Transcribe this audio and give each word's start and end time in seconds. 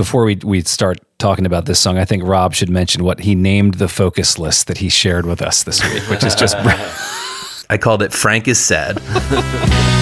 before 0.00 0.24
we, 0.24 0.36
we 0.36 0.62
start 0.62 0.98
talking 1.18 1.44
about 1.44 1.66
this 1.66 1.78
song, 1.78 1.98
I 1.98 2.06
think 2.06 2.22
Rob 2.24 2.54
should 2.54 2.70
mention 2.70 3.04
what 3.04 3.20
he 3.20 3.34
named 3.34 3.74
the 3.74 3.86
focus 3.86 4.38
list 4.38 4.66
that 4.68 4.78
he 4.78 4.88
shared 4.88 5.26
with 5.26 5.42
us 5.42 5.62
this 5.62 5.84
week, 5.92 6.08
which 6.08 6.24
is 6.24 6.34
just. 6.34 6.56
I 7.68 7.76
called 7.76 8.00
it 8.00 8.10
Frank 8.10 8.48
is 8.48 8.58
Sad. 8.58 8.98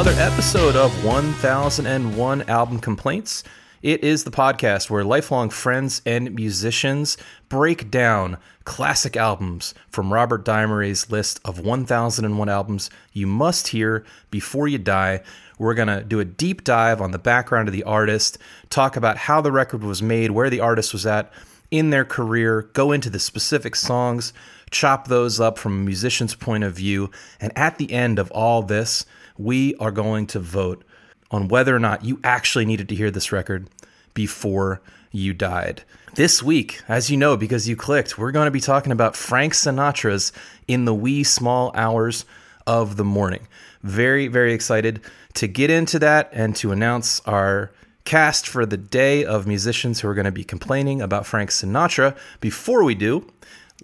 another 0.00 0.18
episode 0.18 0.76
of 0.76 1.04
1001 1.04 2.42
Album 2.48 2.78
Complaints. 2.78 3.44
It 3.82 4.02
is 4.02 4.24
the 4.24 4.30
podcast 4.30 4.88
where 4.88 5.04
lifelong 5.04 5.50
friends 5.50 6.00
and 6.06 6.34
musicians 6.34 7.18
break 7.50 7.90
down 7.90 8.38
classic 8.64 9.14
albums 9.14 9.74
from 9.90 10.10
Robert 10.10 10.42
Dimery's 10.42 11.10
list 11.10 11.38
of 11.44 11.60
1001 11.60 12.48
albums 12.48 12.88
you 13.12 13.26
must 13.26 13.68
hear 13.68 14.06
before 14.30 14.66
you 14.66 14.78
die. 14.78 15.20
We're 15.58 15.74
going 15.74 15.88
to 15.88 16.02
do 16.02 16.18
a 16.18 16.24
deep 16.24 16.64
dive 16.64 17.02
on 17.02 17.10
the 17.10 17.18
background 17.18 17.68
of 17.68 17.74
the 17.74 17.84
artist, 17.84 18.38
talk 18.70 18.96
about 18.96 19.18
how 19.18 19.42
the 19.42 19.52
record 19.52 19.84
was 19.84 20.00
made, 20.00 20.30
where 20.30 20.48
the 20.48 20.60
artist 20.60 20.94
was 20.94 21.04
at 21.04 21.30
in 21.70 21.90
their 21.90 22.06
career, 22.06 22.70
go 22.72 22.90
into 22.90 23.10
the 23.10 23.20
specific 23.20 23.76
songs, 23.76 24.32
chop 24.70 25.08
those 25.08 25.38
up 25.40 25.58
from 25.58 25.74
a 25.74 25.84
musician's 25.84 26.34
point 26.34 26.64
of 26.64 26.72
view, 26.72 27.10
and 27.38 27.52
at 27.54 27.76
the 27.76 27.92
end 27.92 28.18
of 28.18 28.30
all 28.30 28.62
this, 28.62 29.04
we 29.42 29.74
are 29.76 29.90
going 29.90 30.26
to 30.28 30.38
vote 30.38 30.84
on 31.30 31.48
whether 31.48 31.74
or 31.74 31.78
not 31.78 32.04
you 32.04 32.20
actually 32.22 32.64
needed 32.64 32.88
to 32.88 32.94
hear 32.94 33.10
this 33.10 33.32
record 33.32 33.68
before 34.14 34.80
you 35.12 35.32
died. 35.32 35.82
This 36.14 36.42
week, 36.42 36.82
as 36.88 37.10
you 37.10 37.16
know, 37.16 37.36
because 37.36 37.68
you 37.68 37.76
clicked, 37.76 38.18
we're 38.18 38.32
going 38.32 38.46
to 38.46 38.50
be 38.50 38.60
talking 38.60 38.92
about 38.92 39.16
Frank 39.16 39.52
Sinatra's 39.52 40.32
In 40.66 40.84
the 40.84 40.94
Wee 40.94 41.22
Small 41.22 41.70
Hours 41.74 42.24
of 42.66 42.96
the 42.96 43.04
Morning. 43.04 43.46
Very, 43.82 44.26
very 44.26 44.52
excited 44.52 45.00
to 45.34 45.46
get 45.46 45.70
into 45.70 45.98
that 46.00 46.28
and 46.32 46.54
to 46.56 46.72
announce 46.72 47.20
our 47.20 47.70
cast 48.04 48.46
for 48.46 48.66
the 48.66 48.76
day 48.76 49.24
of 49.24 49.46
musicians 49.46 50.00
who 50.00 50.08
are 50.08 50.14
going 50.14 50.24
to 50.24 50.32
be 50.32 50.44
complaining 50.44 51.00
about 51.00 51.26
Frank 51.26 51.50
Sinatra. 51.50 52.16
Before 52.40 52.82
we 52.82 52.94
do, 52.94 53.30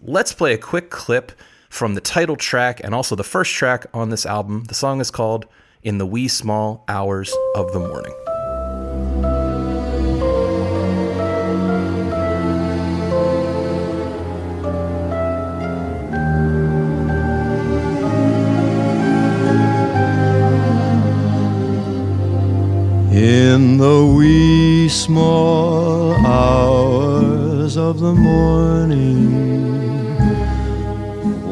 let's 0.03 0.33
play 0.33 0.53
a 0.53 0.59
quick 0.59 0.91
clip 0.91 1.33
from 1.77 1.95
the 1.95 2.01
title 2.01 2.37
track 2.37 2.81
and 2.83 2.95
also 2.95 3.15
the 3.15 3.23
first 3.23 3.53
track 3.53 3.85
on 3.93 4.09
this 4.09 4.25
album. 4.25 4.65
The 4.65 4.75
song 4.75 4.99
is 4.99 5.11
called 5.11 5.45
In 5.83 5.99
the 5.99 6.07
Wee 6.07 6.27
Small 6.27 6.83
Hours 6.89 7.37
of 7.55 7.71
the 7.75 7.81
Morning. 7.81 8.15
In 23.13 23.77
the 23.77 24.15
wee 24.17 24.89
small 24.89 26.15
hours 26.27 27.77
of 27.77 28.01
the 28.01 28.15
morning 28.15 29.76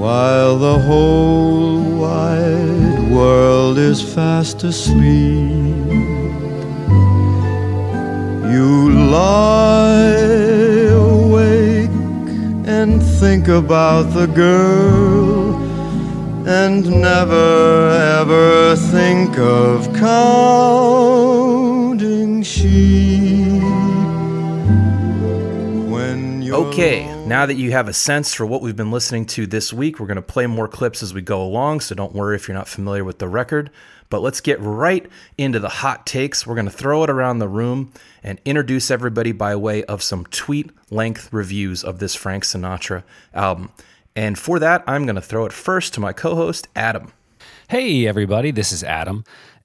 while 0.05 0.55
the 0.59 0.79
whole 0.81 1.81
wide 2.03 3.01
world 3.11 3.79
is 3.79 4.03
fast 4.03 4.63
asleep. 4.63 5.89
You 8.55 8.91
lie 9.19 10.29
awake 10.93 11.97
and 12.79 13.03
think 13.21 13.49
about 13.49 14.13
the 14.13 14.27
girl 14.27 15.57
and 16.47 16.85
never 17.11 17.89
ever 18.21 18.77
think 18.77 19.39
of 19.39 19.91
counting 19.95 21.23
sheep. 22.43 23.63
Okay, 26.55 27.14
now 27.27 27.47
that 27.47 27.55
you 27.55 27.73
have 27.73 27.89
a 27.89 27.93
sense 27.93 28.35
for 28.35 28.45
what 28.45 28.61
we've 28.61 28.77
been 28.77 28.91
listening 28.91 29.25
to 29.27 29.47
this 29.47 29.73
week, 29.73 29.99
we're 29.99 30.07
going 30.07 30.17
to 30.17 30.23
play 30.23 30.47
more 30.47 30.69
clips 30.69 31.03
as 31.03 31.15
we 31.15 31.23
go 31.23 31.43
along, 31.43 31.81
so 31.81 31.95
don't 31.95 32.13
worry 32.13 32.37
if 32.37 32.47
you're 32.47 32.57
not 32.57 32.69
familiar 32.69 33.03
with 33.03 33.19
the 33.19 33.29
record. 33.29 33.71
But 34.11 34.21
let's 34.21 34.43
get 34.43 34.61
right 34.61 35.07
into 35.39 35.59
the 35.59 35.69
hot 35.69 36.07
takes. 36.07 36.47
We're 36.47 36.55
going 36.55 36.67
to 36.67 36.71
throw 36.71 37.03
it 37.03 37.11
around 37.11 37.39
the 37.39 37.49
room 37.49 37.93
and 38.23 38.39
introduce 38.45 38.91
everybody 38.91 39.33
by 39.33 39.57
way 39.57 39.85
of 39.85 40.03
some 40.03 40.25
tweet 40.27 40.71
length 40.91 41.33
reviews 41.33 41.83
of 41.83 41.99
this 41.99 42.15
Frank 42.15 42.45
Sinatra 42.45 43.03
album. 43.33 43.71
And 44.15 44.39
for 44.39 44.59
that, 44.59 44.85
I'm 44.87 45.05
going 45.07 45.17
to 45.17 45.23
throw 45.23 45.47
it 45.47 45.53
first 45.53 45.95
to 45.95 46.01
my 46.01 46.13
co 46.13 46.35
host, 46.35 46.69
Adam. 46.77 47.13
Hey, 47.69 48.07
everybody, 48.07 48.51
this 48.51 48.71
is 48.71 48.85
Adam. 48.85 49.25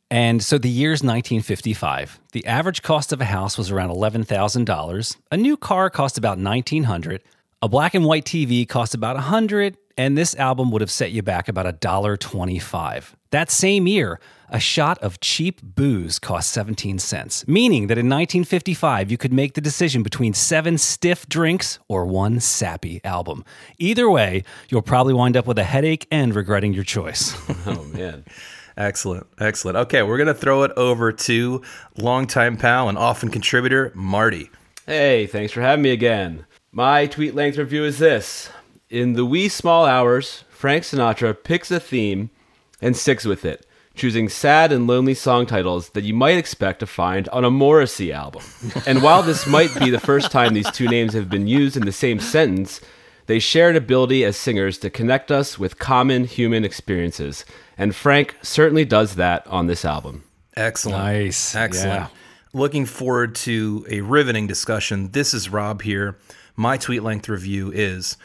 And 0.10 0.42
so 0.42 0.58
the 0.58 0.70
year's 0.70 1.04
1955. 1.04 2.20
The 2.32 2.46
average 2.48 2.82
cost 2.82 3.14
of 3.14 3.22
a 3.22 3.26
house 3.26 3.58
was 3.58 3.70
around 3.70 3.90
$11,000. 3.90 5.18
A 5.30 5.38
new 5.38 5.58
car 5.58 5.90
cost 5.90 6.18
about 6.18 6.40
1900. 6.40 7.22
A 7.62 7.68
black 7.68 7.94
and 7.94 8.06
white 8.06 8.24
TV 8.24 8.66
cost 8.66 8.96
about 8.96 9.18
a 9.18 9.20
100, 9.20 9.78
and 9.98 10.18
this 10.18 10.34
album 10.36 10.72
would 10.72 10.80
have 10.80 10.90
set 10.90 11.12
you 11.12 11.22
back 11.22 11.50
about 11.50 11.66
$1.25. 11.66 13.14
That 13.32 13.52
same 13.52 13.86
year, 13.86 14.22
a 14.48 14.62
shot 14.62 14.98
of 15.00 15.20
cheap 15.20 15.62
booze 15.62 16.20
cost 16.20 16.54
17 16.54 17.00
cents, 17.00 17.46
meaning 17.50 17.88
that 17.88 17.98
in 17.98 18.06
1955 18.06 19.12
you 19.12 19.18
could 19.18 19.34
make 19.34 19.56
the 19.56 19.62
decision 19.62 20.04
between 20.04 20.34
seven 20.34 20.78
stiff 20.78 21.28
drinks 21.28 21.80
or 21.90 22.06
one 22.06 22.40
sappy 22.40 23.02
album. 23.04 23.44
Either 23.78 24.10
way, 24.10 24.46
you'll 24.70 24.82
probably 24.82 25.14
wind 25.14 25.36
up 25.36 25.46
with 25.46 25.60
a 25.60 25.66
headache 25.66 26.08
and 26.10 26.34
regretting 26.34 26.74
your 26.74 26.86
choice. 26.86 27.36
oh 27.68 27.84
man. 27.84 28.24
Excellent. 28.78 29.28
Excellent. 29.38 29.76
Okay, 29.76 30.02
we're 30.02 30.16
going 30.16 30.28
to 30.28 30.34
throw 30.34 30.64
it 30.64 30.72
over 30.78 31.12
to 31.12 31.62
longtime 31.98 32.56
pal 32.56 32.88
and 32.88 32.98
often 32.98 33.28
contributor, 33.28 33.92
Marty. 33.94 34.50
Hey, 34.86 35.28
thanks 35.28 35.52
for 35.52 35.60
having 35.60 35.84
me 35.84 35.90
again. 35.90 36.46
My 36.72 37.08
tweet 37.08 37.34
length 37.34 37.58
review 37.58 37.84
is 37.84 37.98
this 37.98 38.50
In 38.90 39.14
the 39.14 39.26
wee 39.26 39.50
small 39.50 39.86
hours, 39.86 40.44
Frank 40.50 40.84
Sinatra 40.84 41.36
picks 41.44 41.72
a 41.72 41.80
theme 41.80 42.30
and 42.82 42.96
sticks 42.96 43.26
with 43.26 43.44
it, 43.44 43.66
choosing 43.96 44.30
sad 44.30 44.72
and 44.72 44.86
lonely 44.86 45.14
song 45.16 45.46
titles 45.46 45.90
that 45.90 46.04
you 46.04 46.14
might 46.14 46.38
expect 46.38 46.80
to 46.82 46.86
find 46.88 47.28
on 47.30 47.44
a 47.44 47.50
Morrissey 47.52 48.12
album. 48.14 48.44
and 48.86 49.02
while 49.02 49.24
this 49.24 49.48
might 49.48 49.74
be 49.80 49.90
the 49.90 50.00
first 50.00 50.32
time 50.32 50.54
these 50.54 50.70
two 50.72 50.88
names 50.88 51.14
have 51.14 51.30
been 51.30 51.48
used 51.48 51.76
in 51.76 51.86
the 51.86 51.92
same 51.92 52.20
sentence, 52.20 52.82
they 53.26 53.40
share 53.40 53.70
an 53.70 53.76
ability 53.76 54.24
as 54.24 54.38
singers 54.38 54.78
to 54.80 54.90
connect 54.90 55.32
us 55.32 55.58
with 55.58 55.80
common 55.80 56.26
human 56.26 56.64
experiences 56.64 57.46
and 57.80 57.96
Frank 57.96 58.36
certainly 58.42 58.86
does 58.86 59.16
that 59.16 59.48
on 59.48 59.68
this 59.68 59.86
album. 59.86 60.24
Excellent. 60.56 60.98
Nice. 61.00 61.56
Excellent. 61.56 62.02
Yeah. 62.02 62.08
Looking 62.52 62.86
forward 62.86 63.36
to 63.36 63.86
a 63.90 64.02
riveting 64.02 64.48
discussion. 64.48 65.12
This 65.12 65.34
is 65.34 65.50
Rob 65.50 65.82
here. 65.82 66.18
My 66.60 66.76
tweet 66.76 67.04
length 67.04 67.30
review 67.30 67.72
is 67.72 68.18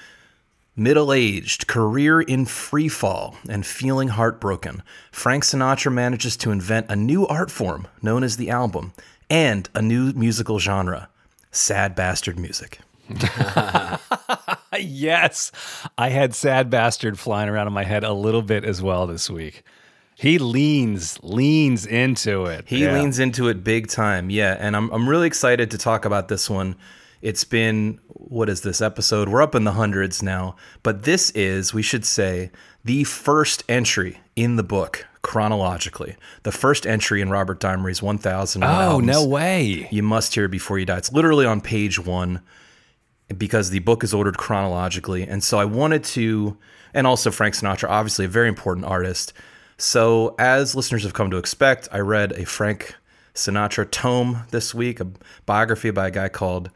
Middle 0.75 1.13
aged, 1.13 1.69
career 1.69 2.21
in 2.21 2.47
free 2.47 2.89
fall, 2.89 3.37
and 3.49 3.65
feeling 3.65 4.09
heartbroken, 4.09 4.83
Frank 5.13 5.45
Sinatra 5.45 5.93
manages 5.93 6.37
to 6.39 6.51
invent 6.51 6.91
a 6.91 6.97
new 6.97 7.29
art 7.29 7.49
form 7.49 7.87
known 8.03 8.25
as 8.25 8.37
the 8.37 8.51
album 8.51 8.93
and 9.31 9.69
a 9.73 9.81
new 9.81 10.13
musical 10.15 10.59
genre 10.59 11.09
sad 11.53 11.95
bastard 11.95 12.37
music. 12.37 12.81
yes. 14.81 15.53
I 15.97 16.09
had 16.09 16.35
Sad 16.35 16.71
Bastard 16.71 17.21
flying 17.21 17.49
around 17.49 17.69
in 17.69 17.73
my 17.73 17.85
head 17.85 18.03
a 18.03 18.13
little 18.13 18.43
bit 18.43 18.65
as 18.65 18.83
well 18.83 19.07
this 19.07 19.31
week. 19.31 19.63
He 20.17 20.39
leans 20.39 21.23
leans 21.23 21.87
into 21.87 22.47
it. 22.47 22.65
He 22.67 22.83
yeah. 22.83 22.95
leans 22.95 23.21
into 23.21 23.47
it 23.47 23.63
big 23.63 23.87
time. 23.87 24.29
Yeah, 24.29 24.57
and 24.59 24.75
I'm 24.75 24.91
I'm 24.91 25.09
really 25.09 25.29
excited 25.29 25.71
to 25.71 25.79
talk 25.79 26.05
about 26.05 26.27
this 26.27 26.51
one. 26.51 26.75
It's 27.25 27.43
been 27.43 28.01
what 28.09 28.51
is 28.51 28.61
this 28.61 28.83
episode? 28.83 29.31
We're 29.31 29.41
up 29.41 29.55
in 29.55 29.65
the 29.65 29.73
hundreds 29.73 30.23
now, 30.23 30.57
but 30.83 31.05
this 31.05 31.31
is, 31.31 31.73
we 31.73 31.81
should 31.81 32.05
say, 32.05 32.51
the 32.85 33.05
first 33.05 33.65
entry 33.67 34.21
in 34.37 34.57
the 34.57 34.63
book 34.63 35.07
chronologically. 35.23 36.17
The 36.43 36.53
first 36.53 36.87
entry 36.87 37.23
in 37.23 37.31
Robert 37.31 37.61
Dimery's 37.61 38.03
1000 38.03 38.63
Oh, 38.63 38.67
albums, 38.67 39.07
no 39.07 39.25
way. 39.25 39.89
You 39.91 40.03
must 40.03 40.35
hear 40.35 40.49
before 40.49 40.79
you 40.79 40.85
die. 40.85 40.99
It's 40.99 41.15
literally 41.15 41.47
on 41.47 41.63
page 41.63 41.99
1 41.99 42.43
because 43.39 43.71
the 43.71 43.79
book 43.79 44.05
is 44.05 44.13
ordered 44.13 44.37
chronologically. 44.37 45.23
And 45.23 45.43
so 45.43 45.59
I 45.59 45.65
wanted 45.65 46.05
to, 46.05 46.59
and 46.93 47.07
also 47.07 47.31
Frank 47.31 47.55
Sinatra, 47.55 47.89
obviously 47.89 48.27
a 48.27 48.29
very 48.29 48.49
important 48.49 48.85
artist. 48.85 49.33
So, 49.79 50.35
as 50.39 50.75
listeners 50.75 51.05
have 51.05 51.15
come 51.15 51.31
to 51.31 51.39
expect, 51.39 51.89
I 51.91 52.01
read 52.01 52.33
a 52.33 52.45
Frank 52.45 52.97
Sinatra 53.35 53.91
tome 53.91 54.45
this 54.51 54.75
week, 54.75 55.01
a 55.01 55.07
biography 55.47 55.91
by 55.91 56.09
a 56.09 56.11
guy 56.11 56.29
called 56.29 56.71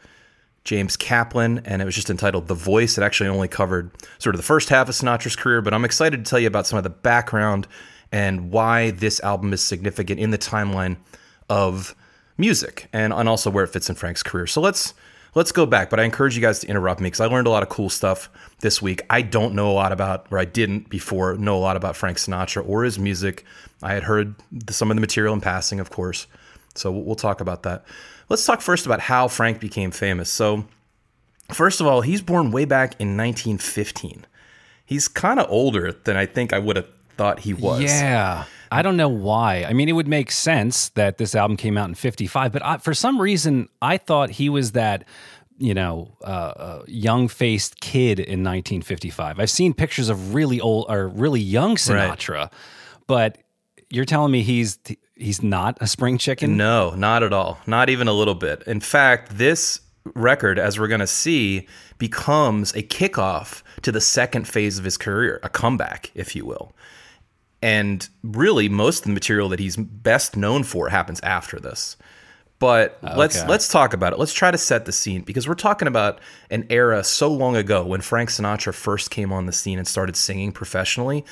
James 0.64 0.96
Kaplan, 0.96 1.62
and 1.64 1.80
it 1.80 1.84
was 1.84 1.94
just 1.94 2.10
entitled 2.10 2.48
The 2.48 2.54
Voice. 2.54 2.98
It 2.98 3.02
actually 3.02 3.30
only 3.30 3.48
covered 3.48 3.90
sort 4.18 4.34
of 4.34 4.38
the 4.38 4.46
first 4.46 4.68
half 4.68 4.88
of 4.88 4.94
Sinatra's 4.94 5.36
career, 5.36 5.62
but 5.62 5.72
I'm 5.72 5.84
excited 5.84 6.24
to 6.24 6.28
tell 6.28 6.38
you 6.38 6.46
about 6.46 6.66
some 6.66 6.76
of 6.76 6.84
the 6.84 6.90
background 6.90 7.66
and 8.12 8.50
why 8.50 8.90
this 8.90 9.20
album 9.20 9.52
is 9.52 9.62
significant 9.62 10.20
in 10.20 10.30
the 10.30 10.38
timeline 10.38 10.96
of 11.48 11.94
music 12.36 12.88
and, 12.92 13.12
and 13.12 13.28
also 13.28 13.50
where 13.50 13.64
it 13.64 13.68
fits 13.68 13.88
in 13.88 13.96
Frank's 13.96 14.22
career. 14.22 14.46
So 14.46 14.60
let's 14.60 14.94
let's 15.34 15.52
go 15.52 15.66
back, 15.66 15.90
but 15.90 16.00
I 16.00 16.04
encourage 16.04 16.36
you 16.36 16.42
guys 16.42 16.58
to 16.60 16.66
interrupt 16.68 17.00
me 17.00 17.06
because 17.06 17.20
I 17.20 17.26
learned 17.26 17.46
a 17.46 17.50
lot 17.50 17.62
of 17.62 17.68
cool 17.68 17.90
stuff 17.90 18.30
this 18.60 18.80
week. 18.80 19.02
I 19.10 19.22
don't 19.22 19.54
know 19.54 19.70
a 19.70 19.72
lot 19.72 19.92
about, 19.92 20.26
or 20.30 20.38
I 20.38 20.44
didn't 20.44 20.88
before 20.88 21.36
know 21.36 21.56
a 21.56 21.60
lot 21.60 21.76
about 21.76 21.96
Frank 21.96 22.18
Sinatra 22.18 22.66
or 22.68 22.84
his 22.84 22.98
music. 22.98 23.44
I 23.82 23.94
had 23.94 24.02
heard 24.02 24.34
some 24.70 24.90
of 24.90 24.96
the 24.96 25.00
material 25.00 25.34
in 25.34 25.40
passing, 25.40 25.80
of 25.80 25.90
course. 25.90 26.26
So 26.74 26.90
we'll 26.90 27.16
talk 27.16 27.40
about 27.40 27.62
that. 27.64 27.84
Let's 28.28 28.44
talk 28.44 28.60
first 28.60 28.86
about 28.86 29.00
how 29.00 29.28
Frank 29.28 29.60
became 29.60 29.90
famous. 29.90 30.30
So, 30.30 30.66
first 31.50 31.80
of 31.80 31.86
all, 31.86 32.02
he's 32.02 32.20
born 32.20 32.50
way 32.50 32.64
back 32.64 32.92
in 33.00 33.16
1915. 33.16 34.26
He's 34.84 35.08
kind 35.08 35.40
of 35.40 35.50
older 35.50 35.92
than 35.92 36.16
I 36.16 36.26
think 36.26 36.52
I 36.52 36.58
would 36.58 36.76
have 36.76 36.88
thought 37.16 37.40
he 37.40 37.54
was. 37.54 37.82
Yeah. 37.82 38.44
I 38.70 38.82
don't 38.82 38.96
know 38.96 39.08
why. 39.08 39.64
I 39.64 39.72
mean, 39.72 39.88
it 39.88 39.92
would 39.92 40.08
make 40.08 40.30
sense 40.30 40.90
that 40.90 41.18
this 41.18 41.34
album 41.34 41.56
came 41.56 41.78
out 41.78 41.88
in 41.88 41.94
55, 41.94 42.52
but 42.52 42.64
I, 42.64 42.76
for 42.78 42.94
some 42.94 43.20
reason, 43.20 43.68
I 43.80 43.96
thought 43.96 44.30
he 44.30 44.48
was 44.50 44.72
that, 44.72 45.04
you 45.58 45.72
know, 45.74 46.16
uh, 46.22 46.24
uh, 46.24 46.82
young 46.86 47.28
faced 47.28 47.80
kid 47.80 48.18
in 48.18 48.44
1955. 48.44 49.40
I've 49.40 49.50
seen 49.50 49.72
pictures 49.72 50.08
of 50.10 50.34
really 50.34 50.60
old 50.60 50.86
or 50.88 51.08
really 51.08 51.40
young 51.40 51.76
Sinatra, 51.76 52.36
right. 52.36 52.52
but 53.06 53.38
you're 53.90 54.04
telling 54.04 54.32
me 54.32 54.42
he's 54.42 54.78
he's 55.18 55.42
not 55.42 55.78
a 55.80 55.86
spring 55.86 56.18
chicken? 56.18 56.56
No, 56.56 56.94
not 56.94 57.22
at 57.22 57.32
all. 57.32 57.58
Not 57.66 57.90
even 57.90 58.08
a 58.08 58.12
little 58.12 58.34
bit. 58.34 58.62
In 58.66 58.80
fact, 58.80 59.36
this 59.36 59.80
record, 60.14 60.58
as 60.58 60.78
we're 60.78 60.88
going 60.88 61.00
to 61.00 61.06
see, 61.06 61.66
becomes 61.98 62.72
a 62.74 62.82
kickoff 62.82 63.62
to 63.82 63.92
the 63.92 64.00
second 64.00 64.48
phase 64.48 64.78
of 64.78 64.84
his 64.84 64.96
career, 64.96 65.40
a 65.42 65.48
comeback, 65.48 66.10
if 66.14 66.34
you 66.34 66.44
will. 66.44 66.72
And 67.60 68.08
really, 68.22 68.68
most 68.68 69.00
of 69.00 69.04
the 69.04 69.12
material 69.12 69.48
that 69.48 69.58
he's 69.58 69.76
best 69.76 70.36
known 70.36 70.62
for 70.62 70.88
happens 70.88 71.20
after 71.20 71.58
this. 71.58 71.96
But 72.58 72.98
ah, 73.02 73.10
okay. 73.10 73.16
let's 73.18 73.44
let's 73.46 73.68
talk 73.68 73.92
about 73.92 74.12
it. 74.12 74.18
Let's 74.18 74.32
try 74.32 74.50
to 74.50 74.58
set 74.58 74.84
the 74.84 74.92
scene 74.92 75.22
because 75.22 75.46
we're 75.46 75.54
talking 75.54 75.86
about 75.88 76.20
an 76.50 76.66
era 76.70 77.04
so 77.04 77.30
long 77.30 77.56
ago 77.56 77.84
when 77.84 78.00
Frank 78.00 78.30
Sinatra 78.30 78.74
first 78.74 79.10
came 79.10 79.32
on 79.32 79.46
the 79.46 79.52
scene 79.52 79.78
and 79.78 79.86
started 79.86 80.16
singing 80.16 80.52
professionally. 80.52 81.24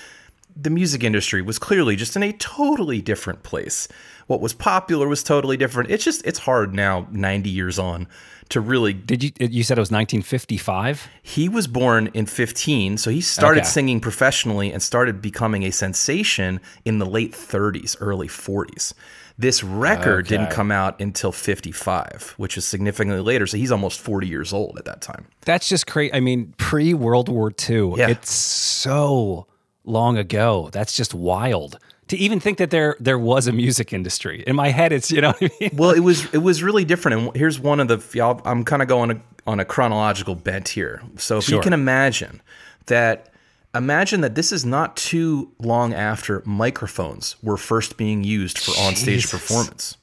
The 0.57 0.71
music 0.71 1.05
industry 1.05 1.43
was 1.43 1.59
clearly 1.59 1.97
just 1.97 2.17
in 2.17 2.23
a 2.23 2.33
totally 2.33 3.03
different 3.03 3.43
place. 3.43 3.89
What 4.27 4.41
was 4.41 4.55
popular 4.55 5.07
was 5.07 5.23
totally 5.23 5.57
different. 5.57 5.91
It's 5.91 6.03
just 6.03 6.25
it's 6.27 6.41
hard 6.41 6.75
now 6.75 7.07
90 7.11 7.51
years 7.51 7.79
on 7.79 8.09
to 8.49 8.61
really 8.61 8.93
Did 8.93 9.23
you 9.23 9.31
you 9.39 9.63
said 9.63 9.79
it 9.79 9.81
was 9.81 9.91
1955? 9.91 11.09
He 11.23 11.49
was 11.49 11.67
born 11.67 12.09
in 12.15 12.27
15, 12.27 12.99
so 12.99 13.11
he 13.11 13.21
started 13.21 13.61
okay. 13.61 13.69
singing 13.69 14.01
professionally 14.01 14.73
and 14.73 14.83
started 14.83 15.21
becoming 15.21 15.63
a 15.65 15.71
sensation 15.71 16.61
in 16.85 16.99
the 16.99 17.07
late 17.07 17.33
30s, 17.33 17.97
early 18.01 18.29
40s. 18.29 18.95
This 19.39 19.63
record 19.63 20.27
okay. 20.27 20.37
didn't 20.37 20.51
come 20.51 20.71
out 20.71 20.99
until 20.99 21.31
55, 21.31 22.35
which 22.39 22.57
is 22.57 22.65
significantly 22.65 23.21
later. 23.21 23.47
So 23.47 23.59
he's 23.59 23.71
almost 23.71 24.01
40 24.01 24.27
years 24.27 24.53
old 24.53 24.79
at 24.79 24.87
that 24.87 25.03
time. 25.03 25.27
That's 25.43 25.69
just 25.69 25.87
crazy. 25.87 26.13
I 26.15 26.21
mean, 26.21 26.55
pre 26.57 26.95
World 26.95 27.29
War 27.29 27.53
II. 27.69 27.95
Yeah. 27.97 28.09
It's 28.09 28.33
so 28.33 29.47
long 29.87 30.19
ago. 30.19 30.69
That's 30.73 30.95
just 30.95 31.15
wild 31.15 31.79
to 32.09 32.17
even 32.17 32.39
think 32.41 32.59
that 32.59 32.71
there 32.71 32.97
there 33.01 33.19
was 33.19 33.47
a 33.47 33.53
music 33.53 33.93
industry. 33.93 34.45
In 34.47 34.57
my 34.57 34.69
head, 34.69 34.93
it's 34.93 35.11
you 35.11 35.21
know. 35.21 35.35
I 35.41 35.51
mean? 35.61 35.71
Well, 35.75 35.91
it 35.91 36.01
was 36.01 36.33
it 36.33 36.39
was 36.39 36.63
really 36.63 36.85
different. 36.85 37.21
And 37.21 37.37
here's 37.37 37.59
one 37.59 37.81
of 37.81 37.89
the 37.89 38.03
y'all. 38.17 38.41
I'm 38.45 38.65
kind 38.65 38.83
of 38.83 38.89
going 38.89 39.23
on 39.47 39.61
a 39.61 39.65
chronological 39.65 40.35
bent 40.35 40.69
here. 40.69 41.03
So 41.17 41.39
if 41.39 41.45
sure. 41.45 41.57
you 41.57 41.63
can 41.63 41.73
imagine 41.73 42.43
that. 42.87 43.31
Imagine 43.75 44.23
that 44.23 44.35
this 44.35 44.53
is 44.53 44.65
not 44.65 44.97
too 44.97 45.53
long 45.59 45.93
after 45.93 46.43
microphones 46.47 47.37
were 47.43 47.59
first 47.59 47.99
being 47.99 48.25
used 48.25 48.57
for 48.57 48.71
onstage 48.71 49.31
performance. 49.31 49.99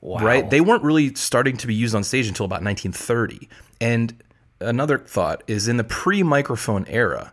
Wow. 0.00 0.24
Right? 0.24 0.50
They 0.50 0.60
weren't 0.60 0.82
really 0.82 1.14
starting 1.14 1.56
to 1.58 1.68
be 1.68 1.74
used 1.74 1.94
on 1.94 2.02
stage 2.02 2.26
until 2.26 2.44
about 2.44 2.64
1930. 2.64 3.48
And 3.80 4.20
another 4.58 4.98
thought 4.98 5.44
is 5.46 5.68
in 5.68 5.76
the 5.76 5.84
pre 5.84 6.24
microphone 6.24 6.86
era, 6.88 7.32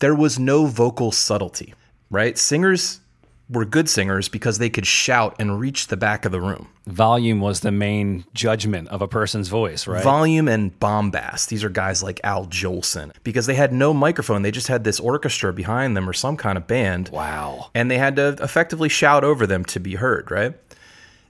there 0.00 0.14
was 0.14 0.38
no 0.38 0.66
vocal 0.66 1.12
subtlety, 1.12 1.74
right? 2.10 2.36
Singers 2.36 3.00
were 3.50 3.64
good 3.64 3.88
singers 3.88 4.28
because 4.28 4.58
they 4.58 4.70
could 4.70 4.86
shout 4.86 5.36
and 5.38 5.60
reach 5.60 5.88
the 5.88 5.96
back 5.96 6.24
of 6.24 6.32
the 6.32 6.40
room. 6.40 6.68
Volume 6.86 7.40
was 7.40 7.60
the 7.60 7.70
main 7.70 8.24
judgment 8.32 8.88
of 8.88 9.02
a 9.02 9.08
person's 9.08 9.48
voice, 9.48 9.86
right? 9.86 10.02
Volume 10.02 10.48
and 10.48 10.78
bombast. 10.80 11.48
These 11.48 11.62
are 11.62 11.68
guys 11.68 12.02
like 12.02 12.20
Al 12.24 12.46
Jolson 12.46 13.12
because 13.22 13.46
they 13.46 13.54
had 13.54 13.72
no 13.72 13.92
microphone. 13.92 14.42
They 14.42 14.50
just 14.50 14.68
had 14.68 14.84
this 14.84 14.98
orchestra 14.98 15.52
behind 15.52 15.96
them 15.96 16.08
or 16.08 16.12
some 16.12 16.36
kind 16.36 16.56
of 16.56 16.66
band. 16.66 17.10
Wow. 17.10 17.70
And 17.74 17.90
they 17.90 17.98
had 17.98 18.16
to 18.16 18.36
effectively 18.40 18.88
shout 18.88 19.24
over 19.24 19.46
them 19.46 19.64
to 19.66 19.80
be 19.80 19.94
heard, 19.94 20.30
right? 20.30 20.54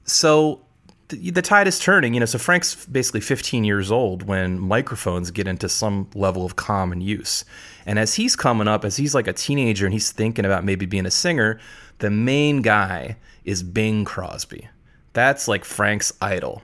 So 0.04 0.60
the, 1.08 1.30
the 1.30 1.42
tide 1.42 1.66
is 1.66 1.78
turning, 1.78 2.14
you 2.14 2.20
know. 2.20 2.26
So 2.26 2.38
Frank's 2.38 2.86
basically 2.86 3.20
15 3.20 3.64
years 3.64 3.90
old 3.90 4.22
when 4.24 4.58
microphones 4.58 5.30
get 5.30 5.48
into 5.48 5.68
some 5.68 6.08
level 6.14 6.44
of 6.44 6.56
common 6.56 7.00
use. 7.00 7.44
And 7.86 7.98
as 7.98 8.14
he's 8.14 8.36
coming 8.36 8.68
up, 8.68 8.84
as 8.84 8.96
he's 8.96 9.14
like 9.14 9.26
a 9.26 9.32
teenager 9.32 9.86
and 9.86 9.92
he's 9.92 10.10
thinking 10.10 10.44
about 10.44 10.64
maybe 10.64 10.86
being 10.86 11.06
a 11.06 11.10
singer, 11.10 11.58
the 11.98 12.10
main 12.10 12.62
guy 12.62 13.16
is 13.44 13.62
Bing 13.62 14.04
Crosby. 14.04 14.68
That's 15.12 15.46
like 15.48 15.64
Frank's 15.64 16.12
idol. 16.20 16.62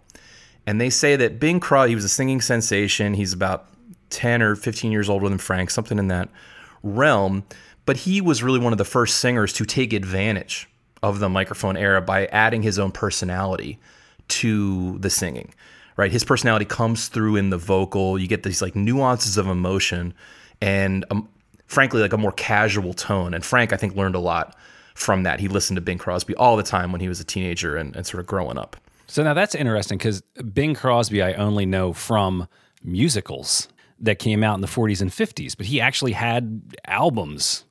And 0.67 0.81
they 0.81 0.91
say 0.91 1.17
that 1.17 1.39
Bing 1.39 1.61
Crosby, 1.61 1.91
he 1.91 1.95
was 1.95 2.05
a 2.05 2.09
singing 2.09 2.41
sensation. 2.41 3.15
He's 3.15 3.33
about 3.33 3.69
10 4.11 4.43
or 4.43 4.57
15 4.57 4.93
years 4.93 5.09
older 5.09 5.29
than 5.29 5.39
Frank, 5.39 5.71
something 5.71 5.99
in 5.99 6.09
that 6.09 6.29
realm. 6.83 7.45
But 7.87 7.99
he 7.99 8.21
was 8.21 8.43
really 8.43 8.59
one 8.59 8.73
of 8.73 8.79
the 8.79 8.85
first 8.85 9.19
singers 9.19 9.53
to 9.55 9.65
take 9.65 9.93
advantage 9.93 10.69
of 11.03 11.19
the 11.19 11.29
microphone 11.29 11.77
era 11.77 12.01
by 12.01 12.27
adding 12.27 12.63
his 12.63 12.79
own 12.79 12.93
personality 12.93 13.79
to 14.29 14.99
the 14.99 15.11
singing, 15.11 15.55
right? 15.97 16.13
His 16.13 16.25
personality 16.25 16.67
comes 16.67 17.09
through 17.09 17.37
in 17.37 17.51
the 17.51 17.59
vocal. 17.59 18.19
You 18.19 18.29
get 18.29 18.43
these 18.43 18.63
like 18.63 18.77
nuances 18.77 19.37
of 19.37 19.47
emotion 19.47 20.15
and, 20.61 21.05
frankly, 21.67 22.01
like 22.01 22.13
a 22.13 22.19
more 22.19 22.33
casual 22.33 22.95
tone. 22.95 23.35
And 23.35 23.45
Frank, 23.45 23.73
I 23.73 23.77
think, 23.77 23.97
learned 23.97 24.15
a 24.15 24.21
lot 24.21 24.57
from 24.95 25.23
that. 25.23 25.41
He 25.41 25.49
listened 25.49 25.77
to 25.77 25.81
Bing 25.81 25.99
Crosby 25.99 26.35
all 26.37 26.57
the 26.57 26.63
time 26.63 26.93
when 26.93 27.01
he 27.01 27.09
was 27.09 27.21
a 27.21 27.25
teenager 27.25 27.77
and, 27.77 27.97
and 27.97 28.07
sort 28.07 28.21
of 28.21 28.27
growing 28.27 28.59
up. 28.59 28.77
So 29.07 29.23
now 29.23 29.35
that's 29.35 29.55
interesting 29.55 29.99
because 29.99 30.21
Bing 30.53 30.75
Crosby, 30.75 31.23
I 31.23 31.33
only 31.33 31.67
know 31.67 31.93
from 31.93 32.47
musicals 32.85 33.69
that 33.99 34.19
came 34.19 34.43
out 34.43 34.55
in 34.55 34.61
the 34.61 34.67
40s 34.67 35.03
and 35.03 35.11
50s, 35.11 35.57
but 35.57 35.67
he 35.67 35.81
actually 35.81 36.13
had 36.13 36.63
albums 36.87 37.65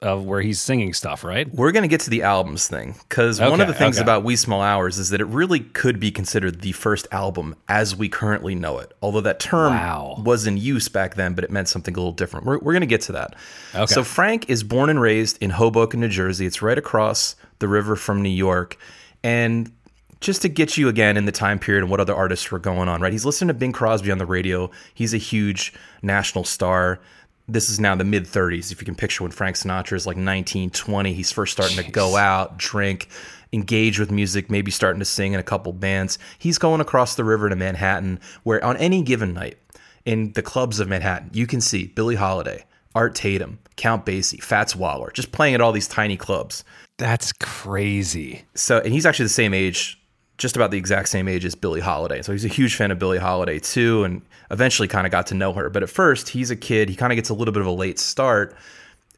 of 0.00 0.24
where 0.24 0.40
he's 0.40 0.60
singing 0.60 0.92
stuff, 0.92 1.24
right? 1.24 1.52
We're 1.52 1.72
going 1.72 1.82
to 1.82 1.88
get 1.88 2.02
to 2.02 2.10
the 2.10 2.22
albums 2.22 2.68
thing 2.68 2.94
because 3.08 3.40
okay, 3.40 3.50
one 3.50 3.60
of 3.60 3.66
the 3.66 3.74
things 3.74 3.96
okay. 3.96 4.02
about 4.02 4.22
Wee 4.22 4.36
Small 4.36 4.62
Hours 4.62 4.96
is 4.96 5.10
that 5.10 5.20
it 5.20 5.24
really 5.24 5.60
could 5.60 5.98
be 5.98 6.12
considered 6.12 6.60
the 6.60 6.70
first 6.70 7.08
album 7.10 7.56
as 7.68 7.96
we 7.96 8.08
currently 8.08 8.54
know 8.54 8.78
it. 8.78 8.92
Although 9.02 9.22
that 9.22 9.40
term 9.40 9.72
wow. 9.72 10.22
was 10.24 10.46
in 10.46 10.56
use 10.56 10.88
back 10.88 11.16
then, 11.16 11.34
but 11.34 11.42
it 11.42 11.50
meant 11.50 11.68
something 11.68 11.94
a 11.94 11.98
little 11.98 12.12
different. 12.12 12.46
We're, 12.46 12.58
we're 12.58 12.72
going 12.72 12.82
to 12.82 12.86
get 12.86 13.00
to 13.02 13.12
that. 13.12 13.34
Okay. 13.74 13.92
So 13.92 14.04
Frank 14.04 14.48
is 14.48 14.62
born 14.62 14.88
and 14.88 15.00
raised 15.00 15.42
in 15.42 15.50
Hoboken, 15.50 15.98
New 15.98 16.08
Jersey. 16.08 16.46
It's 16.46 16.62
right 16.62 16.78
across 16.78 17.34
the 17.58 17.66
river 17.66 17.96
from 17.96 18.22
New 18.22 18.28
York. 18.28 18.78
And 19.24 19.72
just 20.20 20.42
to 20.42 20.48
get 20.48 20.76
you 20.76 20.88
again 20.88 21.16
in 21.16 21.24
the 21.24 21.32
time 21.32 21.58
period 21.58 21.82
and 21.82 21.90
what 21.90 21.98
other 22.00 22.14
artists 22.14 22.50
were 22.50 22.58
going 22.58 22.88
on, 22.88 23.00
right? 23.00 23.12
He's 23.12 23.24
listening 23.24 23.48
to 23.48 23.54
Bing 23.54 23.72
Crosby 23.72 24.12
on 24.12 24.18
the 24.18 24.26
radio. 24.26 24.70
He's 24.94 25.14
a 25.14 25.18
huge 25.18 25.72
national 26.02 26.44
star 26.44 27.00
this 27.48 27.70
is 27.70 27.80
now 27.80 27.94
the 27.94 28.04
mid 28.04 28.24
30s. 28.24 28.70
If 28.70 28.80
you 28.80 28.84
can 28.84 28.94
picture 28.94 29.24
when 29.24 29.32
Frank 29.32 29.56
Sinatra 29.56 29.94
is 29.94 30.06
like 30.06 30.16
19, 30.16 30.70
20, 30.70 31.12
he's 31.14 31.32
first 31.32 31.52
starting 31.52 31.76
Jeez. 31.76 31.86
to 31.86 31.90
go 31.90 32.16
out, 32.16 32.58
drink, 32.58 33.08
engage 33.52 33.98
with 33.98 34.10
music, 34.10 34.50
maybe 34.50 34.70
starting 34.70 34.98
to 34.98 35.04
sing 35.04 35.32
in 35.32 35.40
a 35.40 35.44
couple 35.44 35.72
bands. 35.72 36.18
He's 36.38 36.58
going 36.58 36.80
across 36.80 37.14
the 37.14 37.24
river 37.24 37.48
to 37.48 37.56
Manhattan, 37.56 38.20
where 38.42 38.62
on 38.64 38.76
any 38.76 39.02
given 39.02 39.32
night 39.32 39.58
in 40.04 40.32
the 40.32 40.42
clubs 40.42 40.78
of 40.78 40.88
Manhattan, 40.88 41.30
you 41.32 41.46
can 41.46 41.60
see 41.60 41.86
Billie 41.86 42.16
Holiday, 42.16 42.64
Art 42.94 43.14
Tatum, 43.14 43.58
Count 43.76 44.04
Basie, 44.04 44.42
Fats 44.42 44.76
Waller, 44.76 45.10
just 45.12 45.32
playing 45.32 45.54
at 45.54 45.60
all 45.60 45.72
these 45.72 45.88
tiny 45.88 46.16
clubs. 46.16 46.64
That's 46.98 47.32
crazy. 47.32 48.42
So, 48.54 48.78
and 48.78 48.92
he's 48.92 49.06
actually 49.06 49.26
the 49.26 49.30
same 49.30 49.54
age 49.54 49.98
just 50.36 50.54
about 50.54 50.70
the 50.70 50.78
exact 50.78 51.08
same 51.08 51.28
age 51.28 51.44
as 51.44 51.54
Billie 51.54 51.80
Holiday. 51.80 52.22
So 52.22 52.32
he's 52.32 52.44
a 52.44 52.48
huge 52.48 52.76
fan 52.76 52.90
of 52.90 52.98
Billie 52.98 53.18
Holiday 53.18 53.58
too, 53.58 54.04
and 54.04 54.22
eventually 54.50 54.88
kind 54.88 55.06
of 55.06 55.10
got 55.10 55.26
to 55.28 55.34
know 55.34 55.52
her. 55.52 55.70
But 55.70 55.82
at 55.82 55.90
first, 55.90 56.30
he's 56.30 56.50
a 56.50 56.56
kid. 56.56 56.88
He 56.88 56.96
kind 56.96 57.12
of 57.12 57.16
gets 57.16 57.28
a 57.28 57.34
little 57.34 57.52
bit 57.52 57.60
of 57.60 57.66
a 57.66 57.72
late 57.72 57.98
start, 57.98 58.56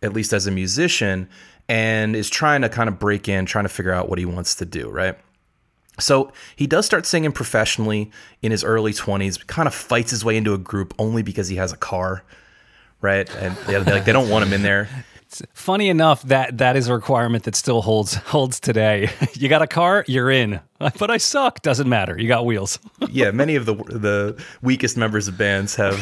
at 0.03 0.13
least 0.13 0.33
as 0.33 0.47
a 0.47 0.51
musician, 0.51 1.29
and 1.69 2.17
is 2.17 2.29
trying 2.31 2.63
to 2.63 2.69
kind 2.69 2.89
of 2.89 2.99
break 2.99 3.29
in, 3.29 3.47
trying 3.47 3.65
to 3.65 3.69
figure 3.69 3.93
out 3.93 4.09
what 4.09 4.19
he 4.19 4.25
wants 4.25 4.57
to 4.57 4.65
do, 4.65 4.89
right? 4.89 5.17
So 5.99 6.33
he 6.57 6.67
does 6.67 6.87
start 6.87 7.07
singing 7.07 7.33
professionally 7.33 8.11
in 8.43 8.51
his 8.51 8.65
early 8.65 8.93
20s, 8.93 9.47
kind 9.47 9.69
of 9.69 9.75
fights 9.75 10.11
his 10.11 10.25
way 10.25 10.37
into 10.37 10.55
a 10.55 10.59
group 10.59 10.95
only 10.99 11.23
because 11.23 11.49
he 11.49 11.57
has 11.57 11.73
a 11.73 11.77
car, 11.77 12.25
right? 13.01 13.29
And 13.37 13.57
they, 13.67 13.79
like, 13.79 14.05
they 14.05 14.13
don't 14.13 14.31
want 14.31 14.45
him 14.45 14.53
in 14.53 14.63
there. 14.63 14.89
It's 15.31 15.43
funny 15.55 15.89
enough 15.89 16.23
that 16.25 16.59
that 16.59 16.75
is 16.77 16.89
a 16.89 16.95
requirement 16.95 17.45
that 17.45 17.55
still 17.55 17.83
holds 17.83 18.15
holds 18.15 18.59
today. 18.59 19.11
You 19.35 19.49
got 19.49 19.63
a 19.63 19.67
car, 19.69 20.05
you're 20.09 20.31
in. 20.31 20.61
But 20.99 21.11
I 21.11 21.19
suck. 21.19 21.63
Doesn't 21.63 21.89
matter. 21.89 22.19
You 22.19 22.27
got 22.27 22.45
wheels. 22.47 22.79
yeah, 23.11 23.31
many 23.31 23.55
of 23.55 23.65
the 23.67 23.75
the 23.75 24.43
weakest 24.63 24.97
members 24.97 25.29
of 25.29 25.39
bands 25.39 25.77
have 25.77 25.99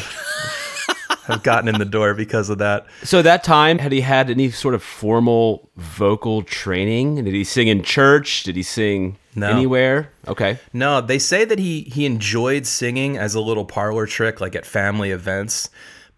have 1.27 1.43
gotten 1.43 1.69
in 1.69 1.79
the 1.79 1.85
door 1.85 2.15
because 2.15 2.49
of 2.49 2.57
that. 2.59 2.87
So 3.03 3.21
that 3.21 3.45
time, 3.45 3.79
had 3.79 3.93
he 3.93 4.01
had 4.01 4.31
any 4.31 4.51
sort 4.51 4.75
of 4.75 4.83
formal 4.83 5.69
vocal 5.77 6.43
training? 6.43 7.17
Did 7.17 7.35
he 7.35 7.45
sing 7.45 7.69
in 7.69 7.83
church? 7.83 8.45
Did 8.45 8.57
he 8.57 8.63
sing 8.63 9.19
No. 9.35 9.49
anywhere? 9.51 10.11
Okay. 10.27 10.59
No, 10.73 11.01
they 11.03 11.19
say 11.19 11.45
that 11.45 11.59
he 11.59 11.83
he 11.83 12.07
enjoyed 12.07 12.67
singing 12.67 13.19
as 13.19 13.35
a 13.35 13.41
little 13.41 13.67
parlor 13.67 14.07
trick, 14.07 14.41
like 14.41 14.57
at 14.57 14.65
family 14.65 15.11
events, 15.11 15.69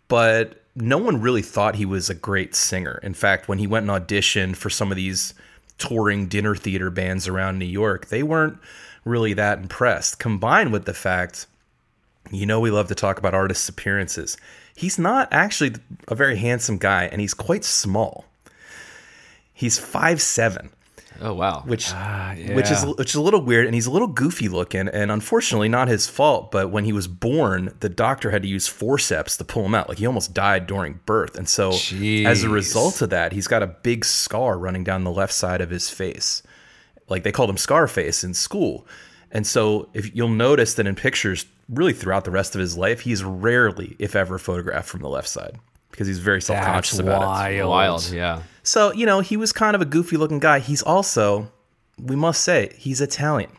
but 0.07 0.60
no 0.75 0.99
one 0.99 1.21
really 1.21 1.43
thought 1.43 1.77
he 1.77 1.85
was 1.85 2.09
a 2.09 2.15
great 2.15 2.55
singer. 2.55 3.01
In 3.03 3.15
fact, 3.15 3.49
when 3.49 3.59
he 3.59 3.67
went 3.67 3.91
and 3.91 4.07
auditioned 4.07 4.57
for 4.57 4.71
some 4.71 4.91
of 4.91 4.97
these 4.97 5.35
touring 5.79 6.27
dinner 6.27 6.55
theater 6.55 6.91
bands 6.91 7.27
around 7.27 7.59
New 7.59 7.65
York, 7.65 8.07
they 8.07 8.23
weren't 8.23 8.59
really 9.05 9.33
that 9.35 9.59
impressed. 9.59 10.19
Combined 10.19 10.73
with 10.73 10.85
the 10.85 10.95
fact, 10.95 11.47
you 12.31 12.47
know, 12.47 12.61
we 12.61 12.71
love 12.71 12.89
to 12.89 12.95
talk 12.95 13.19
about 13.19 13.35
artists' 13.35 13.69
appearances. 13.69 14.37
He's 14.75 14.99
not 14.99 15.29
actually 15.33 15.75
a 16.09 16.15
very 16.15 16.37
handsome 16.37 16.79
guy, 16.79 17.05
and 17.05 17.21
he's 17.21 17.35
quite 17.35 17.65
small. 17.65 18.27
He's 19.53 19.79
five 19.79 20.23
seven 20.23 20.71
Oh 21.23 21.35
wow. 21.35 21.63
which 21.67 21.91
ah, 21.93 22.35
which 22.53 22.71
is 22.71 22.85
which 22.97 23.11
is 23.11 23.15
a 23.15 23.21
little 23.21 23.43
weird 23.43 23.67
and 23.67 23.75
he's 23.75 23.87
a 23.87 23.91
little 23.91 24.09
goofy 24.09 24.49
looking 24.49 24.89
and 24.89 25.11
unfortunately 25.11 25.69
not 25.69 25.89
his 25.89 26.09
fault 26.09 26.51
but 26.51 26.71
when 26.71 26.85
he 26.85 26.93
was 26.93 27.07
born 27.09 27.75
the 27.81 27.89
doctor 27.89 28.31
had 28.31 28.43
to 28.43 28.49
use 28.49 28.67
forceps 28.67 29.37
to 29.37 29.45
pull 29.45 29.65
him 29.67 29.75
out. 29.75 29.89
Like 29.89 29.99
he 29.99 30.07
almost 30.07 30.33
died 30.33 30.67
during 30.67 31.01
birth 31.07 31.37
and 31.37 31.49
so 31.49 31.73
as 32.27 32.43
a 32.43 32.49
result 32.49 33.03
of 33.03 33.11
that 33.11 33.33
he's 33.33 33.47
got 33.49 33.63
a 33.63 33.67
big 33.67 34.05
scar 34.05 34.59
running 34.59 34.85
down 34.85 35.05
the 35.05 35.11
left 35.11 35.33
side 35.33 35.61
of 35.61 35.71
his 35.71 35.91
face. 35.91 36.43
Like 37.09 37.23
they 37.23 37.33
called 37.33 37.51
him 37.51 37.59
scarface 37.59 38.25
in 38.25 38.35
school. 38.35 38.87
And 39.33 39.47
so 39.47 39.89
if 39.95 40.15
you'll 40.15 40.29
notice 40.29 40.75
that 40.75 40.87
in 40.87 40.95
pictures 40.95 41.47
really 41.69 41.93
throughout 41.93 42.25
the 42.25 42.31
rest 42.31 42.55
of 42.55 42.61
his 42.61 42.77
life 42.77 43.01
he's 43.01 43.23
rarely 43.23 43.95
if 43.99 44.17
ever 44.17 44.39
photographed 44.39 44.89
from 44.89 45.01
the 45.03 45.09
left 45.09 45.29
side 45.29 45.59
because 46.01 46.09
he's 46.09 46.19
very 46.19 46.41
self-conscious 46.41 46.97
That's 46.97 47.07
about 47.07 47.21
it 47.53 47.63
wild. 47.63 47.69
Wild. 47.69 48.11
Yeah. 48.11 48.41
so, 48.63 48.91
you 48.95 49.05
know, 49.05 49.21
he 49.21 49.37
was 49.37 49.53
kind 49.53 49.75
of 49.75 49.83
a 49.83 49.85
goofy 49.85 50.17
looking 50.17 50.39
guy. 50.39 50.59
He's 50.59 50.81
also, 50.83 51.53
we 52.03 52.17
must 52.17 52.43
say, 52.43 52.73
he's 52.79 53.03
Italian. 53.03 53.51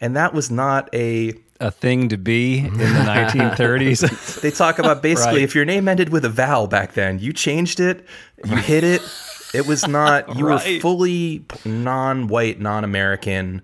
And 0.00 0.16
that 0.16 0.34
was 0.34 0.50
not 0.50 0.92
a. 0.92 1.34
A 1.60 1.70
thing 1.70 2.08
to 2.08 2.16
be 2.16 2.58
in 2.58 2.76
the 2.78 2.84
1930s. 2.84 4.40
They 4.40 4.50
talk 4.50 4.80
about 4.80 5.02
basically 5.02 5.34
Right. 5.34 5.42
if 5.44 5.54
your 5.54 5.64
name 5.64 5.86
ended 5.86 6.08
with 6.08 6.24
a 6.24 6.28
vowel 6.28 6.66
back 6.66 6.94
then, 6.94 7.20
you 7.20 7.32
changed 7.32 7.78
it, 7.78 8.04
you 8.44 8.56
hit 8.56 8.82
it. 8.82 9.00
It 9.54 9.68
was 9.68 9.86
not, 9.86 10.36
you 10.36 10.46
were 10.46 10.58
fully 10.58 11.44
non 11.64 12.26
white, 12.26 12.58
non 12.60 12.82
American, 12.82 13.62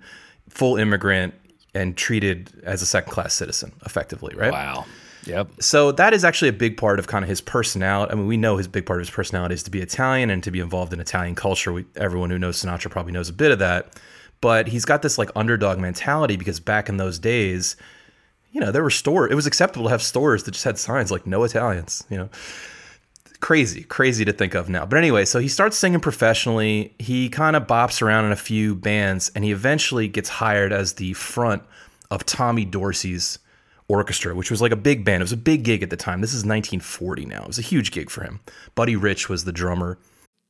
full 0.48 0.76
immigrant, 0.76 1.34
and 1.74 1.96
treated 1.96 2.52
as 2.62 2.80
a 2.80 2.86
second 2.86 3.10
class 3.10 3.34
citizen, 3.34 3.72
effectively, 3.84 4.36
right? 4.36 4.52
wow. 4.52 4.84
Yep. 5.30 5.62
So 5.62 5.92
that 5.92 6.12
is 6.12 6.24
actually 6.24 6.48
a 6.48 6.52
big 6.52 6.76
part 6.76 6.98
of 6.98 7.06
kind 7.06 7.24
of 7.24 7.28
his 7.28 7.40
personality. 7.40 8.12
I 8.12 8.16
mean, 8.16 8.26
we 8.26 8.36
know 8.36 8.56
his 8.56 8.68
big 8.68 8.84
part 8.84 9.00
of 9.00 9.06
his 9.06 9.14
personality 9.14 9.54
is 9.54 9.62
to 9.62 9.70
be 9.70 9.80
Italian 9.80 10.28
and 10.28 10.42
to 10.42 10.50
be 10.50 10.60
involved 10.60 10.92
in 10.92 11.00
Italian 11.00 11.34
culture. 11.34 11.72
We, 11.72 11.84
everyone 11.96 12.30
who 12.30 12.38
knows 12.38 12.60
Sinatra 12.60 12.90
probably 12.90 13.12
knows 13.12 13.28
a 13.28 13.32
bit 13.32 13.52
of 13.52 13.60
that. 13.60 13.98
But 14.40 14.68
he's 14.68 14.84
got 14.84 15.02
this 15.02 15.18
like 15.18 15.30
underdog 15.36 15.78
mentality 15.78 16.36
because 16.36 16.60
back 16.60 16.88
in 16.88 16.96
those 16.96 17.18
days, 17.18 17.76
you 18.52 18.60
know, 18.60 18.72
there 18.72 18.82
were 18.82 18.90
stores. 18.90 19.30
It 19.30 19.34
was 19.34 19.46
acceptable 19.46 19.84
to 19.84 19.90
have 19.90 20.02
stores 20.02 20.44
that 20.44 20.52
just 20.52 20.64
had 20.64 20.78
signs 20.78 21.10
like 21.10 21.26
"No 21.26 21.44
Italians." 21.44 22.02
You 22.10 22.18
know, 22.18 22.30
crazy, 23.40 23.82
crazy 23.84 24.24
to 24.24 24.32
think 24.32 24.54
of 24.54 24.68
now. 24.68 24.86
But 24.86 24.96
anyway, 24.96 25.26
so 25.26 25.38
he 25.38 25.48
starts 25.48 25.76
singing 25.76 26.00
professionally. 26.00 26.94
He 26.98 27.28
kind 27.28 27.54
of 27.54 27.66
bops 27.66 28.02
around 28.02 28.24
in 28.24 28.32
a 28.32 28.36
few 28.36 28.74
bands, 28.74 29.30
and 29.34 29.44
he 29.44 29.52
eventually 29.52 30.08
gets 30.08 30.28
hired 30.28 30.72
as 30.72 30.94
the 30.94 31.12
front 31.12 31.62
of 32.10 32.24
Tommy 32.24 32.64
Dorsey's 32.64 33.38
orchestra, 33.90 34.34
which 34.34 34.50
was 34.50 34.62
like 34.62 34.72
a 34.72 34.76
big 34.76 35.04
band. 35.04 35.20
It 35.20 35.24
was 35.24 35.32
a 35.32 35.36
big 35.36 35.64
gig 35.64 35.82
at 35.82 35.90
the 35.90 35.96
time. 35.96 36.20
This 36.20 36.30
is 36.30 36.44
1940 36.44 37.26
now. 37.26 37.42
It 37.42 37.48
was 37.48 37.58
a 37.58 37.62
huge 37.62 37.90
gig 37.90 38.08
for 38.08 38.22
him. 38.22 38.40
Buddy 38.74 38.96
Rich 38.96 39.28
was 39.28 39.44
the 39.44 39.52
drummer. 39.52 39.98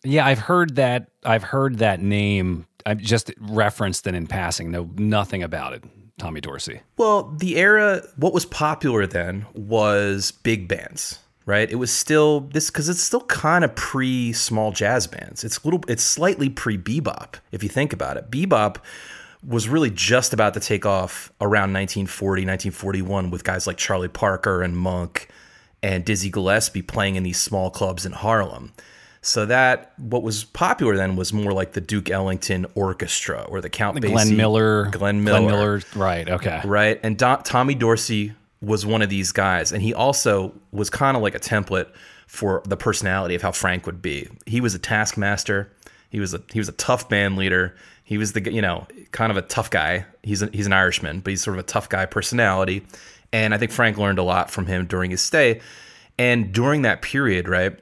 Yeah, 0.05 0.27
I've 0.27 0.39
heard 0.39 0.77
that. 0.77 1.11
I've 1.25 1.43
heard 1.43 1.79
that 1.79 2.01
name. 2.01 2.67
I've 2.87 2.99
just 2.99 3.33
referenced 3.41 4.07
it 4.07 4.15
in 4.15 4.27
passing. 4.27 4.71
Know 4.71 4.91
nothing 4.97 5.43
about 5.43 5.73
it. 5.73 5.85
Tommy 6.19 6.41
Dorsey. 6.41 6.83
Well, 6.99 7.35
the 7.39 7.57
era, 7.57 8.03
what 8.17 8.35
was 8.35 8.45
popular 8.45 9.07
then 9.07 9.47
was 9.55 10.31
big 10.31 10.69
bands, 10.69 11.19
right? 11.47 11.71
It 11.71 11.77
was 11.77 11.91
still 11.91 12.41
this 12.41 12.71
because 12.71 12.91
it's 12.91 13.01
still 13.01 13.23
kind 13.23 13.65
of 13.65 13.75
pre 13.75 14.35
small 14.35 14.71
jazz 14.71 15.07
bands. 15.07 15.45
It's 15.45 15.59
a 15.59 15.61
little, 15.67 15.81
it's 15.89 16.03
slightly 16.03 16.51
pre 16.51 16.77
bebop 16.77 17.37
if 17.53 17.63
you 17.63 17.71
think 17.71 17.95
about 17.95 18.19
it. 18.19 18.31
Bebop 18.31 18.77
was 19.47 19.69
really 19.69 19.91
just 19.91 20.33
about 20.33 20.55
to 20.55 20.61
take 20.61 20.85
off 20.85 21.33
around 21.41 21.73
1940, 21.73 22.43
1941 22.43 23.31
with 23.31 23.45
guys 23.45 23.67
like 23.67 23.77
Charlie 23.77 24.09
Parker 24.09 24.63
and 24.63 24.77
Monk 24.77 25.29
and 25.83 26.05
Dizzy 26.05 26.31
Gillespie 26.31 26.83
playing 26.83 27.17
in 27.17 27.23
these 27.23 27.41
small 27.41 27.71
clubs 27.71 28.05
in 28.05 28.13
Harlem. 28.13 28.73
So 29.23 29.45
that 29.47 29.93
what 29.99 30.23
was 30.23 30.45
popular 30.45 30.97
then 30.97 31.17
was 31.17 31.33
more 31.33 31.53
like 31.53 31.73
the 31.73 31.81
Duke 31.81 32.11
Ellington 32.11 32.67
Orchestra 32.75 33.43
or 33.49 33.61
the 33.61 33.69
Count 33.69 33.99
Basie, 33.99 34.11
Glenn 34.11 34.37
Miller. 34.37 34.87
Glenn 34.87 35.25
Miller, 35.25 35.41
Glenn 35.41 35.51
Miller. 35.51 35.83
Right. 35.95 36.29
Okay. 36.29 36.61
right? 36.65 36.99
And 37.03 37.19
Do- 37.19 37.37
Tommy 37.45 37.75
Dorsey 37.75 38.33
was 38.63 38.85
one 38.85 39.03
of 39.03 39.09
these 39.09 39.33
guys, 39.33 39.73
and 39.73 39.83
he 39.83 39.93
also 39.95 40.55
was 40.71 40.91
kind 40.91 41.17
of 41.17 41.23
like 41.23 41.35
a 41.35 41.39
template 41.39 41.89
for 42.27 42.63
the 42.67 42.77
personality 42.77 43.35
of 43.35 43.43
how 43.43 43.53
Frank 43.53 43.87
would 43.87 44.01
be. 44.01 44.29
He 44.47 44.61
was 44.61 44.75
a 44.75 44.79
taskmaster. 44.79 45.71
He 46.11 46.21
was 46.21 46.35
a 46.35 46.43
he 46.53 46.59
was 46.59 46.69
a 46.69 46.73
tough 46.73 47.09
band 47.09 47.37
leader. 47.37 47.77
He 48.11 48.19
was 48.19 48.33
the 48.33 48.53
you 48.53 48.61
know 48.61 48.89
kind 49.13 49.31
of 49.31 49.37
a 49.37 49.43
tough 49.43 49.71
guy. 49.71 50.05
He's 50.25 50.43
a, 50.43 50.51
he's 50.53 50.67
an 50.67 50.73
Irishman, 50.73 51.21
but 51.21 51.31
he's 51.31 51.45
sort 51.45 51.57
of 51.57 51.61
a 51.61 51.67
tough 51.67 51.89
guy 51.89 52.07
personality. 52.07 52.85
And 53.33 53.55
I 53.55 53.57
think 53.57 53.71
Frank 53.71 53.99
learned 53.99 54.19
a 54.19 54.25
lot 54.25 54.51
from 54.51 54.67
him 54.67 54.87
during 54.87 55.13
his 55.13 55.21
stay. 55.21 55.61
And 56.19 56.53
during 56.53 56.83
that 56.83 57.03
period, 57.03 57.49
right, 57.49 57.79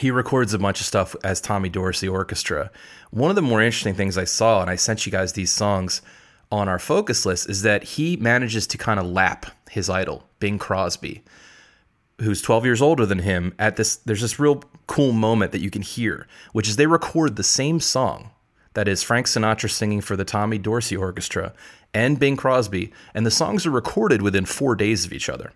he 0.00 0.10
records 0.10 0.54
a 0.54 0.58
bunch 0.58 0.80
of 0.80 0.86
stuff 0.86 1.14
as 1.22 1.40
Tommy 1.40 1.68
Dorsey 1.68 2.08
Orchestra. 2.08 2.72
One 3.12 3.30
of 3.30 3.36
the 3.36 3.42
more 3.42 3.62
interesting 3.62 3.94
things 3.94 4.18
I 4.18 4.24
saw, 4.24 4.60
and 4.60 4.68
I 4.68 4.74
sent 4.74 5.06
you 5.06 5.12
guys 5.12 5.34
these 5.34 5.52
songs 5.52 6.02
on 6.50 6.68
our 6.68 6.80
focus 6.80 7.24
list, 7.24 7.48
is 7.48 7.62
that 7.62 7.84
he 7.84 8.16
manages 8.16 8.66
to 8.66 8.76
kind 8.76 8.98
of 8.98 9.06
lap 9.06 9.46
his 9.70 9.88
idol, 9.88 10.24
Bing 10.40 10.58
Crosby, 10.58 11.22
who's 12.20 12.42
12 12.42 12.64
years 12.64 12.82
older 12.82 13.06
than 13.06 13.20
him. 13.20 13.54
At 13.56 13.76
this, 13.76 13.94
there's 13.94 14.22
this 14.22 14.40
real 14.40 14.64
cool 14.88 15.12
moment 15.12 15.52
that 15.52 15.60
you 15.60 15.70
can 15.70 15.82
hear, 15.82 16.26
which 16.52 16.68
is 16.68 16.74
they 16.74 16.88
record 16.88 17.36
the 17.36 17.44
same 17.44 17.78
song. 17.78 18.32
That 18.74 18.88
is 18.88 19.02
Frank 19.02 19.26
Sinatra 19.26 19.70
singing 19.70 20.00
for 20.00 20.16
the 20.16 20.24
Tommy 20.24 20.58
Dorsey 20.58 20.96
Orchestra 20.96 21.52
and 21.94 22.18
Bing 22.18 22.36
Crosby, 22.36 22.92
and 23.14 23.24
the 23.24 23.30
songs 23.30 23.64
are 23.66 23.70
recorded 23.70 24.20
within 24.20 24.44
four 24.44 24.74
days 24.74 25.04
of 25.04 25.12
each 25.12 25.28
other. 25.28 25.52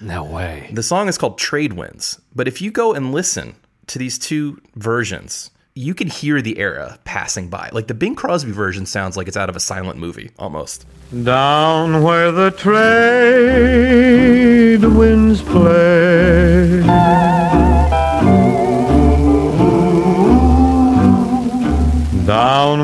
No 0.00 0.24
way. 0.24 0.68
The 0.72 0.82
song 0.82 1.08
is 1.08 1.16
called 1.18 1.38
Trade 1.38 1.72
Winds, 1.74 2.20
but 2.34 2.48
if 2.48 2.60
you 2.60 2.70
go 2.70 2.92
and 2.94 3.12
listen 3.12 3.54
to 3.86 3.98
these 3.98 4.18
two 4.18 4.60
versions, 4.74 5.50
you 5.74 5.94
can 5.94 6.08
hear 6.08 6.42
the 6.42 6.58
era 6.58 6.98
passing 7.04 7.48
by. 7.48 7.70
Like 7.72 7.86
the 7.86 7.94
Bing 7.94 8.16
Crosby 8.16 8.50
version 8.50 8.86
sounds 8.86 9.16
like 9.16 9.28
it's 9.28 9.36
out 9.36 9.48
of 9.48 9.54
a 9.54 9.60
silent 9.60 9.98
movie 9.98 10.32
almost. 10.38 10.84
Down 11.24 12.02
where 12.02 12.32
the 12.32 12.50
trade 12.50 12.74
winds 14.84 15.40
play. 15.42 16.82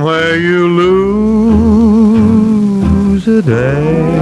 Where 0.05 0.37
you 0.37 0.69
lose 0.69 1.97
a 3.27 3.41
day. 3.41 4.19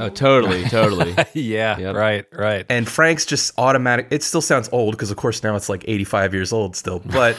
Oh, 0.00 0.08
totally, 0.12 0.64
totally. 0.64 1.14
yeah. 1.34 1.78
Yep. 1.78 1.94
Right. 1.94 2.26
Right. 2.32 2.66
And 2.68 2.88
Frank's 2.88 3.24
just 3.24 3.52
automatic. 3.56 4.08
It 4.10 4.24
still 4.24 4.40
sounds 4.40 4.68
old 4.72 4.94
because, 4.94 5.12
of 5.12 5.16
course, 5.16 5.44
now 5.44 5.54
it's 5.54 5.68
like 5.68 5.84
85 5.86 6.34
years 6.34 6.52
old 6.52 6.74
still, 6.74 6.98
but 6.98 7.36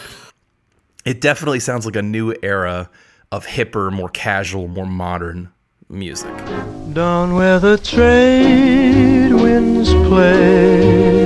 it 1.06 1.20
definitely 1.20 1.60
sounds 1.60 1.86
like 1.86 1.98
a 1.98 2.02
new 2.02 2.34
era 2.42 2.90
of 3.34 3.46
hipper, 3.46 3.92
more 3.92 4.10
casual, 4.10 4.70
more 4.70 4.86
modern 4.86 5.52
music. 5.90 6.34
Down 6.94 7.36
where 7.36 7.60
the 7.60 7.78
trade 7.80 9.34
winds 9.34 9.90
play. 10.08 11.19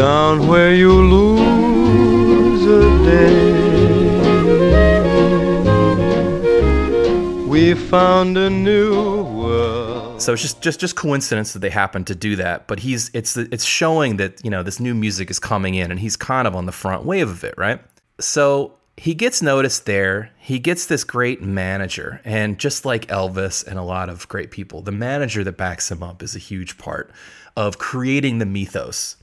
Down 0.00 0.48
where 0.48 0.74
you 0.74 0.92
lose 0.92 2.64
a 2.64 3.04
day. 3.04 3.60
We 7.46 7.74
found 7.74 8.38
a 8.38 8.48
new 8.48 9.22
world. 9.24 10.22
So 10.22 10.32
it's 10.32 10.40
just 10.40 10.62
just 10.62 10.80
just 10.80 10.96
coincidence 10.96 11.52
that 11.52 11.58
they 11.58 11.68
happen 11.68 12.06
to 12.06 12.14
do 12.14 12.34
that. 12.36 12.66
But 12.66 12.78
he's 12.78 13.10
it's 13.12 13.36
it's 13.36 13.66
showing 13.66 14.16
that 14.16 14.42
you 14.42 14.50
know 14.50 14.62
this 14.62 14.80
new 14.80 14.94
music 14.94 15.30
is 15.30 15.38
coming 15.38 15.74
in, 15.74 15.90
and 15.90 16.00
he's 16.00 16.16
kind 16.16 16.48
of 16.48 16.56
on 16.56 16.64
the 16.64 16.72
front 16.72 17.04
wave 17.04 17.28
of 17.28 17.44
it, 17.44 17.52
right? 17.58 17.78
So 18.18 18.72
he 18.96 19.12
gets 19.12 19.42
noticed 19.42 19.84
there. 19.84 20.30
He 20.38 20.58
gets 20.58 20.86
this 20.86 21.04
great 21.04 21.42
manager, 21.42 22.22
and 22.24 22.58
just 22.58 22.86
like 22.86 23.04
Elvis 23.08 23.66
and 23.66 23.78
a 23.78 23.82
lot 23.82 24.08
of 24.08 24.26
great 24.28 24.50
people, 24.50 24.80
the 24.80 24.92
manager 24.92 25.44
that 25.44 25.58
backs 25.58 25.90
him 25.90 26.02
up 26.02 26.22
is 26.22 26.34
a 26.34 26.38
huge 26.38 26.78
part 26.78 27.10
of 27.54 27.76
creating 27.76 28.38
the 28.38 28.46
mythos 28.46 29.16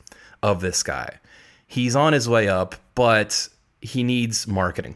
of 0.44 0.62
this 0.62 0.84
guy. 0.84 1.20
He's 1.66 1.96
on 1.96 2.14
his 2.14 2.30
way 2.30 2.48
up, 2.48 2.76
but 2.96 3.50
he 3.82 4.04
needs 4.04 4.48
marketing. 4.48 4.96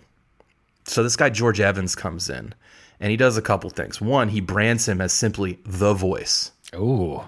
So 0.85 1.03
this 1.03 1.15
guy 1.15 1.29
George 1.29 1.59
Evans 1.59 1.95
comes 1.95 2.29
in, 2.29 2.53
And 2.99 3.09
he 3.09 3.17
does 3.17 3.35
a 3.35 3.41
couple 3.41 3.69
things. 3.71 3.99
One, 3.99 4.29
he 4.29 4.41
brands 4.41 4.87
him 4.87 5.01
as 5.01 5.11
simply 5.11 5.59
the 5.65 5.93
voice. 5.93 6.51
Ooh. 6.75 7.21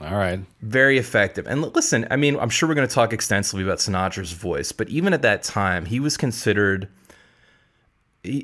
All 0.00 0.14
right. 0.14 0.40
Very 0.62 0.98
effective. 0.98 1.46
And 1.46 1.62
listen, 1.74 2.06
I 2.10 2.16
mean, 2.16 2.36
I'm 2.38 2.50
sure 2.50 2.68
we're 2.68 2.74
going 2.74 2.88
to 2.88 2.94
talk 2.94 3.12
extensively 3.12 3.64
about 3.64 3.78
Sinatra's 3.78 4.32
voice, 4.32 4.70
but 4.72 4.88
even 4.88 5.12
at 5.12 5.22
that 5.22 5.42
time, 5.42 5.86
he 5.86 6.00
was 6.00 6.16
considered 6.16 6.88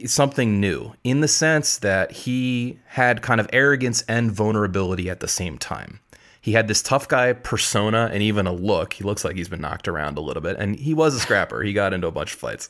something 0.06 0.60
new 0.60 0.94
in 1.04 1.20
the 1.20 1.28
sense 1.28 1.78
that 1.78 2.10
he 2.12 2.78
had 2.86 3.20
kind 3.20 3.40
of 3.40 3.48
arrogance 3.52 4.02
and 4.08 4.30
vulnerability 4.32 5.10
at 5.10 5.20
the 5.20 5.28
same 5.28 5.58
time. 5.58 6.00
He 6.42 6.52
had 6.52 6.66
this 6.68 6.82
tough 6.82 7.06
guy 7.08 7.32
persona 7.32 8.10
and 8.12 8.22
even 8.22 8.46
a 8.46 8.52
look. 8.52 8.92
He 8.94 9.04
looks 9.04 9.24
like 9.24 9.36
he's 9.36 9.48
been 9.48 9.60
knocked 9.62 9.88
around 9.88 10.18
a 10.18 10.20
little 10.20 10.42
bit, 10.42 10.56
and 10.58 10.76
he 10.76 10.92
was 10.92 11.14
a 11.14 11.20
scrapper. 11.20 11.62
he 11.62 11.72
got 11.72 11.94
into 11.94 12.08
a 12.08 12.12
bunch 12.12 12.34
of 12.34 12.38
fights 12.40 12.68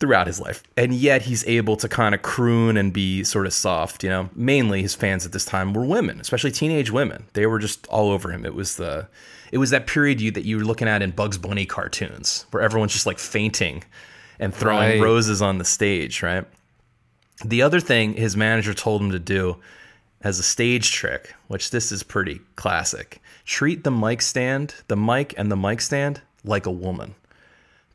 throughout 0.00 0.26
his 0.26 0.40
life. 0.40 0.62
And 0.78 0.94
yet 0.94 1.20
he's 1.22 1.46
able 1.46 1.76
to 1.76 1.86
kind 1.88 2.14
of 2.14 2.22
croon 2.22 2.78
and 2.78 2.90
be 2.90 3.22
sort 3.22 3.44
of 3.46 3.52
soft, 3.52 4.02
you 4.02 4.08
know. 4.08 4.30
Mainly 4.34 4.80
his 4.80 4.94
fans 4.94 5.26
at 5.26 5.32
this 5.32 5.44
time 5.44 5.74
were 5.74 5.84
women, 5.84 6.20
especially 6.20 6.50
teenage 6.52 6.90
women. 6.90 7.26
They 7.34 7.44
were 7.46 7.58
just 7.58 7.86
all 7.88 8.10
over 8.10 8.32
him. 8.32 8.46
It 8.46 8.54
was 8.54 8.76
the 8.76 9.08
it 9.52 9.58
was 9.58 9.68
that 9.70 9.86
period 9.86 10.20
you 10.22 10.30
that 10.30 10.46
you 10.46 10.56
were 10.56 10.64
looking 10.64 10.88
at 10.88 11.02
in 11.02 11.10
Bugs 11.10 11.36
Bunny 11.36 11.66
cartoons 11.66 12.46
where 12.50 12.62
everyone's 12.62 12.94
just 12.94 13.04
like 13.04 13.18
fainting 13.18 13.84
and 14.38 14.54
throwing 14.54 14.92
Right. 14.92 15.00
roses 15.02 15.42
on 15.42 15.58
the 15.58 15.66
stage, 15.66 16.22
right? 16.22 16.46
The 17.44 17.60
other 17.60 17.80
thing 17.80 18.14
his 18.14 18.38
manager 18.38 18.72
told 18.72 19.02
him 19.02 19.10
to 19.10 19.18
do 19.18 19.56
as 20.22 20.38
a 20.38 20.42
stage 20.42 20.92
trick, 20.92 21.34
which 21.48 21.70
this 21.70 21.90
is 21.90 22.02
pretty 22.02 22.40
classic, 22.56 23.20
treat 23.44 23.84
the 23.84 23.90
mic 23.90 24.22
stand, 24.22 24.74
the 24.88 24.96
mic 24.96 25.34
and 25.36 25.50
the 25.50 25.56
mic 25.56 25.80
stand 25.80 26.20
like 26.44 26.66
a 26.66 26.70
woman. 26.70 27.14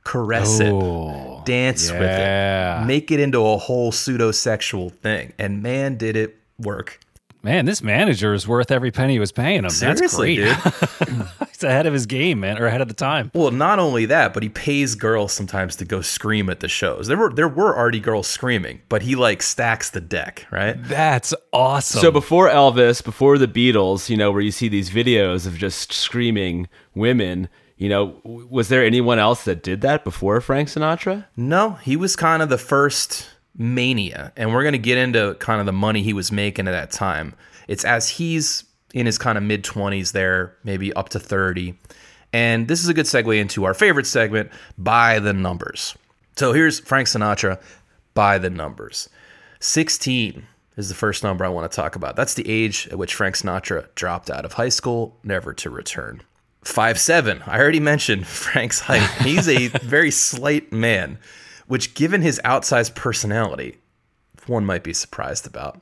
Caress 0.03 0.61
Oh, 0.61 1.39
it, 1.39 1.45
dance 1.45 1.91
with 1.91 2.01
it, 2.01 2.85
make 2.85 3.11
it 3.11 3.19
into 3.19 3.39
a 3.39 3.57
whole 3.57 3.91
pseudo 3.91 4.31
sexual 4.31 4.89
thing. 4.91 5.33
And 5.39 5.63
man, 5.63 5.97
did 5.97 6.15
it 6.15 6.37
work. 6.59 6.99
Man, 7.45 7.65
this 7.65 7.83
manager 7.83 8.33
is 8.33 8.47
worth 8.47 8.71
every 8.71 8.89
penny 8.89 9.13
he 9.13 9.19
was 9.19 9.31
paying 9.31 9.65
him. 9.65 9.69
Seriously, 9.69 10.37
That's 10.39 10.79
great. 10.97 11.09
dude. 11.19 11.27
He's 11.51 11.63
ahead 11.63 11.85
of 11.85 11.93
his 11.93 12.07
game, 12.07 12.39
man, 12.39 12.57
or 12.57 12.65
ahead 12.65 12.81
of 12.81 12.87
the 12.87 12.95
time. 12.95 13.29
Well, 13.35 13.51
not 13.51 13.77
only 13.77 14.07
that, 14.07 14.33
but 14.33 14.41
he 14.41 14.49
pays 14.49 14.95
girls 14.95 15.31
sometimes 15.31 15.75
to 15.75 15.85
go 15.85 16.01
scream 16.01 16.49
at 16.49 16.59
the 16.61 16.67
shows. 16.67 17.05
There 17.05 17.17
were 17.17 17.31
there 17.31 17.47
were 17.47 17.77
already 17.77 17.99
girls 17.99 18.25
screaming, 18.25 18.81
but 18.89 19.03
he 19.03 19.15
like 19.15 19.43
stacks 19.43 19.91
the 19.91 20.01
deck, 20.01 20.47
right? 20.51 20.75
That's 20.85 21.35
awesome. 21.53 22.01
So 22.01 22.11
before 22.11 22.49
Elvis, 22.49 23.03
before 23.03 23.37
the 23.37 23.47
Beatles, 23.47 24.09
you 24.09 24.17
know, 24.17 24.31
where 24.31 24.41
you 24.41 24.49
see 24.49 24.67
these 24.67 24.89
videos 24.89 25.45
of 25.45 25.55
just 25.55 25.93
screaming 25.93 26.67
women, 26.95 27.47
you 27.77 27.89
know, 27.89 28.19
was 28.23 28.69
there 28.69 28.83
anyone 28.83 29.19
else 29.19 29.43
that 29.43 29.61
did 29.61 29.81
that 29.81 30.03
before 30.03 30.41
Frank 30.41 30.69
Sinatra? 30.69 31.25
No, 31.37 31.73
he 31.73 31.95
was 31.95 32.15
kind 32.15 32.41
of 32.41 32.49
the 32.49 32.57
first 32.57 33.29
mania, 33.57 34.31
and 34.35 34.53
we're 34.53 34.63
going 34.63 34.73
to 34.73 34.77
get 34.77 34.97
into 34.97 35.35
kind 35.39 35.59
of 35.59 35.65
the 35.65 35.73
money 35.73 36.01
he 36.01 36.13
was 36.13 36.31
making 36.31 36.67
at 36.67 36.71
that 36.71 36.91
time. 36.91 37.35
It's 37.67 37.85
as 37.85 38.09
he's 38.09 38.63
in 38.93 39.05
his 39.05 39.17
kind 39.17 39.37
of 39.37 39.43
mid 39.43 39.63
20s 39.63 40.11
there, 40.11 40.55
maybe 40.63 40.93
up 40.93 41.09
to 41.09 41.19
30. 41.19 41.75
And 42.33 42.67
this 42.67 42.81
is 42.81 42.89
a 42.89 42.93
good 42.93 43.05
segue 43.05 43.39
into 43.39 43.63
our 43.63 43.73
favorite 43.73 44.07
segment, 44.07 44.51
by 44.77 45.19
the 45.19 45.33
numbers. 45.33 45.95
So 46.35 46.51
here's 46.51 46.79
Frank 46.79 47.07
Sinatra 47.07 47.61
by 48.13 48.37
the 48.37 48.49
numbers. 48.49 49.09
16 49.59 50.45
is 50.77 50.89
the 50.89 50.95
first 50.95 51.23
number 51.23 51.45
I 51.45 51.49
want 51.49 51.71
to 51.71 51.75
talk 51.75 51.95
about. 51.95 52.15
That's 52.15 52.33
the 52.33 52.49
age 52.49 52.87
at 52.91 52.97
which 52.97 53.15
Frank 53.15 53.35
Sinatra 53.35 53.87
dropped 53.95 54.29
out 54.29 54.45
of 54.45 54.53
high 54.53 54.69
school, 54.69 55.17
never 55.23 55.53
to 55.53 55.69
return. 55.69 56.21
Five 56.63 56.99
seven. 56.99 57.43
I 57.45 57.59
already 57.59 57.79
mentioned 57.79 58.27
Frank's 58.27 58.79
height. 58.79 59.07
He's 59.21 59.47
a 59.47 59.67
very 59.67 60.11
slight 60.11 60.73
man, 60.73 61.19
which, 61.67 61.93
given 61.93 62.21
his 62.21 62.39
outsized 62.45 62.95
personality, 62.95 63.77
one 64.47 64.65
might 64.65 64.83
be 64.83 64.93
surprised 64.93 65.47
about. 65.47 65.79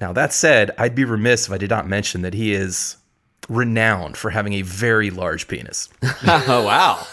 Now, 0.00 0.12
that 0.12 0.32
said, 0.32 0.70
I'd 0.78 0.94
be 0.94 1.04
remiss 1.04 1.46
if 1.46 1.52
I 1.52 1.58
did 1.58 1.70
not 1.70 1.88
mention 1.88 2.22
that 2.22 2.34
he 2.34 2.52
is 2.52 2.96
renowned 3.48 4.16
for 4.16 4.30
having 4.30 4.54
a 4.54 4.62
very 4.62 5.10
large 5.10 5.48
penis. 5.48 5.88
oh 6.26 6.64
wow. 6.66 7.06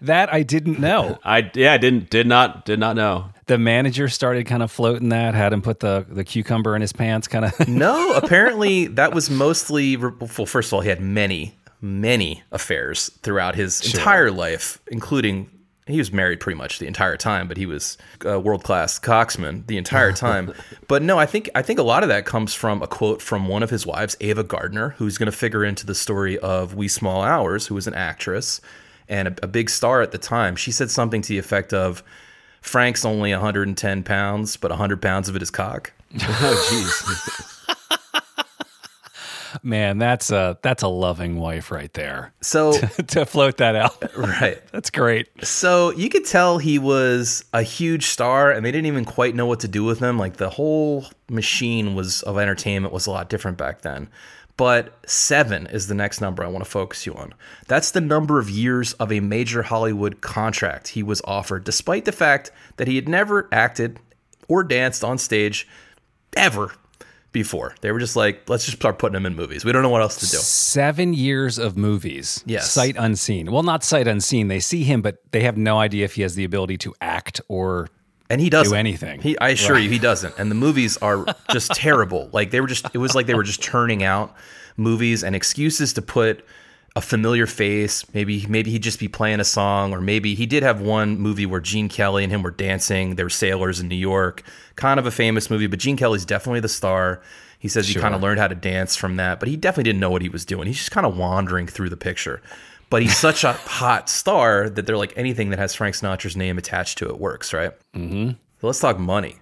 that 0.00 0.32
I 0.32 0.42
didn't 0.42 0.78
know. 0.78 1.18
I 1.24 1.50
yeah, 1.54 1.72
I 1.72 1.78
didn't 1.78 2.10
did 2.10 2.26
not 2.26 2.64
did 2.64 2.78
not 2.78 2.96
know. 2.96 3.30
the 3.46 3.58
manager 3.58 4.08
started 4.08 4.46
kind 4.46 4.62
of 4.62 4.70
floating 4.70 5.08
that, 5.08 5.34
had 5.34 5.52
him 5.52 5.62
put 5.62 5.80
the, 5.80 6.06
the 6.08 6.24
cucumber 6.24 6.74
in 6.76 6.80
his 6.80 6.92
pants, 6.92 7.26
kind 7.28 7.44
of. 7.44 7.68
No, 7.68 8.12
apparently 8.14 8.86
that 8.88 9.12
was 9.14 9.30
mostly. 9.30 9.96
Well, 9.96 10.26
first 10.28 10.68
of 10.68 10.74
all, 10.74 10.80
he 10.80 10.88
had 10.88 11.00
many, 11.00 11.56
many 11.80 12.42
affairs 12.52 13.10
throughout 13.22 13.56
his 13.56 13.94
entire 13.94 14.30
life, 14.30 14.80
including 14.86 15.50
he 15.86 15.98
was 15.98 16.12
married 16.12 16.40
pretty 16.40 16.56
much 16.56 16.78
the 16.78 16.86
entire 16.86 17.16
time, 17.16 17.46
but 17.46 17.56
he 17.56 17.66
was 17.66 17.98
a 18.24 18.40
world 18.40 18.64
class 18.64 18.98
coxman 18.98 19.66
the 19.66 19.76
entire 19.76 20.12
time. 20.26 20.52
but 20.88 21.02
no, 21.02 21.18
I 21.18 21.26
think 21.26 21.50
I 21.54 21.62
think 21.62 21.78
a 21.78 21.82
lot 21.82 22.02
of 22.02 22.08
that 22.08 22.24
comes 22.24 22.54
from 22.54 22.82
a 22.82 22.86
quote 22.86 23.20
from 23.20 23.48
one 23.48 23.62
of 23.62 23.70
his 23.70 23.86
wives, 23.86 24.16
Ava 24.20 24.44
Gardner, 24.44 24.90
who's 24.90 25.18
going 25.18 25.30
to 25.30 25.36
figure 25.36 25.64
into 25.64 25.84
the 25.84 25.94
story 25.94 26.38
of 26.38 26.74
Wee 26.74 26.88
Small 26.88 27.22
Hours, 27.22 27.66
who 27.66 27.74
was 27.74 27.86
an 27.86 27.94
actress 27.94 28.60
and 29.08 29.28
a, 29.28 29.34
a 29.42 29.46
big 29.46 29.68
star 29.68 30.00
at 30.00 30.12
the 30.12 30.18
time. 30.18 30.56
She 30.56 30.70
said 30.72 30.90
something 30.90 31.20
to 31.22 31.28
the 31.28 31.38
effect 31.38 31.72
of. 31.74 32.02
Frank's 32.62 33.04
only 33.04 33.30
110 33.30 34.02
pounds, 34.04 34.56
but 34.56 34.70
100 34.70 35.02
pounds 35.02 35.28
of 35.28 35.36
it 35.36 35.42
is 35.42 35.50
cock. 35.50 35.92
Oh 36.16 36.68
jeez. 36.70 38.22
Man, 39.62 39.98
that's 39.98 40.30
a 40.30 40.58
that's 40.62 40.82
a 40.82 40.88
loving 40.88 41.38
wife 41.38 41.70
right 41.70 41.92
there. 41.94 42.32
So, 42.40 42.72
to 43.08 43.26
float 43.26 43.58
that 43.58 43.76
out, 43.76 44.16
right. 44.16 44.60
that's 44.72 44.90
great. 44.90 45.28
So 45.44 45.90
you 45.90 46.08
could 46.08 46.24
tell 46.24 46.58
he 46.58 46.78
was 46.78 47.44
a 47.52 47.62
huge 47.62 48.06
star, 48.06 48.50
and 48.50 48.64
they 48.64 48.72
didn't 48.72 48.86
even 48.86 49.04
quite 49.04 49.34
know 49.34 49.46
what 49.46 49.60
to 49.60 49.68
do 49.68 49.84
with 49.84 50.00
him. 50.00 50.18
Like 50.18 50.36
the 50.36 50.50
whole 50.50 51.06
machine 51.28 51.94
was 51.94 52.22
of 52.22 52.38
entertainment 52.38 52.92
was 52.92 53.06
a 53.06 53.10
lot 53.10 53.28
different 53.28 53.58
back 53.58 53.82
then. 53.82 54.08
But 54.56 54.96
seven 55.08 55.66
is 55.66 55.88
the 55.88 55.94
next 55.94 56.20
number 56.20 56.44
I 56.44 56.48
want 56.48 56.64
to 56.64 56.70
focus 56.70 57.06
you 57.06 57.14
on. 57.14 57.34
That's 57.66 57.90
the 57.90 58.00
number 58.00 58.38
of 58.38 58.48
years 58.48 58.92
of 58.94 59.10
a 59.10 59.18
major 59.18 59.62
Hollywood 59.62 60.20
contract 60.20 60.88
he 60.88 61.02
was 61.02 61.20
offered, 61.24 61.64
despite 61.64 62.04
the 62.04 62.12
fact 62.12 62.52
that 62.76 62.86
he 62.86 62.94
had 62.94 63.08
never 63.08 63.48
acted 63.50 63.98
or 64.46 64.62
danced 64.62 65.02
on 65.02 65.18
stage 65.18 65.66
ever 66.36 66.72
before. 67.34 67.74
They 67.82 67.92
were 67.92 67.98
just 67.98 68.16
like, 68.16 68.48
let's 68.48 68.64
just 68.64 68.78
start 68.78 68.98
putting 68.98 69.16
him 69.16 69.26
in 69.26 69.36
movies. 69.36 69.66
We 69.66 69.72
don't 69.72 69.82
know 69.82 69.90
what 69.90 70.00
else 70.00 70.16
to 70.20 70.26
do. 70.26 70.38
Seven 70.38 71.12
years 71.12 71.58
of 71.58 71.76
movies. 71.76 72.42
Yes. 72.46 72.70
Sight 72.70 72.96
unseen. 72.98 73.52
Well, 73.52 73.62
not 73.62 73.84
sight 73.84 74.08
unseen. 74.08 74.48
They 74.48 74.60
see 74.60 74.84
him, 74.84 75.02
but 75.02 75.18
they 75.32 75.42
have 75.42 75.58
no 75.58 75.78
idea 75.78 76.06
if 76.06 76.14
he 76.14 76.22
has 76.22 76.34
the 76.36 76.44
ability 76.44 76.78
to 76.78 76.94
act 77.02 77.42
or 77.48 77.88
and 78.30 78.40
he 78.40 78.48
doesn't 78.48 78.72
do 78.72 78.76
anything. 78.76 79.20
He, 79.20 79.38
I 79.38 79.50
assure 79.50 79.78
you, 79.78 79.90
he 79.90 79.98
doesn't. 79.98 80.38
And 80.38 80.50
the 80.50 80.54
movies 80.54 80.96
are 80.98 81.26
just 81.50 81.72
terrible. 81.74 82.30
Like 82.32 82.50
they 82.50 82.62
were 82.62 82.66
just, 82.66 82.86
it 82.94 82.98
was 82.98 83.14
like 83.14 83.26
they 83.26 83.34
were 83.34 83.42
just 83.42 83.62
turning 83.62 84.02
out 84.02 84.34
movies 84.78 85.22
and 85.22 85.36
excuses 85.36 85.92
to 85.92 86.02
put 86.02 86.42
a 86.96 87.02
familiar 87.02 87.46
face. 87.46 88.04
Maybe, 88.14 88.46
maybe 88.48 88.70
he'd 88.70 88.82
just 88.82 88.98
be 88.98 89.08
playing 89.08 89.40
a 89.40 89.44
song, 89.44 89.92
or 89.92 90.00
maybe 90.00 90.34
he 90.34 90.46
did 90.46 90.62
have 90.62 90.80
one 90.80 91.18
movie 91.18 91.44
where 91.44 91.60
Gene 91.60 91.88
Kelly 91.88 92.24
and 92.24 92.32
him 92.32 92.42
were 92.42 92.50
dancing. 92.50 93.16
They 93.16 93.24
were 93.24 93.30
sailors 93.30 93.80
in 93.80 93.88
New 93.88 93.94
York, 93.96 94.42
kind 94.76 94.98
of 94.98 95.06
a 95.06 95.10
famous 95.10 95.50
movie. 95.50 95.66
But 95.66 95.78
Gene 95.78 95.96
Kelly's 95.96 96.24
definitely 96.24 96.60
the 96.60 96.68
star. 96.68 97.22
He 97.58 97.68
says 97.68 97.88
he 97.88 97.94
kind 97.94 98.14
of 98.14 98.20
learned 98.20 98.40
how 98.40 98.48
to 98.48 98.54
dance 98.54 98.94
from 98.94 99.16
that, 99.16 99.40
but 99.40 99.48
he 99.48 99.56
definitely 99.56 99.84
didn't 99.84 100.00
know 100.00 100.10
what 100.10 100.20
he 100.20 100.28
was 100.28 100.44
doing. 100.44 100.66
He's 100.66 100.76
just 100.76 100.90
kind 100.90 101.06
of 101.06 101.16
wandering 101.16 101.66
through 101.66 101.88
the 101.88 101.96
picture. 101.96 102.42
But 102.90 103.00
he's 103.02 103.16
such 103.16 103.42
a 103.42 103.52
hot 103.64 104.10
star 104.10 104.68
that 104.68 104.86
they're 104.86 104.98
like 104.98 105.14
anything 105.16 105.50
that 105.50 105.58
has 105.58 105.74
Frank 105.74 105.96
Sinatra's 105.96 106.36
name 106.36 106.58
attached 106.58 106.98
to 106.98 107.08
it 107.08 107.18
works, 107.18 107.52
right? 107.54 107.72
Mm-hmm. 107.94 108.30
So 108.60 108.66
let's 108.66 108.80
talk 108.80 108.98
money. 108.98 109.36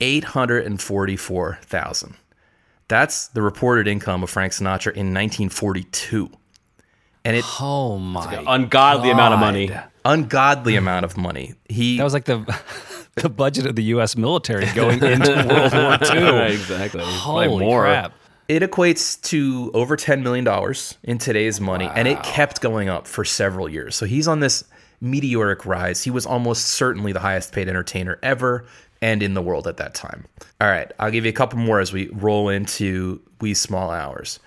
Eight 0.00 0.24
hundred 0.24 0.66
and 0.66 0.80
forty-four 0.80 1.58
thousand. 1.62 2.16
That's 2.88 3.28
the 3.28 3.42
reported 3.42 3.86
income 3.86 4.22
of 4.22 4.30
Frank 4.30 4.52
Sinatra 4.52 4.92
in 4.92 5.12
1942, 5.14 6.30
and 7.24 7.36
it 7.36 7.44
oh 7.60 7.98
my 7.98 8.44
Ungodly 8.46 9.10
amount 9.10 9.34
of 9.34 9.40
money. 9.40 9.70
Ungodly 10.04 10.76
amount 10.76 11.04
of 11.04 11.16
money. 11.16 11.54
He 11.68 11.98
That 11.98 12.04
was 12.04 12.14
like 12.14 12.24
the 12.24 12.38
the 13.22 13.28
budget 13.28 13.66
of 13.66 13.76
the 13.76 13.84
U.S. 13.84 14.16
military 14.16 14.66
going 14.74 15.02
into 15.02 15.30
World 15.48 15.72
War 15.72 15.98
II. 16.14 16.54
exactly. 16.54 17.02
Holy 17.04 17.48
like 17.48 17.60
more. 17.60 17.82
crap! 17.82 18.12
it 18.48 18.62
equates 18.62 19.20
to 19.24 19.70
over 19.74 19.96
$10 19.96 20.22
million 20.22 20.74
in 21.02 21.18
today's 21.18 21.60
money, 21.60 21.88
and 21.94 22.08
it 22.08 22.22
kept 22.22 22.62
going 22.62 22.88
up 22.88 23.06
for 23.06 23.24
several 23.24 23.68
years. 23.68 23.94
So 23.94 24.06
he's 24.06 24.26
on 24.26 24.40
this 24.40 24.64
meteoric 25.02 25.66
rise. 25.66 26.02
He 26.02 26.10
was 26.10 26.24
almost 26.24 26.64
certainly 26.64 27.12
the 27.12 27.20
highest 27.20 27.52
paid 27.52 27.68
entertainer 27.68 28.18
ever 28.22 28.64
and 29.02 29.22
in 29.22 29.34
the 29.34 29.42
world 29.42 29.66
at 29.66 29.76
that 29.76 29.94
time. 29.94 30.24
All 30.60 30.68
right, 30.68 30.90
I'll 30.98 31.10
give 31.10 31.24
you 31.24 31.30
a 31.30 31.34
couple 31.34 31.58
more 31.58 31.78
as 31.78 31.92
we 31.92 32.08
roll 32.08 32.48
into 32.48 33.20
Wee 33.40 33.54
Small 33.54 33.90
Hours. 33.90 34.40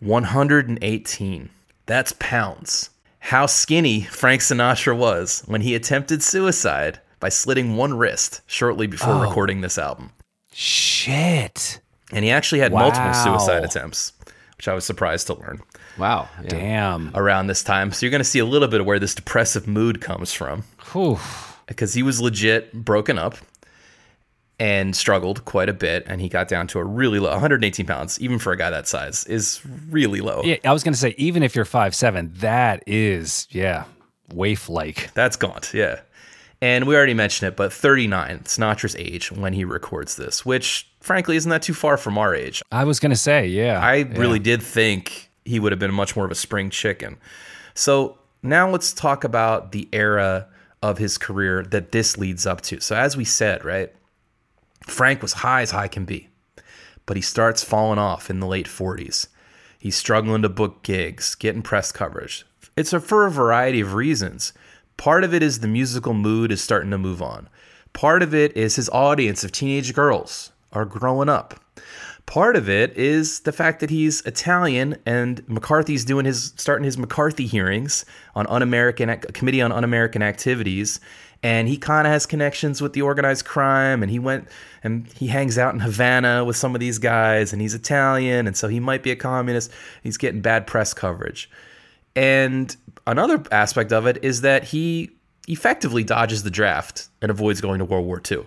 118. 0.00 1.48
That's 1.86 2.12
pounds. 2.18 2.90
How 3.18 3.46
skinny 3.46 4.02
Frank 4.02 4.42
Sinatra 4.42 4.96
was 4.96 5.42
when 5.46 5.62
he 5.62 5.74
attempted 5.74 6.22
suicide 6.22 7.00
by 7.22 7.30
slitting 7.30 7.76
one 7.76 7.94
wrist 7.94 8.42
shortly 8.46 8.86
before 8.86 9.14
oh. 9.14 9.22
recording 9.22 9.60
this 9.62 9.78
album. 9.78 10.10
Shit! 10.52 11.80
And 12.12 12.24
he 12.24 12.30
actually 12.30 12.60
had 12.60 12.72
multiple 12.72 13.14
suicide 13.14 13.64
attempts, 13.64 14.12
which 14.58 14.68
I 14.68 14.74
was 14.74 14.84
surprised 14.84 15.28
to 15.28 15.34
learn 15.34 15.62
Wow. 15.98 16.28
Yeah. 16.42 16.48
Damn. 16.48 17.10
around 17.14 17.46
this 17.46 17.62
time. 17.62 17.92
So 17.92 18.04
you're 18.04 18.10
going 18.10 18.20
to 18.20 18.24
see 18.24 18.40
a 18.40 18.44
little 18.44 18.68
bit 18.68 18.80
of 18.80 18.86
where 18.86 18.98
this 18.98 19.14
depressive 19.14 19.66
mood 19.68 20.00
comes 20.00 20.32
from 20.32 20.64
because 21.66 21.94
he 21.94 22.02
was 22.02 22.20
legit 22.20 22.72
broken 22.72 23.18
up. 23.18 23.36
and 24.58 24.94
struggled 24.94 25.44
quite 25.44 25.68
a 25.68 25.72
bit. 25.72 26.04
And 26.06 26.20
he 26.20 26.28
got 26.28 26.46
down 26.48 26.66
to 26.68 26.78
a 26.78 26.84
really 26.84 27.18
low 27.18 27.30
118 27.30 27.84
pounds, 27.86 28.20
even 28.20 28.38
for 28.38 28.52
a 28.52 28.56
guy 28.56 28.70
that 28.70 28.86
size, 28.86 29.24
is 29.24 29.60
really 29.90 30.20
low. 30.20 30.42
Yeah, 30.44 30.56
I 30.64 30.72
was 30.72 30.84
going 30.84 30.92
to 30.92 30.98
say, 30.98 31.14
even 31.18 31.42
if 31.42 31.56
you're 31.56 31.64
five 31.64 31.94
seven, 31.94 32.32
that 32.36 32.84
is, 32.86 33.48
yeah, 33.50 33.84
waif 34.32 34.68
like. 34.68 35.12
That's 35.14 35.36
gaunt, 35.36 35.72
yeah. 35.74 36.00
And 36.62 36.86
we 36.86 36.94
already 36.94 37.12
mentioned 37.12 37.48
it, 37.48 37.56
but 37.56 37.72
39, 37.72 38.42
Sinatra's 38.44 38.94
age 38.94 39.32
when 39.32 39.52
he 39.52 39.64
records 39.64 40.14
this, 40.14 40.46
which 40.46 40.88
frankly 41.00 41.34
isn't 41.34 41.50
that 41.50 41.62
too 41.62 41.74
far 41.74 41.96
from 41.96 42.16
our 42.16 42.36
age. 42.36 42.62
I 42.70 42.84
was 42.84 43.00
going 43.00 43.10
to 43.10 43.16
say, 43.16 43.48
yeah. 43.48 43.80
I 43.80 43.96
yeah. 43.96 44.16
really 44.16 44.38
did 44.38 44.62
think 44.62 45.28
he 45.44 45.58
would 45.58 45.72
have 45.72 45.80
been 45.80 45.92
much 45.92 46.14
more 46.14 46.24
of 46.24 46.30
a 46.30 46.36
spring 46.36 46.70
chicken. 46.70 47.18
So 47.74 48.16
now 48.44 48.70
let's 48.70 48.92
talk 48.92 49.24
about 49.24 49.72
the 49.72 49.88
era 49.92 50.46
of 50.84 50.98
his 50.98 51.18
career 51.18 51.64
that 51.64 51.90
this 51.90 52.16
leads 52.16 52.46
up 52.46 52.60
to. 52.60 52.80
So, 52.80 52.94
as 52.94 53.16
we 53.16 53.24
said, 53.24 53.64
right, 53.64 53.92
Frank 54.86 55.20
was 55.20 55.32
high 55.32 55.62
as 55.62 55.72
high 55.72 55.88
can 55.88 56.04
be, 56.04 56.28
but 57.06 57.16
he 57.16 57.22
starts 57.22 57.64
falling 57.64 57.98
off 57.98 58.30
in 58.30 58.38
the 58.38 58.46
late 58.46 58.66
40s. 58.66 59.26
He's 59.80 59.96
struggling 59.96 60.42
to 60.42 60.48
book 60.48 60.84
gigs, 60.84 61.34
getting 61.34 61.62
press 61.62 61.90
coverage. 61.90 62.46
It's 62.76 62.92
a, 62.92 63.00
for 63.00 63.26
a 63.26 63.30
variety 63.32 63.80
of 63.80 63.94
reasons. 63.94 64.52
Part 64.96 65.24
of 65.24 65.34
it 65.34 65.42
is 65.42 65.60
the 65.60 65.68
musical 65.68 66.14
mood 66.14 66.52
is 66.52 66.62
starting 66.62 66.90
to 66.90 66.98
move 66.98 67.22
on. 67.22 67.48
Part 67.92 68.22
of 68.22 68.34
it 68.34 68.56
is 68.56 68.76
his 68.76 68.88
audience 68.90 69.44
of 69.44 69.52
teenage 69.52 69.94
girls 69.94 70.52
are 70.72 70.84
growing 70.84 71.28
up. 71.28 71.60
Part 72.26 72.56
of 72.56 72.68
it 72.68 72.96
is 72.96 73.40
the 73.40 73.52
fact 73.52 73.80
that 73.80 73.90
he's 73.90 74.22
Italian 74.22 74.96
and 75.04 75.46
McCarthy's 75.48 76.04
doing 76.04 76.24
his 76.24 76.54
starting 76.56 76.84
his 76.84 76.96
McCarthy 76.96 77.46
hearings 77.46 78.04
on 78.34 78.46
un-American 78.46 79.18
Committee 79.32 79.60
on 79.60 79.72
Un-American 79.72 80.22
Activities 80.22 81.00
and 81.42 81.66
he 81.66 81.76
kind 81.76 82.06
of 82.06 82.12
has 82.12 82.24
connections 82.24 82.80
with 82.80 82.92
the 82.92 83.02
organized 83.02 83.44
crime 83.44 84.02
and 84.02 84.10
he 84.10 84.18
went 84.18 84.48
and 84.84 85.08
he 85.14 85.26
hangs 85.26 85.58
out 85.58 85.74
in 85.74 85.80
Havana 85.80 86.44
with 86.44 86.56
some 86.56 86.74
of 86.74 86.80
these 86.80 86.98
guys 86.98 87.52
and 87.52 87.60
he's 87.60 87.74
Italian 87.74 88.46
and 88.46 88.56
so 88.56 88.68
he 88.68 88.78
might 88.78 89.02
be 89.02 89.10
a 89.10 89.16
communist. 89.16 89.72
He's 90.02 90.16
getting 90.16 90.40
bad 90.40 90.66
press 90.66 90.94
coverage. 90.94 91.50
And 92.14 92.74
another 93.06 93.42
aspect 93.50 93.92
of 93.92 94.06
it 94.06 94.22
is 94.22 94.42
that 94.42 94.64
he 94.64 95.10
effectively 95.48 96.04
dodges 96.04 96.42
the 96.42 96.50
draft 96.50 97.08
and 97.20 97.30
avoids 97.30 97.60
going 97.60 97.78
to 97.78 97.84
World 97.84 98.06
War 98.06 98.20
II. 98.30 98.46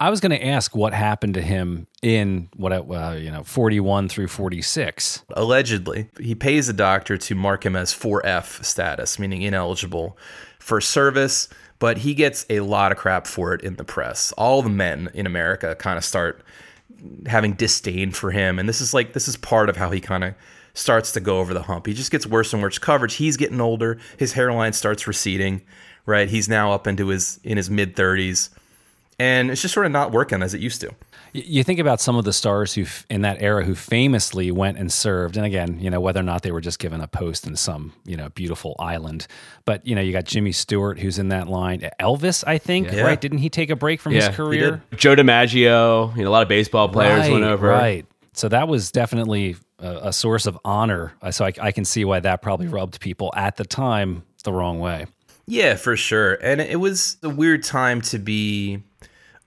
I 0.00 0.08
was 0.08 0.20
going 0.20 0.30
to 0.30 0.46
ask 0.46 0.74
what 0.74 0.94
happened 0.94 1.34
to 1.34 1.42
him 1.42 1.86
in 2.00 2.48
what 2.56 2.72
uh, 2.72 3.16
you 3.18 3.30
know 3.30 3.42
41 3.44 4.08
through 4.08 4.28
46. 4.28 5.24
Allegedly, 5.34 6.08
he 6.18 6.34
pays 6.34 6.70
a 6.70 6.72
doctor 6.72 7.18
to 7.18 7.34
mark 7.34 7.66
him 7.66 7.76
as 7.76 7.92
4F 7.92 8.64
status, 8.64 9.18
meaning 9.18 9.42
ineligible 9.42 10.16
for 10.58 10.80
service, 10.80 11.48
but 11.78 11.98
he 11.98 12.14
gets 12.14 12.46
a 12.48 12.60
lot 12.60 12.92
of 12.92 12.98
crap 12.98 13.26
for 13.26 13.52
it 13.52 13.60
in 13.60 13.76
the 13.76 13.84
press. 13.84 14.32
All 14.32 14.62
the 14.62 14.70
men 14.70 15.10
in 15.12 15.26
America 15.26 15.74
kind 15.74 15.98
of 15.98 16.04
start 16.04 16.42
having 17.26 17.52
disdain 17.52 18.10
for 18.10 18.30
him, 18.30 18.58
and 18.58 18.66
this 18.66 18.80
is 18.80 18.94
like 18.94 19.12
this 19.12 19.28
is 19.28 19.36
part 19.36 19.68
of 19.68 19.76
how 19.76 19.90
he 19.90 20.00
kind 20.00 20.24
of 20.24 20.34
starts 20.80 21.12
to 21.12 21.20
go 21.20 21.38
over 21.38 21.54
the 21.54 21.62
hump. 21.62 21.86
He 21.86 21.94
just 21.94 22.10
gets 22.10 22.26
worse 22.26 22.52
and 22.52 22.62
worse 22.62 22.78
coverage. 22.78 23.14
He's 23.14 23.36
getting 23.36 23.60
older. 23.60 23.98
His 24.16 24.32
hairline 24.32 24.72
starts 24.72 25.06
receding. 25.06 25.62
Right, 26.06 26.28
he's 26.28 26.48
now 26.48 26.72
up 26.72 26.86
into 26.86 27.08
his 27.08 27.38
in 27.44 27.56
his 27.58 27.68
mid 27.70 27.94
30s, 27.94 28.48
and 29.18 29.50
it's 29.50 29.60
just 29.62 29.74
sort 29.74 29.86
of 29.86 29.92
not 29.92 30.10
working 30.12 30.42
as 30.42 30.54
it 30.54 30.60
used 30.60 30.80
to. 30.80 30.90
You 31.32 31.62
think 31.62 31.78
about 31.78 32.00
some 32.00 32.16
of 32.16 32.24
the 32.24 32.32
stars 32.32 32.74
who, 32.74 32.86
in 33.08 33.20
that 33.20 33.40
era, 33.40 33.64
who 33.64 33.76
famously 33.76 34.50
went 34.50 34.78
and 34.78 34.90
served, 34.90 35.36
and 35.36 35.46
again, 35.46 35.78
you 35.78 35.88
know, 35.88 36.00
whether 36.00 36.18
or 36.18 36.24
not 36.24 36.42
they 36.42 36.50
were 36.50 36.60
just 36.62 36.80
given 36.80 37.00
a 37.00 37.06
post 37.06 37.46
in 37.46 37.54
some, 37.54 37.92
you 38.04 38.16
know, 38.16 38.30
beautiful 38.30 38.74
island. 38.80 39.28
But 39.66 39.86
you 39.86 39.94
know, 39.94 40.00
you 40.00 40.10
got 40.10 40.24
Jimmy 40.24 40.50
Stewart, 40.52 40.98
who's 40.98 41.18
in 41.18 41.28
that 41.28 41.46
line. 41.48 41.88
Elvis, 42.00 42.42
I 42.46 42.58
think, 42.58 42.90
Yeah. 42.90 43.02
right? 43.02 43.20
Didn't 43.20 43.38
he 43.38 43.50
take 43.50 43.70
a 43.70 43.76
break 43.76 44.00
from 44.00 44.14
Yeah, 44.14 44.28
his 44.28 44.36
career? 44.36 44.82
Joe 44.96 45.14
DiMaggio, 45.14 46.16
you 46.16 46.24
know, 46.24 46.30
a 46.30 46.32
lot 46.32 46.42
of 46.42 46.48
baseball 46.48 46.88
players 46.88 47.20
right, 47.20 47.32
went 47.32 47.44
over. 47.44 47.68
Right. 47.68 48.06
So 48.32 48.48
that 48.48 48.68
was 48.68 48.92
definitely 48.92 49.56
a, 49.78 50.08
a 50.08 50.12
source 50.12 50.46
of 50.46 50.58
honor. 50.64 51.12
So 51.30 51.44
I, 51.44 51.52
I 51.60 51.72
can 51.72 51.84
see 51.84 52.04
why 52.04 52.20
that 52.20 52.42
probably 52.42 52.66
hmm. 52.66 52.74
rubbed 52.74 53.00
people 53.00 53.32
at 53.36 53.56
the 53.56 53.64
time 53.64 54.22
the 54.44 54.52
wrong 54.52 54.80
way. 54.80 55.06
Yeah, 55.46 55.74
for 55.74 55.96
sure. 55.96 56.34
And 56.34 56.60
it 56.60 56.78
was 56.78 57.16
a 57.22 57.28
weird 57.28 57.64
time 57.64 58.00
to 58.02 58.18
be 58.18 58.82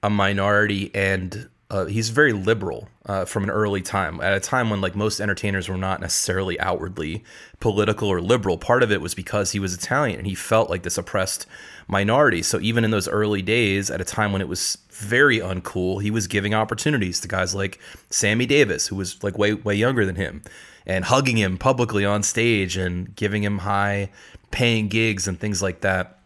a 0.02 0.10
minority, 0.10 0.92
and 0.94 1.50
uh, 1.74 1.86
he's 1.86 2.10
very 2.10 2.34
liberal 2.34 2.88
uh, 3.08 3.26
from 3.26 3.44
an 3.44 3.50
early 3.50 3.82
time. 3.82 4.22
At 4.22 4.36
a 4.38 4.40
time 4.40 4.70
when 4.70 4.80
like 4.80 4.96
most 4.96 5.20
entertainers 5.20 5.68
were 5.68 5.76
not 5.76 6.00
necessarily 6.00 6.60
outwardly 6.60 7.24
political 7.60 8.10
or 8.10 8.22
liberal. 8.22 8.60
Part 8.60 8.84
of 8.84 8.92
it 8.92 9.02
was 9.02 9.16
because 9.16 9.52
he 9.52 9.60
was 9.60 9.74
Italian 9.74 10.20
and 10.20 10.28
he 10.28 10.36
felt 10.36 10.70
like 10.70 10.84
this 10.84 11.00
oppressed 11.00 11.48
minority. 11.88 12.44
So 12.44 12.60
even 12.60 12.86
in 12.86 12.92
those 12.92 13.08
early 13.08 13.42
days, 13.42 13.90
at 13.90 14.00
a 14.00 14.06
time 14.06 14.32
when 14.32 14.42
it 14.42 14.48
was 14.48 14.78
very 14.92 15.40
uncool, 15.40 16.00
he 16.00 16.12
was 16.12 16.28
giving 16.28 16.54
opportunities 16.54 17.20
to 17.22 17.28
guys 17.28 17.56
like 17.56 17.80
Sammy 18.12 18.46
Davis, 18.46 18.86
who 18.86 18.96
was 18.96 19.24
like 19.24 19.40
way 19.40 19.56
way 19.56 19.74
younger 19.74 20.06
than 20.06 20.16
him, 20.16 20.44
and 20.86 21.06
hugging 21.06 21.38
him 21.38 21.58
publicly 21.58 22.06
on 22.06 22.22
stage 22.22 22.78
and 22.78 23.16
giving 23.16 23.44
him 23.44 23.58
high 23.58 24.12
paying 24.52 24.90
gigs 24.90 25.28
and 25.28 25.40
things 25.40 25.64
like 25.64 25.82
that 25.82 26.20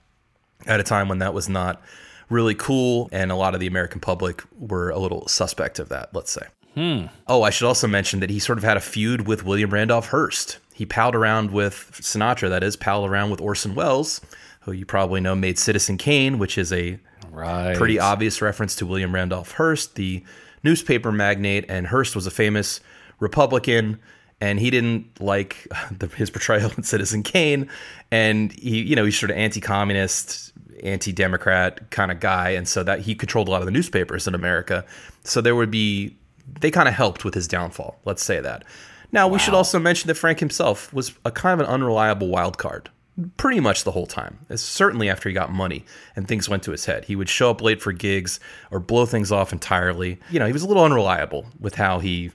at 0.65 0.81
a 0.81 0.83
time 0.83 1.07
when 1.07 1.19
that 1.19 1.33
was 1.33 1.47
not 1.47 1.81
really 2.29 2.55
cool 2.55 3.09
and 3.11 3.31
a 3.31 3.35
lot 3.35 3.53
of 3.53 3.59
the 3.59 3.67
American 3.67 3.99
public 4.01 4.43
were 4.59 4.89
a 4.89 4.97
little 4.99 5.27
suspect 5.27 5.79
of 5.79 5.89
that, 5.89 6.13
let's 6.13 6.31
say. 6.31 6.41
Hmm. 6.75 7.05
Oh, 7.27 7.41
I 7.43 7.49
should 7.49 7.67
also 7.67 7.87
mention 7.87 8.19
that 8.19 8.29
he 8.29 8.39
sort 8.39 8.57
of 8.57 8.63
had 8.63 8.77
a 8.77 8.81
feud 8.81 9.27
with 9.27 9.43
William 9.43 9.71
Randolph 9.71 10.09
Hearst. 10.09 10.59
He 10.73 10.85
palled 10.85 11.15
around 11.15 11.49
with 11.51 11.89
Sinatra, 12.01 12.49
that 12.49 12.63
is, 12.63 12.75
palled 12.75 13.09
around 13.09 13.31
with 13.31 13.41
Orson 13.41 13.73
Welles, 13.73 14.21
who 14.61 14.71
you 14.73 14.85
probably 14.85 15.19
know 15.19 15.33
made 15.35 15.57
Citizen 15.57 15.97
Kane, 15.97 16.37
which 16.37 16.57
is 16.57 16.71
a 16.71 16.99
Right. 17.31 17.75
pretty 17.75 17.99
obvious 17.99 18.41
reference 18.41 18.75
to 18.75 18.85
William 18.85 19.13
Randolph 19.13 19.51
Hearst, 19.53 19.95
the 19.95 20.23
newspaper 20.63 21.11
magnate. 21.11 21.65
And 21.69 21.87
Hearst 21.87 22.15
was 22.15 22.27
a 22.27 22.31
famous 22.31 22.79
Republican, 23.19 23.99
and 24.41 24.59
he 24.59 24.69
didn't 24.69 25.19
like 25.19 25.67
the, 25.91 26.07
his 26.07 26.29
portrayal 26.29 26.71
in 26.77 26.83
Citizen 26.83 27.23
Kane. 27.23 27.69
And 28.11 28.51
he, 28.51 28.81
you 28.83 28.95
know, 28.95 29.05
he's 29.05 29.17
sort 29.19 29.31
of 29.31 29.37
anti-communist, 29.37 30.46
anti-democrat 30.83 31.89
kind 31.91 32.11
of 32.11 32.19
guy, 32.19 32.49
and 32.51 32.67
so 32.67 32.83
that 32.83 33.01
he 33.01 33.15
controlled 33.15 33.47
a 33.47 33.51
lot 33.51 33.61
of 33.61 33.65
the 33.65 33.71
newspapers 33.71 34.27
in 34.27 34.35
America. 34.35 34.85
So 35.23 35.41
there 35.41 35.55
would 35.55 35.71
be 35.71 36.15
they 36.59 36.71
kind 36.71 36.87
of 36.87 36.93
helped 36.93 37.25
with 37.25 37.33
his 37.33 37.47
downfall. 37.47 37.99
Let's 38.05 38.23
say 38.23 38.39
that. 38.39 38.63
Now 39.11 39.27
we 39.27 39.39
should 39.39 39.53
also 39.53 39.79
mention 39.79 40.07
that 40.07 40.15
Frank 40.15 40.39
himself 40.39 40.93
was 40.93 41.13
a 41.25 41.31
kind 41.31 41.59
of 41.59 41.67
an 41.67 41.73
unreliable 41.73 42.27
wild 42.27 42.57
card 42.57 42.89
pretty 43.37 43.59
much 43.59 43.83
the 43.83 43.91
whole 43.91 44.05
time. 44.05 44.39
It's 44.49 44.61
certainly 44.61 45.09
after 45.09 45.27
he 45.29 45.33
got 45.33 45.51
money 45.51 45.85
and 46.15 46.27
things 46.27 46.47
went 46.47 46.63
to 46.63 46.71
his 46.71 46.85
head. 46.85 47.05
He 47.05 47.15
would 47.15 47.29
show 47.29 47.49
up 47.49 47.61
late 47.61 47.81
for 47.81 47.91
gigs 47.91 48.39
or 48.69 48.79
blow 48.79 49.05
things 49.05 49.31
off 49.31 49.51
entirely. 49.51 50.19
You 50.29 50.39
know, 50.39 50.45
he 50.45 50.53
was 50.53 50.61
a 50.61 50.67
little 50.67 50.83
unreliable 50.83 51.47
with 51.59 51.75
how 51.75 51.99
he 51.99 52.31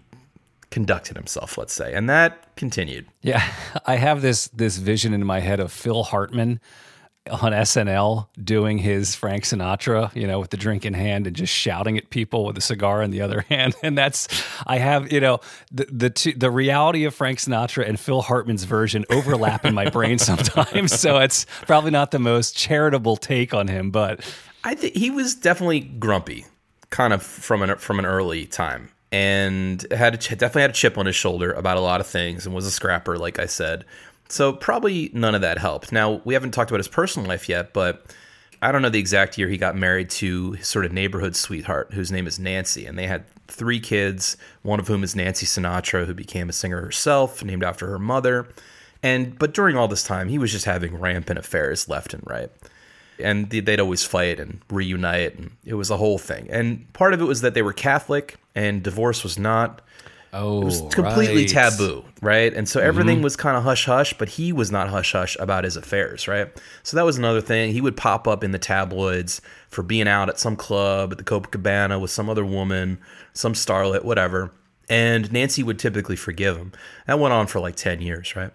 conducted 0.71 1.17
himself, 1.17 1.57
let's 1.57 1.73
say. 1.73 1.95
And 1.95 2.09
that 2.09 2.57
continued. 2.57 3.07
Yeah, 3.23 3.47
I 3.87 3.97
have 3.97 4.23
this 4.23 4.49
this 4.49 4.79
vision 4.79 5.15
in 5.15 5.25
my 5.25 5.41
head 5.41 5.61
of 5.61 5.71
Phil 5.71 6.03
Hartman 6.03 6.61
on 7.31 7.53
SNL 7.53 8.27
doing 8.43 8.79
his 8.79 9.15
Frank 9.15 9.45
Sinatra, 9.45 10.15
you 10.15 10.27
know, 10.27 10.41
with 10.41 10.51
the 10.51 10.57
drink 10.57 10.85
in 10.85 10.93
hand 10.93 11.27
and 11.27 11.37
just 11.37 11.53
shouting 11.53 11.97
at 11.97 12.11
people 12.11 12.45
with 12.45 12.59
a 12.59 12.61
cigar 12.61 13.03
in 13.03 13.11
the 13.11 13.21
other 13.21 13.41
hand. 13.49 13.75
And 13.83 13.97
that's 13.97 14.29
I 14.67 14.79
have, 14.79 15.13
you 15.13 15.21
know, 15.21 15.41
the 15.71 15.87
the 15.91 16.11
two, 16.11 16.33
the 16.33 16.51
reality 16.51 17.05
of 17.05 17.15
Frank 17.15 17.39
Sinatra 17.39 17.89
and 17.89 17.99
Phil 17.99 18.23
Hartman's 18.23 18.65
version 18.65 19.05
overlap 19.11 19.65
in 19.65 19.75
my 19.75 19.89
brain 19.89 20.19
sometimes. 20.19 20.99
So 20.99 21.19
it's 21.19 21.47
probably 21.67 21.93
not 21.93 22.11
the 22.11 22.19
most 22.19 22.57
charitable 22.57 23.17
take 23.17 23.55
on 23.55 23.69
him, 23.69 23.91
but 23.91 24.21
I 24.65 24.75
think 24.75 24.95
he 24.95 25.11
was 25.11 25.35
definitely 25.35 25.81
grumpy, 25.81 26.47
kind 26.91 27.13
of 27.13 27.23
from 27.23 27.63
an 27.63 27.77
from 27.79 27.99
an 27.99 28.07
early 28.07 28.47
time, 28.47 28.91
and 29.13 29.85
had 29.93 30.15
a, 30.15 30.17
ch- 30.17 30.31
definitely 30.31 30.63
had 30.63 30.71
a 30.71 30.75
chip 30.75 30.99
on 30.99 31.07
his 31.07 31.17
shoulder 31.17 31.53
about 31.53 31.77
a 31.77 31.81
lot 31.81 32.01
of 32.01 32.07
things, 32.07 32.47
and 32.47 32.55
was 32.55 32.67
a 32.67 32.71
scrapper, 32.71 33.17
like 33.17 33.39
I 33.39 33.47
said. 33.47 33.85
So 34.33 34.55
probably 34.55 35.11
none 35.13 35.35
of 35.35 35.43
that 35.43 35.59
helped. 35.59 35.93
Now 35.93 36.23
we 36.25 36.33
haven't 36.33 36.53
talked 36.53 36.71
about 36.71 36.79
his 36.81 36.89
personal 36.89 37.29
life 37.29 37.51
yet, 37.51 37.75
but 37.75 38.07
I 38.63 38.73
don't 38.73 38.81
know 38.81 38.89
the 38.89 38.99
exact 38.99 39.37
year 39.37 39.47
he 39.47 39.59
got 39.59 39.77
married 39.77 40.09
to 40.11 40.53
his 40.53 40.67
sort 40.67 40.87
of 40.87 40.93
neighborhood 40.93 41.37
sweetheart, 41.37 41.93
whose 41.93 42.11
name 42.11 42.27
is 42.27 42.39
Nancy, 42.39 42.87
and 42.87 42.99
they 42.99 43.07
had 43.07 43.25
three 43.49 43.79
kids. 43.79 44.39
One 44.63 44.81
of 44.81 44.89
whom 44.89 45.05
is 45.05 45.15
Nancy 45.15 45.45
Sinatra, 45.45 46.07
who 46.07 46.15
became 46.15 46.49
a 46.49 46.53
singer 46.55 46.81
herself, 46.81 47.45
named 47.45 47.63
after 47.63 47.89
her 47.89 47.99
mother. 47.99 48.49
And 49.03 49.39
but 49.39 49.53
during 49.53 49.77
all 49.77 49.87
this 49.89 50.03
time, 50.03 50.31
he 50.31 50.39
was 50.39 50.51
just 50.51 50.65
having 50.65 50.97
rampant 50.99 51.39
affairs 51.39 51.87
left 51.87 52.15
and 52.15 52.23
right 52.27 52.51
and 53.19 53.51
they- 53.51 53.61
they'd 53.61 53.81
always 53.81 54.05
fight 54.05 54.41
and 54.41 54.63
reunite 54.71 55.37
and 55.37 55.51
it 55.67 55.75
was 55.75 55.91
a 55.91 55.99
whole 55.99 56.17
thing 56.19 56.49
and 56.51 56.91
part 56.95 57.13
of 57.13 57.21
it 57.21 57.25
was 57.25 57.43
that 57.43 57.53
they 57.53 57.61
were 57.61 57.73
catholic 57.73 58.37
and 58.55 58.83
divorce 58.83 59.23
was 59.23 59.39
not 59.39 59.83
oh, 60.33 60.63
it 60.63 60.65
was 60.65 60.83
oh, 60.83 60.89
completely 60.89 61.43
right. 61.43 61.49
taboo 61.49 62.05
right? 62.21 62.55
And 62.55 62.69
so 62.69 62.81
everything 62.81 63.17
mm-hmm. 63.17 63.25
was 63.25 63.37
kind 63.37 63.57
of 63.57 63.65
hush 63.65 63.85
hush 63.85 64.15
but 64.15 64.29
he 64.29 64.53
was 64.53 64.71
not 64.71 64.89
hush 64.89 65.13
hush 65.13 65.37
about 65.41 65.65
his 65.65 65.77
affairs 65.77 66.29
right? 66.29 66.49
So 66.83 66.97
that 66.97 67.05
was 67.05 67.19
another 67.19 67.41
thing. 67.41 67.73
He 67.73 67.81
would 67.81 67.97
pop 67.97 68.29
up 68.29 68.45
in 68.45 68.53
the 68.53 68.59
tabloids 68.59 69.41
for 69.69 69.83
being 69.83 70.09
out 70.09 70.29
at 70.29 70.39
some 70.39 70.57
club 70.57 71.13
at 71.13 71.19
the 71.19 71.25
copacabana 71.25 72.01
with 72.01 72.11
some 72.11 72.31
other 72.31 72.45
woman 72.45 72.99
some 73.35 73.53
starlet 73.53 74.05
whatever. 74.05 74.53
And 74.89 75.33
nancy 75.33 75.63
would 75.63 75.79
typically 75.79 76.17
forgive 76.17 76.57
him. 76.57 76.73
That 77.07 77.19
went 77.19 77.33
on 77.33 77.47
for 77.47 77.61
like 77.61 77.77
10 77.77 78.01
years 78.01 78.37
right? 78.37 78.53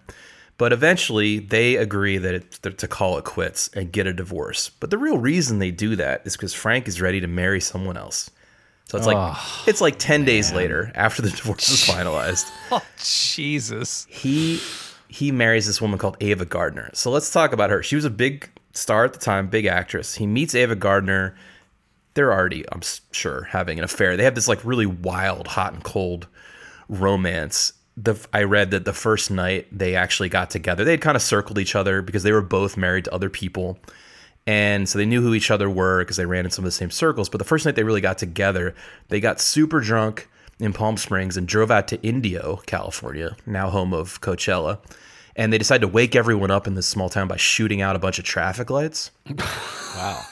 But 0.58 0.72
eventually, 0.72 1.38
they 1.38 1.76
agree 1.76 2.18
that 2.18 2.34
it's 2.34 2.58
to 2.58 2.88
call 2.88 3.16
it 3.16 3.24
quits 3.24 3.70
and 3.74 3.92
get 3.92 4.08
a 4.08 4.12
divorce. 4.12 4.70
But 4.80 4.90
the 4.90 4.98
real 4.98 5.16
reason 5.16 5.60
they 5.60 5.70
do 5.70 5.94
that 5.94 6.22
is 6.26 6.36
because 6.36 6.52
Frank 6.52 6.88
is 6.88 7.00
ready 7.00 7.20
to 7.20 7.28
marry 7.28 7.60
someone 7.60 7.96
else. 7.96 8.28
So 8.88 8.96
it's 8.96 9.06
like 9.06 9.36
it's 9.66 9.80
like 9.82 9.98
ten 9.98 10.24
days 10.24 10.50
later 10.52 10.90
after 10.94 11.20
the 11.20 11.30
divorce 11.36 11.68
is 11.68 11.80
finalized. 11.94 12.50
Oh, 12.72 12.82
Jesus. 13.02 14.06
he 14.08 14.60
he 15.08 15.30
marries 15.30 15.66
this 15.66 15.80
woman 15.80 15.98
called 15.98 16.16
Ava 16.20 16.44
Gardner. 16.44 16.90
So 16.94 17.10
let's 17.10 17.30
talk 17.30 17.52
about 17.52 17.70
her. 17.70 17.82
She 17.82 17.96
was 17.96 18.04
a 18.04 18.10
big 18.10 18.48
star 18.72 19.04
at 19.04 19.12
the 19.12 19.18
time, 19.18 19.48
big 19.48 19.66
actress. 19.66 20.14
He 20.14 20.26
meets 20.26 20.54
Ava 20.54 20.74
Gardner. 20.74 21.34
They're 22.14 22.32
already, 22.32 22.64
I'm 22.72 22.82
sure, 23.12 23.44
having 23.44 23.78
an 23.78 23.84
affair. 23.84 24.16
They 24.16 24.24
have 24.24 24.34
this 24.34 24.48
like 24.48 24.64
really 24.64 24.86
wild, 24.86 25.48
hot 25.48 25.72
and 25.74 25.84
cold 25.84 26.26
romance. 26.88 27.74
The 27.96 28.16
I 28.32 28.44
read 28.44 28.70
that 28.70 28.84
the 28.84 28.92
first 28.92 29.30
night 29.30 29.66
they 29.70 29.96
actually 29.96 30.28
got 30.28 30.50
together. 30.50 30.84
They 30.84 30.92
had 30.92 31.00
kind 31.00 31.16
of 31.16 31.22
circled 31.22 31.58
each 31.58 31.74
other 31.74 32.00
because 32.00 32.22
they 32.22 32.32
were 32.32 32.42
both 32.42 32.76
married 32.76 33.04
to 33.04 33.14
other 33.14 33.28
people. 33.28 33.78
And 34.48 34.88
so 34.88 34.98
they 34.98 35.04
knew 35.04 35.20
who 35.20 35.34
each 35.34 35.50
other 35.50 35.68
were 35.68 35.98
because 36.00 36.16
they 36.16 36.24
ran 36.24 36.46
in 36.46 36.50
some 36.50 36.64
of 36.64 36.68
the 36.68 36.72
same 36.72 36.90
circles. 36.90 37.28
But 37.28 37.36
the 37.36 37.44
first 37.44 37.66
night 37.66 37.76
they 37.76 37.82
really 37.82 38.00
got 38.00 38.16
together, 38.16 38.74
they 39.08 39.20
got 39.20 39.42
super 39.42 39.78
drunk 39.78 40.26
in 40.58 40.72
Palm 40.72 40.96
Springs 40.96 41.36
and 41.36 41.46
drove 41.46 41.70
out 41.70 41.86
to 41.88 42.00
Indio, 42.02 42.62
California, 42.64 43.36
now 43.44 43.68
home 43.68 43.92
of 43.92 44.22
Coachella. 44.22 44.78
And 45.36 45.52
they 45.52 45.58
decided 45.58 45.82
to 45.82 45.88
wake 45.88 46.16
everyone 46.16 46.50
up 46.50 46.66
in 46.66 46.76
this 46.76 46.88
small 46.88 47.10
town 47.10 47.28
by 47.28 47.36
shooting 47.36 47.82
out 47.82 47.94
a 47.94 47.98
bunch 47.98 48.18
of 48.18 48.24
traffic 48.24 48.70
lights. 48.70 49.10
Wow. 49.96 50.22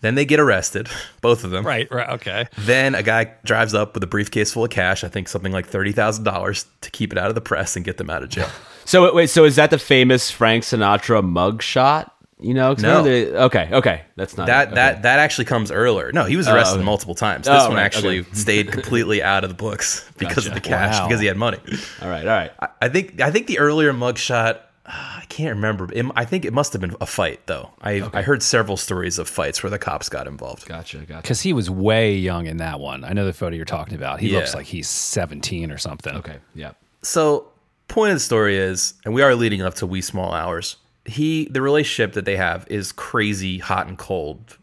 Then 0.00 0.14
they 0.14 0.24
get 0.24 0.40
arrested, 0.40 0.88
both 1.20 1.44
of 1.44 1.50
them. 1.50 1.64
Right, 1.64 1.86
right. 1.90 2.08
Okay. 2.08 2.48
Then 2.58 2.94
a 2.94 3.02
guy 3.02 3.34
drives 3.44 3.74
up 3.74 3.92
with 3.94 4.02
a 4.02 4.06
briefcase 4.06 4.50
full 4.50 4.64
of 4.64 4.70
cash, 4.70 5.04
I 5.04 5.08
think 5.08 5.28
something 5.28 5.52
like 5.52 5.70
$30,000 5.70 6.64
to 6.80 6.90
keep 6.90 7.12
it 7.12 7.18
out 7.18 7.28
of 7.28 7.34
the 7.34 7.42
press 7.42 7.76
and 7.76 7.84
get 7.84 7.98
them 7.98 8.10
out 8.10 8.22
of 8.22 8.28
jail. 8.30 8.48
So 8.86 9.04
wait, 9.04 9.14
wait, 9.14 9.30
so 9.30 9.44
is 9.44 9.54
that 9.54 9.70
the 9.70 9.78
famous 9.78 10.32
Frank 10.32 10.64
Sinatra 10.64 11.22
mug 11.22 11.62
shot? 11.62 12.12
You 12.42 12.54
know, 12.54 12.74
No. 12.78 13.02
they- 13.02 13.26
okay, 13.26 13.68
okay, 13.70 14.02
that's 14.16 14.36
not 14.36 14.46
That 14.46 14.68
it. 14.68 14.74
that 14.76 15.02
that 15.02 15.18
actually 15.18 15.44
comes 15.44 15.70
earlier. 15.70 16.10
No, 16.12 16.24
he 16.24 16.36
was 16.36 16.48
arrested 16.48 16.76
okay. 16.76 16.84
multiple 16.84 17.14
times. 17.14 17.46
This 17.46 17.54
Oh, 17.62 17.68
one 17.68 17.76
right, 17.76 17.82
actually 17.84 18.20
okay. 18.20 18.28
stayed 18.32 18.72
completely 18.72 19.22
out 19.22 19.44
of 19.44 19.50
the 19.50 19.56
books 19.56 20.08
because 20.16 20.46
of 20.46 20.54
the 20.54 20.60
cash, 20.60 20.98
Wow. 20.98 21.06
because 21.08 21.20
he 21.20 21.26
had 21.26 21.36
money. 21.36 21.58
All 22.00 22.08
right, 22.08 22.26
all 22.26 22.32
right. 22.34 22.50
I, 22.60 22.68
I 22.82 22.88
think 22.88 23.20
I 23.20 23.30
think 23.30 23.46
the 23.46 23.58
earlier 23.58 23.92
mugshot, 23.92 24.54
uh, 24.86 24.90
I 24.92 25.24
can't 25.28 25.54
remember. 25.56 25.88
It, 25.92 26.06
I 26.16 26.24
think 26.24 26.44
it 26.46 26.52
must 26.54 26.72
have 26.72 26.80
been 26.80 26.96
a 27.00 27.04
fight 27.06 27.40
though. 27.46 27.70
I 27.82 28.08
I 28.14 28.22
heard 28.22 28.42
several 28.42 28.78
stories 28.78 29.18
of 29.18 29.28
fights 29.28 29.62
where 29.62 29.68
the 29.70 29.78
cops 29.78 30.08
got 30.08 30.26
involved. 30.26 30.66
Gotcha, 30.66 30.96
gotcha. 30.98 31.20
Because 31.20 31.42
he 31.42 31.52
was 31.52 31.68
way 31.70 32.16
young 32.16 32.46
in 32.46 32.56
that 32.56 32.80
one. 32.80 33.04
I 33.04 33.12
know 33.12 33.26
the 33.26 33.34
photo 33.34 33.54
you're 33.54 33.64
talking 33.66 33.94
about. 33.96 34.18
He 34.20 34.30
Yeah. 34.30 34.38
looks 34.38 34.54
like 34.54 34.64
he's 34.66 34.88
17 34.88 35.70
or 35.70 35.76
something. 35.78 36.14
Okay, 36.16 36.36
yeah. 36.54 36.72
So, 37.02 37.48
point 37.88 38.12
of 38.12 38.16
the 38.16 38.20
story 38.20 38.56
is, 38.56 38.94
and 39.04 39.12
we 39.12 39.20
are 39.22 39.34
leading 39.34 39.60
up 39.62 39.74
to 39.74 39.86
wee 39.86 40.00
small 40.00 40.32
hours. 40.32 40.76
He, 41.10 41.46
the 41.46 41.60
relationship 41.62 42.14
that 42.14 42.24
they 42.24 42.36
have 42.36 42.66
is 42.70 42.92
crazy, 42.92 43.58
hot 43.58 43.86
and 43.86 43.98
cold, 43.98 44.56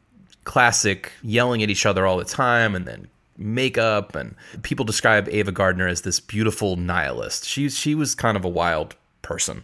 classic, 0.44 1.12
yelling 1.22 1.62
at 1.62 1.70
each 1.70 1.86
other 1.86 2.06
all 2.06 2.18
the 2.18 2.26
time, 2.26 2.74
and 2.76 2.86
then 2.86 3.10
makeup. 3.38 4.16
And 4.16 4.36
people 4.64 4.86
describe 4.86 5.28
Ava 5.30 5.52
Gardner 5.52 5.88
as 5.88 6.02
this 6.02 6.20
beautiful 6.20 6.76
nihilist. 6.76 7.46
She 7.46 7.70
she 7.70 7.96
was 7.96 8.16
kind 8.16 8.38
of 8.38 8.46
a 8.46 8.50
wild 8.50 8.96
person. 9.22 9.64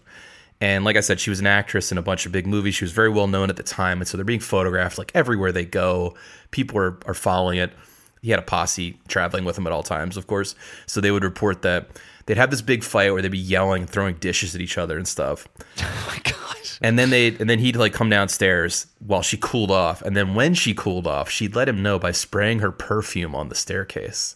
And 0.62 0.86
like 0.86 0.96
I 0.96 1.02
said, 1.02 1.20
she 1.20 1.30
was 1.30 1.40
an 1.40 1.48
actress 1.48 1.92
in 1.92 1.98
a 1.98 2.02
bunch 2.02 2.26
of 2.26 2.32
big 2.32 2.48
movies. 2.48 2.76
She 2.76 2.86
was 2.86 2.94
very 2.94 3.10
well 3.10 3.28
known 3.28 3.50
at 3.50 3.58
the 3.58 3.64
time, 3.64 4.00
and 4.00 4.08
so 4.08 4.18
they're 4.18 4.24
being 4.24 4.40
photographed 4.40 4.98
like 4.98 5.12
everywhere 5.14 5.52
they 5.52 5.66
go. 5.66 6.16
People 6.52 6.78
are 6.78 6.98
are 7.06 7.14
following 7.14 7.60
it. 7.60 7.74
He 8.22 8.30
had 8.30 8.40
a 8.40 8.44
posse 8.44 8.98
traveling 9.10 9.44
with 9.44 9.58
him 9.58 9.68
at 9.68 9.74
all 9.74 9.84
times, 9.84 10.16
of 10.16 10.28
course. 10.28 10.56
So 10.86 11.02
they 11.02 11.12
would 11.12 11.24
report 11.24 11.62
that 11.64 11.90
they'd 12.26 12.38
have 12.38 12.52
this 12.52 12.62
big 12.62 12.84
fight 12.84 13.12
where 13.12 13.22
they'd 13.22 13.32
be 13.32 13.38
yelling, 13.38 13.86
throwing 13.86 14.16
dishes 14.16 14.56
at 14.56 14.62
each 14.62 14.78
other 14.78 14.98
and 14.98 15.08
stuff. 15.08 15.48
Oh 15.80 16.08
my 16.08 16.20
gosh. 16.20 16.80
And 16.82 16.98
then 17.00 17.10
they 17.10 17.28
and 17.28 17.50
then 17.50 17.60
he'd 17.60 17.76
like 17.76 17.94
come 17.94 18.10
downstairs 18.10 18.88
while 19.00 19.22
she 19.22 19.38
cooled 19.38 19.72
off. 19.72 20.02
And 20.02 20.16
then 20.16 20.36
when 20.36 20.54
she 20.54 20.74
cooled 20.74 21.08
off, 21.08 21.30
she'd 21.30 21.56
let 21.56 21.68
him 21.68 21.82
know 21.82 21.98
by 21.98 22.12
spraying 22.12 22.60
her 22.60 22.72
perfume 22.72 23.34
on 23.36 23.50
the 23.50 23.56
staircase. 23.56 24.36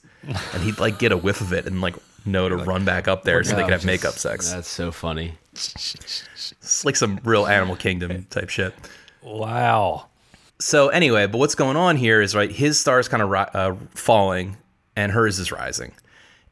And 0.53 0.63
he'd 0.63 0.79
like 0.79 0.97
get 0.99 1.11
a 1.11 1.17
whiff 1.17 1.41
of 1.41 1.53
it 1.53 1.65
and 1.65 1.79
like 1.81 1.95
know 2.25 2.49
to 2.49 2.55
run 2.57 2.83
back 2.85 3.07
up 3.07 3.23
there 3.23 3.43
so 3.43 3.55
they 3.55 3.63
could 3.63 3.71
have 3.71 3.85
makeup 3.85 4.13
sex. 4.15 4.51
That's 4.51 4.67
so 4.67 4.91
funny. 4.91 5.33
It's 5.53 6.83
like 6.85 6.95
some 6.95 7.19
real 7.23 7.45
Animal 7.47 7.75
Kingdom 7.75 8.25
type 8.29 8.49
shit. 8.49 8.73
Wow. 9.21 10.07
So 10.59 10.89
anyway, 10.89 11.27
but 11.27 11.37
what's 11.37 11.55
going 11.55 11.77
on 11.77 11.95
here 11.97 12.21
is 12.21 12.35
right, 12.35 12.51
his 12.51 12.79
star 12.79 12.99
is 12.99 13.07
kind 13.07 13.21
of 13.23 13.29
ri- 13.29 13.45
uh, 13.53 13.75
falling, 13.93 14.57
and 14.95 15.11
hers 15.11 15.39
is 15.39 15.51
rising, 15.51 15.93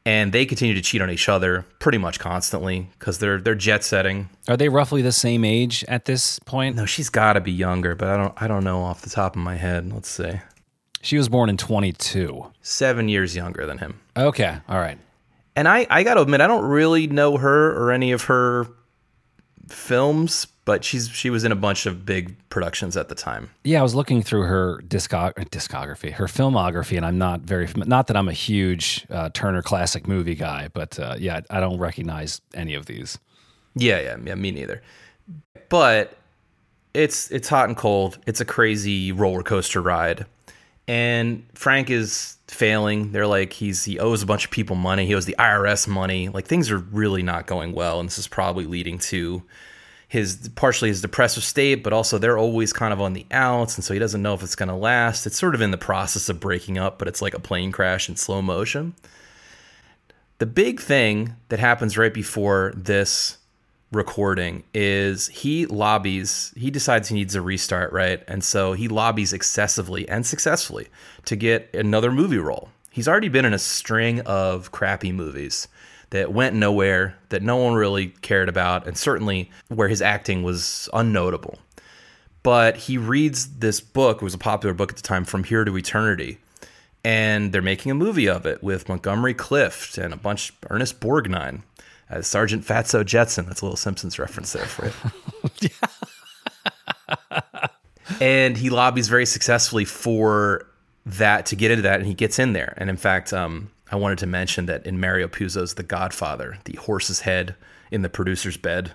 and 0.06 0.32
they 0.32 0.46
continue 0.46 0.72
to 0.74 0.80
cheat 0.80 1.02
on 1.02 1.10
each 1.10 1.28
other 1.28 1.66
pretty 1.80 1.98
much 1.98 2.18
constantly 2.18 2.88
because 2.98 3.18
they're 3.18 3.38
they're 3.40 3.54
jet 3.54 3.84
setting. 3.84 4.30
Are 4.48 4.56
they 4.56 4.68
roughly 4.70 5.02
the 5.02 5.12
same 5.12 5.44
age 5.44 5.84
at 5.88 6.06
this 6.06 6.38
point? 6.46 6.76
No, 6.76 6.86
she's 6.86 7.10
got 7.10 7.34
to 7.34 7.40
be 7.42 7.52
younger, 7.52 7.94
but 7.94 8.08
I 8.08 8.16
don't 8.16 8.32
I 8.42 8.46
don't 8.48 8.64
know 8.64 8.82
off 8.82 9.02
the 9.02 9.10
top 9.10 9.36
of 9.36 9.42
my 9.42 9.56
head. 9.56 9.92
Let's 9.92 10.08
see, 10.08 10.40
She 11.02 11.18
was 11.18 11.28
born 11.28 11.50
in 11.50 11.56
22. 11.58 12.46
seven 12.62 13.08
years 13.08 13.36
younger 13.36 13.66
than 13.66 13.78
him. 13.78 14.00
Okay. 14.16 14.56
All 14.68 14.78
right. 14.78 14.98
And 15.56 15.66
I 15.68 15.86
I 15.90 16.02
got 16.04 16.14
to 16.14 16.20
admit, 16.22 16.40
I 16.40 16.46
don't 16.46 16.64
really 16.64 17.06
know 17.08 17.36
her 17.38 17.72
or 17.76 17.90
any 17.92 18.12
of 18.12 18.22
her 18.24 18.66
films, 19.68 20.46
but 20.66 20.84
she's 20.84 21.08
she 21.08 21.30
was 21.30 21.44
in 21.44 21.52
a 21.52 21.56
bunch 21.56 21.86
of 21.86 22.04
big 22.04 22.36
productions 22.50 22.96
at 22.96 23.08
the 23.08 23.14
time. 23.14 23.50
Yeah, 23.64 23.78
I 23.80 23.82
was 23.82 23.94
looking 23.94 24.20
through 24.20 24.42
her 24.42 24.82
discog- 24.86 25.32
discography, 25.48 26.12
her 26.12 26.26
filmography, 26.26 26.96
and 26.96 27.06
I'm 27.06 27.16
not 27.16 27.40
very 27.40 27.68
not 27.76 28.08
that 28.08 28.16
I'm 28.16 28.28
a 28.28 28.34
huge 28.34 29.06
uh, 29.08 29.30
Turner 29.32 29.62
Classic 29.62 30.06
Movie 30.06 30.34
guy, 30.34 30.68
but 30.74 30.98
uh, 30.98 31.14
yeah, 31.18 31.40
I 31.48 31.60
don't 31.60 31.78
recognize 31.78 32.42
any 32.52 32.74
of 32.74 32.84
these. 32.84 33.18
Yeah, 33.76 34.00
yeah, 34.00 34.16
yeah, 34.22 34.34
me 34.34 34.50
neither. 34.50 34.82
But 35.68 36.18
it's 36.92 37.30
it's 37.30 37.48
hot 37.48 37.68
and 37.68 37.76
cold. 37.76 38.18
It's 38.26 38.40
a 38.40 38.44
crazy 38.44 39.12
roller 39.12 39.42
coaster 39.42 39.80
ride. 39.80 40.26
And 40.88 41.44
Frank 41.54 41.90
is 41.90 42.36
failing. 42.48 43.12
They're 43.12 43.26
like 43.26 43.52
he's 43.52 43.84
he 43.84 44.00
owes 44.00 44.22
a 44.22 44.26
bunch 44.26 44.44
of 44.44 44.50
people 44.50 44.74
money. 44.74 45.06
He 45.06 45.14
owes 45.14 45.26
the 45.26 45.36
IRS 45.38 45.86
money. 45.86 46.28
Like 46.28 46.46
things 46.46 46.72
are 46.72 46.78
really 46.78 47.22
not 47.22 47.46
going 47.46 47.72
well, 47.72 48.00
and 48.00 48.08
this 48.08 48.18
is 48.18 48.26
probably 48.26 48.66
leading 48.66 48.98
to 48.98 49.42
his 50.08 50.48
partially 50.54 50.88
his 50.88 51.00
depressive 51.00 51.42
state, 51.42 51.82
but 51.82 51.92
also 51.92 52.18
they're 52.18 52.38
always 52.38 52.72
kind 52.72 52.92
of 52.92 53.00
on 53.00 53.12
the 53.12 53.26
outs, 53.30 53.76
and 53.76 53.84
so 53.84 53.92
he 53.92 54.00
doesn't 54.00 54.22
know 54.22 54.34
if 54.34 54.42
it's 54.42 54.54
going 54.54 54.68
to 54.68 54.74
last. 54.74 55.26
It's 55.26 55.38
sort 55.38 55.54
of 55.54 55.60
in 55.60 55.72
the 55.72 55.78
process 55.78 56.28
of 56.28 56.40
breaking 56.40 56.78
up, 56.78 56.98
but 56.98 57.08
it's 57.08 57.22
like 57.22 57.34
a 57.34 57.40
plane 57.40 57.72
crash 57.72 58.08
in 58.08 58.16
slow 58.16 58.40
motion. 58.40 58.94
The 60.38 60.46
big 60.46 60.80
thing 60.80 61.34
that 61.48 61.58
happens 61.58 61.98
right 61.98 62.12
before 62.12 62.72
this 62.76 63.38
recording 63.92 64.64
is 64.74 65.28
he 65.28 65.64
lobbies 65.66 66.52
he 66.56 66.70
decides 66.70 67.08
he 67.08 67.14
needs 67.14 67.36
a 67.36 67.40
restart 67.40 67.92
right 67.92 68.22
and 68.26 68.42
so 68.42 68.72
he 68.72 68.88
lobbies 68.88 69.32
excessively 69.32 70.08
and 70.08 70.26
successfully 70.26 70.88
to 71.24 71.36
get 71.36 71.72
another 71.72 72.10
movie 72.10 72.36
role 72.36 72.68
he's 72.90 73.06
already 73.06 73.28
been 73.28 73.44
in 73.44 73.54
a 73.54 73.58
string 73.60 74.20
of 74.22 74.72
crappy 74.72 75.12
movies 75.12 75.68
that 76.10 76.32
went 76.32 76.54
nowhere 76.54 77.16
that 77.30 77.42
no 77.42 77.56
one 77.56 77.74
really 77.74 78.08
cared 78.22 78.48
about 78.48 78.86
and 78.86 78.96
certainly 78.96 79.50
where 79.68 79.88
his 79.88 80.02
acting 80.02 80.42
was 80.42 80.88
unnotable 80.92 81.58
but 82.42 82.76
he 82.76 82.96
reads 82.96 83.58
this 83.58 83.80
book 83.80 84.18
it 84.18 84.24
was 84.24 84.34
a 84.34 84.38
popular 84.38 84.74
book 84.74 84.90
at 84.90 84.96
the 84.96 85.02
time 85.02 85.24
from 85.24 85.44
here 85.44 85.64
to 85.64 85.76
eternity 85.76 86.38
and 87.06 87.52
they're 87.52 87.62
making 87.62 87.92
a 87.92 87.94
movie 87.94 88.28
of 88.28 88.46
it 88.46 88.64
with 88.64 88.88
Montgomery 88.88 89.32
Clift 89.32 89.96
and 89.96 90.12
a 90.12 90.16
bunch 90.16 90.52
Ernest 90.70 90.98
Borgnine 90.98 91.62
as 92.10 92.26
Sergeant 92.26 92.64
Fatso 92.64 93.06
Jetson. 93.06 93.46
That's 93.46 93.60
a 93.60 93.64
little 93.64 93.76
Simpsons 93.76 94.18
reference 94.18 94.52
there 94.52 94.64
for 94.64 94.92
you. 95.60 95.68
and 98.20 98.56
he 98.56 98.70
lobbies 98.70 99.06
very 99.06 99.24
successfully 99.24 99.84
for 99.84 100.66
that 101.04 101.46
to 101.46 101.54
get 101.54 101.70
into 101.70 101.82
that, 101.82 102.00
and 102.00 102.08
he 102.08 102.14
gets 102.14 102.40
in 102.40 102.54
there. 102.54 102.74
And 102.76 102.90
in 102.90 102.96
fact, 102.96 103.32
um, 103.32 103.70
I 103.90 103.96
wanted 103.96 104.18
to 104.18 104.26
mention 104.26 104.66
that 104.66 104.86
in 104.86 105.00
Mario 105.00 105.28
Puzo's 105.28 105.74
The 105.74 105.82
Godfather, 105.82 106.58
the 106.64 106.74
horse's 106.74 107.20
head 107.20 107.54
in 107.90 108.02
the 108.02 108.08
producer's 108.08 108.56
bed 108.56 108.92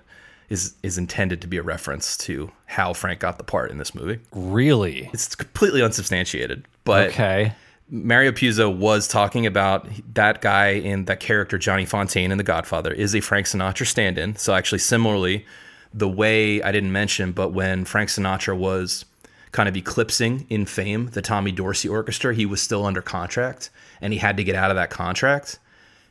is 0.48 0.74
is 0.82 0.98
intended 0.98 1.40
to 1.40 1.46
be 1.46 1.56
a 1.56 1.62
reference 1.62 2.16
to 2.18 2.52
how 2.66 2.92
Frank 2.92 3.20
got 3.20 3.38
the 3.38 3.44
part 3.44 3.70
in 3.70 3.78
this 3.78 3.94
movie. 3.94 4.20
Really? 4.32 5.08
It's 5.12 5.34
completely 5.34 5.82
unsubstantiated, 5.82 6.66
but 6.84 7.08
Okay. 7.10 7.52
Mario 7.88 8.32
Puzo 8.32 8.74
was 8.74 9.06
talking 9.06 9.44
about 9.46 9.86
that 10.14 10.40
guy 10.40 10.68
in 10.68 11.04
that 11.06 11.20
character 11.20 11.58
Johnny 11.58 11.84
Fontane 11.84 12.30
in 12.30 12.38
The 12.38 12.44
Godfather 12.44 12.90
is 12.90 13.14
a 13.14 13.20
Frank 13.20 13.46
Sinatra 13.46 13.86
stand-in. 13.86 14.36
So 14.36 14.54
actually, 14.54 14.78
similarly, 14.78 15.44
the 15.92 16.08
way 16.08 16.62
I 16.62 16.72
didn't 16.72 16.92
mention, 16.92 17.32
but 17.32 17.50
when 17.50 17.84
Frank 17.84 18.08
Sinatra 18.08 18.56
was 18.56 19.04
kind 19.52 19.68
of 19.68 19.76
eclipsing 19.76 20.46
in 20.48 20.66
fame 20.66 21.10
the 21.12 21.22
Tommy 21.22 21.52
Dorsey 21.52 21.88
Orchestra, 21.88 22.34
he 22.34 22.46
was 22.46 22.60
still 22.60 22.84
under 22.84 23.02
contract, 23.02 23.70
and 24.00 24.12
he 24.12 24.18
had 24.18 24.36
to 24.38 24.44
get 24.44 24.54
out 24.56 24.70
of 24.70 24.76
that 24.76 24.90
contract. 24.90 25.58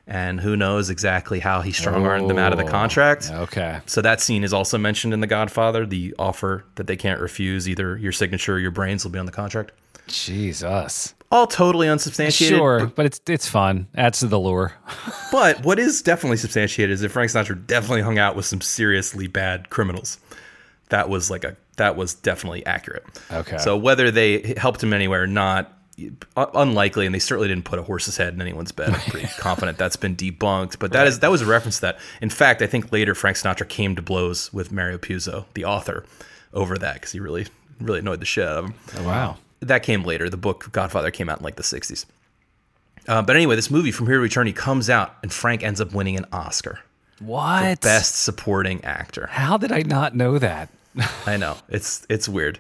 And 0.08 0.42
who 0.42 0.58
knows 0.58 0.90
exactly 0.90 1.40
how 1.40 1.62
he 1.62 1.72
strong 1.72 2.06
armed 2.06 2.30
them 2.30 2.40
out 2.40 2.52
of 2.52 2.58
the 2.58 2.66
Oh, 2.66 2.70
contract. 2.70 3.30
Okay. 3.32 3.80
So 3.86 4.02
that 4.02 4.20
scene 4.20 4.44
is 4.44 4.52
also 4.52 4.78
mentioned 4.78 5.14
in 5.14 5.20
The 5.22 5.28
Godfather, 5.28 5.86
the 5.86 6.14
offer 6.18 6.66
that 6.76 6.88
they 6.88 6.98
can't 6.98 7.22
refuse 7.22 7.70
either 7.70 7.98
your 7.98 8.12
signature 8.12 8.56
or 8.56 8.60
your 8.60 8.72
brains 8.72 9.04
will 9.06 9.12
be 9.12 9.20
on 9.20 9.26
the 9.28 9.32
contract. 9.32 9.72
Jesus. 10.08 11.14
All 11.32 11.48
totally 11.48 11.88
unsubstantiated. 11.88 12.58
Sure, 12.58 12.88
but 12.88 13.06
it's 13.06 13.22
it's 13.28 13.48
fun. 13.48 13.88
Adds 13.96 14.20
to 14.20 14.28
the 14.28 14.40
lure. 14.40 14.74
But 15.32 15.64
what 15.64 15.80
is 15.80 16.02
definitely 16.02 16.36
substantiated 16.36 16.94
is 16.94 17.00
that 17.02 17.10
Frank 17.10 17.32
Sinatra 17.32 17.66
definitely 17.66 18.02
hung 18.02 18.20
out 18.20 18.36
with 18.36 18.46
some 18.46 18.60
seriously 18.60 19.28
bad 19.28 19.70
criminals. 19.70 20.18
That 20.92 21.10
was 21.10 21.30
like 21.30 21.44
a 21.44 21.58
that 21.78 21.96
was 21.98 22.14
definitely 22.14 22.66
accurate. 22.66 23.04
Okay. 23.32 23.58
So 23.58 23.76
whether 23.76 24.12
they 24.12 24.54
helped 24.56 24.84
him 24.84 24.94
anywhere 24.94 25.24
or 25.24 25.28
not, 25.28 25.74
uh, 26.38 26.46
unlikely, 26.54 27.06
and 27.06 27.14
they 27.16 27.20
certainly 27.20 27.48
didn't 27.48 27.66
put 27.66 27.80
a 27.80 27.84
horse's 27.84 28.18
head 28.18 28.34
in 28.34 28.42
anyone's 28.42 28.72
bed. 28.72 28.90
I'm 28.90 29.00
pretty 29.10 29.28
confident 29.40 29.78
that's 29.78 29.96
been 29.96 30.16
debunked. 30.16 30.80
But 30.80 30.92
that 30.94 31.08
is 31.08 31.20
that 31.20 31.32
was 31.32 31.42
a 31.42 31.46
reference 31.46 31.78
to 31.78 31.82
that. 31.82 32.00
In 32.22 32.30
fact, 32.30 32.62
I 32.62 32.68
think 32.68 32.92
later 32.92 33.16
Frank 33.16 33.38
Sinatra 33.38 33.68
came 33.68 33.96
to 33.96 34.02
blows 34.02 34.54
with 34.54 34.72
Mario 34.72 34.98
Puzo, 34.98 35.46
the 35.54 35.66
author, 35.66 36.06
over 36.54 36.78
that 36.78 36.96
because 36.96 37.12
he 37.12 37.20
really 37.20 37.48
really 37.80 38.00
annoyed 38.00 38.20
the 38.20 38.26
shit 38.26 38.48
out 38.48 38.58
of 38.58 38.66
him. 38.66 38.74
Oh, 38.98 39.04
wow. 39.04 39.38
That 39.62 39.84
came 39.84 40.04
later. 40.04 40.30
The 40.30 40.38
book 40.38 40.70
Godfather 40.72 41.10
came 41.12 41.30
out 41.30 41.40
in 41.40 41.44
like 41.44 41.56
the 41.56 41.64
'60s. 41.64 42.06
Uh, 43.08 43.22
but 43.22 43.36
anyway, 43.36 43.56
this 43.56 43.72
movie 43.72 43.92
From 43.92 44.08
Here 44.08 44.18
to 44.20 44.24
Eternity 44.24 44.54
comes 44.54 44.90
out, 44.90 45.16
and 45.24 45.32
Frank 45.32 45.64
ends 45.64 45.82
up 45.82 45.94
winning 45.94 46.18
an 46.18 46.26
Oscar, 46.32 46.80
What? 47.20 47.82
Best 47.82 48.16
Supporting 48.22 48.84
Actor. 48.86 49.28
How 49.28 49.58
did 49.58 49.72
I 49.72 49.82
not 49.82 50.16
know 50.16 50.38
that? 50.38 50.70
I 51.26 51.38
know 51.38 51.58
it's 51.70 52.06
it's 52.10 52.28
weird. 52.28 52.60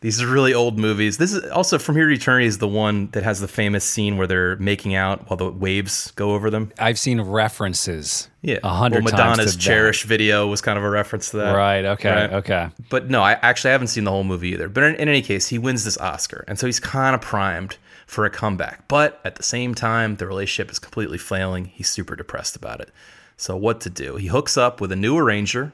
These 0.00 0.20
are 0.20 0.26
really 0.26 0.52
old 0.52 0.78
movies. 0.78 1.16
This 1.16 1.32
is 1.32 1.50
also 1.50 1.78
From 1.78 1.96
Here 1.96 2.06
to 2.06 2.14
Eternity 2.14 2.44
is 2.44 2.58
the 2.58 2.68
one 2.68 3.08
that 3.12 3.22
has 3.22 3.40
the 3.40 3.48
famous 3.48 3.84
scene 3.86 4.18
where 4.18 4.26
they're 4.26 4.56
making 4.56 4.94
out 4.94 5.30
while 5.30 5.38
the 5.38 5.50
waves 5.50 6.10
go 6.10 6.34
over 6.34 6.50
them. 6.50 6.72
I've 6.78 6.98
seen 6.98 7.22
references. 7.22 8.28
Yeah, 8.42 8.58
a 8.62 8.68
hundred 8.68 9.04
well, 9.04 9.12
times. 9.12 9.38
Madonna's 9.38 9.52
to 9.52 9.58
that. 9.58 9.64
"Cherish" 9.64 10.04
video 10.04 10.46
was 10.46 10.60
kind 10.60 10.76
of 10.76 10.84
a 10.84 10.90
reference 10.90 11.30
to 11.30 11.38
that. 11.38 11.52
Right. 11.54 11.86
Okay. 11.86 12.10
Right. 12.10 12.32
Okay. 12.34 12.68
But 12.90 13.08
no, 13.08 13.22
I 13.22 13.32
actually 13.32 13.70
haven't 13.70 13.86
seen 13.86 14.04
the 14.04 14.10
whole 14.10 14.24
movie 14.24 14.50
either. 14.50 14.68
But 14.68 14.84
in, 14.84 14.94
in 14.96 15.08
any 15.08 15.22
case, 15.22 15.48
he 15.48 15.58
wins 15.58 15.84
this 15.84 15.96
Oscar, 15.96 16.44
and 16.48 16.58
so 16.58 16.66
he's 16.66 16.80
kind 16.80 17.14
of 17.14 17.22
primed 17.22 17.78
for 18.06 18.26
a 18.26 18.30
comeback. 18.30 18.86
But 18.88 19.22
at 19.24 19.36
the 19.36 19.42
same 19.42 19.74
time, 19.74 20.16
the 20.16 20.26
relationship 20.26 20.70
is 20.70 20.78
completely 20.78 21.16
flailing. 21.16 21.64
He's 21.64 21.88
super 21.88 22.14
depressed 22.14 22.56
about 22.56 22.82
it. 22.82 22.90
So 23.38 23.56
what 23.56 23.80
to 23.80 23.90
do? 23.90 24.16
He 24.16 24.26
hooks 24.26 24.58
up 24.58 24.82
with 24.82 24.92
a 24.92 24.96
new 24.96 25.16
arranger 25.16 25.72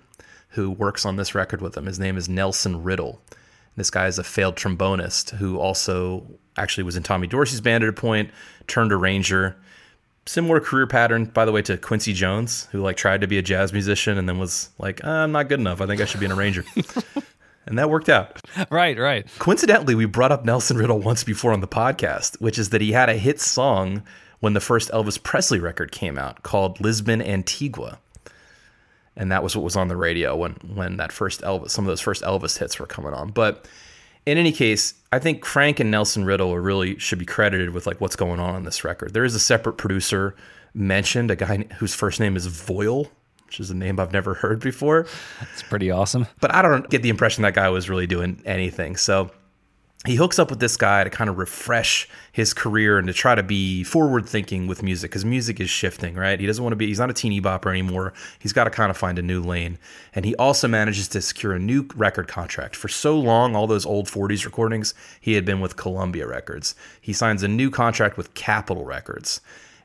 who 0.51 0.71
works 0.71 1.05
on 1.05 1.17
this 1.17 1.35
record 1.35 1.61
with 1.61 1.77
him. 1.77 1.87
His 1.87 1.99
name 1.99 2.17
is 2.17 2.29
Nelson 2.29 2.83
Riddle. 2.83 3.21
This 3.77 3.91
guy 3.91 4.07
is 4.07 4.19
a 4.19 4.25
failed 4.25 4.57
trombonist 4.57 5.31
who 5.37 5.59
also 5.59 6.27
actually 6.57 6.85
was 6.85 6.97
in 6.97 7.03
Tommy 7.03 7.27
Dorsey's 7.27 7.61
band 7.61 7.85
at 7.85 7.91
a 7.91 7.93
point, 7.93 8.31
turned 8.67 8.93
arranger. 8.93 9.57
Similar 10.27 10.61
career 10.61 10.87
pattern, 10.87 11.25
by 11.27 11.45
the 11.45 11.53
way, 11.53 11.63
to 11.63 11.79
Quincy 11.79 12.13
Jones, 12.13 12.69
who 12.73 12.81
like 12.81 12.97
tried 12.97 13.21
to 13.23 13.27
be 13.27 13.39
a 13.39 13.43
jazz 13.43 13.73
musician 13.73 14.19
and 14.19 14.29
then 14.29 14.39
was 14.39 14.69
like, 14.79 15.03
"Uh, 15.03 15.09
"I'm 15.09 15.33
not 15.33 15.49
good 15.49 15.61
enough. 15.61 15.81
I 15.81 15.87
think 15.87 16.01
I 16.01 16.05
should 16.05 16.21
be 16.21 16.27
an 16.27 16.33
arranger," 16.33 16.65
and 17.67 17.79
that 17.79 17.89
worked 17.89 18.09
out. 18.09 18.39
Right. 18.71 18.99
Right. 18.99 19.27
Coincidentally, 19.39 19.95
we 19.95 20.05
brought 20.05 20.31
up 20.31 20.45
Nelson 20.45 20.77
Riddle 20.77 20.99
once 20.99 21.25
before 21.25 21.53
on 21.53 21.61
the 21.61 21.69
podcast, 21.69 22.41
which 22.41 22.59
is 22.59 22.69
that 22.71 22.81
he 22.81 22.93
had 22.93 23.09
a 23.09 23.15
hit 23.15 23.41
song 23.41 24.03
when 24.41 24.53
the 24.53 24.61
first 24.61 24.91
Elvis 24.91 25.21
Presley 25.23 25.59
record 25.59 25.91
came 25.91 26.19
out 26.19 26.43
called 26.43 26.81
Lisbon 26.81 27.23
Antigua. 27.23 27.99
And 29.21 29.31
that 29.31 29.43
was 29.43 29.55
what 29.55 29.63
was 29.63 29.77
on 29.77 29.89
the 29.89 29.97
radio 29.97 30.35
when 30.35 30.55
when 30.75 30.97
that 30.97 31.13
first 31.13 31.43
Elvis 31.43 31.71
some 31.71 31.85
of 31.85 31.89
those 31.89 32.01
first 32.01 32.23
Elvis 32.23 32.59
hits 32.59 32.79
were 32.81 32.87
coming 32.87 33.13
on. 33.13 33.31
But 33.31 33.69
in 34.25 34.39
any 34.39 34.51
case, 34.51 34.95
I 35.13 35.19
think 35.19 35.45
Frank 35.45 35.79
and 35.79 35.91
Nelson 35.91 36.25
Riddle 36.25 36.59
really 36.59 36.99
should 36.99 37.19
be 37.19 37.27
credited 37.27 37.71
with 37.71 37.87
like 37.87 38.01
what's 38.01 38.17
going 38.17 38.41
on 38.41 38.55
on 38.55 38.65
this 38.65 38.83
record. 38.83 39.13
There 39.13 39.25
is 39.25 39.35
a 39.35 39.39
separate 39.41 39.75
producer 39.75 40.35
mentioned, 40.73 41.31
a 41.31 41.37
guy 41.37 41.67
whose 41.79 41.95
first 41.95 42.19
name 42.19 42.35
is 42.35 42.47
Voyle, 42.47 43.11
which 43.45 43.61
is 43.61 43.71
a 43.71 43.75
name 43.75 44.01
I've 44.01 44.13
never 44.13 44.35
heard 44.43 44.61
before 44.61 45.07
It's 45.53 45.63
pretty 45.63 45.91
awesome. 45.91 46.27
but 46.41 46.55
I 46.55 46.63
don't 46.63 46.89
get 46.89 47.03
the 47.03 47.11
impression 47.11 47.43
that 47.43 47.55
guy 47.55 47.69
was 47.69 47.91
really 47.91 48.07
doing 48.07 48.41
anything. 48.47 48.97
So 48.97 49.31
he 50.07 50.15
hooks 50.15 50.39
up 50.39 50.49
with 50.49 50.61
this 50.61 50.79
guy 50.79 51.05
to 51.05 51.11
kind 51.11 51.29
of 51.29 51.37
refresh 51.37 52.09
his 52.33 52.55
career 52.55 52.97
and 52.97 53.07
to 53.07 53.13
try 53.13 53.35
to 53.35 53.43
be 53.43 53.85
forward 53.85 54.27
thinking 54.27 54.67
with 54.67 54.83
music 54.83 55.11
because 55.11 55.27
music 55.27 55.61
is 55.61 55.69
shifting, 55.69 56.15
right? 56.15 56.41
He 56.41 56.47
doesn't 56.47 56.65
want 56.65 56.73
to 56.73 56.77
be, 56.77 56.87
he's 56.87 56.99
not 56.99 57.11
a 57.11 57.15
teeny 57.15 57.39
bopper 57.39 57.67
anymore. 57.67 58.15
He's 58.39 58.55
got 58.55 58.65
to 58.65 58.71
kind 58.71 58.91
of 58.91 58.97
find 58.97 59.19
a 59.19 59.23
new 59.23 59.43
lane. 59.43 59.79
And 60.15 60.25
he 60.25 60.35
also 60.37 60.69
manages 60.69 61.07
to 61.09 61.21
secure 61.21 61.53
a 61.53 61.59
new 61.59 61.87
record 61.95 62.29
contract. 62.29 62.77
For 62.77 62.89
so 62.89 63.19
long, 63.19 63.55
all 63.55 63.67
those 63.67 63.85
old 63.85 64.07
40s 64.07 64.47
recordings, 64.47 64.95
he 65.21 65.35
had 65.35 65.45
been 65.45 65.61
with 65.61 65.77
Columbia 65.77 66.27
Records. 66.27 66.75
He 66.99 67.13
signs 67.13 67.43
a 67.43 67.49
new 67.49 67.71
contract 67.71 68.17
with 68.17 68.33
Capitol 68.33 68.87
Records. 68.87 69.43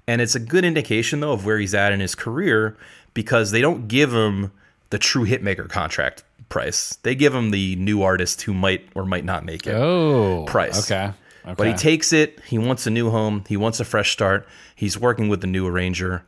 And 0.07 0.21
it's 0.21 0.35
a 0.35 0.39
good 0.39 0.63
indication, 0.63 1.19
though, 1.19 1.33
of 1.33 1.45
where 1.45 1.59
he's 1.59 1.75
at 1.75 1.91
in 1.91 1.99
his 1.99 2.15
career 2.15 2.77
because 3.13 3.51
they 3.51 3.61
don't 3.61 3.89
give 3.89 4.13
him 4.13 4.53
the 4.91 4.97
true 4.97 5.25
hitmaker 5.25 5.67
contract 5.67 6.23
price. 6.49 6.97
They 7.03 7.15
give 7.15 7.33
him 7.33 7.51
the 7.51 7.75
new 7.77 8.01
artist 8.03 8.41
who 8.43 8.53
might 8.53 8.87
or 8.95 9.05
might 9.05 9.25
not 9.25 9.43
make 9.45 9.65
it 9.67 9.73
Oh. 9.75 10.45
price. 10.47 10.89
Okay. 10.91 11.11
Okay. 11.45 11.53
But 11.57 11.67
he 11.67 11.73
takes 11.73 12.11
it. 12.11 12.39
He 12.47 12.57
wants 12.57 12.87
a 12.87 12.89
new 12.89 13.11
home. 13.11 13.43
He 13.47 13.55
wants 13.57 13.79
a 13.79 13.85
fresh 13.85 14.11
start. 14.11 14.47
He's 14.75 14.97
working 14.99 15.29
with 15.29 15.41
the 15.41 15.47
new 15.47 15.67
arranger, 15.67 16.23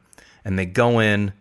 and 0.46 0.60
they 0.60 0.66
go 0.66 1.00
in 1.00 1.34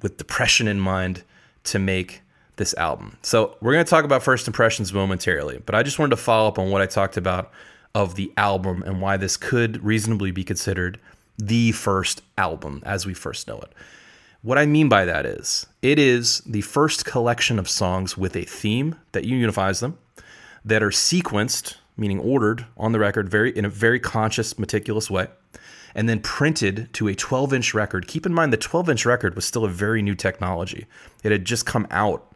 with 0.00 0.18
depression 0.18 0.68
in 0.68 0.78
mind 0.78 1.22
to 1.64 1.78
make 1.80 2.22
this 2.56 2.74
album. 2.74 3.16
So 3.22 3.56
we're 3.60 3.72
going 3.72 3.84
to 3.84 3.90
talk 3.90 4.04
about 4.04 4.22
first 4.22 4.46
impressions 4.46 4.92
momentarily, 4.92 5.60
but 5.66 5.74
I 5.74 5.82
just 5.82 5.98
wanted 5.98 6.10
to 6.10 6.16
follow 6.22 6.46
up 6.48 6.58
on 6.58 6.70
what 6.70 6.80
I 6.82 6.86
talked 6.86 7.16
about 7.16 7.50
of 7.94 8.14
the 8.14 8.32
album 8.36 8.82
and 8.86 9.00
why 9.00 9.16
this 9.16 9.36
could 9.36 9.82
reasonably 9.84 10.30
be 10.30 10.44
considered 10.44 11.00
the 11.38 11.72
first 11.72 12.22
album 12.38 12.82
as 12.84 13.04
we 13.04 13.14
first 13.14 13.48
know 13.48 13.58
it. 13.58 13.72
What 14.42 14.58
I 14.58 14.66
mean 14.66 14.88
by 14.88 15.04
that 15.04 15.24
is, 15.24 15.66
it 15.82 16.00
is 16.00 16.40
the 16.40 16.62
first 16.62 17.04
collection 17.04 17.60
of 17.60 17.68
songs 17.68 18.16
with 18.16 18.34
a 18.34 18.42
theme 18.42 18.96
that 19.12 19.24
unifies 19.24 19.78
them, 19.78 19.98
that 20.64 20.82
are 20.82 20.90
sequenced, 20.90 21.76
meaning 21.96 22.18
ordered 22.18 22.66
on 22.76 22.90
the 22.90 22.98
record 22.98 23.28
very 23.28 23.56
in 23.56 23.64
a 23.64 23.68
very 23.68 24.00
conscious, 24.00 24.58
meticulous 24.58 25.08
way, 25.08 25.28
and 25.94 26.08
then 26.08 26.18
printed 26.18 26.92
to 26.94 27.06
a 27.06 27.14
12-inch 27.14 27.72
record. 27.72 28.08
Keep 28.08 28.26
in 28.26 28.34
mind 28.34 28.52
the 28.52 28.58
12-inch 28.58 29.06
record 29.06 29.36
was 29.36 29.44
still 29.44 29.64
a 29.64 29.68
very 29.68 30.02
new 30.02 30.16
technology. 30.16 30.86
It 31.22 31.30
had 31.30 31.44
just 31.44 31.64
come 31.64 31.86
out 31.92 32.34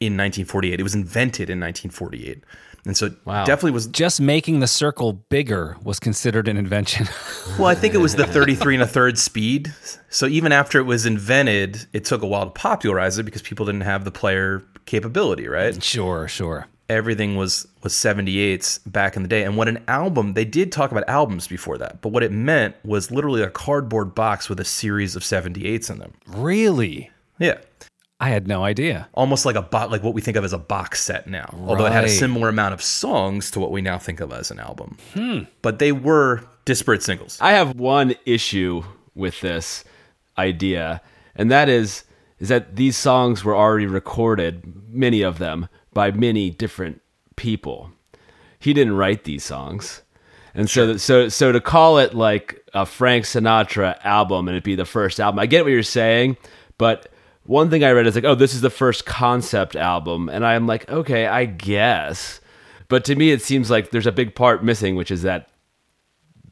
in 0.00 0.14
1948. 0.14 0.80
It 0.80 0.82
was 0.82 0.94
invented 0.94 1.50
in 1.50 1.60
1948. 1.60 2.44
And 2.84 2.96
so 2.96 3.06
it 3.06 3.12
Wow. 3.24 3.44
definitely 3.44 3.70
was 3.72 3.86
Just 3.86 4.20
making 4.20 4.58
the 4.60 4.66
circle 4.66 5.12
bigger 5.28 5.76
was 5.84 6.00
considered 6.00 6.48
an 6.48 6.56
invention. 6.56 7.08
Well, 7.58 7.66
I 7.66 7.74
think 7.74 7.92
it 7.94 7.98
was 7.98 8.14
the 8.16 8.26
33 8.26 8.74
and 8.76 8.82
a 8.82 8.86
third 8.86 9.18
speed. 9.18 9.74
So 10.08 10.26
even 10.26 10.52
after 10.52 10.78
it 10.78 10.84
was 10.84 11.04
invented, 11.04 11.86
it 11.92 12.04
took 12.04 12.22
a 12.22 12.26
while 12.26 12.46
to 12.46 12.50
popularize 12.50 13.18
it 13.18 13.24
because 13.24 13.42
people 13.42 13.66
didn't 13.66 13.82
have 13.82 14.04
the 14.04 14.10
player 14.10 14.62
capability, 14.86 15.48
right? 15.48 15.82
sure, 15.82 16.28
sure. 16.28 16.66
Everything 16.88 17.36
was 17.36 17.66
was 17.82 17.92
78s 17.92 18.80
back 18.90 19.16
in 19.16 19.22
the 19.22 19.28
day. 19.28 19.42
And 19.44 19.56
what 19.56 19.68
an 19.68 19.82
album, 19.88 20.32
they 20.34 20.44
did 20.44 20.72
talk 20.72 20.90
about 20.92 21.04
albums 21.08 21.46
before 21.46 21.76
that, 21.78 22.00
but 22.00 22.08
what 22.10 22.22
it 22.22 22.32
meant 22.32 22.74
was 22.84 23.10
literally 23.10 23.42
a 23.42 23.50
cardboard 23.50 24.14
box 24.14 24.48
with 24.48 24.58
a 24.60 24.64
series 24.64 25.14
of 25.16 25.22
78s 25.22 25.90
in 25.90 25.98
them. 25.98 26.14
Really? 26.26 27.10
Yeah. 27.38 27.58
I 28.22 28.28
had 28.28 28.46
no 28.46 28.62
idea. 28.62 29.08
Almost 29.14 29.44
like 29.44 29.56
a 29.56 29.62
bot 29.62 29.90
like 29.90 30.04
what 30.04 30.14
we 30.14 30.20
think 30.20 30.36
of 30.36 30.44
as 30.44 30.52
a 30.52 30.58
box 30.58 31.02
set 31.02 31.26
now. 31.26 31.52
Although 31.66 31.86
it 31.86 31.92
had 31.92 32.04
a 32.04 32.08
similar 32.08 32.48
amount 32.48 32.72
of 32.72 32.80
songs 32.80 33.50
to 33.50 33.58
what 33.58 33.72
we 33.72 33.82
now 33.82 33.98
think 33.98 34.20
of 34.20 34.32
as 34.32 34.52
an 34.52 34.60
album. 34.60 34.96
Hmm. 35.12 35.40
But 35.60 35.80
they 35.80 35.90
were 35.90 36.44
disparate 36.64 37.02
singles. 37.02 37.36
I 37.40 37.50
have 37.50 37.74
one 37.74 38.14
issue 38.24 38.84
with 39.16 39.40
this 39.40 39.82
idea, 40.38 41.02
and 41.34 41.50
that 41.50 41.68
is 41.68 42.04
is 42.38 42.48
that 42.48 42.76
these 42.76 42.96
songs 42.96 43.42
were 43.42 43.56
already 43.56 43.86
recorded, 43.86 44.72
many 44.88 45.22
of 45.22 45.38
them, 45.38 45.68
by 45.92 46.12
many 46.12 46.48
different 46.48 47.02
people. 47.34 47.90
He 48.60 48.72
didn't 48.72 48.94
write 48.94 49.24
these 49.24 49.42
songs. 49.42 50.02
And 50.54 50.70
so 50.70 50.96
so 50.96 51.28
so 51.28 51.50
to 51.50 51.60
call 51.60 51.98
it 51.98 52.14
like 52.14 52.64
a 52.72 52.86
Frank 52.86 53.24
Sinatra 53.24 53.98
album 54.04 54.46
and 54.46 54.56
it 54.56 54.62
be 54.62 54.76
the 54.76 54.84
first 54.84 55.18
album. 55.18 55.40
I 55.40 55.46
get 55.46 55.64
what 55.64 55.72
you're 55.72 55.82
saying, 55.82 56.36
but 56.78 57.11
one 57.44 57.70
thing 57.70 57.82
I 57.84 57.90
read 57.90 58.06
is 58.06 58.14
like, 58.14 58.24
oh, 58.24 58.34
this 58.34 58.54
is 58.54 58.60
the 58.60 58.70
first 58.70 59.04
concept 59.06 59.74
album, 59.76 60.28
and 60.28 60.44
I'm 60.46 60.66
like, 60.66 60.88
okay, 60.90 61.26
I 61.26 61.44
guess. 61.44 62.40
But 62.88 63.04
to 63.06 63.14
me, 63.16 63.30
it 63.30 63.42
seems 63.42 63.70
like 63.70 63.90
there's 63.90 64.06
a 64.06 64.12
big 64.12 64.34
part 64.34 64.62
missing, 64.64 64.96
which 64.96 65.10
is 65.10 65.22
that 65.22 65.48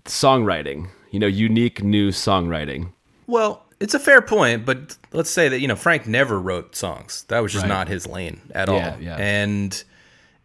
songwriting, 0.04 0.88
you 1.10 1.18
know, 1.20 1.26
unique 1.26 1.82
new 1.82 2.10
songwriting. 2.10 2.92
Well, 3.26 3.64
it's 3.78 3.94
a 3.94 3.98
fair 3.98 4.20
point, 4.22 4.64
but 4.64 4.96
let's 5.12 5.30
say 5.30 5.48
that 5.48 5.60
you 5.60 5.68
know 5.68 5.76
Frank 5.76 6.06
never 6.06 6.38
wrote 6.40 6.74
songs. 6.76 7.24
That 7.28 7.40
was 7.40 7.52
just 7.52 7.64
Right. 7.64 7.68
not 7.68 7.88
his 7.88 8.06
lane 8.06 8.40
at 8.54 8.68
Yeah, 8.68 8.74
all. 8.94 9.00
yeah. 9.00 9.16
And 9.16 9.82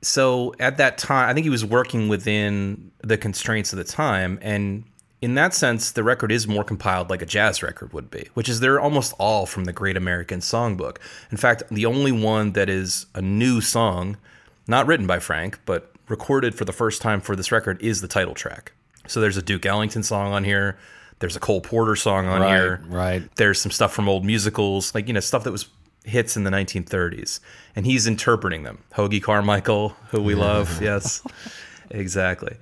so 0.02 0.54
at 0.60 0.78
that 0.78 0.98
time, 0.98 1.30
I 1.30 1.34
think 1.34 1.44
he 1.46 1.50
was 1.50 1.66
working 1.66 2.08
within 2.10 2.92
the 3.04 3.18
constraints 3.18 3.74
of 3.74 3.78
the 3.78 3.84
time, 3.84 4.38
and 4.42 4.84
in 5.22 5.36
that 5.36 5.54
sense, 5.54 5.92
the 5.92 6.04
record 6.04 6.32
is 6.32 6.48
more 6.48 6.64
compiled 6.64 7.10
like 7.10 7.22
a 7.22 7.26
jazz 7.26 7.64
record 7.64 7.94
would 7.94 8.12
be, 8.12 8.28
which 8.34 8.50
is 8.50 8.60
they're 8.60 8.80
almost 8.80 9.14
all 9.18 9.46
from 9.46 9.64
the 9.66 9.74
Great 9.74 9.98
American 9.98 10.40
Songbook. 10.40 10.98
In 11.32 11.38
fact, 11.38 11.64
the 11.72 11.86
only 11.86 12.12
one 12.12 12.52
that 12.54 12.70
is 12.70 13.06
a 13.16 13.22
new 13.22 13.62
song, 13.62 14.18
not 14.68 14.86
written 14.88 15.08
by 15.08 15.20
Frank, 15.20 15.60
but 15.66 15.92
recorded 16.08 16.54
for 16.54 16.66
the 16.66 16.74
first 16.74 17.02
time 17.02 17.22
for 17.22 17.36
this 17.36 17.52
record, 17.52 17.82
is 17.82 18.02
the 18.02 18.08
title 18.08 18.34
track. 18.36 18.74
So 19.08 19.20
there's 19.22 19.38
a 19.38 19.42
Duke 19.42 19.66
Ellington 19.66 20.04
song 20.04 20.34
on 20.34 20.44
here. 20.44 20.78
There's 21.20 21.36
a 21.36 21.40
Cole 21.40 21.62
Porter 21.62 21.96
song 21.96 22.28
on 22.28 22.42
Right, 22.42 22.56
here. 22.56 22.82
right. 22.88 23.36
There's 23.36 23.60
some 23.62 23.72
stuff 23.72 23.94
from 23.94 24.10
old 24.10 24.26
musicals, 24.26 24.94
like 24.94 25.08
you 25.08 25.14
know 25.14 25.20
stuff 25.22 25.44
that 25.46 25.52
was 25.52 25.68
hits 26.04 26.36
in 26.38 26.44
the 26.44 26.52
1930s, 26.52 27.40
and 27.76 27.86
he's 27.86 28.06
interpreting 28.06 28.64
them. 28.64 28.80
Hoagy 28.94 29.24
Carmichael, 29.24 29.90
who 30.10 30.22
we 30.22 30.36
love, 30.36 30.82
yes, 30.82 31.24
exactly. 31.90 32.58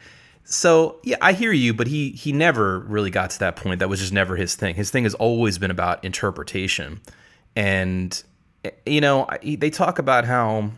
So 0.45 0.99
yeah, 1.03 1.17
I 1.21 1.33
hear 1.33 1.51
you, 1.51 1.73
but 1.73 1.87
he 1.87 2.11
he 2.11 2.31
never 2.31 2.79
really 2.79 3.09
got 3.09 3.29
to 3.31 3.39
that 3.39 3.55
point. 3.55 3.79
That 3.79 3.89
was 3.89 3.99
just 3.99 4.13
never 4.13 4.35
his 4.35 4.55
thing. 4.55 4.75
His 4.75 4.91
thing 4.91 5.03
has 5.03 5.13
always 5.15 5.57
been 5.57 5.71
about 5.71 6.03
interpretation, 6.03 7.01
and 7.55 8.21
you 8.85 9.01
know 9.01 9.27
they 9.43 9.69
talk 9.69 9.99
about 9.99 10.25
how 10.25 10.71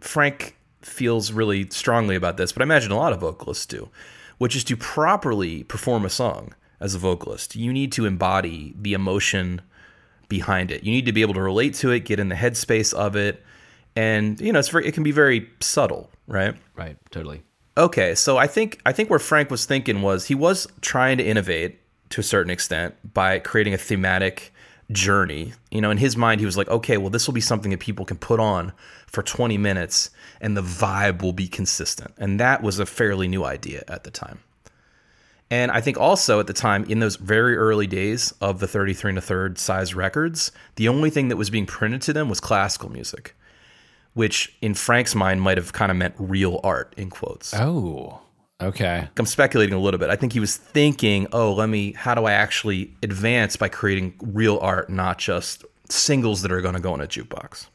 Frank 0.00 0.56
feels 0.82 1.32
really 1.32 1.68
strongly 1.70 2.14
about 2.14 2.36
this, 2.36 2.52
but 2.52 2.62
I 2.62 2.64
imagine 2.64 2.92
a 2.92 2.96
lot 2.96 3.12
of 3.12 3.20
vocalists 3.20 3.66
do, 3.66 3.88
which 4.38 4.54
is 4.54 4.64
to 4.64 4.76
properly 4.76 5.64
perform 5.64 6.04
a 6.04 6.10
song 6.10 6.54
as 6.78 6.94
a 6.94 6.98
vocalist. 6.98 7.56
You 7.56 7.72
need 7.72 7.92
to 7.92 8.06
embody 8.06 8.74
the 8.78 8.92
emotion 8.92 9.62
behind 10.28 10.70
it. 10.70 10.84
You 10.84 10.92
need 10.92 11.06
to 11.06 11.12
be 11.12 11.22
able 11.22 11.34
to 11.34 11.42
relate 11.42 11.74
to 11.76 11.90
it, 11.90 12.00
get 12.00 12.20
in 12.20 12.28
the 12.28 12.34
headspace 12.34 12.92
of 12.94 13.16
it, 13.16 13.42
and 13.96 14.40
you 14.40 14.52
know, 14.52 14.58
it's 14.58 14.68
very, 14.68 14.86
it 14.86 14.92
can 14.92 15.02
be 15.02 15.10
very 15.10 15.50
subtle, 15.60 16.10
right? 16.26 16.54
Right, 16.74 16.96
totally. 17.10 17.42
Okay, 17.78 18.14
so 18.14 18.38
I 18.38 18.46
think 18.46 18.80
I 18.86 18.92
think 18.92 19.10
where 19.10 19.18
Frank 19.18 19.50
was 19.50 19.66
thinking 19.66 20.00
was 20.00 20.26
he 20.26 20.34
was 20.34 20.66
trying 20.80 21.18
to 21.18 21.24
innovate 21.24 21.78
to 22.10 22.20
a 22.20 22.24
certain 22.24 22.50
extent 22.50 22.94
by 23.12 23.38
creating 23.38 23.74
a 23.74 23.78
thematic 23.78 24.52
journey. 24.90 25.52
You 25.70 25.80
know, 25.80 25.90
in 25.90 25.98
his 25.98 26.16
mind, 26.16 26.40
he 26.40 26.46
was 26.46 26.56
like, 26.56 26.68
okay, 26.68 26.96
well, 26.96 27.10
this 27.10 27.26
will 27.26 27.34
be 27.34 27.40
something 27.40 27.70
that 27.72 27.80
people 27.80 28.04
can 28.04 28.16
put 28.16 28.40
on 28.40 28.72
for 29.06 29.22
20 29.22 29.58
minutes 29.58 30.10
and 30.40 30.56
the 30.56 30.62
vibe 30.62 31.22
will 31.22 31.32
be 31.32 31.48
consistent. 31.48 32.14
And 32.18 32.40
that 32.40 32.62
was 32.62 32.78
a 32.78 32.86
fairly 32.86 33.28
new 33.28 33.44
idea 33.44 33.84
at 33.88 34.04
the 34.04 34.10
time. 34.10 34.40
And 35.50 35.70
I 35.70 35.80
think 35.80 35.96
also 35.96 36.40
at 36.40 36.48
the 36.48 36.52
time, 36.52 36.84
in 36.84 36.98
those 36.98 37.16
very 37.16 37.56
early 37.56 37.86
days 37.86 38.34
of 38.40 38.58
the 38.58 38.66
33 38.66 39.10
and 39.10 39.18
a 39.18 39.20
third 39.20 39.58
size 39.58 39.94
records, 39.94 40.50
the 40.74 40.88
only 40.88 41.08
thing 41.08 41.28
that 41.28 41.36
was 41.36 41.50
being 41.50 41.66
printed 41.66 42.02
to 42.02 42.12
them 42.12 42.28
was 42.28 42.40
classical 42.40 42.90
music, 42.90 43.35
which 44.16 44.56
in 44.62 44.72
Frank's 44.72 45.14
mind 45.14 45.42
might 45.42 45.58
have 45.58 45.74
kind 45.74 45.90
of 45.90 45.96
meant 45.98 46.14
real 46.18 46.58
art, 46.64 46.94
in 46.96 47.10
quotes. 47.10 47.52
Oh, 47.52 48.18
okay. 48.62 49.06
I'm 49.18 49.26
speculating 49.26 49.74
a 49.74 49.78
little 49.78 49.98
bit. 49.98 50.08
I 50.08 50.16
think 50.16 50.32
he 50.32 50.40
was 50.40 50.56
thinking, 50.56 51.26
oh, 51.32 51.52
let 51.52 51.68
me, 51.68 51.92
how 51.92 52.14
do 52.14 52.24
I 52.24 52.32
actually 52.32 52.94
advance 53.02 53.56
by 53.56 53.68
creating 53.68 54.14
real 54.22 54.58
art, 54.62 54.88
not 54.88 55.18
just 55.18 55.66
singles 55.90 56.40
that 56.40 56.50
are 56.50 56.62
going 56.62 56.74
to 56.74 56.80
go 56.80 56.94
in 56.94 57.02
a 57.02 57.06
jukebox? 57.06 57.66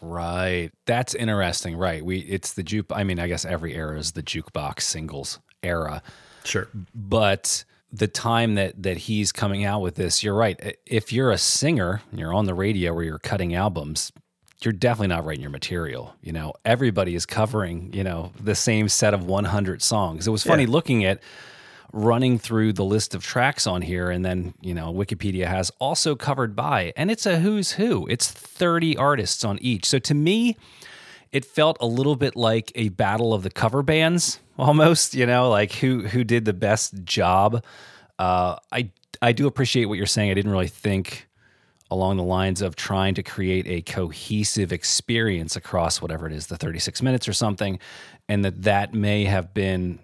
Right. 0.00 0.70
That's 0.86 1.14
interesting. 1.14 1.76
Right. 1.76 2.02
We 2.02 2.20
it's 2.20 2.54
the 2.54 2.62
juke 2.62 2.86
I 2.90 3.04
mean, 3.04 3.18
I 3.18 3.28
guess 3.28 3.44
every 3.44 3.74
era 3.74 3.98
is 3.98 4.12
the 4.12 4.22
jukebox 4.22 4.80
singles 4.80 5.38
era. 5.62 6.02
Sure. 6.44 6.68
But 6.94 7.64
the 7.92 8.08
time 8.08 8.54
that 8.54 8.82
that 8.82 8.96
he's 8.96 9.32
coming 9.32 9.66
out 9.66 9.82
with 9.82 9.96
this, 9.96 10.22
you're 10.22 10.34
right. 10.34 10.78
If 10.86 11.12
you're 11.12 11.30
a 11.30 11.36
singer, 11.36 12.00
you're 12.10 12.32
on 12.32 12.46
the 12.46 12.54
radio 12.54 12.94
where 12.94 13.04
you're 13.04 13.18
cutting 13.18 13.54
albums, 13.54 14.10
you're 14.64 14.72
definitely 14.72 15.08
not 15.08 15.24
writing 15.24 15.42
your 15.42 15.50
material. 15.50 16.14
You 16.22 16.32
know, 16.32 16.54
everybody 16.64 17.14
is 17.14 17.26
covering, 17.26 17.92
you 17.92 18.04
know, 18.04 18.32
the 18.42 18.54
same 18.54 18.88
set 18.88 19.14
of 19.14 19.24
100 19.24 19.82
songs. 19.82 20.26
It 20.26 20.30
was 20.30 20.42
funny 20.42 20.64
Yeah. 20.64 20.70
looking 20.70 21.04
at 21.04 21.20
running 21.92 22.38
through 22.38 22.72
the 22.72 22.84
list 22.84 23.14
of 23.14 23.24
tracks 23.24 23.66
on 23.66 23.82
here 23.82 24.10
and 24.10 24.24
then, 24.24 24.54
you 24.60 24.74
know, 24.74 24.92
Wikipedia 24.92 25.46
has 25.46 25.72
also 25.80 26.14
covered 26.14 26.54
by 26.54 26.92
and 26.96 27.10
it's 27.10 27.26
a 27.26 27.40
who's 27.40 27.72
who. 27.72 28.06
It's 28.08 28.30
30 28.30 28.96
artists 28.96 29.44
on 29.44 29.58
each. 29.60 29.86
So 29.86 29.98
to 29.98 30.14
me, 30.14 30.56
it 31.32 31.44
felt 31.44 31.76
a 31.80 31.86
little 31.86 32.14
bit 32.16 32.36
like 32.36 32.70
a 32.74 32.90
battle 32.90 33.34
of 33.34 33.42
the 33.42 33.50
cover 33.50 33.82
bands 33.82 34.38
almost, 34.58 35.14
you 35.14 35.26
know, 35.26 35.48
like 35.50 35.72
who 35.72 36.06
who 36.06 36.22
did 36.22 36.44
the 36.44 36.52
best 36.52 37.02
job. 37.04 37.64
Uh, 38.18 38.56
I 38.70 38.90
I 39.22 39.32
do 39.32 39.46
appreciate 39.46 39.86
what 39.86 39.96
you're 39.98 40.06
saying. 40.06 40.30
I 40.30 40.34
didn't 40.34 40.50
really 40.52 40.68
think 40.68 41.26
along 41.90 42.16
the 42.16 42.22
lines 42.22 42.62
of 42.62 42.76
trying 42.76 43.14
to 43.14 43.22
create 43.22 43.66
a 43.66 43.82
cohesive 43.82 44.72
experience 44.72 45.56
across 45.56 46.00
whatever 46.00 46.26
it 46.26 46.32
is, 46.32 46.46
the 46.46 46.56
36 46.56 47.02
minutes 47.02 47.28
or 47.28 47.32
something, 47.32 47.78
and 48.28 48.44
that 48.44 48.62
that 48.62 48.94
may 48.94 49.24
have 49.24 49.52
been 49.54 49.98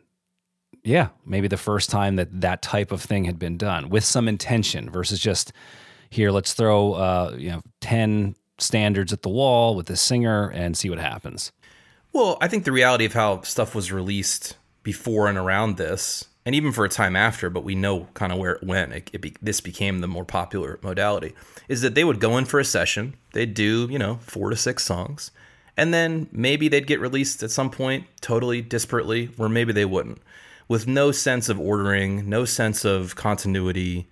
yeah, 0.87 1.09
maybe 1.25 1.49
the 1.49 1.57
first 1.57 1.91
time 1.91 2.15
that 2.15 2.41
that 2.43 2.63
type 2.63 2.93
of 2.93 3.03
thing 3.03 3.25
had 3.25 3.41
been 3.41 3.57
done 3.57 3.89
with 3.89 4.05
some 4.05 4.29
intention 4.29 4.89
versus 4.89 5.19
just 5.19 5.53
here, 6.11 6.31
let's 6.31 6.55
throw 6.55 6.93
uh, 6.93 7.35
you 7.37 7.51
know 7.51 7.63
10 7.81 8.37
standards 8.59 9.13
at 9.13 9.23
the 9.23 9.29
wall 9.29 9.75
with 9.75 9.87
the 9.87 9.97
singer 9.97 10.49
and 10.51 10.77
see 10.77 10.89
what 10.89 10.99
happens. 10.99 11.53
Well, 12.13 12.39
I 12.41 12.49
think 12.49 12.65
the 12.65 12.73
reality 12.73 13.05
of 13.05 13.13
how 13.13 13.43
stuff 13.43 13.75
was 13.75 13.93
released 13.93 14.57
before 14.83 15.29
and 15.29 15.37
around 15.37 15.77
this, 15.77 16.25
and 16.47 16.55
even 16.55 16.73
for 16.73 16.85
a 16.87 16.89
time 16.89 17.17
after, 17.17 17.51
but 17.51 17.65
we 17.65 17.75
know 17.75 18.07
kind 18.15 18.33
of 18.33 18.39
where 18.39 18.53
it 18.53 18.63
went. 18.63 18.93
It, 18.93 19.11
it 19.13 19.21
be, 19.21 19.35
this 19.43 19.61
became 19.61 19.99
the 19.99 20.07
more 20.07 20.25
popular 20.25 20.79
modality. 20.83 21.35
Is 21.69 21.83
that 21.83 21.95
they 21.95 22.05
would 22.05 22.21
go 22.21 22.39
in 22.39 22.45
for 22.47 22.59
a 22.61 22.65
session, 22.65 23.15
they'd 23.35 23.53
do 23.53 23.89
you 23.91 23.99
know 23.99 24.17
four 24.23 24.49
to 24.51 24.57
six 24.57 24.85
songs, 24.85 25.31
and 25.77 25.93
then 25.93 26.29
maybe 26.33 26.69
they'd 26.69 26.87
get 26.87 27.01
released 27.01 27.43
at 27.43 27.51
some 27.51 27.69
point 27.71 28.07
totally 28.23 28.63
disparately, 28.63 29.31
or 29.39 29.49
maybe 29.51 29.73
they 29.75 29.85
wouldn't, 29.85 30.19
with 30.69 30.87
no 30.87 31.11
sense 31.13 31.49
of 31.51 31.61
ordering, 31.61 32.29
no 32.31 32.45
sense 32.47 32.85
of 32.85 33.17
continuity. 33.17 34.07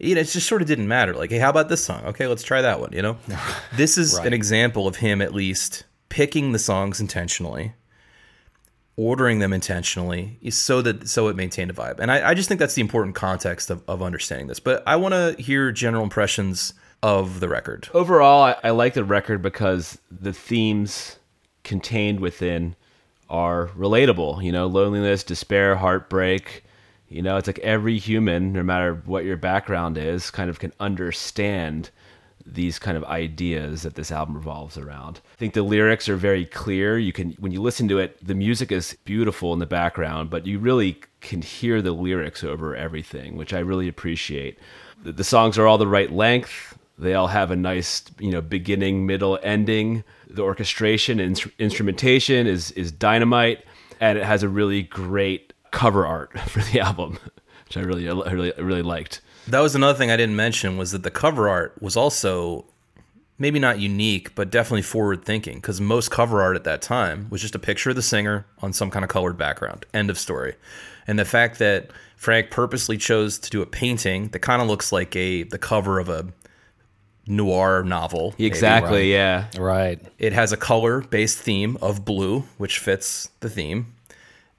You 0.00 0.14
know, 0.14 0.20
it 0.20 0.24
just 0.28 0.46
sort 0.46 0.62
of 0.62 0.68
didn't 0.68 0.86
matter. 0.86 1.14
Like, 1.14 1.30
hey, 1.30 1.38
how 1.38 1.50
about 1.50 1.68
this 1.68 1.84
song? 1.84 2.04
Okay, 2.04 2.26
let's 2.28 2.44
try 2.44 2.60
that 2.62 2.78
one. 2.80 2.92
You 2.92 3.02
know, 3.02 3.16
this 3.76 3.96
is 3.98 4.16
Right. 4.16 4.26
an 4.28 4.32
example 4.32 4.86
of 4.86 4.96
him 4.96 5.20
at 5.22 5.34
least 5.34 5.84
picking 6.08 6.52
the 6.52 6.58
songs 6.58 7.00
intentionally, 7.00 7.72
ordering 8.98 9.38
them 9.38 9.52
intentionally, 9.52 10.36
so 10.50 10.82
that 10.82 11.08
so 11.08 11.28
it 11.28 11.36
maintained 11.36 11.70
a 11.70 11.74
vibe. 11.74 12.00
And 12.00 12.10
I, 12.10 12.30
I 12.30 12.34
just 12.34 12.48
think 12.48 12.58
that's 12.58 12.74
the 12.74 12.82
important 12.82 13.14
context 13.14 13.70
of, 13.70 13.80
of 13.88 14.02
understanding 14.02 14.48
this. 14.48 14.58
But 14.58 14.82
I 14.86 14.96
want 14.96 15.14
to 15.14 15.40
hear 15.40 15.70
general 15.70 16.02
impressions 16.02 16.74
of 17.00 17.38
the 17.38 17.48
record. 17.48 17.88
Overall, 17.94 18.42
I, 18.42 18.56
I 18.64 18.70
like 18.70 18.94
the 18.94 19.04
record 19.04 19.40
because 19.40 19.98
the 20.10 20.32
themes 20.32 21.20
contained 21.62 22.18
within 22.18 22.74
are 23.30 23.68
relatable. 23.68 24.42
You 24.42 24.50
know, 24.50 24.66
loneliness, 24.66 25.22
despair, 25.22 25.76
heartbreak. 25.76 26.64
You 27.08 27.22
know, 27.22 27.36
it's 27.36 27.46
like 27.46 27.60
every 27.60 27.98
human, 27.98 28.52
no 28.52 28.64
matter 28.64 29.00
what 29.06 29.24
your 29.24 29.36
background 29.36 29.96
is, 29.96 30.30
kind 30.32 30.50
of 30.50 30.58
can 30.58 30.72
understand 30.80 31.90
these 32.54 32.78
kind 32.78 32.96
of 32.96 33.04
ideas 33.04 33.82
that 33.82 33.94
this 33.94 34.10
album 34.10 34.34
revolves 34.34 34.76
around. 34.76 35.20
I 35.34 35.36
think 35.36 35.54
the 35.54 35.62
lyrics 35.62 36.08
are 36.08 36.16
very 36.16 36.44
clear. 36.44 36.98
You 36.98 37.12
can 37.12 37.32
when 37.38 37.52
you 37.52 37.60
listen 37.60 37.88
to 37.88 37.98
it, 37.98 38.24
the 38.24 38.34
music 38.34 38.72
is 38.72 38.96
beautiful 39.04 39.52
in 39.52 39.58
the 39.58 39.66
background, 39.66 40.30
but 40.30 40.46
you 40.46 40.58
really 40.58 41.00
can 41.20 41.42
hear 41.42 41.82
the 41.82 41.92
lyrics 41.92 42.44
over 42.44 42.74
everything, 42.76 43.36
which 43.36 43.52
I 43.52 43.58
really 43.58 43.88
appreciate. 43.88 44.58
The, 45.02 45.12
the 45.12 45.24
songs 45.24 45.58
are 45.58 45.66
all 45.66 45.78
the 45.78 45.86
right 45.86 46.12
length. 46.12 46.76
They 46.98 47.14
all 47.14 47.28
have 47.28 47.50
a 47.50 47.56
nice, 47.56 48.02
you 48.18 48.30
know, 48.30 48.40
beginning, 48.40 49.06
middle, 49.06 49.38
ending. 49.42 50.02
The 50.28 50.42
orchestration 50.42 51.20
and 51.20 51.38
ins- 51.38 51.54
instrumentation 51.58 52.46
is 52.46 52.72
is 52.72 52.90
dynamite, 52.90 53.64
and 54.00 54.18
it 54.18 54.24
has 54.24 54.42
a 54.42 54.48
really 54.48 54.82
great 54.82 55.52
cover 55.70 56.06
art 56.06 56.38
for 56.48 56.60
the 56.60 56.80
album, 56.80 57.18
which 57.66 57.76
I 57.76 57.80
really, 57.80 58.08
I 58.08 58.32
really, 58.32 58.52
really 58.58 58.82
liked. 58.82 59.20
That 59.50 59.60
was 59.60 59.74
another 59.74 59.96
thing 59.96 60.10
I 60.10 60.16
didn't 60.16 60.36
mention 60.36 60.76
was 60.76 60.92
that 60.92 61.02
the 61.02 61.10
cover 61.10 61.48
art 61.48 61.80
was 61.80 61.96
also 61.96 62.66
maybe 63.38 63.58
not 63.58 63.78
unique, 63.78 64.34
but 64.34 64.50
definitely 64.50 64.82
forward 64.82 65.24
thinking 65.24 65.56
because 65.56 65.80
most 65.80 66.10
cover 66.10 66.42
art 66.42 66.56
at 66.56 66.64
that 66.64 66.82
time 66.82 67.28
was 67.30 67.40
just 67.40 67.54
a 67.54 67.58
picture 67.58 67.90
of 67.90 67.96
the 67.96 68.02
singer 68.02 68.46
on 68.60 68.72
some 68.72 68.90
kind 68.90 69.04
of 69.04 69.08
colored 69.08 69.38
background. 69.38 69.86
End 69.94 70.10
of 70.10 70.18
story. 70.18 70.54
And 71.06 71.18
the 71.18 71.24
fact 71.24 71.58
that 71.58 71.90
Frank 72.16 72.50
purposely 72.50 72.98
chose 72.98 73.38
to 73.38 73.50
do 73.50 73.62
a 73.62 73.66
painting 73.66 74.28
that 74.28 74.40
kind 74.40 74.60
of 74.60 74.68
looks 74.68 74.92
like 74.92 75.14
a 75.16 75.44
the 75.44 75.58
cover 75.58 75.98
of 75.98 76.08
a 76.08 76.26
noir 77.26 77.82
novel. 77.84 78.34
maybe. 78.38 78.46
Exactly, 78.46 79.12
yeah. 79.12 79.46
Right. 79.58 80.00
It 80.18 80.32
has 80.32 80.52
a 80.52 80.56
color 80.56 81.02
based 81.02 81.38
theme 81.38 81.78
of 81.80 82.04
blue, 82.04 82.40
which 82.56 82.78
fits 82.78 83.30
the 83.40 83.48
theme. 83.48 83.94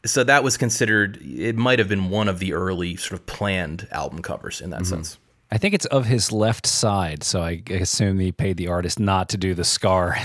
So 0.05 0.23
that 0.23 0.43
was 0.43 0.57
considered, 0.57 1.19
it 1.21 1.55
might 1.55 1.79
have 1.79 1.89
been 1.89 2.09
one 2.09 2.29
of 2.29 2.39
the 2.39 2.53
early 2.53 2.95
sort 2.95 3.19
of 3.19 3.25
planned 3.25 3.87
album 3.91 4.21
covers 4.21 4.61
in 4.61 4.69
that 4.69 4.81
mm-hmm. 4.81 4.95
sense. 4.95 5.17
I 5.51 5.57
think 5.57 5.73
it's 5.73 5.87
of 5.87 6.05
his 6.05 6.31
left 6.31 6.67
side, 6.67 7.23
so 7.23 7.41
I 7.41 7.63
assume 7.69 8.19
he 8.19 8.31
paid 8.31 8.57
the 8.57 8.67
artist 8.67 8.99
not 8.99 9.29
to 9.29 9.37
do 9.37 9.55
the 9.55 9.63
scar. 9.63 10.11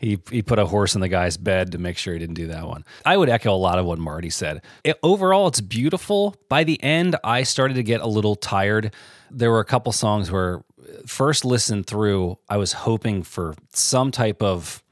he 0.00 0.20
he 0.30 0.40
put 0.40 0.60
a 0.60 0.66
horse 0.66 0.94
in 0.94 1.00
the 1.00 1.08
guy's 1.08 1.36
bed 1.36 1.72
to 1.72 1.78
make 1.78 1.98
sure 1.98 2.12
he 2.12 2.20
didn't 2.20 2.36
do 2.36 2.46
that 2.46 2.68
one. 2.68 2.84
I 3.04 3.16
would 3.16 3.28
echo 3.28 3.52
a 3.52 3.58
lot 3.58 3.80
of 3.80 3.86
what 3.86 3.98
Marty 3.98 4.30
said. 4.30 4.62
It- 4.84 5.00
overall, 5.02 5.48
it's 5.48 5.60
beautiful. 5.60 6.36
By 6.48 6.62
the 6.62 6.80
end, 6.80 7.16
I 7.24 7.42
started 7.42 7.74
to 7.74 7.82
get 7.82 8.02
a 8.02 8.06
little 8.06 8.36
tired. 8.36 8.94
There 9.32 9.50
were 9.50 9.60
a 9.60 9.64
couple 9.64 9.90
songs 9.90 10.30
where, 10.30 10.62
first 11.06 11.44
listen 11.44 11.82
through, 11.82 12.38
I 12.48 12.56
was 12.56 12.72
hoping 12.72 13.24
for 13.24 13.54
some 13.72 14.12
type 14.12 14.42
of 14.42 14.84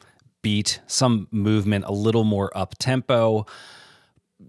beat, 0.43 0.80
some 0.86 1.28
movement, 1.30 1.84
a 1.86 1.93
little 1.93 2.24
more 2.24 2.57
up 2.57 2.74
tempo 2.78 3.47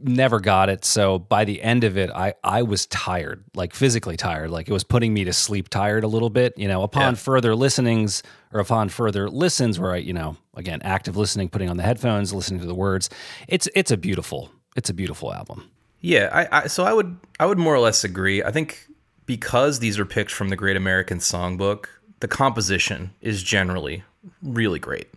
never 0.03 0.39
got 0.39 0.69
it. 0.69 0.85
So 0.85 1.17
by 1.17 1.45
the 1.45 1.61
end 1.61 1.83
of 1.83 1.97
it, 1.97 2.09
I 2.11 2.33
I 2.43 2.61
was 2.61 2.85
tired, 2.87 3.43
like 3.55 3.73
physically 3.73 4.17
tired. 4.17 4.51
Like 4.51 4.69
it 4.69 4.71
was 4.71 4.83
putting 4.83 5.13
me 5.13 5.23
to 5.23 5.33
sleep 5.33 5.67
tired 5.69 6.03
a 6.03 6.07
little 6.07 6.29
bit. 6.29 6.53
You 6.57 6.67
know, 6.67 6.83
upon 6.83 7.13
Yeah. 7.13 7.17
further 7.17 7.55
listenings 7.55 8.21
or 8.53 8.59
upon 8.59 8.89
further 8.89 9.29
listens, 9.29 9.79
where 9.79 9.93
I, 9.93 9.97
you 9.97 10.13
know, 10.13 10.37
again, 10.55 10.81
active 10.83 11.17
listening, 11.17 11.49
putting 11.49 11.69
on 11.69 11.77
the 11.77 11.83
headphones, 11.83 12.33
listening 12.33 12.59
to 12.61 12.67
the 12.67 12.75
words, 12.75 13.09
it's 13.47 13.67
it's 13.75 13.89
a 13.89 13.97
beautiful, 13.97 14.51
it's 14.75 14.89
a 14.91 14.93
beautiful 14.93 15.33
album. 15.33 15.69
Yeah, 16.01 16.29
I, 16.31 16.63
I 16.63 16.67
so 16.67 16.83
I 16.83 16.93
would 16.93 17.17
I 17.39 17.47
would 17.47 17.57
more 17.57 17.73
or 17.73 17.79
less 17.79 18.03
agree. 18.03 18.43
I 18.43 18.51
think 18.51 18.87
because 19.25 19.79
these 19.79 19.97
are 19.97 20.05
picked 20.05 20.31
from 20.31 20.49
the 20.49 20.55
Great 20.55 20.77
American 20.77 21.17
Songbook, 21.17 21.85
the 22.19 22.27
composition 22.27 23.11
is 23.21 23.41
generally 23.41 24.03
really 24.43 24.79
great. 24.79 25.07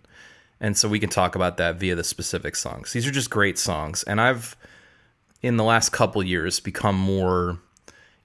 And 0.63 0.77
so 0.77 0.87
we 0.87 0.99
can 0.99 1.09
talk 1.09 1.35
about 1.35 1.57
that 1.57 1.75
via 1.75 1.93
the 1.93 2.05
specific 2.05 2.55
songs. 2.55 2.93
These 2.93 3.05
are 3.05 3.11
just 3.11 3.29
great 3.29 3.59
songs 3.59 4.01
and 4.03 4.19
I've 4.19 4.55
in 5.41 5.57
the 5.57 5.63
last 5.63 5.89
couple 5.89 6.23
years 6.23 6.61
become 6.61 6.97
more 6.97 7.59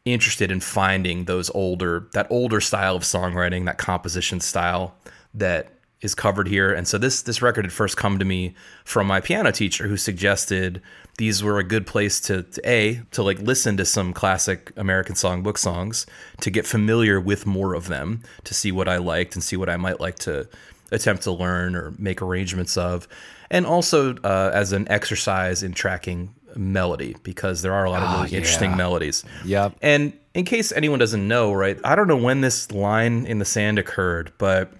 interested 0.04 0.50
in 0.50 0.60
finding 0.60 1.24
those 1.24 1.50
older 1.50 2.08
that 2.12 2.28
older 2.30 2.60
style 2.60 2.96
of 2.96 3.02
songwriting, 3.02 3.66
that 3.66 3.76
composition 3.76 4.38
style 4.40 4.94
that 5.34 5.72
is 6.00 6.14
covered 6.14 6.46
here. 6.46 6.72
And 6.72 6.86
so 6.86 6.96
this 6.96 7.22
this 7.22 7.42
record 7.42 7.64
had 7.64 7.72
first 7.72 7.96
come 7.96 8.18
to 8.20 8.24
me 8.24 8.54
from 8.84 9.06
my 9.08 9.20
piano 9.20 9.50
teacher 9.50 9.88
who 9.88 9.96
suggested 9.96 10.80
these 11.18 11.42
were 11.42 11.58
a 11.58 11.64
good 11.64 11.86
place 11.86 12.20
to, 12.20 12.44
to 12.44 12.60
a 12.64 13.02
to 13.10 13.22
like 13.24 13.40
listen 13.40 13.76
to 13.76 13.84
some 13.84 14.12
classic 14.12 14.72
American 14.76 15.16
songbook 15.16 15.58
songs 15.58 16.06
to 16.40 16.50
get 16.50 16.66
familiar 16.66 17.20
with 17.20 17.46
more 17.46 17.74
of 17.74 17.88
them 17.88 18.22
to 18.44 18.54
see 18.54 18.70
what 18.70 18.88
I 18.88 18.98
liked 18.98 19.34
and 19.34 19.42
see 19.42 19.56
what 19.56 19.68
I 19.68 19.76
might 19.76 19.98
like 19.98 20.20
to 20.20 20.48
attempt 20.90 21.22
to 21.24 21.32
learn 21.32 21.76
or 21.76 21.92
make 21.98 22.22
arrangements 22.22 22.76
of, 22.76 23.08
and 23.50 23.66
also 23.66 24.16
uh, 24.18 24.50
as 24.52 24.72
an 24.72 24.86
exercise 24.90 25.62
in 25.62 25.72
tracking 25.72 26.34
melody 26.56 27.14
because 27.22 27.62
there 27.62 27.72
are 27.72 27.84
a 27.84 27.90
lot 27.90 28.02
of 28.02 28.20
really 28.20 28.36
interesting 28.36 28.70
yeah. 28.70 28.76
melodies. 28.76 29.24
Yep. 29.44 29.76
And 29.82 30.12
in 30.34 30.44
case 30.44 30.72
anyone 30.72 30.98
doesn't 30.98 31.26
know, 31.26 31.52
right, 31.52 31.78
I 31.84 31.94
don't 31.94 32.08
know 32.08 32.16
when 32.16 32.40
this 32.40 32.72
line 32.72 33.26
in 33.26 33.38
the 33.38 33.44
sand 33.44 33.78
occurred, 33.78 34.32
but 34.38 34.72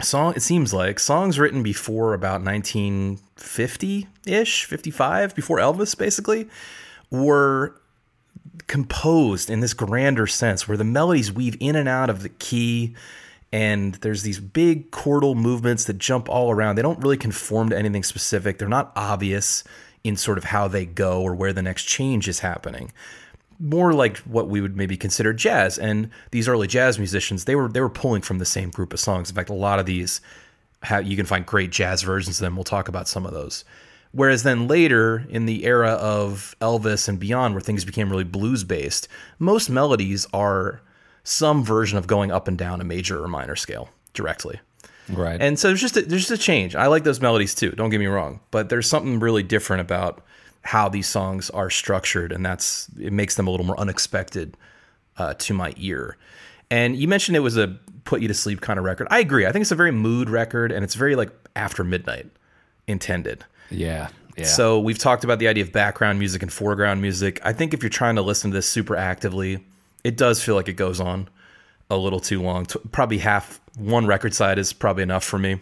song 0.00 0.34
it 0.36 0.42
seems 0.42 0.74
like 0.74 0.98
songs 0.98 1.38
written 1.38 1.62
before 1.62 2.14
about 2.14 2.42
1950-ish, 2.42 4.64
55, 4.64 5.34
before 5.34 5.58
Elvis 5.58 5.96
basically, 5.96 6.48
were 7.10 7.80
composed 8.66 9.50
in 9.50 9.60
this 9.60 9.74
grander 9.74 10.26
sense 10.26 10.66
where 10.66 10.76
the 10.76 10.84
melodies 10.84 11.32
weave 11.32 11.56
in 11.60 11.76
and 11.76 11.88
out 11.88 12.10
of 12.10 12.22
the 12.22 12.28
key 12.28 12.94
and 13.54 13.94
there's 13.94 14.24
these 14.24 14.40
big 14.40 14.90
chordal 14.90 15.36
movements 15.36 15.84
that 15.84 15.98
jump 15.98 16.28
all 16.28 16.50
around. 16.50 16.74
They 16.74 16.82
don't 16.82 16.98
really 16.98 17.16
conform 17.16 17.70
to 17.70 17.78
anything 17.78 18.02
specific. 18.02 18.58
They're 18.58 18.66
not 18.66 18.90
obvious 18.96 19.62
in 20.02 20.16
sort 20.16 20.38
of 20.38 20.44
how 20.44 20.66
they 20.66 20.84
go 20.84 21.22
or 21.22 21.36
where 21.36 21.52
the 21.52 21.62
next 21.62 21.84
change 21.84 22.26
is 22.26 22.40
happening. 22.40 22.90
More 23.60 23.92
like 23.92 24.18
what 24.18 24.48
we 24.48 24.60
would 24.60 24.76
maybe 24.76 24.96
consider 24.96 25.32
jazz. 25.32 25.78
And 25.78 26.10
these 26.32 26.48
early 26.48 26.66
jazz 26.66 26.98
musicians, 26.98 27.44
they 27.44 27.54
were 27.54 27.68
they 27.68 27.80
were 27.80 27.88
pulling 27.88 28.22
from 28.22 28.40
the 28.40 28.44
same 28.44 28.70
group 28.70 28.92
of 28.92 28.98
songs. 28.98 29.30
In 29.30 29.36
fact, 29.36 29.50
a 29.50 29.54
lot 29.54 29.78
of 29.78 29.86
these 29.86 30.20
have, 30.82 31.06
you 31.06 31.16
can 31.16 31.24
find 31.24 31.46
great 31.46 31.70
jazz 31.70 32.02
versions 32.02 32.40
of 32.40 32.44
them. 32.44 32.56
We'll 32.56 32.64
talk 32.64 32.88
about 32.88 33.06
some 33.06 33.24
of 33.24 33.32
those. 33.32 33.64
Whereas 34.10 34.42
then 34.42 34.66
later 34.66 35.26
in 35.28 35.46
the 35.46 35.64
era 35.64 35.90
of 35.90 36.56
Elvis 36.60 37.08
and 37.08 37.20
beyond, 37.20 37.54
where 37.54 37.60
things 37.60 37.84
became 37.84 38.10
really 38.10 38.24
blues 38.24 38.64
based, 38.64 39.06
most 39.38 39.70
melodies 39.70 40.26
are 40.32 40.82
some 41.24 41.64
version 41.64 41.98
of 41.98 42.06
going 42.06 42.30
up 42.30 42.46
and 42.48 42.56
down 42.56 42.80
a 42.80 42.84
major 42.84 43.22
or 43.22 43.28
minor 43.28 43.56
scale 43.56 43.88
directly. 44.12 44.60
Right. 45.08 45.40
And 45.40 45.58
so 45.58 45.68
there's 45.68 45.80
just 45.80 45.96
a, 45.96 46.02
there's 46.02 46.28
just 46.28 46.40
a 46.40 46.42
change. 46.42 46.74
I 46.76 46.86
like 46.86 47.04
those 47.04 47.20
melodies 47.20 47.54
too. 47.54 47.72
Don't 47.72 47.90
get 47.90 47.98
me 47.98 48.06
wrong, 48.06 48.40
but 48.50 48.68
there's 48.68 48.88
something 48.88 49.20
really 49.20 49.42
different 49.42 49.80
about 49.80 50.22
how 50.62 50.88
these 50.88 51.06
songs 51.06 51.50
are 51.50 51.68
structured, 51.68 52.32
and 52.32 52.44
that's 52.44 52.88
it 52.98 53.12
makes 53.12 53.34
them 53.34 53.46
a 53.46 53.50
little 53.50 53.66
more 53.66 53.78
unexpected 53.78 54.56
uh, 55.18 55.34
to 55.34 55.52
my 55.52 55.74
ear. 55.76 56.16
And 56.70 56.96
you 56.96 57.06
mentioned 57.06 57.36
it 57.36 57.40
was 57.40 57.58
a 57.58 57.76
put 58.04 58.22
you 58.22 58.28
to 58.28 58.34
sleep 58.34 58.60
kind 58.60 58.78
of 58.78 58.84
record. 58.84 59.06
I 59.10 59.18
agree. 59.18 59.46
I 59.46 59.52
think 59.52 59.62
it's 59.62 59.72
a 59.72 59.76
very 59.76 59.92
mood 59.92 60.30
record, 60.30 60.72
and 60.72 60.82
it's 60.84 60.94
very 60.94 61.16
like 61.16 61.30
after 61.56 61.84
midnight 61.84 62.30
intended. 62.86 63.44
yeah. 63.70 64.08
Yeah. 64.36 64.46
So 64.46 64.80
we've 64.80 64.98
talked 64.98 65.22
about 65.22 65.38
the 65.38 65.46
idea 65.46 65.62
of 65.62 65.70
background 65.70 66.18
music 66.18 66.42
and 66.42 66.52
foreground 66.52 67.00
music. 67.00 67.40
I 67.44 67.52
think 67.52 67.72
if 67.72 67.84
you're 67.84 67.90
trying 67.90 68.16
to 68.16 68.22
listen 68.22 68.50
to 68.50 68.54
this 68.56 68.68
super 68.68 68.96
actively, 68.96 69.64
it 70.04 70.16
does 70.16 70.42
feel 70.42 70.54
like 70.54 70.68
it 70.68 70.74
goes 70.74 71.00
on 71.00 71.28
a 71.90 71.96
little 71.96 72.20
too 72.20 72.40
long. 72.40 72.66
Probably 72.92 73.18
half 73.18 73.60
one 73.76 74.06
record 74.06 74.34
side 74.34 74.58
is 74.58 74.72
probably 74.72 75.02
enough 75.02 75.24
for 75.24 75.38
me. 75.38 75.60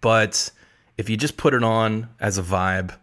But 0.00 0.50
if 0.96 1.10
you 1.10 1.16
just 1.16 1.36
put 1.36 1.54
it 1.54 1.64
on 1.64 2.08
as 2.20 2.38
a 2.38 2.42
vibe 2.42 2.94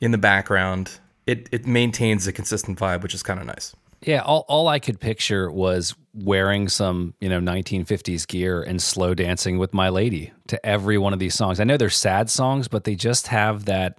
in 0.00 0.10
the 0.10 0.18
background, 0.18 0.98
it 1.26 1.48
it 1.52 1.66
maintains 1.66 2.26
a 2.26 2.32
consistent 2.32 2.78
vibe, 2.78 3.02
which 3.02 3.14
is 3.14 3.22
kind 3.22 3.40
of 3.40 3.46
nice. 3.46 3.74
Yeah, 4.02 4.22
all, 4.22 4.46
all 4.48 4.68
I 4.68 4.78
could 4.78 4.98
picture 4.98 5.50
was 5.50 5.94
wearing 6.14 6.70
some, 6.70 7.12
you 7.20 7.28
know, 7.28 7.38
1950s 7.38 8.26
gear 8.26 8.62
and 8.62 8.80
slow 8.80 9.12
dancing 9.12 9.58
with 9.58 9.74
my 9.74 9.90
lady 9.90 10.32
to 10.46 10.64
every 10.64 10.96
one 10.96 11.12
of 11.12 11.18
these 11.18 11.34
songs. 11.34 11.60
I 11.60 11.64
know 11.64 11.76
they're 11.76 11.90
sad 11.90 12.30
songs, 12.30 12.66
but 12.66 12.84
they 12.84 12.94
just 12.94 13.26
have 13.26 13.66
that. 13.66 13.98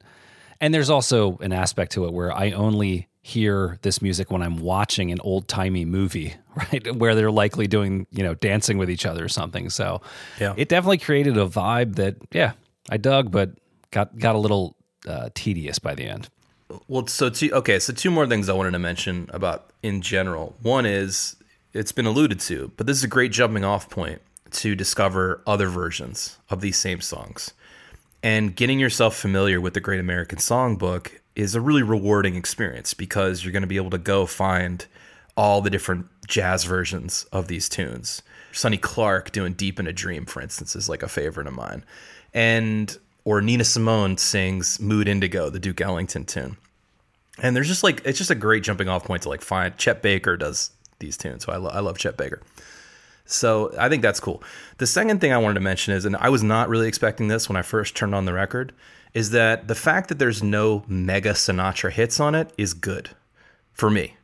And 0.59 0.73
there's 0.73 0.89
also 0.89 1.37
an 1.37 1.53
aspect 1.53 1.91
to 1.93 2.05
it 2.05 2.13
where 2.13 2.31
I 2.31 2.49
only 2.51 3.09
hear 3.21 3.77
this 3.83 4.01
music 4.01 4.31
when 4.31 4.41
I'm 4.41 4.57
watching 4.57 5.11
an 5.11 5.19
old 5.21 5.47
timey 5.47 5.85
movie, 5.85 6.33
right? 6.55 6.95
Where 6.95 7.13
they're 7.15 7.31
likely 7.31 7.67
doing, 7.67 8.07
you 8.11 8.23
know, 8.23 8.33
dancing 8.33 8.77
with 8.77 8.89
each 8.89 9.05
other 9.05 9.23
or 9.23 9.29
something. 9.29 9.69
So 9.69 10.01
Yeah. 10.39 10.53
it 10.57 10.69
definitely 10.69 10.97
created 10.97 11.37
a 11.37 11.45
vibe 11.45 11.95
that, 11.95 12.15
yeah, 12.31 12.53
I 12.89 12.97
dug, 12.97 13.31
but 13.31 13.51
got 13.91 14.17
got 14.17 14.35
a 14.35 14.39
little 14.39 14.75
uh, 15.07 15.29
tedious 15.35 15.77
by 15.79 15.93
the 15.95 16.03
end. 16.05 16.29
Well, 16.87 17.05
so 17.07 17.29
two, 17.29 17.51
okay, 17.53 17.79
so 17.79 17.93
two 17.93 18.09
more 18.11 18.25
things 18.25 18.47
I 18.49 18.53
wanted 18.53 18.71
to 18.71 18.79
mention 18.79 19.29
about 19.33 19.69
in 19.83 20.01
general. 20.01 20.55
One 20.61 20.85
is 20.85 21.35
it's 21.73 21.91
been 21.91 22.05
alluded 22.05 22.39
to, 22.41 22.71
but 22.77 22.87
this 22.87 22.97
is 22.97 23.03
a 23.03 23.07
great 23.07 23.31
jumping 23.31 23.63
off 23.63 23.89
point 23.89 24.21
to 24.51 24.75
discover 24.75 25.41
other 25.45 25.67
versions 25.69 26.37
of 26.49 26.61
these 26.61 26.77
same 26.77 27.01
songs. 27.01 27.53
And 28.23 28.55
getting 28.55 28.79
yourself 28.79 29.15
familiar 29.15 29.59
with 29.61 29.73
the 29.73 29.79
Great 29.79 29.99
American 29.99 30.37
Songbook 30.37 31.11
is 31.35 31.55
a 31.55 31.61
really 31.61 31.83
rewarding 31.83 32.35
experience 32.35 32.93
because 32.93 33.43
you're 33.43 33.53
going 33.53 33.61
to 33.61 33.67
be 33.67 33.77
able 33.77 33.89
to 33.89 33.97
go 33.97 34.25
find 34.25 34.85
all 35.37 35.61
the 35.61 35.69
different 35.69 36.07
jazz 36.27 36.63
versions 36.65 37.25
of 37.31 37.47
these 37.47 37.69
tunes. 37.69 38.21
Sonny 38.51 38.77
Clark 38.77 39.31
doing 39.31 39.53
Deep 39.53 39.79
in 39.79 39.87
a 39.87 39.93
Dream, 39.93 40.25
for 40.25 40.41
instance, 40.41 40.75
is 40.75 40.89
like 40.89 41.03
a 41.03 41.07
favorite 41.07 41.47
of 41.47 41.53
mine. 41.53 41.85
And 42.33 42.97
or 43.23 43.41
Nina 43.41 43.63
Simone 43.63 44.17
sings 44.17 44.79
Mood 44.79 45.07
Indigo, 45.07 45.49
the 45.49 45.59
Duke 45.59 45.81
Ellington 45.81 46.25
tune. 46.25 46.57
And 47.41 47.55
there's 47.55 47.67
just 47.67 47.83
like 47.83 48.01
it's 48.03 48.17
just 48.17 48.31
a 48.31 48.35
great 48.35 48.63
jumping 48.63 48.89
off 48.89 49.03
point 49.03 49.23
to 49.23 49.29
like 49.29 49.41
find 49.41 49.77
Chet 49.77 50.01
Baker 50.01 50.37
does 50.37 50.71
these 50.99 51.17
tunes. 51.17 51.45
So 51.45 51.51
I, 51.51 51.57
lo- 51.57 51.71
I 51.71 51.79
love 51.79 51.97
Chet 51.97 52.17
Baker. 52.17 52.41
So 53.25 53.73
I 53.77 53.87
think 53.87 54.01
that's 54.01 54.19
cool. 54.19 54.43
The 54.77 54.87
second 54.87 55.21
thing 55.21 55.31
I 55.31 55.37
wanted 55.37 55.55
to 55.55 55.61
mention 55.61 55.93
is, 55.93 56.05
and 56.05 56.17
I 56.17 56.29
was 56.29 56.43
not 56.43 56.67
really 56.67 56.87
expecting 56.87 57.27
this 57.29 57.47
when 57.47 57.55
I 57.55 57.61
first 57.61 57.95
turned 57.95 58.13
on 58.13 58.25
the 58.25 58.33
record, 58.33 58.73
is 59.13 59.31
that 59.31 59.67
the 59.67 59.75
fact 59.75 60.09
that 60.09 60.19
there's 60.19 60.41
no 60.41 60.83
mega 60.87 61.31
Sinatra 61.31 61.91
hits 61.91 62.19
on 62.19 62.35
it 62.35 62.51
is 62.57 62.73
good 62.73 63.09
for 63.73 63.89
me. 63.89 64.15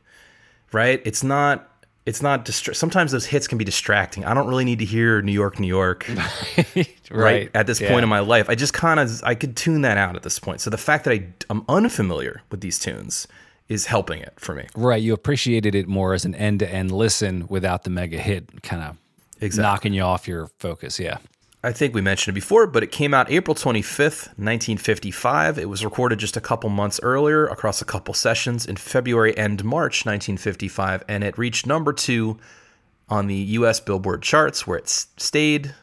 Right? 0.72 1.00
It's 1.04 1.22
not. 1.24 1.64
It's 2.06 2.22
not. 2.22 2.44
Distra- 2.46 2.74
Sometimes 2.74 3.12
those 3.12 3.26
hits 3.26 3.46
can 3.48 3.58
be 3.58 3.64
distracting. 3.64 4.24
I 4.24 4.32
don't 4.34 4.46
really 4.48 4.64
need 4.64 4.78
to 4.78 4.84
hear 4.86 5.20
New 5.22 5.32
York, 5.32 5.58
New 5.60 5.66
York 5.66 6.08
right, 7.10 7.50
at 7.54 7.66
this 7.66 7.80
Yeah. 7.80 7.90
point 7.90 8.02
in 8.02 8.08
my 8.08 8.20
life. 8.20 8.48
I 8.48 8.54
just 8.54 8.72
kind 8.72 8.98
of 9.00 9.22
I 9.24 9.34
could 9.34 9.56
tune 9.56 9.82
that 9.82 9.98
out 9.98 10.16
at 10.16 10.22
this 10.22 10.38
point. 10.38 10.60
So 10.60 10.70
the 10.70 10.78
fact 10.78 11.04
that 11.04 11.12
I, 11.12 11.26
I'm 11.50 11.64
unfamiliar 11.68 12.42
with 12.50 12.60
these 12.60 12.78
tunes 12.78 13.26
is 13.68 13.86
helping 13.86 14.20
it 14.20 14.32
for 14.38 14.54
me. 14.54 14.66
Right. 14.74 15.02
You 15.02 15.12
appreciated 15.12 15.74
it 15.74 15.86
more 15.86 16.14
as 16.14 16.24
an 16.24 16.34
end 16.34 16.60
to 16.60 16.70
end 16.70 16.90
listen 16.92 17.46
without 17.48 17.84
the 17.84 17.90
mega 17.90 18.18
hit 18.18 18.62
kind 18.62 18.82
of 18.82 18.96
Exactly. 19.40 19.62
knocking 19.62 19.92
you 19.92 20.02
off 20.02 20.26
your 20.26 20.48
focus. 20.58 20.98
Yeah. 20.98 21.18
I 21.62 21.72
think 21.72 21.92
we 21.92 22.00
mentioned 22.00 22.36
it 22.36 22.40
before, 22.40 22.68
but 22.68 22.84
it 22.84 22.92
came 22.92 23.12
out 23.12 23.30
April 23.32 23.54
25th, 23.54 24.28
1955. 24.38 25.58
It 25.58 25.68
was 25.68 25.84
recorded 25.84 26.20
just 26.20 26.36
a 26.36 26.40
couple 26.40 26.70
months 26.70 27.00
earlier 27.02 27.46
across 27.46 27.82
a 27.82 27.84
couple 27.84 28.14
sessions 28.14 28.64
in 28.64 28.76
February 28.76 29.36
and 29.36 29.64
March 29.64 30.06
1955, 30.06 31.04
and 31.08 31.24
it 31.24 31.36
reached 31.36 31.66
number 31.66 31.92
two 31.92 32.38
on 33.08 33.26
the 33.26 33.34
U.S. 33.34 33.80
Billboard 33.80 34.22
charts, 34.22 34.66
where 34.68 34.78
it 34.78 34.88
stayed 34.88 35.74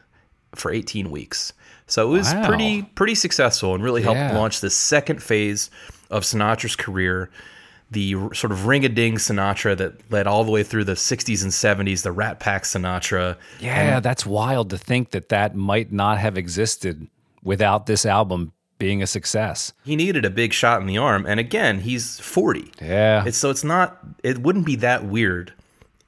for 0.54 0.70
18 0.70 1.10
weeks. 1.10 1.52
So 1.86 2.08
it 2.08 2.10
was 2.18 2.32
Wow. 2.32 2.46
pretty 2.48 2.82
pretty 2.82 3.14
successful 3.14 3.74
and 3.74 3.84
really 3.84 4.02
helped 4.02 4.16
Yeah. 4.18 4.34
launch 4.36 4.60
the 4.60 4.70
second 4.70 5.22
phase 5.22 5.70
of 6.10 6.22
Sinatra's 6.22 6.74
career. 6.76 7.30
The 7.90 8.14
sort 8.34 8.50
of 8.52 8.66
ring-a-ding 8.66 9.14
Sinatra 9.14 9.76
that 9.76 10.10
led 10.10 10.26
all 10.26 10.42
the 10.44 10.50
way 10.50 10.62
through 10.64 10.84
the 10.84 10.94
60s 10.96 11.42
and 11.42 11.52
70s, 11.52 12.02
the 12.02 12.10
Rat 12.12 12.40
Pack 12.40 12.64
Sinatra, 12.64 13.36
Yeah. 13.60 14.00
that's 14.00 14.26
wild 14.26 14.70
to 14.70 14.78
think 14.78 15.10
that 15.12 15.28
that 15.28 15.54
might 15.54 15.92
not 15.92 16.18
have 16.18 16.36
existed 16.36 17.06
without 17.44 17.86
this 17.86 18.04
album 18.04 18.52
being 18.78 19.02
a 19.02 19.06
success. 19.06 19.72
he 19.84 19.96
needed 19.96 20.24
a 20.26 20.30
big 20.30 20.52
shot 20.52 20.80
in 20.82 20.86
the 20.86 20.98
arm 20.98 21.24
and 21.26 21.40
again 21.40 21.80
he's 21.80 22.20
40 22.20 22.72
Yeah. 22.82 23.24
it's 23.24 23.38
so 23.38 23.48
it's 23.48 23.64
not 23.64 23.98
it 24.22 24.42
wouldn't 24.42 24.66
be 24.66 24.76
that 24.76 25.06
weird 25.06 25.54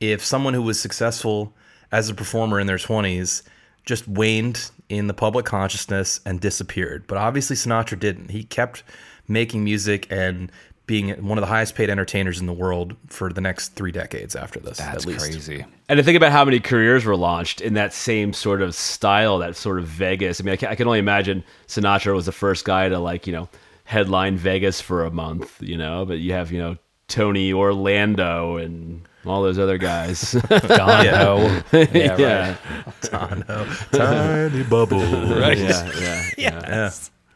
if 0.01 0.22
someone 0.22 0.53
who 0.53 0.61
was 0.61 0.79
successful 0.79 1.55
as 1.93 2.11
a 2.11 2.14
performer 2.14 2.61
in 2.61 2.66
their 2.66 2.76
20s 2.76 3.43
just 3.87 4.07
waned 4.07 4.70
in 4.91 5.07
the 5.07 5.14
public 5.14 5.47
consciousness 5.47 6.20
and 6.26 6.41
disappeared 6.43 7.05
but 7.07 7.16
obviously 7.16 7.57
sinatra 7.57 7.99
didn't 7.99 8.33
he 8.33 8.45
kept 8.45 8.83
making 9.29 9.64
music 9.64 10.07
and 10.11 10.53
being 10.89 11.11
one 11.24 11.36
of 11.39 11.43
the 11.43 11.47
highest 11.47 11.74
paid 11.74 11.91
entertainers 11.91 12.41
in 12.41 12.47
the 12.47 12.53
world 12.53 12.97
for 13.09 13.30
the 13.30 13.43
next 13.43 13.68
three 13.74 13.93
decades 13.93 14.34
after 14.34 14.59
this 14.59 14.78
that's 14.78 15.05
at 15.05 15.07
least 15.07 15.20
crazy. 15.20 15.64
And 15.89 15.99
to 15.99 16.03
think 16.03 16.16
about 16.16 16.32
how 16.32 16.45
many 16.45 16.59
careers 16.59 17.05
were 17.05 17.14
launched 17.14 17.61
in 17.61 17.74
that 17.74 17.93
same 17.93 18.32
sort 18.32 18.62
of 18.62 18.74
style, 18.74 19.39
that 19.39 19.55
sort 19.55 19.78
of 19.78 19.84
Vegas. 19.86 20.41
I 20.41 20.45
mean, 20.45 20.55
I 20.55 20.57
can, 20.57 20.68
I 20.70 20.74
can 20.74 20.86
only 20.86 20.99
imagine 20.99 21.45
Sinatra 21.68 22.14
was 22.14 22.26
the 22.26 22.32
first 22.32 22.64
guy 22.64 22.89
to 22.89 22.99
like, 22.99 23.26
you 23.26 23.34
know, 23.34 23.49
headline 23.84 24.39
Vegas 24.39 24.80
for 24.80 25.05
a 25.05 25.11
month, 25.11 25.62
you 25.62 25.76
know, 25.76 26.07
but 26.07 26.18
you 26.20 26.32
have, 26.32 26.51
you 26.51 26.59
know, 26.59 26.76
Tony 27.07 27.53
Orlando 27.53 28.57
and 28.57 29.07
all 29.26 29.43
those 29.43 29.59
other 29.59 29.76
guys. 29.78 30.32
Don 30.32 31.07
Ho. 31.07 31.62
Yeah. 31.72 32.16
yeah. 32.18 32.57
tiny 33.93 34.62
bubble 34.64 35.01
Right. 35.01 35.59
Yeah. 35.59 35.91
Yeah. 36.01 36.30
yeah. 36.39 36.62
Yeah, 36.66 36.91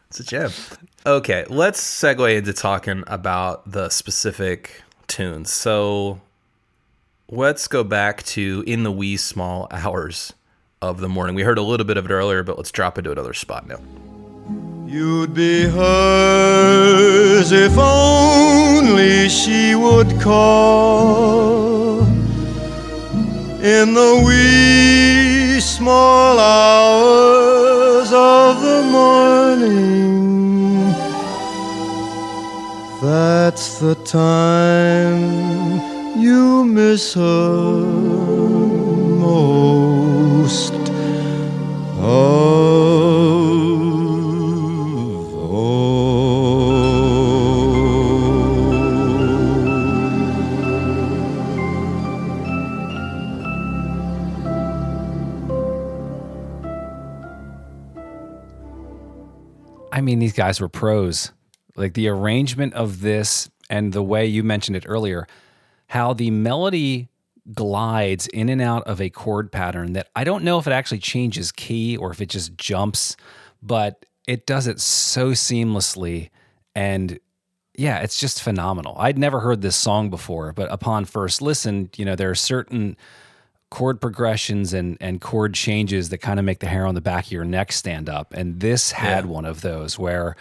it's 0.09 0.19
a 0.19 0.23
gem. 0.23 0.51
Okay, 1.05 1.43
let's 1.49 1.81
segue 1.81 2.37
into 2.37 2.53
talking 2.53 3.03
about 3.07 3.69
the 3.69 3.89
specific 3.89 4.83
tunes. 5.07 5.51
So 5.51 6.21
let's 7.27 7.67
go 7.67 7.83
back 7.83 8.23
to 8.23 8.63
In 8.65 8.83
the 8.83 8.91
Wee 8.91 9.17
Small 9.17 9.67
Hours 9.69 10.31
of 10.81 11.01
the 11.01 11.09
morning. 11.09 11.35
We 11.35 11.43
heard 11.43 11.57
a 11.57 11.61
little 11.61 11.85
bit 11.85 11.97
of 11.97 12.05
it 12.05 12.11
earlier, 12.11 12.41
but 12.41 12.55
let's 12.55 12.71
drop 12.71 12.97
into 12.97 13.11
another 13.11 13.33
spot 13.33 13.67
now. 13.67 13.79
You'd 14.85 15.33
be 15.33 15.63
hers 15.65 17.51
if 17.51 17.77
only 17.77 19.27
she 19.27 19.75
would 19.75 20.21
call 20.21 21.99
in 23.61 23.93
the 23.93 24.23
wee 24.25 25.59
small 25.59 26.39
hours 26.39 28.13
of 28.13 28.61
the 28.61 28.83
morning. 28.89 30.52
That's 33.03 33.79
the 33.79 33.95
time 33.95 35.19
you 36.17 36.63
miss 36.63 37.15
her 37.15 37.85
most 39.19 40.73
of. 41.99 42.53
I 59.91 59.99
mean, 59.99 60.19
these 60.19 60.31
guys 60.31 60.61
were 60.61 60.69
pros. 60.69 61.33
Like 61.75 61.93
the 61.93 62.07
arrangement 62.07 62.73
of 62.73 63.01
this 63.01 63.49
and 63.69 63.93
the 63.93 64.03
way 64.03 64.25
you 64.25 64.43
mentioned 64.43 64.75
it 64.77 64.85
earlier, 64.87 65.27
how 65.87 66.13
the 66.13 66.29
melody 66.31 67.09
glides 67.53 68.27
in 68.27 68.47
and 68.49 68.61
out 68.61 68.83
of 68.83 69.01
a 69.01 69.09
chord 69.09 69.51
pattern 69.51 69.93
that 69.93 70.07
I 70.15 70.23
don't 70.23 70.43
know 70.43 70.59
if 70.59 70.67
it 70.67 70.71
actually 70.71 70.99
changes 70.99 71.51
key 71.51 71.97
or 71.97 72.11
if 72.11 72.21
it 72.21 72.29
just 72.29 72.57
jumps, 72.57 73.17
but 73.61 74.05
it 74.27 74.45
does 74.45 74.67
it 74.67 74.79
so 74.79 75.31
seamlessly. 75.31 76.29
And 76.75 77.19
yeah, 77.75 77.99
it's 77.99 78.19
just 78.19 78.41
phenomenal. 78.41 78.95
I'd 78.97 79.17
never 79.17 79.39
heard 79.41 79.61
this 79.61 79.75
song 79.75 80.09
before, 80.09 80.53
but 80.53 80.71
upon 80.71 81.05
first 81.05 81.41
listen, 81.41 81.89
you 81.97 82.05
know, 82.05 82.15
there 82.15 82.29
are 82.29 82.35
certain 82.35 82.95
chord 83.69 83.99
progressions 83.99 84.71
and 84.71 84.97
and 85.01 85.19
chord 85.19 85.55
changes 85.55 86.09
that 86.09 86.19
kind 86.19 86.37
of 86.39 86.45
make 86.45 86.59
the 86.59 86.67
hair 86.67 86.85
on 86.85 86.93
the 86.93 87.01
back 87.01 87.25
of 87.25 87.31
your 87.31 87.43
neck 87.43 87.71
stand 87.71 88.07
up. 88.07 88.31
And 88.33 88.59
this 88.59 88.91
had 88.91 89.25
Yeah. 89.25 89.31
one 89.31 89.45
of 89.45 89.61
those 89.61 89.97
where 89.97 90.35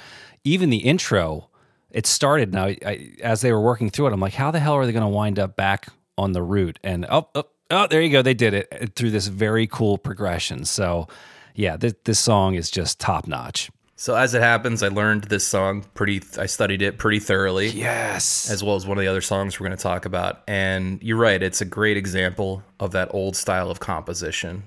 even 0.45 0.71
the 0.71 0.79
intro, 0.79 1.49
it 1.91 2.07
started 2.07 2.53
now 2.53 2.67
I, 2.67 3.13
as 3.23 3.41
they 3.41 3.53
were 3.53 3.61
working 3.61 3.91
through 3.91 4.09
it. 4.09 4.13
I'm 4.13 4.21
like, 4.21 4.35
how 4.35 4.51
the 4.51 4.61
hell 4.61 4.75
are 4.75 4.87
they 4.87 4.93
going 4.93 5.03
to 5.03 5.09
wind 5.09 5.39
up 5.39 5.57
back 5.57 5.89
on 6.17 6.33
the 6.33 6.43
route? 6.43 6.79
And 6.83 7.07
oh, 7.09 7.29
oh, 7.35 7.45
oh, 7.71 7.87
there 7.87 8.01
you 8.03 8.11
go, 8.11 8.23
they 8.23 8.35
did 8.35 8.55
it 8.55 8.69
uh, 8.73 8.87
through 8.95 9.11
this 9.11 9.27
very 9.27 9.67
cool 9.67 9.99
progression. 9.99 10.65
So, 10.65 11.09
yeah, 11.55 11.77
this, 11.77 11.95
this 12.05 12.19
song 12.19 12.55
is 12.55 12.71
just 12.71 12.99
top 12.99 13.27
notch. 13.27 13.71
So 13.97 14.17
as 14.17 14.35
it 14.35 14.43
happens, 14.43 14.83
I 14.83 14.89
learned 14.89 15.25
this 15.25 15.47
song 15.47 15.85
pretty. 15.95 16.21
I 16.37 16.47
studied 16.47 16.83
it 16.83 16.99
pretty 16.99 17.21
thoroughly. 17.21 17.69
Yes, 17.69 18.51
as 18.51 18.65
well 18.65 18.75
as 18.75 18.85
one 18.85 18.99
of 18.99 19.03
the 19.03 19.09
other 19.09 19.21
songs 19.21 19.61
we're 19.61 19.69
going 19.69 19.77
to 19.77 19.83
talk 19.83 20.07
about. 20.07 20.43
And 20.49 21.01
you're 21.05 21.19
right, 21.19 21.41
it's 21.41 21.61
a 21.61 21.65
great 21.65 21.97
example 21.97 22.65
of 22.81 22.91
that 22.93 23.15
old 23.15 23.37
style 23.37 23.71
of 23.71 23.79
composition. 23.79 24.65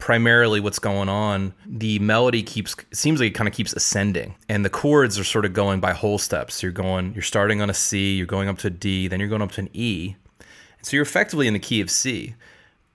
Primarily, 0.00 0.60
what's 0.60 0.78
going 0.78 1.08
on, 1.08 1.54
the 1.66 1.98
melody 2.00 2.42
keeps 2.42 2.74
seems 2.92 3.20
like 3.20 3.28
it 3.28 3.34
kind 3.34 3.46
of 3.46 3.54
keeps 3.54 3.72
ascending, 3.72 4.34
and 4.48 4.64
the 4.64 4.70
chords 4.70 5.18
are 5.18 5.24
sort 5.24 5.44
of 5.44 5.52
going 5.52 5.78
by 5.78 5.92
whole 5.92 6.18
steps. 6.18 6.62
You're 6.62 6.72
going, 6.72 7.12
you're 7.12 7.22
starting 7.22 7.62
on 7.62 7.70
a 7.70 7.74
C, 7.74 8.14
you're 8.14 8.26
going 8.26 8.48
up 8.48 8.58
to 8.58 8.68
a 8.68 8.70
D, 8.70 9.06
then 9.08 9.20
you're 9.20 9.28
going 9.28 9.42
up 9.42 9.52
to 9.52 9.60
an 9.60 9.68
E, 9.74 10.16
and 10.38 10.86
so 10.86 10.96
you're 10.96 11.02
effectively 11.02 11.46
in 11.46 11.52
the 11.52 11.60
key 11.60 11.80
of 11.80 11.90
C. 11.90 12.34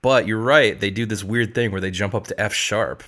But 0.02 0.26
you're 0.26 0.40
right, 0.40 0.78
they 0.78 0.90
do 0.90 1.06
this 1.06 1.24
weird 1.24 1.54
thing 1.54 1.72
where 1.72 1.80
they 1.80 1.90
jump 1.90 2.14
up 2.14 2.26
to 2.26 2.40
F 2.40 2.52
sharp, 2.52 3.02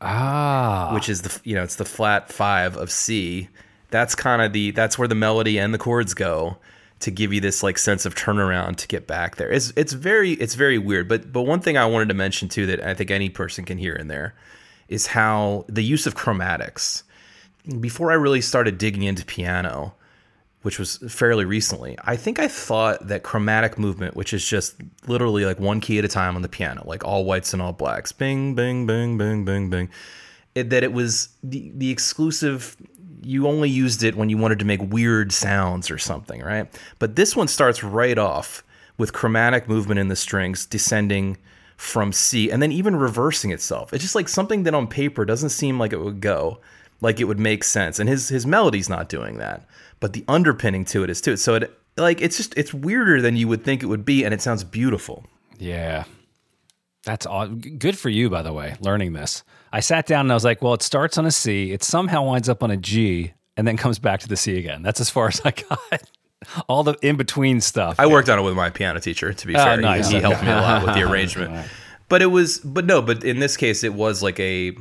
ah, 0.00 0.90
which 0.92 1.08
is 1.08 1.22
the 1.22 1.40
you 1.44 1.54
know 1.54 1.62
it's 1.62 1.76
the 1.76 1.84
flat 1.84 2.32
five 2.32 2.76
of 2.76 2.90
C. 2.90 3.48
That's 3.90 4.14
kind 4.14 4.42
of 4.42 4.52
the 4.52 4.72
that's 4.72 4.98
where 4.98 5.08
the 5.08 5.14
melody 5.14 5.58
and 5.58 5.72
the 5.72 5.78
chords 5.78 6.14
go 6.14 6.58
to 7.00 7.10
give 7.10 7.32
you 7.32 7.40
this 7.40 7.62
like 7.62 7.78
sense 7.78 8.06
of 8.06 8.14
turnaround 8.14 8.76
to 8.76 8.86
get 8.86 9.06
back 9.06 9.36
there. 9.36 9.50
It's 9.50 9.72
it's 9.76 9.92
very 9.92 10.32
it's 10.32 10.54
very 10.54 10.78
weird. 10.78 11.08
But 11.08 11.32
but 11.32 11.42
one 11.42 11.60
thing 11.60 11.76
I 11.76 11.86
wanted 11.86 12.08
to 12.08 12.14
mention 12.14 12.48
too 12.48 12.66
that 12.66 12.82
I 12.82 12.94
think 12.94 13.10
any 13.10 13.30
person 13.30 13.64
can 13.64 13.78
hear 13.78 13.94
in 13.94 14.08
there 14.08 14.34
is 14.88 15.08
how 15.08 15.64
the 15.68 15.82
use 15.82 16.06
of 16.06 16.14
chromatics. 16.14 17.02
Before 17.80 18.10
I 18.10 18.14
really 18.14 18.40
started 18.40 18.78
digging 18.78 19.02
into 19.02 19.24
piano, 19.24 19.94
which 20.62 20.78
was 20.78 20.96
fairly 21.08 21.44
recently, 21.44 21.96
I 22.04 22.16
think 22.16 22.38
I 22.38 22.48
thought 22.48 23.06
that 23.08 23.22
chromatic 23.22 23.78
movement, 23.78 24.16
which 24.16 24.32
is 24.32 24.46
just 24.46 24.76
literally 25.06 25.44
like 25.44 25.60
one 25.60 25.80
key 25.80 25.98
at 25.98 26.04
a 26.04 26.08
time 26.08 26.36
on 26.36 26.42
the 26.42 26.48
piano, 26.48 26.82
like 26.86 27.04
all 27.04 27.24
whites 27.24 27.52
and 27.52 27.62
all 27.62 27.72
blacks, 27.72 28.12
bing, 28.12 28.54
bing, 28.54 28.86
bing, 28.86 29.16
bing, 29.16 29.44
bing, 29.44 29.70
bing, 29.70 29.90
it, 30.54 30.70
that 30.70 30.82
it 30.82 30.92
was 30.92 31.28
the, 31.42 31.70
the 31.74 31.90
exclusive, 31.90 32.76
you 33.22 33.46
only 33.46 33.68
used 33.68 34.02
it 34.02 34.14
when 34.14 34.30
you 34.30 34.36
wanted 34.36 34.58
to 34.60 34.64
make 34.64 34.80
weird 34.82 35.32
sounds 35.32 35.90
or 35.90 35.98
something, 35.98 36.40
right? 36.42 36.68
But 36.98 37.16
this 37.16 37.36
one 37.36 37.48
starts 37.48 37.82
right 37.82 38.18
off 38.18 38.64
with 38.98 39.12
chromatic 39.12 39.68
movement 39.68 40.00
in 40.00 40.08
the 40.08 40.16
strings 40.16 40.66
descending 40.66 41.38
from 41.76 42.12
C 42.12 42.50
and 42.50 42.62
then 42.62 42.72
even 42.72 42.96
reversing 42.96 43.50
itself. 43.50 43.92
It's 43.92 44.04
just 44.04 44.14
like 44.14 44.28
something 44.28 44.64
that 44.64 44.74
on 44.74 44.86
paper 44.86 45.24
doesn't 45.24 45.48
seem 45.48 45.78
like 45.78 45.92
it 45.92 46.00
would 46.00 46.20
go, 46.20 46.60
like 47.00 47.20
it 47.20 47.24
would 47.24 47.40
make 47.40 47.64
sense. 47.64 47.98
And 47.98 48.08
his 48.08 48.28
his 48.28 48.46
melody's 48.46 48.88
not 48.88 49.08
doing 49.08 49.38
that, 49.38 49.66
but 49.98 50.12
the 50.12 50.24
underpinning 50.28 50.84
to 50.86 51.02
it 51.02 51.10
is 51.10 51.20
too. 51.20 51.36
So 51.36 51.54
it 51.54 51.78
like 51.96 52.20
it's 52.20 52.36
just 52.36 52.56
it's 52.56 52.74
weirder 52.74 53.22
than 53.22 53.36
you 53.36 53.48
would 53.48 53.64
think 53.64 53.82
it 53.82 53.86
would 53.86 54.04
be, 54.04 54.24
and 54.24 54.34
it 54.34 54.42
sounds 54.42 54.64
beautiful. 54.64 55.24
Yeah. 55.58 56.04
That's 57.04 57.26
all. 57.26 57.46
Good 57.48 57.98
for 57.98 58.08
you, 58.08 58.28
by 58.28 58.42
the 58.42 58.52
way, 58.52 58.76
learning 58.80 59.12
this. 59.14 59.42
I 59.72 59.80
sat 59.80 60.06
down 60.06 60.26
and 60.26 60.32
I 60.32 60.34
was 60.34 60.44
like, 60.44 60.60
well, 60.62 60.74
it 60.74 60.82
starts 60.82 61.16
on 61.16 61.26
a 61.26 61.30
C, 61.30 61.72
it 61.72 61.82
somehow 61.82 62.24
winds 62.24 62.48
up 62.48 62.62
on 62.62 62.70
a 62.70 62.76
G, 62.76 63.32
and 63.56 63.66
then 63.66 63.76
comes 63.76 63.98
back 63.98 64.20
to 64.20 64.28
the 64.28 64.36
C 64.36 64.58
again. 64.58 64.82
That's 64.82 65.00
as 65.00 65.10
far 65.10 65.28
as 65.28 65.40
I 65.44 65.52
got. 65.52 66.02
All 66.68 66.82
the 66.82 66.94
in 67.02 67.16
between 67.16 67.60
stuff. 67.60 67.96
I 67.98 68.06
worked 68.06 68.28
on 68.30 68.38
it 68.38 68.42
with 68.42 68.54
my 68.54 68.70
piano 68.70 68.98
teacher. 68.98 69.32
To 69.32 69.46
be 69.46 69.54
oh, 69.54 69.58
fair, 69.58 69.76
He- 69.76 69.82
nice. 69.82 70.08
he, 70.08 70.20
helped 70.20 70.42
me 70.42 70.50
a 70.50 70.56
lot 70.56 70.84
with 70.84 70.94
the 70.94 71.02
arrangement. 71.10 71.66
But 72.08 72.22
it 72.22 72.26
was, 72.26 72.58
but 72.58 72.86
no, 72.86 73.02
but 73.02 73.22
in 73.24 73.38
this 73.38 73.56
case, 73.56 73.84
it 73.84 73.94
was 73.94 74.22
like 74.22 74.40
a 74.40 74.74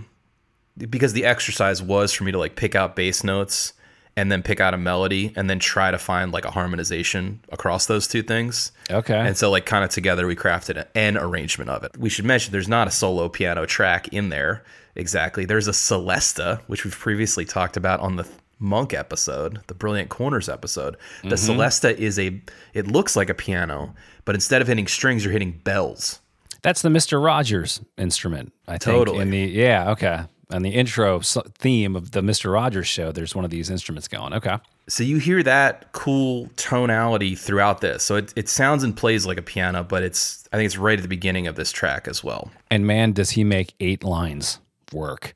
because 0.77 1.11
the 1.11 1.25
exercise 1.25 1.81
was 1.81 2.13
for 2.13 2.23
me 2.23 2.31
to 2.31 2.39
like 2.39 2.55
pick 2.55 2.75
out 2.75 2.95
bass 2.95 3.23
notes 3.23 3.73
and 4.19 4.29
then 4.29 4.43
pick 4.43 4.59
out 4.59 4.73
a 4.73 4.77
melody 4.77 5.31
and 5.37 5.49
then 5.49 5.59
try 5.59 5.91
to 5.91 5.97
find 5.97 6.33
like 6.33 6.43
a 6.43 6.51
harmonization 6.51 7.39
across 7.53 7.85
those 7.85 8.05
two 8.05 8.21
things. 8.21 8.73
Okay. 8.91 9.17
And 9.17 9.37
so 9.37 9.49
like 9.49 9.65
kind 9.65 9.85
of 9.85 9.91
together 9.91 10.27
we 10.27 10.35
crafted 10.35 10.85
an 10.93 11.17
arrangement 11.17 11.69
of 11.69 11.85
it. 11.85 11.97
We 11.97 12.09
should 12.09 12.25
mention 12.25 12.51
there's 12.51 12.67
not 12.67 12.89
a 12.89 12.91
solo 12.91 13.29
piano 13.29 13.65
track 13.65 14.09
in 14.09 14.27
there 14.27 14.65
exactly. 14.95 15.45
There's 15.45 15.69
a 15.69 15.71
Celesta, 15.71 16.59
which 16.67 16.83
we've 16.83 16.97
previously 16.97 17.45
talked 17.45 17.77
about 17.77 18.01
on 18.01 18.17
the 18.17 18.27
Monk 18.61 18.93
episode, 18.93 19.61
the 19.67 19.73
Brilliant 19.73 20.09
Corners 20.09 20.49
episode. 20.49 20.97
The 21.23 21.35
mm-hmm. 21.35 21.61
Celesta 21.61 21.95
is 21.95 22.19
a 22.19 22.41
it 22.73 22.87
looks 22.87 23.15
like 23.15 23.29
a 23.29 23.33
piano, 23.33 23.95
but 24.25 24.35
instead 24.35 24.61
of 24.61 24.67
hitting 24.67 24.87
strings, 24.87 25.23
you're 25.23 25.31
hitting 25.31 25.61
bells. 25.63 26.19
That's 26.61 26.81
the 26.81 26.89
Mister 26.89 27.21
Rogers 27.21 27.79
instrument. 27.97 28.51
I 28.67 28.71
think. 28.71 28.81
Totally. 28.81 29.19
In 29.19 29.29
the 29.29 29.39
yeah, 29.39 29.91
okay. 29.91 30.23
On 30.51 30.63
the 30.63 30.71
intro 30.71 31.19
theme 31.19 31.95
of 31.95 32.11
the 32.11 32.21
Mister 32.21 32.49
Rogers 32.49 32.87
show, 32.87 33.11
there's 33.11 33.35
one 33.35 33.45
of 33.45 33.51
these 33.51 33.69
instruments 33.69 34.07
going. 34.07 34.33
Okay. 34.33 34.57
So 34.87 35.03
you 35.03 35.19
hear 35.19 35.43
that 35.43 35.91
cool 35.91 36.49
tonality 36.55 37.35
throughout 37.35 37.81
this. 37.81 38.03
So 38.03 38.15
it, 38.15 38.33
it 38.35 38.49
sounds 38.49 38.83
and 38.83 38.97
plays 38.97 39.27
like 39.27 39.37
a 39.37 39.43
piano, 39.43 39.83
but 39.83 40.01
it's 40.01 40.49
I 40.51 40.57
think 40.57 40.65
it's 40.65 40.77
right 40.77 40.97
at 40.97 41.03
the 41.03 41.07
beginning 41.07 41.45
of 41.45 41.55
this 41.55 41.71
track 41.71 42.07
as 42.07 42.23
well. 42.23 42.49
And 42.71 42.87
man, 42.87 43.11
does 43.11 43.31
he 43.31 43.43
make 43.43 43.75
eight 43.79 44.03
lines 44.03 44.59
work. 44.91 45.35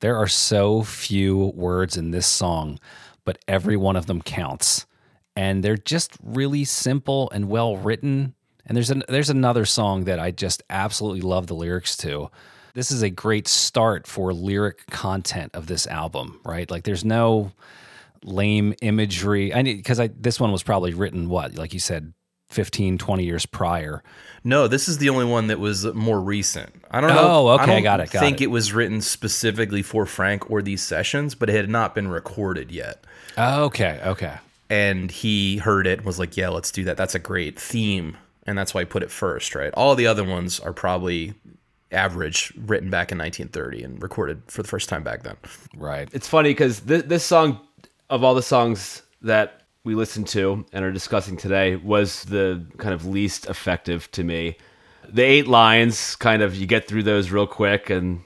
There 0.00 0.16
are 0.16 0.28
so 0.28 0.82
few 0.82 1.52
words 1.54 1.96
in 1.96 2.10
this 2.10 2.26
song, 2.26 2.78
but 3.24 3.38
every 3.46 3.76
one 3.76 3.96
of 3.96 4.06
them 4.06 4.22
counts. 4.22 4.86
And 5.36 5.62
they're 5.62 5.76
just 5.76 6.12
really 6.22 6.64
simple 6.64 7.30
and 7.30 7.48
well 7.48 7.76
written. 7.76 8.34
And 8.66 8.76
there's 8.76 8.90
an, 8.90 9.04
there's 9.08 9.30
another 9.30 9.64
song 9.64 10.04
that 10.04 10.18
I 10.18 10.30
just 10.30 10.62
absolutely 10.68 11.20
love 11.20 11.46
the 11.46 11.54
lyrics 11.54 11.96
to. 11.98 12.30
This 12.78 12.92
is 12.92 13.02
a 13.02 13.10
great 13.10 13.48
start 13.48 14.06
for 14.06 14.32
lyric 14.32 14.86
content 14.86 15.52
of 15.56 15.66
this 15.66 15.88
album, 15.88 16.38
right? 16.44 16.70
Like 16.70 16.84
there's 16.84 17.04
no 17.04 17.50
lame 18.22 18.72
imagery. 18.82 19.52
I 19.52 19.62
need 19.62 19.78
because 19.78 19.98
I 19.98 20.06
this 20.06 20.38
one 20.38 20.52
was 20.52 20.62
probably 20.62 20.94
written 20.94 21.28
what, 21.28 21.56
like 21.56 21.74
you 21.74 21.80
said 21.80 22.12
15 22.50 22.96
20 22.96 23.24
years 23.24 23.46
prior. 23.46 24.04
No, 24.44 24.68
this 24.68 24.86
is 24.86 24.98
the 24.98 25.08
only 25.08 25.24
one 25.24 25.48
that 25.48 25.58
was 25.58 25.86
more 25.86 26.20
recent. 26.20 26.72
I 26.88 27.00
don't 27.00 27.10
know. 27.10 27.18
Oh, 27.18 27.46
I 27.48 27.54
okay, 27.54 27.66
don't 27.66 27.82
got 27.82 27.98
it, 27.98 28.12
got 28.12 28.20
think 28.20 28.40
it. 28.40 28.44
it 28.44 28.50
was 28.52 28.72
written 28.72 29.00
specifically 29.00 29.82
for 29.82 30.06
Frank 30.06 30.48
or 30.48 30.62
these 30.62 30.80
sessions, 30.80 31.34
but 31.34 31.50
it 31.50 31.56
had 31.56 31.68
not 31.68 31.96
been 31.96 32.06
recorded 32.06 32.70
yet. 32.70 33.02
Okay, 33.36 33.98
okay. 34.04 34.36
And 34.70 35.10
he 35.10 35.56
heard 35.56 35.88
it, 35.88 35.98
and 35.98 36.06
was 36.06 36.20
like, 36.20 36.36
"Yeah, 36.36 36.50
let's 36.50 36.70
do 36.70 36.84
that. 36.84 36.96
That's 36.96 37.16
a 37.16 37.18
great 37.18 37.58
theme." 37.58 38.16
And 38.46 38.56
that's 38.56 38.72
why 38.72 38.82
I 38.82 38.84
put 38.84 39.02
it 39.02 39.10
first, 39.10 39.56
right? 39.56 39.74
All 39.74 39.96
the 39.96 40.06
other 40.06 40.22
ones 40.22 40.60
are 40.60 40.72
probably 40.72 41.34
average, 41.92 42.52
written 42.56 42.90
back 42.90 43.10
in 43.12 43.18
1930 43.18 43.82
and 43.82 44.02
recorded 44.02 44.42
for 44.48 44.62
the 44.62 44.68
first 44.68 44.88
time 44.88 45.02
back 45.02 45.22
then. 45.22 45.36
Right. 45.76 46.08
It's 46.12 46.28
funny 46.28 46.50
because 46.50 46.80
th- 46.80 47.06
this 47.06 47.24
song, 47.24 47.60
of 48.10 48.22
all 48.24 48.34
the 48.34 48.42
songs 48.42 49.02
that 49.22 49.62
we 49.84 49.94
listened 49.94 50.26
to 50.28 50.66
and 50.72 50.84
are 50.84 50.92
discussing 50.92 51.36
today, 51.36 51.76
was 51.76 52.24
the 52.24 52.64
kind 52.78 52.92
of 52.94 53.06
least 53.06 53.46
effective 53.46 54.10
to 54.12 54.22
me. 54.24 54.56
the 55.08 55.22
eight 55.22 55.46
lines 55.48 56.16
kind 56.16 56.42
of 56.42 56.54
you 56.54 56.66
get 56.66 56.86
through 56.86 57.02
those 57.02 57.30
real 57.30 57.46
quick 57.46 57.88
and 57.88 58.20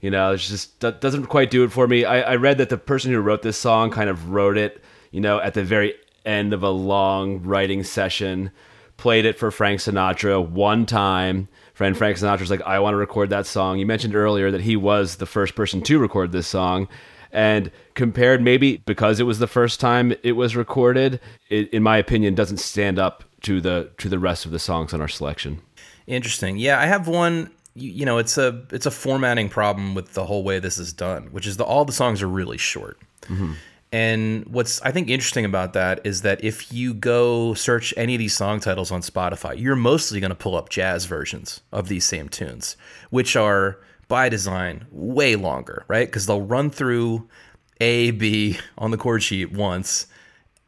you 0.00 0.10
know 0.10 0.32
it 0.32 0.38
just 0.38 0.80
doesn't 0.80 1.26
quite 1.26 1.48
do 1.50 1.62
it 1.62 1.70
for 1.70 1.86
me 1.86 2.04
I, 2.04 2.32
I 2.32 2.36
read 2.36 2.58
that 2.58 2.70
the 2.70 2.76
person 2.78 3.12
who 3.12 3.20
wrote 3.20 3.42
this 3.42 3.56
song 3.56 3.90
kind 3.92 4.10
of 4.10 4.30
wrote 4.30 4.56
it 4.58 4.82
you 5.12 5.20
know 5.20 5.38
at 5.40 5.54
the 5.54 5.62
very 5.62 5.94
end 6.26 6.52
of 6.52 6.64
a 6.64 6.70
long 6.70 7.42
writing 7.44 7.84
session 7.84 8.50
played 8.96 9.24
it 9.26 9.38
for 9.38 9.52
frank 9.52 9.78
sinatra 9.80 10.44
one 10.44 10.86
time 10.86 11.46
friend 11.78 11.96
frank 11.96 12.18
sinatra's 12.18 12.50
like 12.50 12.62
i 12.62 12.78
want 12.78 12.92
to 12.92 12.98
record 12.98 13.30
that 13.30 13.46
song 13.46 13.78
you 13.78 13.86
mentioned 13.86 14.14
earlier 14.14 14.50
that 14.50 14.60
he 14.60 14.76
was 14.76 15.16
the 15.16 15.26
first 15.26 15.54
person 15.54 15.80
to 15.80 15.98
record 15.98 16.32
this 16.32 16.46
song 16.46 16.86
and 17.32 17.70
compared 17.94 18.42
maybe 18.42 18.78
because 18.78 19.20
it 19.20 19.24
was 19.24 19.38
the 19.38 19.46
first 19.46 19.80
time 19.80 20.12
it 20.22 20.32
was 20.32 20.54
recorded 20.56 21.20
it, 21.48 21.70
in 21.70 21.82
my 21.82 21.96
opinion 21.96 22.34
doesn't 22.34 22.58
stand 22.58 22.98
up 22.98 23.24
to 23.40 23.60
the 23.60 23.90
to 23.96 24.08
the 24.08 24.18
rest 24.18 24.44
of 24.44 24.50
the 24.50 24.58
songs 24.58 24.92
on 24.92 25.00
our 25.00 25.08
selection 25.08 25.62
Interesting. 26.08 26.56
Yeah, 26.56 26.80
I 26.80 26.86
have 26.86 27.06
one. 27.06 27.50
You, 27.74 27.90
you 27.90 28.06
know, 28.06 28.16
it's 28.16 28.38
a 28.38 28.64
it's 28.70 28.86
a 28.86 28.90
formatting 28.90 29.50
problem 29.50 29.94
with 29.94 30.14
the 30.14 30.24
whole 30.24 30.42
way 30.42 30.58
this 30.58 30.78
is 30.78 30.92
done, 30.92 31.26
which 31.32 31.46
is 31.46 31.58
the 31.58 31.64
all 31.64 31.84
the 31.84 31.92
songs 31.92 32.22
are 32.22 32.28
really 32.28 32.56
short. 32.56 32.98
Mm-hmm. 33.24 33.52
And 33.90 34.44
what's 34.46 34.82
I 34.82 34.92
think 34.92 35.08
interesting 35.08 35.44
about 35.44 35.72
that 35.72 36.00
is 36.04 36.22
that 36.22 36.44
if 36.44 36.72
you 36.72 36.92
go 36.92 37.54
search 37.54 37.94
any 37.96 38.14
of 38.14 38.18
these 38.18 38.36
song 38.36 38.60
titles 38.60 38.90
on 38.90 39.00
Spotify, 39.00 39.58
you're 39.58 39.76
mostly 39.76 40.20
going 40.20 40.30
to 40.30 40.36
pull 40.36 40.56
up 40.56 40.68
jazz 40.68 41.06
versions 41.06 41.62
of 41.72 41.88
these 41.88 42.04
same 42.04 42.28
tunes, 42.28 42.76
which 43.10 43.34
are 43.34 43.78
by 44.08 44.28
design 44.28 44.86
way 44.90 45.36
longer, 45.36 45.84
right? 45.88 46.06
Because 46.06 46.26
they'll 46.26 46.42
run 46.42 46.70
through 46.70 47.28
A 47.80 48.10
B 48.10 48.58
on 48.76 48.90
the 48.90 48.98
chord 48.98 49.22
sheet 49.22 49.52
once 49.52 50.06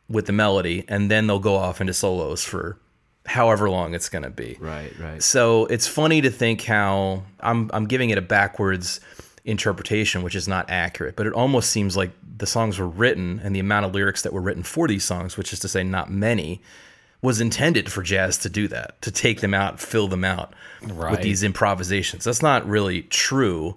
with 0.08 0.26
the 0.26 0.32
melody, 0.32 0.84
and 0.88 1.10
then 1.10 1.26
they'll 1.26 1.38
go 1.38 1.56
off 1.56 1.80
into 1.80 1.94
solos 1.94 2.44
for 2.44 2.80
however 3.26 3.70
long 3.70 3.94
it's 3.94 4.08
going 4.08 4.24
to 4.24 4.30
be. 4.30 4.56
right 4.60 4.98
right 4.98 5.22
So 5.22 5.66
it's 5.66 5.86
funny 5.86 6.22
to 6.22 6.30
think 6.30 6.62
how 6.62 7.24
I'm 7.40 7.70
I'm 7.72 7.86
giving 7.86 8.10
it 8.10 8.18
a 8.18 8.22
backwards 8.22 9.00
interpretation, 9.44 10.22
which 10.22 10.34
is 10.34 10.48
not 10.48 10.68
accurate, 10.68 11.16
but 11.16 11.26
it 11.26 11.32
almost 11.32 11.70
seems 11.70 11.96
like 11.96 12.10
the 12.38 12.46
songs 12.46 12.78
were 12.78 12.88
written 12.88 13.40
and 13.42 13.54
the 13.54 13.60
amount 13.60 13.86
of 13.86 13.94
lyrics 13.94 14.22
that 14.22 14.32
were 14.32 14.40
written 14.40 14.62
for 14.62 14.88
these 14.88 15.04
songs, 15.04 15.36
which 15.36 15.52
is 15.52 15.60
to 15.60 15.68
say 15.68 15.82
not 15.82 16.10
many, 16.10 16.60
was 17.22 17.40
intended 17.40 17.90
for 17.90 18.02
jazz 18.02 18.38
to 18.38 18.48
do 18.48 18.68
that, 18.68 19.00
to 19.02 19.10
take 19.10 19.40
them 19.40 19.52
out, 19.52 19.78
fill 19.78 20.08
them 20.08 20.24
out 20.24 20.54
with 20.80 21.20
these 21.22 21.42
improvisations. 21.42 22.24
That's 22.24 22.42
not 22.42 22.66
really 22.66 23.02
true, 23.02 23.76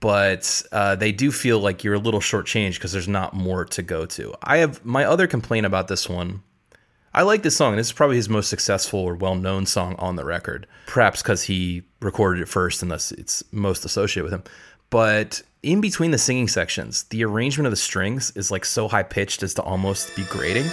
but 0.00 0.62
uh, 0.72 0.96
they 0.96 1.12
do 1.12 1.30
feel 1.30 1.60
like 1.60 1.84
you're 1.84 1.94
a 1.94 1.98
little 1.98 2.20
shortchanged 2.20 2.74
because 2.74 2.92
there's 2.92 3.08
not 3.08 3.34
more 3.34 3.64
to 3.66 3.82
go 3.82 4.04
to. 4.06 4.34
I 4.42 4.58
have 4.58 4.84
my 4.84 5.04
other 5.04 5.26
complaint 5.26 5.66
about 5.66 5.88
this 5.88 6.08
one 6.08 6.42
I 7.16 7.22
like 7.22 7.42
this 7.42 7.56
song. 7.56 7.72
And 7.72 7.78
this 7.78 7.86
is 7.86 7.92
probably 7.94 8.16
his 8.16 8.28
most 8.28 8.50
successful 8.50 9.00
or 9.00 9.14
well 9.14 9.34
known 9.34 9.64
song 9.64 9.96
on 9.98 10.16
the 10.16 10.24
record. 10.24 10.66
Perhaps 10.86 11.22
because 11.22 11.42
he 11.42 11.82
recorded 12.00 12.42
it 12.42 12.48
first 12.48 12.82
and 12.82 12.90
thus 12.90 13.10
it's 13.10 13.42
most 13.52 13.86
associated 13.86 14.24
with 14.24 14.34
him. 14.34 14.44
But 14.90 15.42
in 15.62 15.80
between 15.80 16.12
the 16.12 16.18
singing 16.18 16.48
sections, 16.48 17.04
the 17.04 17.24
arrangement 17.24 17.66
of 17.66 17.72
the 17.72 17.76
strings 17.76 18.32
is 18.36 18.50
like 18.50 18.64
so 18.64 18.88
high 18.88 19.02
pitched 19.02 19.42
as 19.42 19.54
to 19.54 19.62
almost 19.62 20.14
be 20.14 20.24
grating. 20.24 20.66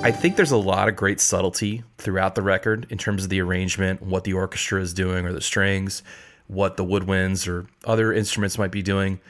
I 0.00 0.10
think 0.10 0.36
there's 0.36 0.52
a 0.52 0.56
lot 0.56 0.88
of 0.88 0.96
great 0.96 1.20
subtlety 1.20 1.82
throughout 1.98 2.34
the 2.34 2.40
record 2.40 2.86
in 2.88 2.96
terms 2.96 3.24
of 3.24 3.30
the 3.30 3.42
arrangement, 3.42 4.00
what 4.00 4.24
the 4.24 4.32
orchestra 4.32 4.80
is 4.80 4.94
doing, 4.94 5.26
or 5.26 5.32
the 5.32 5.42
strings, 5.42 6.02
what 6.46 6.78
the 6.78 6.84
woodwinds 6.84 7.46
or 7.46 7.66
other 7.84 8.12
instruments 8.12 8.56
might 8.56 8.70
be 8.70 8.80
doing. 8.80 9.20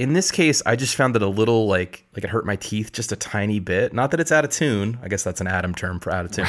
In 0.00 0.14
this 0.14 0.30
case, 0.30 0.62
I 0.64 0.76
just 0.76 0.94
found 0.96 1.14
it 1.14 1.20
a 1.20 1.28
little 1.28 1.66
like 1.66 2.06
like 2.16 2.24
it 2.24 2.30
hurt 2.30 2.46
my 2.46 2.56
teeth 2.56 2.90
just 2.90 3.12
a 3.12 3.16
tiny 3.16 3.60
bit. 3.60 3.92
Not 3.92 4.12
that 4.12 4.20
it's 4.20 4.32
out 4.32 4.46
of 4.46 4.50
tune. 4.50 4.98
I 5.02 5.08
guess 5.08 5.22
that's 5.22 5.42
an 5.42 5.46
Adam 5.46 5.74
term 5.74 6.00
for 6.00 6.10
out 6.10 6.24
of 6.24 6.32
tune. 6.32 6.46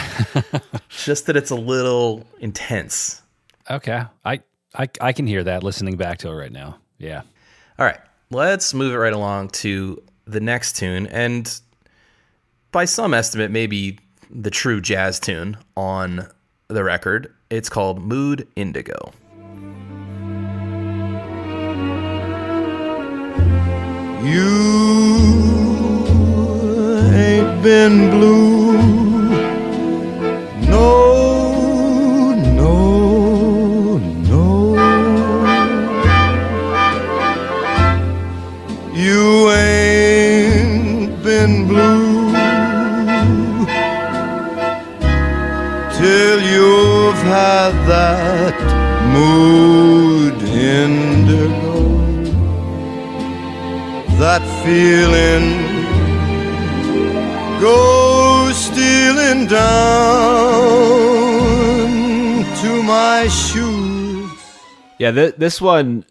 just 0.89 1.25
that 1.25 1.35
it's 1.35 1.51
a 1.51 1.55
little 1.55 2.25
intense. 2.39 3.21
Okay. 3.69 4.05
I, 4.23 4.39
I 4.73 4.87
I 5.01 5.11
can 5.11 5.27
hear 5.27 5.43
that 5.43 5.63
listening 5.63 5.97
back 5.97 6.19
to 6.19 6.29
it 6.29 6.33
right 6.33 6.51
now. 6.51 6.77
Yeah. 6.97 7.23
All 7.77 7.85
right, 7.85 7.99
let's 8.29 8.73
move 8.73 8.93
it 8.93 8.97
right 8.97 9.11
along 9.11 9.49
to 9.49 10.01
the 10.23 10.39
next 10.39 10.77
tune. 10.77 11.07
And 11.07 11.53
by 12.71 12.85
some 12.85 13.13
estimate, 13.13 13.51
maybe 13.51 13.99
the 14.29 14.49
true 14.49 14.79
jazz 14.79 15.19
tune 15.19 15.57
on 15.75 16.25
the 16.69 16.85
record. 16.85 17.33
It's 17.49 17.67
called 17.67 18.01
Mood 18.01 18.47
Indigo. 18.55 19.11
You 24.23 26.05
ain't 27.11 27.63
been 27.63 28.11
blue. 28.11 28.77
No, 30.69 32.33
no, 32.59 33.97
no. 34.29 34.75
You 38.93 39.49
ain't 39.49 41.23
been 41.23 41.67
blue 41.67 42.31
till 45.97 46.39
you've 46.53 47.23
had 47.23 47.73
that 47.89 48.55
mood 49.15 50.35
indigo 50.43 51.60
that 54.21 54.43
feeling 54.63 55.57
goes 57.59 58.55
stealing 58.55 59.47
down 59.47 59.65
to 62.61 62.83
my 62.83 63.27
shoes. 63.27 64.29
Yeah, 64.99 65.09
th- 65.09 65.37
this 65.37 65.59
one 65.59 66.05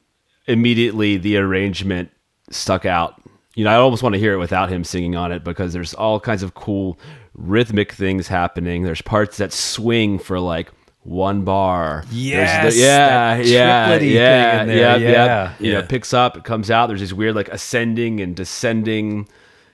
immediately 0.48 1.18
the 1.18 1.36
arrangement 1.36 2.10
stuck 2.50 2.84
out. 2.84 3.22
You 3.54 3.62
know, 3.62 3.70
I 3.70 3.76
almost 3.76 4.02
want 4.02 4.16
to 4.16 4.18
hear 4.18 4.32
it 4.32 4.38
without 4.38 4.70
him 4.70 4.82
singing 4.82 5.14
on 5.14 5.30
it 5.30 5.44
because 5.44 5.72
there's 5.72 5.94
all 5.94 6.18
kinds 6.18 6.42
of 6.42 6.54
cool 6.54 6.98
rhythmic 7.34 7.92
things 7.92 8.26
happening. 8.26 8.82
There's 8.82 9.02
parts 9.02 9.36
that 9.36 9.52
swing 9.52 10.18
for 10.18 10.40
like 10.40 10.72
one 11.02 11.44
bar. 11.44 12.02
There's 12.06 12.14
Yes, 12.14 12.76
yeah, 12.76 13.36
that 13.36 13.46
yeah, 13.46 13.88
yeah, 13.96 13.98
thing 13.98 14.08
in 14.08 14.66
there, 14.68 14.76
yeah, 14.76 14.96
yeah, 14.96 15.10
yeah. 15.10 15.54
You 15.58 15.72
know, 15.72 15.78
yeah. 15.80 15.86
picks 15.86 16.12
up, 16.12 16.36
it 16.36 16.44
comes 16.44 16.70
out. 16.70 16.88
There's 16.88 17.00
these 17.00 17.14
weird 17.14 17.34
like 17.34 17.48
ascending 17.48 18.20
and 18.20 18.36
descending, 18.36 19.28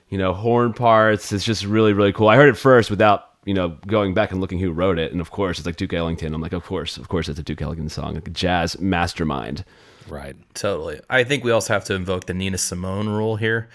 you 0.09 0.19
know, 0.19 0.33
horn 0.33 0.73
parts. 0.73 1.33
It's 1.33 1.45
just 1.45 1.65
really, 1.65 1.93
really 1.93 2.13
cool. 2.13 2.29
I 2.29 2.37
heard 2.37 2.49
it 2.49 2.57
first 2.57 2.91
without 2.91 3.31
you 3.45 3.55
know 3.55 3.77
going 3.87 4.15
back 4.15 4.33
and 4.33 4.41
looking 4.41 4.59
who 4.59 4.73
wrote 4.73 4.99
it, 4.99 5.13
and 5.13 5.21
of 5.21 5.31
course 5.31 5.59
it's 5.59 5.67
like 5.67 5.77
Duke 5.77 5.93
Ellington. 5.93 6.35
I'm 6.35 6.41
like, 6.41 6.53
of 6.53 6.65
course, 6.65 6.97
of 6.97 7.09
course, 7.09 7.29
it's 7.29 7.39
a 7.39 7.43
Duke 7.43 7.63
Ellington 7.63 7.89
song, 7.89 8.15
like 8.15 8.29
a 8.29 8.31
jazz 8.31 8.79
mastermind. 8.79 9.65
Right. 10.09 10.37
Totally. 10.55 11.01
I 11.11 11.25
think 11.25 11.45
we 11.45 11.51
also 11.51 11.73
have 11.73 11.85
to 11.87 11.95
invoke 11.95 12.27
the 12.27 12.35
Nina 12.35 12.59
Simone 12.59 13.09
rule 13.09 13.37
here, 13.37 13.69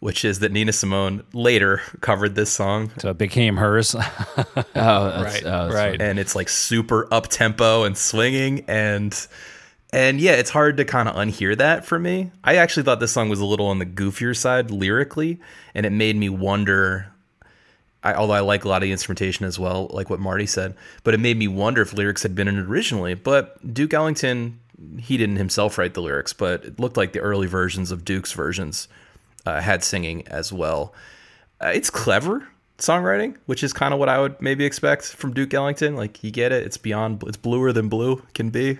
which 0.00 0.24
is 0.24 0.40
that 0.40 0.52
Nina 0.52 0.72
Simone 0.72 1.24
later 1.32 1.80
covered 2.00 2.34
this 2.34 2.50
song. 2.50 2.90
So 2.98 3.10
it 3.10 3.18
became 3.18 3.56
hers. 3.56 3.94
Oh, 4.78 5.22
that's, 5.22 5.42
Right, 5.42 5.46
oh, 5.46 5.68
right. 5.72 6.00
and 6.00 6.18
it's 6.18 6.36
like 6.36 6.48
super 6.50 7.08
up 7.12 7.28
tempo 7.28 7.84
and 7.84 7.96
swinging 7.96 8.64
and 8.68 9.26
and 9.90 10.20
yeah 10.20 10.32
it's 10.32 10.50
hard 10.50 10.76
to 10.76 10.84
kind 10.84 11.08
of 11.08 11.14
unhear 11.14 11.56
that 11.56 11.84
for 11.86 11.98
me 11.98 12.30
i 12.44 12.56
actually 12.56 12.82
thought 12.82 13.00
this 13.00 13.12
song 13.12 13.28
was 13.28 13.40
a 13.40 13.44
little 13.44 13.66
on 13.66 13.78
the 13.78 13.86
goofier 13.86 14.36
side 14.36 14.70
lyrically 14.70 15.40
and 15.74 15.86
it 15.86 15.90
made 15.90 16.16
me 16.16 16.28
wonder 16.28 17.10
I, 18.02 18.14
although 18.14 18.34
i 18.34 18.40
like 18.40 18.64
a 18.64 18.68
lot 18.68 18.82
of 18.82 18.82
the 18.82 18.92
instrumentation 18.92 19.46
as 19.46 19.58
well 19.58 19.88
like 19.92 20.10
what 20.10 20.20
marty 20.20 20.46
said 20.46 20.74
but 21.04 21.14
it 21.14 21.20
made 21.20 21.36
me 21.38 21.48
wonder 21.48 21.80
if 21.82 21.92
lyrics 21.92 22.22
had 22.22 22.34
been 22.34 22.48
in 22.48 22.58
it 22.58 22.66
originally 22.66 23.14
but 23.14 23.72
duke 23.72 23.94
ellington 23.94 24.58
he 24.98 25.16
didn't 25.16 25.36
himself 25.36 25.78
write 25.78 25.94
the 25.94 26.02
lyrics 26.02 26.32
but 26.32 26.64
it 26.64 26.80
looked 26.80 26.96
like 26.96 27.12
the 27.12 27.20
early 27.20 27.46
versions 27.46 27.90
of 27.90 28.04
duke's 28.04 28.32
versions 28.32 28.88
uh, 29.46 29.60
had 29.60 29.82
singing 29.82 30.26
as 30.28 30.52
well 30.52 30.92
uh, 31.60 31.68
it's 31.68 31.90
clever 31.90 32.46
songwriting, 32.78 33.36
which 33.46 33.64
is 33.64 33.72
kind 33.72 33.94
of 33.94 34.00
what 34.00 34.08
I 34.08 34.20
would 34.20 34.40
maybe 34.40 34.64
expect 34.64 35.04
from 35.04 35.32
Duke 35.32 35.54
Ellington. 35.54 35.96
Like 35.96 36.22
you 36.22 36.30
get 36.30 36.52
it, 36.52 36.64
it's 36.64 36.76
beyond, 36.76 37.22
it's 37.26 37.36
bluer 37.36 37.72
than 37.72 37.88
blue 37.88 38.22
can 38.34 38.50
be, 38.50 38.78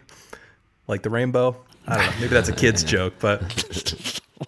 like 0.86 1.02
the 1.02 1.10
rainbow. 1.10 1.56
I 1.86 1.96
don't 1.96 2.06
know, 2.06 2.20
maybe 2.20 2.34
that's 2.34 2.48
a 2.48 2.54
kid's 2.54 2.84
joke, 2.84 3.14
but 3.20 3.40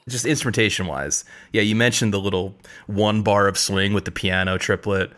just 0.09 0.27
instrumentation 0.27 0.87
wise, 0.87 1.25
yeah. 1.53 1.63
You 1.63 1.77
mentioned 1.77 2.13
the 2.13 2.21
little 2.21 2.55
one 2.87 3.23
bar 3.23 3.47
of 3.47 3.57
swing 3.57 3.95
with 3.95 4.05
the 4.05 4.11
piano 4.11 4.59
triplet, 4.59 5.13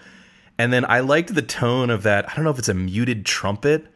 and 0.59 0.72
then 0.72 0.84
I 0.84 1.01
liked 1.01 1.34
the 1.34 1.42
tone 1.42 1.90
of 1.90 2.03
that. 2.05 2.28
I 2.30 2.34
don't 2.34 2.44
know 2.44 2.51
if 2.51 2.59
it's 2.59 2.68
a 2.68 2.74
muted 2.74 3.24
trumpet. 3.24 3.86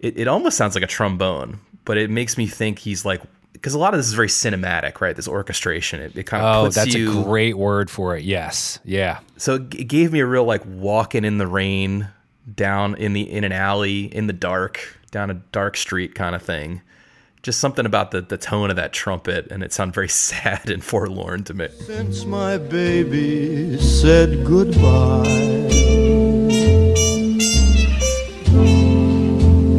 It, 0.00 0.18
it 0.18 0.28
almost 0.28 0.56
sounds 0.56 0.74
like 0.74 0.84
a 0.84 0.88
trombone, 0.88 1.60
but 1.84 1.98
it 1.98 2.08
makes 2.10 2.38
me 2.38 2.46
think 2.46 2.78
he's 2.78 3.04
like 3.04 3.20
because 3.58 3.74
a 3.74 3.78
lot 3.78 3.92
of 3.92 3.98
this 3.98 4.06
is 4.06 4.14
very 4.14 4.28
cinematic, 4.28 5.00
right? 5.00 5.16
This 5.16 5.26
orchestration, 5.26 6.00
it, 6.00 6.16
it 6.16 6.24
kind 6.24 6.44
of 6.44 6.56
oh, 6.56 6.64
puts 6.66 6.76
that's 6.76 6.94
you 6.94 7.10
a 7.10 7.24
great 7.24 7.58
word 7.58 7.90
for 7.90 8.16
it. 8.16 8.24
Yes. 8.24 8.78
Yeah. 8.84 9.18
so 9.36 9.56
it 9.56 9.74
it 9.74 9.84
gave 9.84 10.12
me 10.12 10.20
a 10.20 10.26
real 10.26 10.44
like 10.44 10.62
walking 10.64 11.24
in 11.24 11.38
the 11.38 11.46
rain 11.46 12.08
down 12.54 12.94
in 12.94 13.12
the 13.12 13.30
in 13.30 13.44
an 13.44 13.52
alley 13.52 14.04
in 14.04 14.26
the 14.26 14.32
dark 14.32 14.98
down 15.10 15.30
a 15.30 15.34
dark 15.34 15.76
street 15.76 16.14
kind 16.14 16.34
of 16.34 16.42
thing 16.42 16.80
Just 17.42 17.60
something 17.60 17.84
about 17.86 18.10
the, 18.10 18.20
the 18.20 18.38
tone 18.38 18.70
of 18.70 18.76
that 18.76 18.92
trumpet, 18.92 19.50
and 19.50 19.62
it 19.62 19.72
sounded 19.72 19.94
very 19.94 20.08
sad 20.30 20.70
and 20.70 20.82
forlorn 20.82 21.44
to 21.44 21.54
me. 21.54 21.68
Since 21.80 22.24
my 22.24 22.58
baby 22.58 23.78
said 23.78 24.44
goodbye 24.44 25.26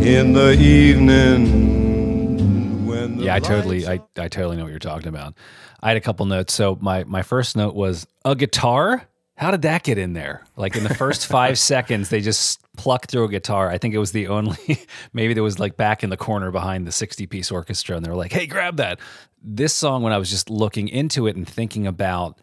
in 0.02 0.34
the 0.34 0.52
evening 0.60 1.59
when 1.59 1.59
the 3.20 3.26
Yeah, 3.26 3.36
I 3.36 3.40
totally, 3.40 3.88
I, 3.88 4.02
I 4.18 4.28
totally 4.28 4.58
know 4.58 4.64
what 4.64 4.70
you're 4.70 4.80
talking 4.80 5.08
about. 5.08 5.36
I 5.82 5.90
had 5.90 5.98
a 5.98 6.02
couple 6.02 6.26
notes. 6.26 6.54
So 6.54 6.78
my 6.82 7.04
my 7.06 7.22
first 7.22 7.56
note 7.56 7.76
was 7.76 8.08
a 8.26 8.36
guitar. 8.36 9.08
How 9.38 9.52
did 9.52 9.62
that 9.62 9.84
get 9.84 9.98
in 9.98 10.14
there? 10.14 10.44
Like 10.58 10.76
in 10.76 10.84
the 10.84 10.94
first 10.94 11.28
five 11.38 11.58
seconds, 11.58 12.10
they 12.10 12.20
just 12.20 12.62
plucked 12.76 13.12
through 13.12 13.24
a 13.26 13.30
guitar. 13.30 13.70
I 13.70 13.78
think 13.78 13.94
it 13.94 14.00
was 14.00 14.12
the 14.12 14.28
only. 14.28 14.86
Maybe 15.14 15.34
there 15.34 15.44
was 15.44 15.60
like 15.60 15.78
back 15.78 16.04
in 16.04 16.10
the 16.10 16.18
corner 16.18 16.52
behind 16.52 16.86
the 16.86 16.92
60 16.92 17.26
piece 17.28 17.52
orchestra, 17.52 17.96
and 17.96 18.06
they 18.06 18.10
were 18.10 18.18
like, 18.18 18.34
"Hey, 18.34 18.48
grab 18.48 18.78
that." 18.78 19.00
This 19.42 19.74
song, 19.74 20.04
when 20.04 20.12
I 20.12 20.18
was 20.18 20.30
just 20.30 20.50
looking 20.50 20.90
into 20.90 21.28
it 21.28 21.38
and 21.38 21.48
thinking 21.48 21.88
about 21.88 22.40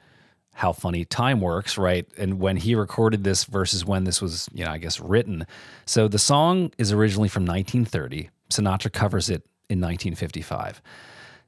how 0.57 0.73
funny 0.73 1.05
time 1.05 1.43
works, 1.43 1.77
right? 1.77 2.09
And 2.17 2.41
when 2.41 2.57
he 2.57 2.75
recorded 2.75 3.25
this 3.25 3.45
versus 3.45 3.85
when 3.85 4.05
this 4.05 4.23
was, 4.23 4.49
you 4.55 4.65
know, 4.65 4.71
I 4.71 4.79
guess 4.79 4.99
written. 4.99 5.47
So 5.85 6.09
the 6.09 6.19
song 6.19 6.73
is 6.79 6.93
originally 6.93 7.29
from 7.29 7.45
1930. 7.45 8.31
Sinatra 8.49 8.91
covers 8.91 9.29
it 9.29 9.45
in 9.69 9.81
1955. 9.81 10.81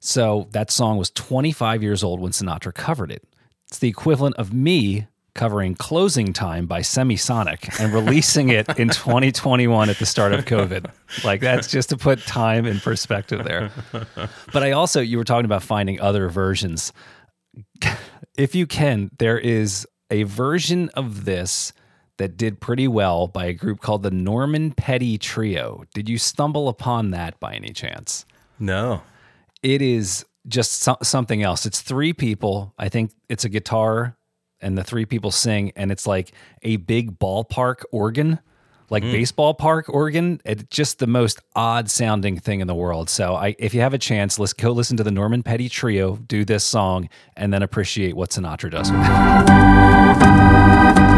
So 0.00 0.48
that 0.52 0.70
song 0.70 0.96
was 0.96 1.10
25 1.10 1.82
years 1.82 2.02
old 2.04 2.20
when 2.20 2.32
Sinatra 2.32 2.72
covered 2.74 3.10
it. 3.10 3.24
It's 3.68 3.78
the 3.78 3.88
equivalent 3.88 4.36
of 4.36 4.52
me 4.52 5.08
covering 5.34 5.74
Closing 5.74 6.32
Time 6.32 6.66
by 6.66 6.80
Semisonic 6.80 7.78
and 7.80 7.92
releasing 7.92 8.48
it 8.48 8.68
in 8.78 8.88
2021 8.88 9.90
at 9.90 9.98
the 9.98 10.06
start 10.06 10.32
of 10.32 10.44
COVID. 10.46 10.90
Like 11.24 11.40
that's 11.40 11.68
just 11.68 11.90
to 11.90 11.96
put 11.96 12.20
time 12.20 12.66
in 12.66 12.80
perspective 12.80 13.44
there. 13.44 13.70
But 14.52 14.62
I 14.62 14.72
also, 14.72 15.00
you 15.00 15.16
were 15.18 15.24
talking 15.24 15.44
about 15.44 15.62
finding 15.62 16.00
other 16.00 16.28
versions 16.28 16.92
if 18.38 18.54
you 18.54 18.66
can, 18.66 19.10
there 19.18 19.38
is 19.38 19.86
a 20.10 20.22
version 20.22 20.88
of 20.94 21.24
this 21.24 21.72
that 22.18 22.36
did 22.36 22.60
pretty 22.60 22.86
well 22.86 23.26
by 23.26 23.46
a 23.46 23.52
group 23.52 23.80
called 23.80 24.02
the 24.02 24.10
Norman 24.10 24.72
Petty 24.72 25.16
Trio. 25.18 25.84
Did 25.94 26.08
you 26.08 26.18
stumble 26.18 26.68
upon 26.68 27.10
that 27.12 27.40
by 27.40 27.54
any 27.54 27.70
chance? 27.70 28.26
No. 28.58 29.02
It 29.62 29.80
is 29.82 30.24
just 30.46 30.72
so- 30.82 30.98
something 31.02 31.42
else. 31.42 31.64
It's 31.64 31.80
three 31.80 32.12
people. 32.12 32.74
I 32.78 32.88
think 32.88 33.12
it's 33.28 33.44
a 33.44 33.48
guitar, 33.48 34.16
and 34.60 34.76
the 34.76 34.84
three 34.84 35.06
people 35.06 35.30
sing, 35.30 35.72
and 35.76 35.90
it's 35.92 36.06
like 36.06 36.32
a 36.62 36.76
big 36.76 37.18
ballpark 37.18 37.82
organ, 37.92 38.40
like 38.90 39.02
hmm. 39.04 39.12
baseball 39.12 39.54
park 39.54 39.88
organ. 39.88 40.40
It's 40.44 40.64
just 40.70 40.98
the 40.98 41.06
most 41.06 41.40
odd 41.54 41.90
sounding 41.90 42.38
thing 42.38 42.60
in 42.60 42.66
the 42.66 42.74
world. 42.74 43.08
So, 43.10 43.34
I, 43.34 43.54
if 43.58 43.74
you 43.74 43.80
have 43.80 43.94
a 43.94 43.98
chance, 43.98 44.38
let's 44.38 44.52
go 44.52 44.72
listen 44.72 44.96
to 44.96 45.04
the 45.04 45.12
Norman 45.12 45.42
Petty 45.42 45.68
Trio 45.68 46.16
do 46.16 46.44
this 46.44 46.64
song, 46.64 47.08
and 47.36 47.52
then 47.52 47.62
appreciate 47.62 48.16
what 48.16 48.30
Sinatra 48.30 48.70
does 48.70 48.90
with 48.90 49.00
it. 51.12 51.17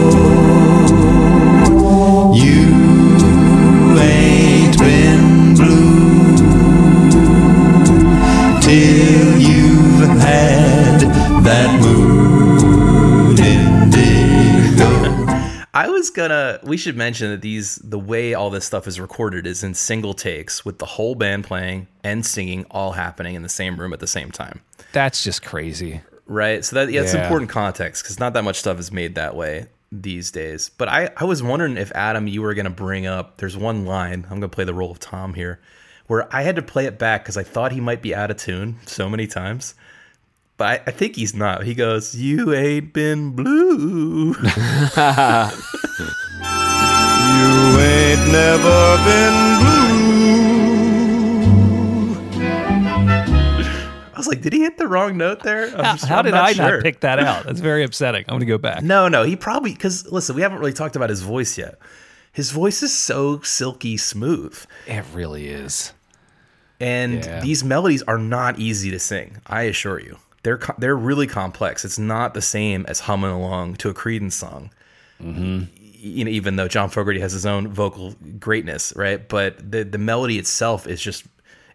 I 15.81 15.89
was 15.89 16.11
gonna. 16.11 16.59
We 16.61 16.77
should 16.77 16.95
mention 16.95 17.31
that 17.31 17.41
these, 17.41 17.77
the 17.77 17.97
way 17.97 18.35
all 18.35 18.51
this 18.51 18.65
stuff 18.65 18.87
is 18.87 18.99
recorded, 18.99 19.47
is 19.47 19.63
in 19.63 19.73
single 19.73 20.13
takes 20.13 20.63
with 20.63 20.77
the 20.77 20.85
whole 20.85 21.15
band 21.15 21.43
playing 21.43 21.87
and 22.03 22.23
singing 22.23 22.65
all 22.69 22.91
happening 22.91 23.33
in 23.33 23.41
the 23.41 23.49
same 23.49 23.79
room 23.79 23.91
at 23.91 23.99
the 23.99 24.05
same 24.05 24.29
time. 24.29 24.61
That's 24.93 25.23
just 25.23 25.41
crazy. 25.41 26.01
Right. 26.27 26.63
So 26.63 26.75
that 26.75 26.91
yeah, 26.91 27.01
it's 27.01 27.15
important 27.15 27.49
context 27.49 28.03
because 28.03 28.19
not 28.19 28.33
that 28.33 28.43
much 28.43 28.57
stuff 28.57 28.79
is 28.79 28.91
made 28.91 29.15
that 29.15 29.35
way 29.35 29.65
these 29.91 30.29
days. 30.29 30.69
But 30.69 30.87
I, 30.87 31.09
I 31.17 31.23
was 31.23 31.41
wondering 31.41 31.77
if 31.77 31.91
Adam, 31.95 32.27
you 32.27 32.43
were 32.43 32.53
gonna 32.53 32.69
bring 32.69 33.07
up. 33.07 33.37
There's 33.37 33.57
one 33.57 33.83
line. 33.87 34.27
I'm 34.29 34.37
gonna 34.37 34.49
play 34.49 34.65
the 34.65 34.75
role 34.75 34.91
of 34.91 34.99
Tom 34.99 35.33
here, 35.33 35.59
where 36.05 36.33
I 36.33 36.43
had 36.43 36.57
to 36.57 36.61
play 36.61 36.85
it 36.85 36.99
back 36.99 37.23
because 37.23 37.37
I 37.37 37.43
thought 37.43 37.71
he 37.71 37.81
might 37.81 38.03
be 38.03 38.13
out 38.13 38.29
of 38.29 38.37
tune 38.37 38.77
so 38.85 39.09
many 39.09 39.25
times. 39.25 39.73
But 40.61 40.67
I, 40.67 40.73
I 40.85 40.91
think 40.91 41.15
he's 41.15 41.33
not. 41.33 41.63
He 41.63 41.73
goes, 41.73 42.13
"You 42.13 42.53
ain't 42.53 42.93
been 42.93 43.31
blue." 43.31 44.27
You 44.27 44.35
ain't 47.79 48.31
never 48.31 48.97
been 49.03 49.57
blue. 49.57 49.71
I 54.13 54.17
was 54.17 54.27
like, 54.27 54.41
"Did 54.41 54.53
he 54.53 54.59
hit 54.61 54.77
the 54.77 54.87
wrong 54.87 55.17
note 55.17 55.41
there?" 55.41 55.65
I'm 55.75 55.83
How, 55.83 55.91
just- 55.93 56.05
how 56.05 56.19
I'm 56.19 56.25
did 56.25 56.31
not 56.35 56.49
I 56.49 56.53
sure. 56.53 56.73
not 56.75 56.83
pick 56.83 56.99
that 56.99 57.17
out? 57.17 57.45
That's 57.45 57.59
very 57.59 57.83
upsetting. 57.83 58.25
I'm 58.27 58.33
going 58.33 58.41
to 58.41 58.45
go 58.45 58.59
back. 58.59 58.83
No, 58.83 59.07
no, 59.07 59.23
he 59.23 59.35
probably 59.35 59.71
because 59.73 60.05
listen, 60.11 60.35
we 60.35 60.43
haven't 60.43 60.59
really 60.59 60.73
talked 60.73 60.95
about 60.95 61.09
his 61.09 61.23
voice 61.23 61.57
yet. 61.57 61.79
His 62.31 62.51
voice 62.51 62.83
is 62.83 62.95
so 62.95 63.41
silky 63.41 63.97
smooth, 63.97 64.63
It 64.85 65.03
really 65.11 65.47
is. 65.47 65.93
and 66.79 67.25
Yeah. 67.25 67.39
these 67.41 67.63
melodies 67.63 68.03
are 68.03 68.19
not 68.19 68.59
easy 68.59 68.91
to 68.91 68.99
sing. 68.99 69.37
I 69.47 69.63
assure 69.63 69.99
you, 69.99 70.17
they're 70.43 70.59
they're 70.77 70.95
really 70.95 71.27
complex. 71.27 71.85
It's 71.85 71.99
not 71.99 72.33
the 72.33 72.41
same 72.41 72.85
as 72.87 73.01
humming 73.01 73.31
along 73.31 73.75
to 73.75 73.89
a 73.89 73.93
Creedence 73.93 74.33
song. 74.33 74.71
Mm-hmm. 75.21 75.63
You 76.03 76.25
know, 76.25 76.31
even 76.31 76.55
though 76.55 76.67
John 76.67 76.89
Fogerty 76.89 77.19
has 77.19 77.31
his 77.31 77.45
own 77.45 77.67
vocal 77.67 78.15
greatness, 78.39 78.93
right? 78.95 79.27
But 79.27 79.71
the 79.71 79.83
the 79.83 79.97
melody 79.97 80.39
itself 80.39 80.87
is 80.87 81.01
just 81.01 81.25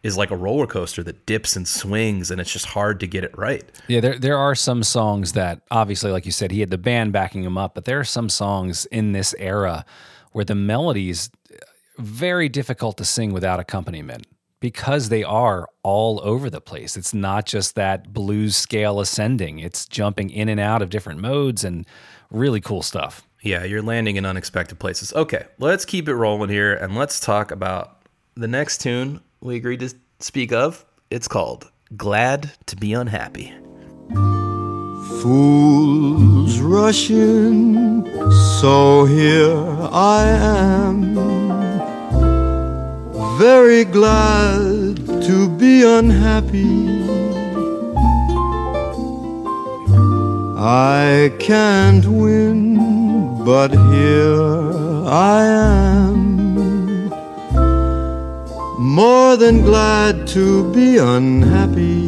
is 0.02 0.16
like 0.16 0.30
a 0.30 0.36
roller 0.36 0.66
coaster 0.66 1.02
that 1.04 1.26
dips 1.26 1.56
and 1.56 1.66
swings, 1.66 2.30
and 2.30 2.40
it's 2.40 2.52
just 2.52 2.66
hard 2.66 3.00
to 3.00 3.06
get 3.06 3.24
it 3.24 3.36
right. 3.38 3.64
Yeah, 3.88 4.00
there 4.00 4.18
there 4.18 4.38
are 4.38 4.54
some 4.54 4.82
songs 4.82 5.32
that 5.32 5.60
obviously, 5.70 6.10
like 6.10 6.26
you 6.26 6.32
said, 6.32 6.50
he 6.50 6.60
had 6.60 6.70
the 6.70 6.78
band 6.78 7.12
backing 7.12 7.44
him 7.44 7.56
up, 7.56 7.74
but 7.74 7.84
there 7.84 8.00
are 8.00 8.04
some 8.04 8.28
songs 8.28 8.86
in 8.86 9.12
this 9.12 9.34
era 9.38 9.84
where 10.32 10.44
the 10.44 10.54
melodies 10.54 11.30
very 11.98 12.48
difficult 12.48 12.98
to 12.98 13.04
sing 13.04 13.32
without 13.32 13.58
accompaniment 13.58 14.26
because 14.60 15.08
they 15.08 15.22
are 15.22 15.68
all 15.82 16.20
over 16.24 16.50
the 16.50 16.60
place. 16.60 16.96
It's 16.96 17.14
not 17.14 17.46
just 17.46 17.74
that 17.74 18.12
blues 18.12 18.56
scale 18.56 19.00
ascending; 19.00 19.58
it's 19.58 19.86
jumping 19.86 20.30
in 20.30 20.48
and 20.48 20.60
out 20.60 20.82
of 20.82 20.90
different 20.90 21.20
modes 21.20 21.64
and 21.64 21.86
really 22.30 22.60
cool 22.60 22.82
stuff. 22.82 23.26
Yeah, 23.42 23.64
you're 23.64 23.82
landing 23.82 24.16
in 24.16 24.26
unexpected 24.26 24.78
places. 24.78 25.12
Okay, 25.12 25.46
let's 25.58 25.84
keep 25.84 26.08
it 26.08 26.14
rolling 26.14 26.50
here 26.50 26.74
and 26.74 26.96
let's 26.96 27.20
talk 27.20 27.50
about 27.50 28.02
the 28.34 28.48
next 28.48 28.80
tune 28.80 29.20
we 29.40 29.56
agreed 29.56 29.80
to 29.80 29.94
speak 30.18 30.52
of. 30.52 30.84
It's 31.10 31.28
called 31.28 31.70
Glad 31.96 32.50
to 32.66 32.76
Be 32.76 32.92
Unhappy. 32.92 33.54
Fools 35.22 36.58
rushing, 36.58 38.04
so 38.60 39.04
here 39.04 39.56
I 39.92 40.24
am. 40.26 41.65
Very 43.38 43.84
glad 43.84 44.96
to 44.96 45.48
be 45.58 45.82
unhappy. 45.82 47.02
I 50.58 51.30
can't 51.38 52.06
win, 52.06 53.44
but 53.44 53.72
here 53.72 54.40
I 55.06 55.44
am. 55.44 57.10
More 58.78 59.36
than 59.36 59.60
glad 59.60 60.26
to 60.28 60.72
be 60.72 60.96
unhappy. 60.96 62.06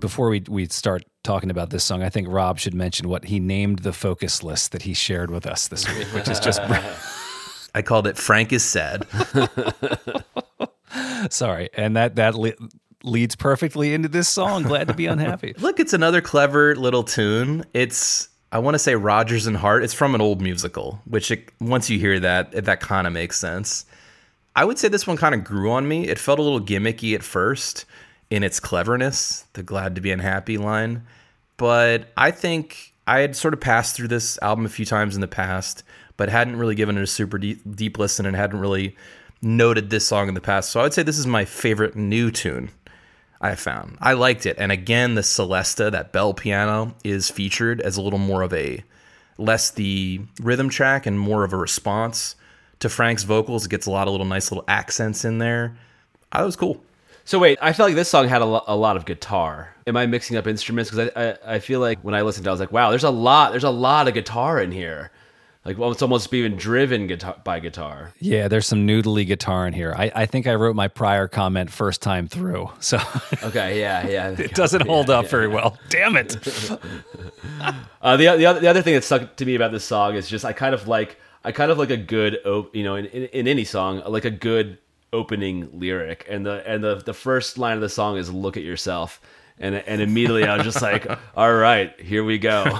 Before 0.00 0.30
we 0.30 0.42
we 0.48 0.66
start 0.66 1.04
talking 1.22 1.48
about 1.48 1.70
this 1.70 1.84
song, 1.84 2.02
I 2.02 2.08
think 2.08 2.26
Rob 2.28 2.58
should 2.58 2.74
mention 2.74 3.08
what 3.08 3.26
he 3.26 3.38
named 3.38 3.80
the 3.80 3.92
focus 3.92 4.42
list 4.42 4.72
that 4.72 4.82
he 4.82 4.94
shared 4.94 5.30
with 5.30 5.46
us 5.46 5.68
this 5.68 5.88
week, 5.94 6.08
which 6.08 6.28
is 6.28 6.40
just 6.40 6.60
I 7.74 7.82
called 7.82 8.06
it 8.06 8.16
Frank 8.16 8.52
is 8.52 8.62
Sad. 8.62 9.06
sorry, 11.30 11.70
and 11.74 11.96
that 11.96 12.16
that 12.16 12.34
le- 12.34 12.52
leads 13.02 13.34
perfectly 13.34 13.94
into 13.94 14.08
this 14.08 14.28
song. 14.28 14.62
Glad 14.62 14.88
to 14.88 14.94
be 14.94 15.06
unhappy. 15.06 15.54
Look, 15.58 15.80
it's 15.80 15.92
another 15.92 16.20
clever 16.20 16.76
little 16.76 17.04
tune. 17.04 17.64
It's 17.72 18.28
I 18.50 18.58
want 18.58 18.74
to 18.74 18.78
say 18.78 18.94
Rodgers 18.94 19.46
and 19.46 19.56
Hart. 19.56 19.82
It's 19.82 19.94
from 19.94 20.14
an 20.14 20.20
old 20.20 20.40
musical, 20.42 21.00
which 21.06 21.30
it, 21.30 21.50
once 21.60 21.88
you 21.88 21.98
hear 21.98 22.20
that, 22.20 22.52
that 22.52 22.80
kind 22.80 23.06
of 23.06 23.12
makes 23.12 23.38
sense. 23.38 23.86
I 24.54 24.66
would 24.66 24.78
say 24.78 24.88
this 24.88 25.06
one 25.06 25.16
kind 25.16 25.34
of 25.34 25.44
grew 25.44 25.70
on 25.70 25.88
me. 25.88 26.06
It 26.08 26.18
felt 26.18 26.38
a 26.38 26.42
little 26.42 26.60
gimmicky 26.60 27.14
at 27.14 27.22
first 27.22 27.86
in 28.28 28.42
its 28.42 28.60
cleverness, 28.60 29.46
the 29.54 29.62
glad 29.62 29.94
to 29.94 30.02
be 30.02 30.10
unhappy 30.10 30.58
line. 30.58 31.04
But 31.56 32.08
I 32.16 32.30
think 32.30 32.92
I 33.06 33.20
had 33.20 33.36
sort 33.36 33.54
of 33.54 33.60
passed 33.60 33.96
through 33.96 34.08
this 34.08 34.38
album 34.42 34.66
a 34.66 34.70
few 34.70 34.84
times 34.84 35.14
in 35.14 35.22
the 35.22 35.28
past, 35.28 35.82
but 36.16 36.28
hadn't 36.28 36.56
really 36.56 36.74
given 36.74 36.96
it 36.96 37.02
a 37.02 37.06
super 37.06 37.38
deep, 37.38 37.60
deep 37.74 37.98
listen 37.98 38.26
and 38.26 38.36
hadn't 38.36 38.60
really 38.60 38.96
noted 39.40 39.90
this 39.90 40.06
song 40.06 40.28
in 40.28 40.34
the 40.34 40.40
past. 40.40 40.70
So 40.70 40.80
I 40.80 40.84
would 40.84 40.94
say 40.94 41.02
this 41.02 41.18
is 41.18 41.26
my 41.26 41.44
favorite 41.44 41.96
new 41.96 42.30
tune 42.30 42.70
I 43.40 43.56
found. 43.56 43.98
I 44.00 44.12
liked 44.12 44.46
it. 44.46 44.56
And 44.58 44.70
again, 44.70 45.16
the 45.16 45.22
Celesta, 45.22 45.90
that 45.90 46.12
bell 46.12 46.32
piano, 46.32 46.94
is 47.02 47.28
featured 47.28 47.80
as 47.80 47.96
a 47.96 48.02
little 48.02 48.20
more 48.20 48.42
of 48.42 48.52
a 48.52 48.84
less 49.38 49.70
the 49.70 50.20
rhythm 50.40 50.68
track 50.68 51.06
and 51.06 51.18
more 51.18 51.42
of 51.42 51.52
a 51.52 51.56
response 51.56 52.36
to 52.78 52.88
Frank's 52.88 53.24
vocals. 53.24 53.66
It 53.66 53.70
gets 53.70 53.86
a 53.86 53.90
lot 53.90 54.06
of 54.06 54.12
little 54.12 54.26
nice 54.26 54.52
little 54.52 54.64
accents 54.68 55.24
in 55.24 55.38
there. 55.38 55.76
I 56.30 56.38
thought 56.38 56.42
it 56.42 56.46
was 56.46 56.56
cool. 56.56 56.82
So 57.24 57.38
wait, 57.38 57.58
I 57.60 57.72
felt 57.72 57.88
like 57.88 57.96
this 57.96 58.08
song 58.08 58.28
had 58.28 58.42
a, 58.42 58.46
lo- 58.46 58.64
a 58.66 58.76
lot 58.76 58.96
of 58.96 59.04
guitar. 59.04 59.74
Am 59.86 59.96
I 59.96 60.06
mixing 60.06 60.36
up 60.36 60.46
instruments? 60.46 60.90
Because 60.90 61.10
I, 61.14 61.30
I 61.30 61.54
I 61.54 61.58
feel 61.58 61.80
like 61.80 62.00
when 62.02 62.14
I 62.14 62.22
listened, 62.22 62.44
to 62.44 62.48
it, 62.48 62.52
I 62.52 62.54
was 62.54 62.60
like, 62.60 62.72
wow, 62.72 62.90
there's 62.90 63.04
a 63.04 63.10
lot, 63.10 63.52
there's 63.52 63.64
a 63.64 63.70
lot 63.70 64.08
of 64.08 64.14
guitar 64.14 64.60
in 64.60 64.72
here. 64.72 65.10
Like 65.64 65.78
well, 65.78 65.92
it's 65.92 66.02
almost 66.02 66.30
being 66.32 66.56
driven 66.56 67.06
guitar 67.06 67.36
by 67.44 67.60
guitar. 67.60 68.12
Yeah, 68.18 68.48
there's 68.48 68.66
some 68.66 68.86
noodly 68.86 69.24
guitar 69.24 69.64
in 69.66 69.72
here. 69.72 69.94
I, 69.96 70.10
I 70.12 70.26
think 70.26 70.48
I 70.48 70.54
wrote 70.56 70.74
my 70.74 70.88
prior 70.88 71.28
comment 71.28 71.70
first 71.70 72.02
time 72.02 72.26
through, 72.26 72.68
so 72.80 72.98
Okay, 73.44 73.78
yeah, 73.78 74.06
yeah. 74.08 74.30
it 74.38 74.54
doesn't 74.54 74.86
hold 74.86 75.08
up 75.08 75.28
very 75.28 75.46
well. 75.48 75.78
Damn 75.88 76.16
it! 76.16 76.36
Uh, 78.00 78.16
the 78.16 78.24
the 78.36 78.46
other 78.46 78.58
the 78.58 78.66
other 78.66 78.82
thing 78.82 78.94
that 78.94 79.04
stuck 79.04 79.36
to 79.36 79.46
me 79.46 79.54
about 79.54 79.70
this 79.70 79.84
song 79.84 80.16
is 80.16 80.28
just 80.28 80.44
I 80.44 80.52
kind 80.52 80.74
of 80.74 80.88
like 80.88 81.18
I 81.44 81.52
kind 81.52 81.70
of 81.70 81.78
like 81.78 81.90
a 81.90 81.96
good 81.96 82.44
op- 82.44 82.74
you 82.74 82.82
know 82.82 82.96
in, 82.96 83.06
in, 83.06 83.24
in 83.26 83.46
any 83.46 83.62
song 83.62 84.02
like 84.06 84.24
a 84.24 84.30
good 84.30 84.78
opening 85.12 85.78
lyric 85.78 86.26
and 86.28 86.44
the 86.44 86.68
and 86.68 86.82
the 86.82 86.96
the 86.96 87.14
first 87.14 87.58
line 87.58 87.76
of 87.76 87.80
the 87.80 87.88
song 87.88 88.16
is 88.16 88.32
look 88.32 88.56
at 88.56 88.64
yourself 88.64 89.20
and 89.58 89.74
and 89.74 90.00
immediately 90.00 90.44
I 90.44 90.56
was 90.56 90.64
just 90.64 90.82
like 90.82 91.06
all 91.36 91.52
right 91.52 91.98
here 92.00 92.24
we 92.24 92.38
go 92.38 92.64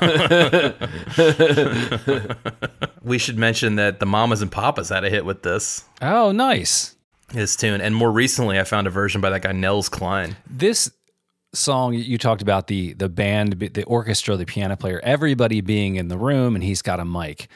We 3.05 3.19
should 3.19 3.37
mention 3.37 3.77
that 3.77 3.99
the 4.01 4.07
Mamas 4.07 4.43
and 4.43 4.51
Papas 4.53 4.89
had 4.91 5.05
a 5.05 5.11
hit 5.11 5.25
with 5.25 5.43
this 5.43 5.85
Oh, 6.01 6.31
nice. 6.33 6.95
his 7.33 7.57
tune, 7.57 7.81
and 7.81 7.95
more 7.97 8.13
recently, 8.13 8.59
I 8.61 8.65
found 8.65 8.87
a 8.87 8.91
version 8.91 9.21
by 9.21 9.31
that 9.31 9.43
guy 9.43 9.53
Nels 9.53 9.89
Cline. 9.89 10.37
This 10.49 10.91
song 11.55 11.95
you 11.95 12.17
talked 12.19 12.43
about 12.43 12.67
the 12.69 12.93
the 12.95 13.09
band, 13.09 13.55
the 13.75 13.85
orchestra, 13.85 14.37
the 14.37 14.47
piano 14.47 14.77
player, 14.77 15.01
everybody 15.03 15.61
being 15.61 15.97
in 15.97 16.09
the 16.09 16.17
room, 16.19 16.55
and 16.55 16.63
he's 16.63 16.81
got 16.83 17.01
a 17.01 17.05
mic. 17.05 17.49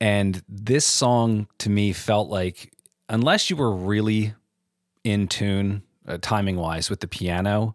And 0.00 0.42
this 0.48 0.84
song 0.86 1.48
to 1.58 1.70
me 1.70 1.92
felt 1.92 2.28
like, 2.28 2.72
unless 3.08 3.48
you 3.50 3.56
were 3.56 3.74
really 3.74 4.34
in 5.02 5.28
tune, 5.28 5.82
uh, 6.06 6.18
timing 6.20 6.56
wise, 6.56 6.88
with 6.90 7.00
the 7.00 7.08
piano, 7.08 7.74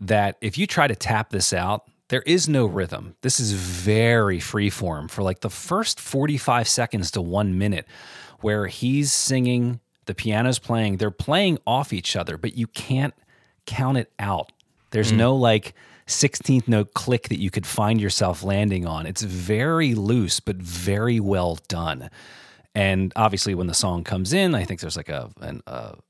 that 0.00 0.36
if 0.40 0.56
you 0.56 0.66
try 0.66 0.86
to 0.86 0.94
tap 0.94 1.30
this 1.30 1.52
out, 1.52 1.84
there 2.08 2.22
is 2.22 2.48
no 2.48 2.66
rhythm. 2.66 3.14
This 3.22 3.38
is 3.38 3.52
very 3.52 4.38
freeform 4.38 5.10
for 5.10 5.22
like 5.22 5.40
the 5.40 5.50
first 5.50 6.00
45 6.00 6.66
seconds 6.66 7.10
to 7.12 7.20
one 7.20 7.56
minute, 7.56 7.86
where 8.40 8.66
he's 8.66 9.12
singing, 9.12 9.80
the 10.06 10.14
piano's 10.14 10.58
playing, 10.58 10.96
they're 10.96 11.10
playing 11.10 11.58
off 11.66 11.92
each 11.92 12.16
other, 12.16 12.36
but 12.36 12.56
you 12.56 12.66
can't 12.66 13.14
count 13.66 13.98
it 13.98 14.12
out. 14.18 14.50
There's 14.90 15.10
hmm. 15.10 15.18
no 15.18 15.36
like 15.36 15.74
16th 16.08 16.66
note 16.66 16.94
click 16.94 17.28
that 17.28 17.38
you 17.38 17.50
could 17.50 17.66
find 17.66 18.00
yourself 18.00 18.42
landing 18.42 18.86
on. 18.86 19.06
It's 19.06 19.22
very 19.22 19.94
loose, 19.94 20.40
but 20.40 20.56
very 20.56 21.20
well 21.20 21.58
done. 21.68 22.10
And 22.74 23.12
obviously, 23.16 23.54
when 23.54 23.66
the 23.66 23.74
song 23.74 24.04
comes 24.04 24.32
in, 24.32 24.54
I 24.54 24.64
think 24.64 24.80
there's 24.80 24.96
like 24.96 25.08
a 25.08 25.30
an 25.40 25.62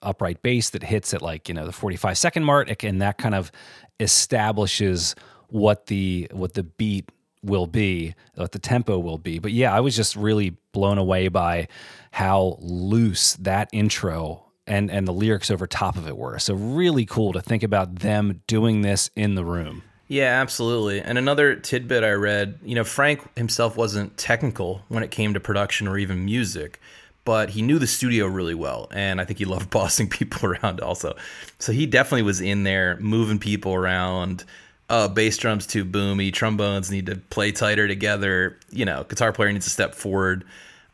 upright 0.03 0.43
bass 0.43 0.71
that 0.71 0.83
hits 0.83 1.15
at 1.15 1.23
like 1.23 1.49
you 1.49 1.55
know 1.55 1.65
the 1.65 1.73
45 1.73 2.19
second 2.19 2.45
mark, 2.45 2.85
and 2.85 3.01
that 3.01 3.19
kind 3.19 3.35
of 3.35 3.51
establishes 3.99 5.15
what 5.49 5.87
the 5.87 6.29
what 6.33 6.55
the 6.55 6.63
beat 6.63 7.11
will 7.43 7.67
be, 7.67 8.15
what 8.35 8.53
the 8.53 8.59
tempo 8.59 8.99
will 8.99 9.19
be. 9.19 9.39
But 9.39 9.53
yeah, 9.53 9.75
I 9.75 9.81
was 9.81 9.97
just 9.97 10.17
really 10.17 10.57
blown 10.73 10.99
away 10.99 11.29
by 11.29 11.69
how 12.13 12.59
loose 12.61 13.35
that 13.35 13.69
intro 13.73 14.45
and 14.67 14.91
and 14.91 15.07
the 15.07 15.13
lyrics 15.13 15.51
over 15.51 15.67
top 15.67 15.97
of 15.97 16.07
it 16.07 16.17
were. 16.17 16.39
So 16.39 16.55
really 16.55 17.07
cool 17.07 17.33
to 17.33 17.41
think 17.41 17.63
about 17.63 17.97
them 17.97 18.43
doing 18.47 18.83
this 18.83 19.11
in 19.17 19.35
the 19.35 19.45
room. 19.45 19.83
Yeah, 20.11 20.41
absolutely. 20.41 21.01
And 21.01 21.19
another 21.19 21.55
tidbit 21.55 22.03
I 22.03 22.11
read, 22.11 22.59
you 22.65 22.75
know, 22.75 22.83
Frank 22.83 23.23
himself 23.39 23.77
wasn't 23.77 24.17
technical 24.17 24.83
when 24.89 25.05
it 25.05 25.13
came 25.13 25.35
to 25.35 25.41
production 25.41 25.87
or 25.87 25.99
even 25.99 26.25
music, 26.25 26.81
but 27.25 27.51
he 27.51 27.63
knew 27.63 27.79
the 27.79 27.87
studio 27.87 28.27
really 28.27 28.57
well. 28.57 28.89
And 28.91 29.21
I 29.21 29.25
think 29.25 29.39
he 29.39 29.45
loved 29.45 29.71
bossing 29.71 30.09
people 30.09 30.51
around 30.51 30.81
also. 30.81 31.15
So 31.61 31.71
he 31.71 31.87
definitely 31.87 32.23
was 32.23 32.41
in 32.41 32.65
there 32.65 32.97
moving 32.97 33.39
people 33.39 33.73
around. 33.73 34.43
Uh, 34.89 35.07
bass 35.07 35.37
drums 35.37 35.65
too 35.65 35.85
boomy, 35.85 36.33
trombones 36.33 36.91
need 36.91 37.07
to 37.07 37.15
play 37.15 37.53
tighter 37.53 37.87
together. 37.87 38.59
You 38.71 38.87
know, 38.87 39.05
guitar 39.05 39.33
player 39.33 39.53
needs 39.53 39.67
to 39.67 39.71
step 39.71 39.95
forward. 39.95 40.43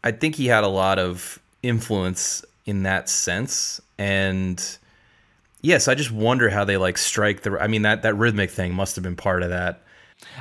I 0.05 0.13
think 0.13 0.35
he 0.35 0.45
had 0.45 0.63
a 0.63 0.69
lot 0.69 0.99
of 0.99 1.41
influence 1.63 2.45
in 2.67 2.83
that 2.83 3.09
sense. 3.09 3.81
And 3.97 4.63
yes, 5.67 5.89
I 5.89 5.95
just 5.95 6.13
wonder 6.13 6.49
how 6.49 6.65
they 6.65 6.77
like 6.77 6.97
strike 6.97 7.43
the. 7.43 7.59
I 7.61 7.67
mean 7.67 7.83
that 7.83 8.03
that 8.03 8.15
rhythmic 8.15 8.51
thing 8.51 8.75
must 8.75 8.97
have 8.97 9.03
been 9.03 9.17
part 9.17 9.43
of 9.43 9.51
that. 9.51 9.83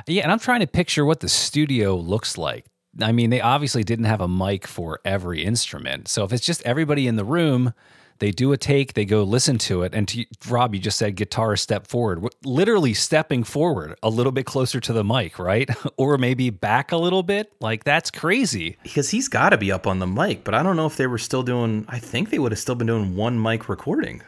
Yeah, 0.06 0.22
and 0.22 0.32
I'm 0.32 0.38
trying 0.38 0.60
to 0.60 0.66
picture 0.66 1.04
what 1.04 1.20
the 1.20 1.28
studio 1.28 1.96
looks 1.96 2.38
like. 2.38 2.64
I 3.02 3.12
mean, 3.12 3.28
they 3.28 3.42
obviously 3.42 3.84
didn't 3.84 4.06
have 4.06 4.22
a 4.22 4.28
mic 4.28 4.66
for 4.66 5.00
every 5.04 5.44
instrument. 5.44 6.08
So 6.08 6.24
if 6.24 6.32
it's 6.32 6.46
just 6.46 6.62
everybody 6.62 7.06
in 7.06 7.16
the 7.16 7.26
room, 7.26 7.74
they 8.20 8.30
do 8.30 8.52
a 8.52 8.56
take, 8.56 8.94
they 8.94 9.04
go 9.04 9.22
listen 9.22 9.58
to 9.58 9.82
it. 9.82 9.94
And 9.94 10.08
to 10.08 10.24
Rob, 10.48 10.74
you 10.74 10.80
just 10.80 10.96
said 10.96 11.14
guitar 11.14 11.56
step 11.56 11.86
forward, 11.86 12.26
literally 12.42 12.94
stepping 12.94 13.44
forward 13.44 13.98
a 14.02 14.08
little 14.08 14.32
bit 14.32 14.46
closer 14.46 14.80
to 14.80 14.94
the 14.94 15.04
mic, 15.04 15.38
right? 15.38 15.68
or 15.98 16.16
maybe 16.16 16.48
back 16.48 16.90
a 16.90 16.96
little 16.96 17.22
bit. 17.22 17.52
Like 17.60 17.84
that's 17.84 18.10
crazy. 18.10 18.78
because 18.82 19.10
he's 19.10 19.28
got 19.28 19.50
to 19.50 19.58
be 19.58 19.70
up 19.70 19.86
on 19.86 19.98
the 19.98 20.06
mic, 20.06 20.42
but 20.42 20.54
I 20.54 20.62
don't 20.62 20.76
know 20.76 20.86
if 20.86 20.96
they 20.96 21.06
were 21.06 21.18
still 21.18 21.42
doing. 21.42 21.84
I 21.88 21.98
think 21.98 22.30
they 22.30 22.38
would 22.38 22.52
have 22.52 22.58
still 22.58 22.76
been 22.76 22.86
doing 22.86 23.14
one 23.14 23.40
mic 23.40 23.68
recording. 23.68 24.22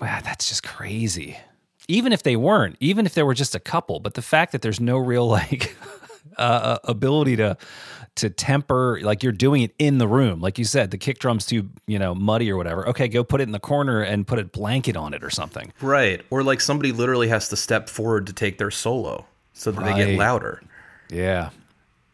Wow, 0.00 0.20
that's 0.22 0.48
just 0.48 0.62
crazy. 0.62 1.38
Even 1.88 2.12
if 2.12 2.22
they 2.22 2.36
weren't, 2.36 2.76
even 2.80 3.04
if 3.04 3.14
there 3.14 3.26
were 3.26 3.34
just 3.34 3.54
a 3.54 3.60
couple, 3.60 4.00
but 4.00 4.14
the 4.14 4.22
fact 4.22 4.52
that 4.52 4.62
there's 4.62 4.80
no 4.80 4.96
real 4.96 5.26
like 5.38 5.76
uh, 6.36 6.78
ability 6.84 7.36
to 7.36 7.56
to 8.16 8.28
temper, 8.28 8.98
like 9.02 9.22
you're 9.22 9.32
doing 9.32 9.62
it 9.62 9.72
in 9.78 9.98
the 9.98 10.08
room, 10.08 10.40
like 10.40 10.58
you 10.58 10.64
said, 10.64 10.90
the 10.90 10.98
kick 10.98 11.18
drum's 11.18 11.46
too 11.46 11.68
you 11.86 11.98
know 11.98 12.14
muddy 12.14 12.50
or 12.50 12.56
whatever. 12.56 12.88
Okay, 12.88 13.08
go 13.08 13.22
put 13.22 13.40
it 13.40 13.44
in 13.44 13.52
the 13.52 13.60
corner 13.60 14.02
and 14.02 14.26
put 14.26 14.38
a 14.38 14.44
blanket 14.44 14.96
on 14.96 15.14
it 15.14 15.22
or 15.22 15.30
something. 15.30 15.72
Right, 15.80 16.22
or 16.30 16.42
like 16.42 16.60
somebody 16.60 16.92
literally 16.92 17.28
has 17.28 17.48
to 17.50 17.56
step 17.56 17.88
forward 17.88 18.26
to 18.26 18.32
take 18.32 18.58
their 18.58 18.70
solo 18.70 19.26
so 19.52 19.70
that 19.70 19.84
they 19.84 19.94
get 19.94 20.18
louder. 20.18 20.62
Yeah, 21.10 21.50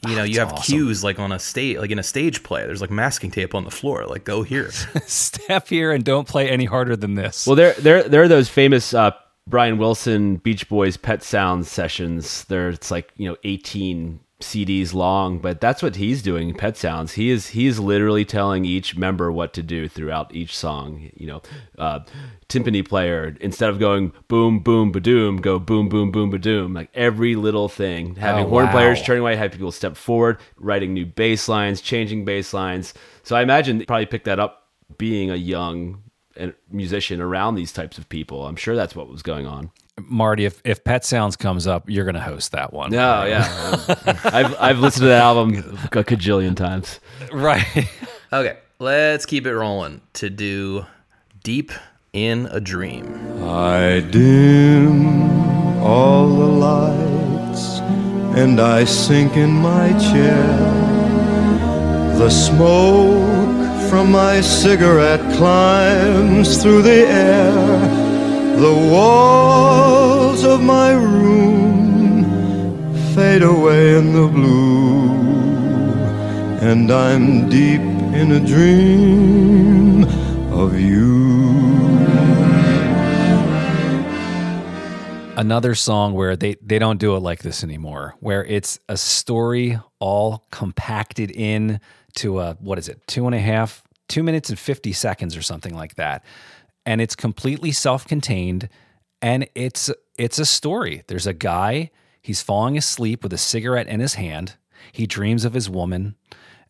You 0.09 0.17
know, 0.17 0.25
you 0.25 0.39
have 0.39 0.53
awesome. 0.53 0.77
cues 0.77 1.05
like 1.05 1.19
on 1.19 1.33
a 1.33 1.39
stage, 1.39 1.79
like 1.79 1.91
in 1.91 1.99
a 1.99 2.03
stage 2.03 2.43
play. 2.43 2.65
There's 2.67 2.81
like 2.81 2.91
masking 2.91 3.31
tape 3.31 3.55
on 3.55 3.65
the 3.65 3.71
floor. 3.71 4.07
Like 4.07 4.25
go 4.25 4.43
here. 4.43 4.71
step 5.07 5.69
here 5.69 5.93
and 5.93 6.05
don't 6.05 6.27
play 6.27 6.49
any 6.49 6.65
harder 6.65 6.97
than 6.97 7.15
this. 7.15 7.47
Well, 7.47 7.57
there, 7.57 7.75
there, 7.75 8.03
there 8.03 8.23
are 8.23 8.29
those 8.29 8.49
famous 8.49 8.95
uh, 8.95 9.13
Brian 9.49 9.79
Wilson 9.79 10.37
Beach 10.37 10.69
Boys 10.69 10.97
Pet 10.97 11.23
Sounds 11.23 11.71
sessions. 11.71 12.45
There, 12.45 12.69
it's 12.69 12.91
like 12.91 13.13
you 13.17 13.29
know, 13.29 13.37
eighteen 13.45 14.21
CDs 14.41 14.93
long, 14.93 15.39
but 15.39 15.61
that's 15.63 15.83
what 15.83 15.97
he's 15.97 16.23
doing. 16.23 16.53
Pet 16.53 16.77
Sounds. 16.77 17.13
He 17.13 17.31
is 17.31 17.49
he 17.49 17.67
is 17.67 17.81
literally 17.81 18.25
telling 18.25 18.67
each 18.67 18.97
member 18.97 19.33
what 19.33 19.55
to 19.55 19.63
do 19.63 19.89
throughout 19.89 20.35
each 20.35 20.55
song. 20.55 21.11
You 21.15 21.27
know, 21.27 21.43
uh, 21.79 22.01
timpani 22.49 22.87
player 22.87 23.35
instead 23.41 23.71
of 23.71 23.79
going 23.79 24.13
boom 24.29 24.61
boom 24.61 24.93
badoom, 24.93 25.41
go 25.41 25.59
boom 25.59 25.89
boom 25.89 26.11
boom 26.11 26.31
badoom. 26.31 26.75
Like 26.75 26.91
every 26.95 27.35
little 27.35 27.69
thing. 27.71 28.17
Having 28.17 28.45
Oh, 28.47 28.49
horn 28.49 28.69
players 28.69 29.03
turning 29.03 29.23
away, 29.23 29.37
having 29.37 29.57
people 29.57 29.73
step 29.73 29.97
forward, 29.97 30.39
writing 30.59 30.93
new 30.93 31.07
bass 31.07 31.49
lines, 31.49 31.81
changing 31.81 32.27
bass 32.27 32.53
lines. 32.53 32.93
So 33.23 33.37
I 33.37 33.43
imagine 33.43 33.79
they 33.79 33.87
probably 33.87 34.07
picked 34.07 34.27
that 34.27 34.39
up 34.39 34.69
being 34.99 35.31
a 35.31 35.37
young 35.37 36.03
uh, 36.39 36.49
musician 36.71 37.23
around 37.23 37.55
these 37.55 37.73
types 37.73 37.97
of 37.97 38.07
people. 38.11 38.47
I'm 38.47 38.57
sure 38.57 38.77
that's 38.77 38.95
what 38.95 39.09
was 39.09 39.23
going 39.23 39.47
on. 39.47 39.71
Marty, 39.99 40.45
if 40.45 40.61
if 40.65 40.85
Pet 40.85 41.05
Sounds 41.05 41.37
comes 41.37 41.67
up, 41.67 41.89
you're 41.89 42.05
going 42.05 42.15
to 42.17 42.21
host 42.21 42.53
that 42.53 42.73
one. 42.73 42.91
No, 42.91 43.25
yeah, 43.25 43.47
I've 44.25 44.55
I've 44.61 44.79
listened 44.79 45.03
to 45.05 45.09
that 45.09 45.23
album 45.23 45.57
a 45.57 46.05
cajillion 46.05 46.55
times. 46.55 47.01
right. 47.33 47.89
okay, 48.33 48.59
let's 48.79 49.25
keep 49.25 49.47
it 49.47 49.55
rolling 49.57 50.03
to 50.15 50.29
do 50.29 50.85
"Deep 51.43 51.73
in 52.13 52.47
a 52.51 52.61
Dream." 52.61 53.07
I 53.43 54.01
dim 54.01 55.81
all 55.81 56.29
the 56.29 56.47
lights 56.47 57.79
and 58.37 58.61
I 58.61 58.85
sink 58.85 59.37
in 59.37 59.51
my 59.51 59.93
chair. 59.99 60.47
The 62.19 62.29
smoke 62.29 63.89
from 63.89 64.11
my 64.11 64.41
cigarette 64.43 65.21
climbs 65.37 66.63
through 66.63 66.83
the 66.83 67.07
air. 67.09 68.06
The 68.57 68.73
walls 68.91 70.43
of 70.45 70.63
my 70.63 70.93
room 70.93 72.25
fade 73.15 73.43
away 73.43 73.99
in 73.99 74.15
the 74.15 74.29
blue, 74.29 75.11
and 76.67 76.91
I'm 76.91 77.51
deep 77.51 77.81
in 77.81 78.33
a 78.33 78.41
dream 78.41 80.05
of 80.53 80.81
you. 80.81 81.17
another 85.37 85.75
song 85.75 86.15
where 86.15 86.35
they 86.35 86.57
they 86.63 86.79
don't 86.79 86.99
do 86.99 87.15
it 87.15 87.21
like 87.21 87.43
this 87.43 87.63
anymore 87.63 88.15
where 88.21 88.45
it's 88.47 88.81
a 88.89 88.97
story 88.97 89.79
all 89.99 90.43
compacted 90.51 91.31
in 91.31 91.79
to 92.15 92.41
a 92.41 92.55
what 92.55 92.79
is 92.79 92.89
it 92.89 93.07
two 93.07 93.27
and 93.27 93.35
a 93.35 93.39
half 93.39 93.83
two 94.09 94.23
minutes 94.23 94.49
and 94.49 94.59
50 94.59 94.93
seconds 94.93 95.37
or 95.37 95.43
something 95.43 95.75
like 95.75 95.97
that 95.97 96.25
and 96.87 97.01
it's 97.01 97.17
completely 97.17 97.73
self-contained 97.73 98.69
and 99.21 99.49
it's 99.55 99.91
it's 100.17 100.39
a 100.39 100.47
story. 100.47 101.03
There's 101.09 101.27
a 101.27 101.35
guy, 101.35 101.91
he's 102.23 102.41
falling 102.41 102.79
asleep 102.79 103.23
with 103.23 103.33
a 103.33 103.39
cigarette 103.39 103.89
in 103.89 104.01
his 104.01 104.15
hand. 104.15 104.55
He 104.93 105.07
dreams 105.07 105.45
of 105.45 105.53
his 105.53 105.69
woman 105.69 106.15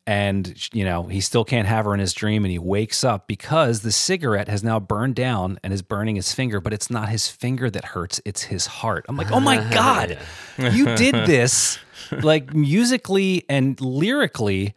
and 0.06 0.68
you 0.72 0.84
know, 0.84 1.04
he 1.04 1.20
still 1.20 1.44
can't 1.44 1.66
have 1.66 1.84
her 1.84 1.92
in 1.92 2.00
his 2.00 2.12
dream 2.14 2.44
and 2.44 2.52
he 2.52 2.58
wakes 2.58 3.02
up 3.04 3.26
because 3.26 3.80
the 3.80 3.92
cigarette 3.92 4.48
has 4.48 4.62
now 4.64 4.78
burned 4.80 5.16
down 5.16 5.58
and 5.62 5.72
is 5.72 5.82
burning 5.82 6.16
his 6.16 6.32
finger, 6.32 6.60
but 6.60 6.72
it's 6.72 6.90
not 6.90 7.08
his 7.08 7.28
finger 7.28 7.68
that 7.70 7.84
hurts, 7.86 8.20
it's 8.24 8.44
his 8.44 8.66
heart. 8.66 9.04
I'm 9.08 9.16
like, 9.16 9.32
"Oh 9.32 9.40
my 9.40 9.56
god. 9.74 10.18
you 10.58 10.86
did 10.96 11.14
this 11.26 11.78
like 12.22 12.54
musically 12.54 13.44
and 13.48 13.80
lyrically 13.80 14.74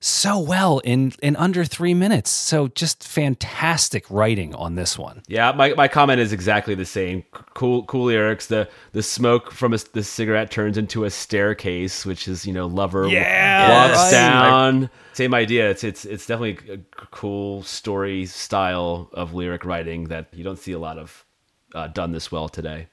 so 0.00 0.38
well 0.38 0.78
in 0.80 1.12
in 1.22 1.36
under 1.36 1.64
three 1.64 1.94
minutes. 1.94 2.30
So 2.30 2.68
just 2.68 3.06
fantastic 3.06 4.04
writing 4.10 4.54
on 4.54 4.74
this 4.74 4.98
one. 4.98 5.22
Yeah, 5.26 5.52
my, 5.52 5.74
my 5.74 5.88
comment 5.88 6.20
is 6.20 6.32
exactly 6.32 6.74
the 6.74 6.84
same. 6.84 7.24
Cool 7.54 7.84
cool 7.84 8.06
lyrics. 8.06 8.46
The 8.46 8.68
the 8.92 9.02
smoke 9.02 9.50
from 9.52 9.72
a, 9.72 9.78
the 9.92 10.02
cigarette 10.04 10.50
turns 10.50 10.76
into 10.78 11.04
a 11.04 11.10
staircase, 11.10 12.04
which 12.04 12.28
is 12.28 12.46
you 12.46 12.52
know 12.52 12.66
lover 12.66 13.08
Yeah, 13.08 13.88
walks 13.88 14.04
right. 14.04 14.10
down. 14.10 14.90
Same 15.12 15.34
idea. 15.34 15.70
It's 15.70 15.82
it's 15.84 16.04
it's 16.04 16.26
definitely 16.26 16.72
a 16.74 16.78
cool 17.10 17.62
story 17.62 18.26
style 18.26 19.08
of 19.12 19.34
lyric 19.34 19.64
writing 19.64 20.04
that 20.04 20.28
you 20.32 20.44
don't 20.44 20.58
see 20.58 20.72
a 20.72 20.78
lot 20.78 20.98
of 20.98 21.24
uh, 21.74 21.88
done 21.88 22.12
this 22.12 22.30
well 22.30 22.48
today. 22.48 22.88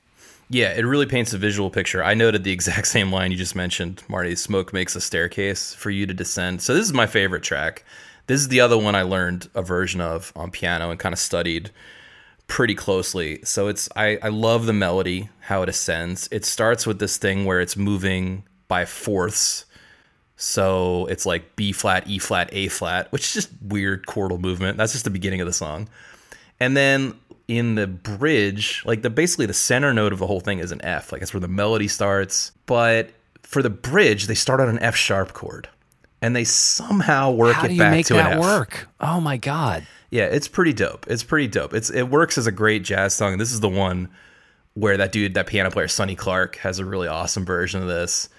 Yeah, 0.50 0.74
it 0.74 0.86
really 0.86 1.06
paints 1.06 1.34
a 1.34 1.38
visual 1.38 1.70
picture. 1.70 2.04
I 2.04 2.14
noted 2.14 2.44
the 2.44 2.52
exact 2.54 2.88
same 2.88 3.12
line 3.12 3.32
you 3.32 3.38
just 3.38 3.56
mentioned, 3.56 4.04
Marty. 4.08 4.36
Smoke 4.36 4.74
makes 4.74 4.96
a 4.96 5.02
staircase 5.02 5.74
for 5.74 5.90
you 5.90 6.06
to 6.06 6.14
descend. 6.14 6.62
So 6.62 6.74
this 6.74 6.86
is 6.86 6.94
my 6.94 7.08
favorite 7.08 7.44
track. 7.44 7.84
This 8.28 8.40
is 8.40 8.48
the 8.48 8.62
other 8.62 8.78
one 8.78 8.96
I 8.96 9.02
learned 9.02 9.50
a 9.54 9.62
version 9.62 10.00
of 10.00 10.32
on 10.36 10.52
piano 10.52 10.90
and 10.90 11.00
kind 11.00 11.14
of 11.14 11.20
studied 11.20 11.72
pretty 12.48 12.76
closely. 12.76 13.42
So 13.44 13.68
it's 13.68 13.90
I, 13.96 14.18
I 14.22 14.30
love 14.30 14.66
the 14.66 14.74
melody, 14.74 15.30
how 15.42 15.64
it 15.64 15.70
ascends. 15.70 16.30
It 16.32 16.46
starts 16.46 16.86
with 16.86 17.00
this 17.00 17.18
thing 17.18 17.46
where 17.46 17.60
it's 17.60 17.76
moving 17.76 18.44
by 18.68 18.86
fourths. 18.86 19.66
So 20.36 21.06
it's 21.08 21.26
like 21.26 21.56
B 21.56 21.72
flat, 21.72 22.08
E 22.08 22.20
flat, 22.20 22.50
A 22.52 22.68
flat, 22.68 23.12
which 23.12 23.24
is 23.24 23.34
just 23.34 23.50
weird 23.62 24.06
chordal 24.06 24.40
movement. 24.40 24.78
That's 24.78 24.92
just 24.94 25.04
the 25.04 25.10
beginning 25.10 25.42
of 25.42 25.48
the 25.48 25.54
song. 25.54 25.90
And 26.60 26.78
then 26.78 27.16
in 27.48 27.76
the 27.76 27.88
bridge, 27.88 28.84
like 28.86 29.02
the 29.02 29.10
basically 29.10 29.46
the 29.46 29.54
center 29.54 29.94
note 29.94 30.14
of 30.14 30.20
the 30.20 30.28
whole 30.28 30.40
thing 30.40 30.60
is 30.60 30.72
an 30.72 30.84
F. 30.84 31.12
Like 31.12 31.22
that's 31.22 31.34
where 31.34 31.42
the 31.42 31.48
melody 31.48 31.88
starts. 31.88 32.52
But 32.66 33.12
for 33.42 33.62
the 33.62 33.70
bridge, 33.70 34.28
they 34.28 34.36
start 34.36 34.60
on 34.60 34.70
an 34.70 34.80
F 34.80 34.96
sharp 34.96 35.34
chord. 35.34 35.70
And 36.22 36.36
they 36.36 36.46
somehow 36.46 37.32
work 37.32 37.56
How 37.56 37.66
it 37.66 37.70
do 37.70 37.74
you 37.74 37.80
back 37.82 37.92
make 37.92 38.06
to 38.08 38.18
an 38.18 38.24
that 38.24 38.34
F. 38.34 38.40
work? 38.40 38.88
Oh 39.02 39.20
my 39.20 39.36
god. 39.36 39.86
Yeah, 40.10 40.26
it's 40.26 40.48
pretty 40.48 40.72
dope. 40.74 41.06
It's 41.10 41.24
pretty 41.24 41.48
dope. 41.48 41.74
It's 41.74 41.90
it 41.90 42.04
works 42.04 42.38
as 42.38 42.48
a 42.48 42.52
great 42.52 42.84
jazz 42.84 43.14
song. 43.14 43.38
This 43.38 43.52
is 43.52 43.60
the 43.60 43.70
one 43.70 44.10
where 44.76 44.96
that 44.98 45.12
dude, 45.12 45.34
that 45.34 45.48
piano 45.48 45.70
player, 45.70 45.88
Sonny 45.88 46.16
Clark, 46.16 46.56
has 46.58 46.80
a 46.80 46.86
really 46.86 47.08
awesome 47.08 47.46
version 47.46 47.82
of 47.82 47.88
this 47.88 48.30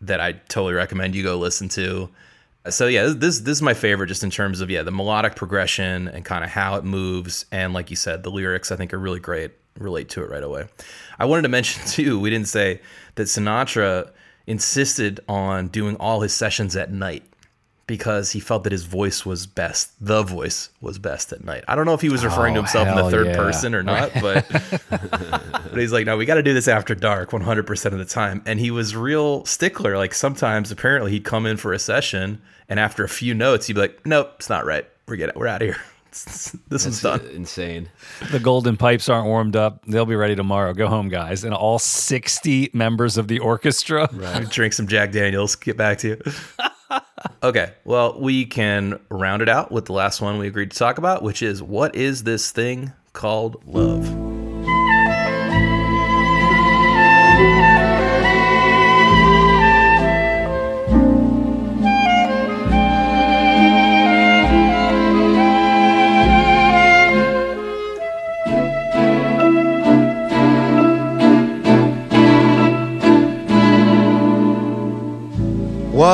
that 0.00 0.20
I 0.20 0.32
totally 0.32 0.74
recommend 0.74 1.14
you 1.14 1.22
go 1.22 1.38
listen 1.38 1.68
to. 1.70 2.08
So 2.68 2.86
yeah, 2.88 3.12
this 3.16 3.40
this 3.40 3.56
is 3.56 3.62
my 3.62 3.72
favorite 3.72 4.08
just 4.08 4.22
in 4.22 4.30
terms 4.30 4.60
of 4.60 4.70
yeah 4.70 4.82
the 4.82 4.90
melodic 4.90 5.34
progression 5.34 6.08
and 6.08 6.24
kind 6.24 6.44
of 6.44 6.50
how 6.50 6.76
it 6.76 6.84
moves 6.84 7.46
and 7.50 7.72
like 7.72 7.88
you 7.88 7.96
said 7.96 8.22
the 8.22 8.30
lyrics 8.30 8.70
I 8.70 8.76
think 8.76 8.92
are 8.92 8.98
really 8.98 9.20
great. 9.20 9.52
Relate 9.78 10.10
to 10.10 10.22
it 10.22 10.30
right 10.30 10.42
away. 10.42 10.66
I 11.18 11.24
wanted 11.24 11.42
to 11.42 11.48
mention 11.48 11.82
too 11.86 12.20
we 12.20 12.28
didn't 12.28 12.48
say 12.48 12.80
that 13.14 13.24
Sinatra 13.24 14.10
insisted 14.46 15.20
on 15.28 15.68
doing 15.68 15.96
all 15.96 16.20
his 16.20 16.34
sessions 16.34 16.76
at 16.76 16.92
night 16.92 17.24
because 17.90 18.30
he 18.30 18.38
felt 18.38 18.62
that 18.62 18.70
his 18.70 18.84
voice 18.84 19.26
was 19.26 19.46
best. 19.48 19.90
The 20.00 20.22
voice 20.22 20.68
was 20.80 20.96
best 20.96 21.32
at 21.32 21.42
night. 21.42 21.64
I 21.66 21.74
don't 21.74 21.86
know 21.86 21.94
if 21.94 22.00
he 22.00 22.08
was 22.08 22.24
referring 22.24 22.54
to 22.54 22.60
Oh, 22.60 22.62
himself 22.62 22.86
in 22.86 22.94
the 22.94 23.10
third 23.10 23.26
yeah. 23.26 23.36
person 23.36 23.74
or 23.74 23.82
not, 23.82 24.12
but 24.22 24.46
but 24.90 25.76
he's 25.76 25.92
like, 25.92 26.06
no, 26.06 26.16
we 26.16 26.24
got 26.24 26.36
to 26.36 26.42
do 26.44 26.54
this 26.54 26.68
after 26.68 26.94
dark 26.94 27.30
100% 27.32 27.86
of 27.86 27.98
the 27.98 28.04
time. 28.04 28.42
And 28.46 28.60
he 28.60 28.70
was 28.70 28.94
real 28.94 29.44
stickler. 29.44 29.96
Like 29.96 30.14
sometimes, 30.14 30.70
apparently, 30.70 31.10
he'd 31.10 31.24
come 31.24 31.46
in 31.46 31.56
for 31.56 31.72
a 31.72 31.80
session, 31.80 32.40
and 32.68 32.78
after 32.78 33.02
a 33.02 33.08
few 33.08 33.34
notes, 33.34 33.66
he'd 33.66 33.72
be 33.72 33.80
like, 33.80 34.06
nope, 34.06 34.34
it's 34.36 34.48
not 34.48 34.64
right. 34.64 34.86
We're 35.08 35.16
getting, 35.16 35.36
we're 35.36 35.48
out 35.48 35.62
of 35.62 35.66
here. 35.68 35.76
this 36.12 36.84
one's 36.84 37.02
done. 37.02 37.20
Insane. 37.34 37.88
The 38.30 38.38
golden 38.38 38.76
pipes 38.76 39.08
aren't 39.08 39.26
warmed 39.26 39.56
up. 39.56 39.84
They'll 39.86 40.06
be 40.06 40.14
ready 40.16 40.36
tomorrow. 40.36 40.72
Go 40.74 40.86
home, 40.86 41.08
guys. 41.08 41.42
And 41.42 41.52
all 41.54 41.80
60 41.80 42.70
members 42.72 43.16
of 43.18 43.26
the 43.26 43.40
orchestra. 43.40 44.08
Drink 44.50 44.72
some 44.74 44.86
Jack 44.86 45.10
Daniels. 45.10 45.56
Get 45.56 45.76
back 45.76 45.98
to 45.98 46.08
you. 46.08 46.20
okay. 47.42 47.74
Well, 47.84 48.20
we 48.20 48.46
can 48.46 49.00
round 49.10 49.42
it 49.42 49.48
out 49.48 49.72
with 49.72 49.86
the 49.86 49.92
last 49.92 50.20
one 50.20 50.38
we 50.38 50.46
agreed 50.46 50.70
to 50.72 50.78
talk 50.78 50.98
about, 50.98 51.22
which 51.22 51.42
is 51.42 51.62
what 51.62 51.94
is 51.94 52.24
this 52.24 52.50
thing 52.50 52.92
called 53.12 53.62
love? 53.66 54.29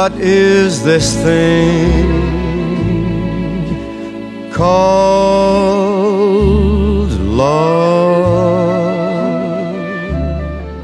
What 0.07 0.21
is 0.21 0.85
this 0.85 1.17
thing 1.21 2.13
called 4.53 5.91
love? 7.11 7.65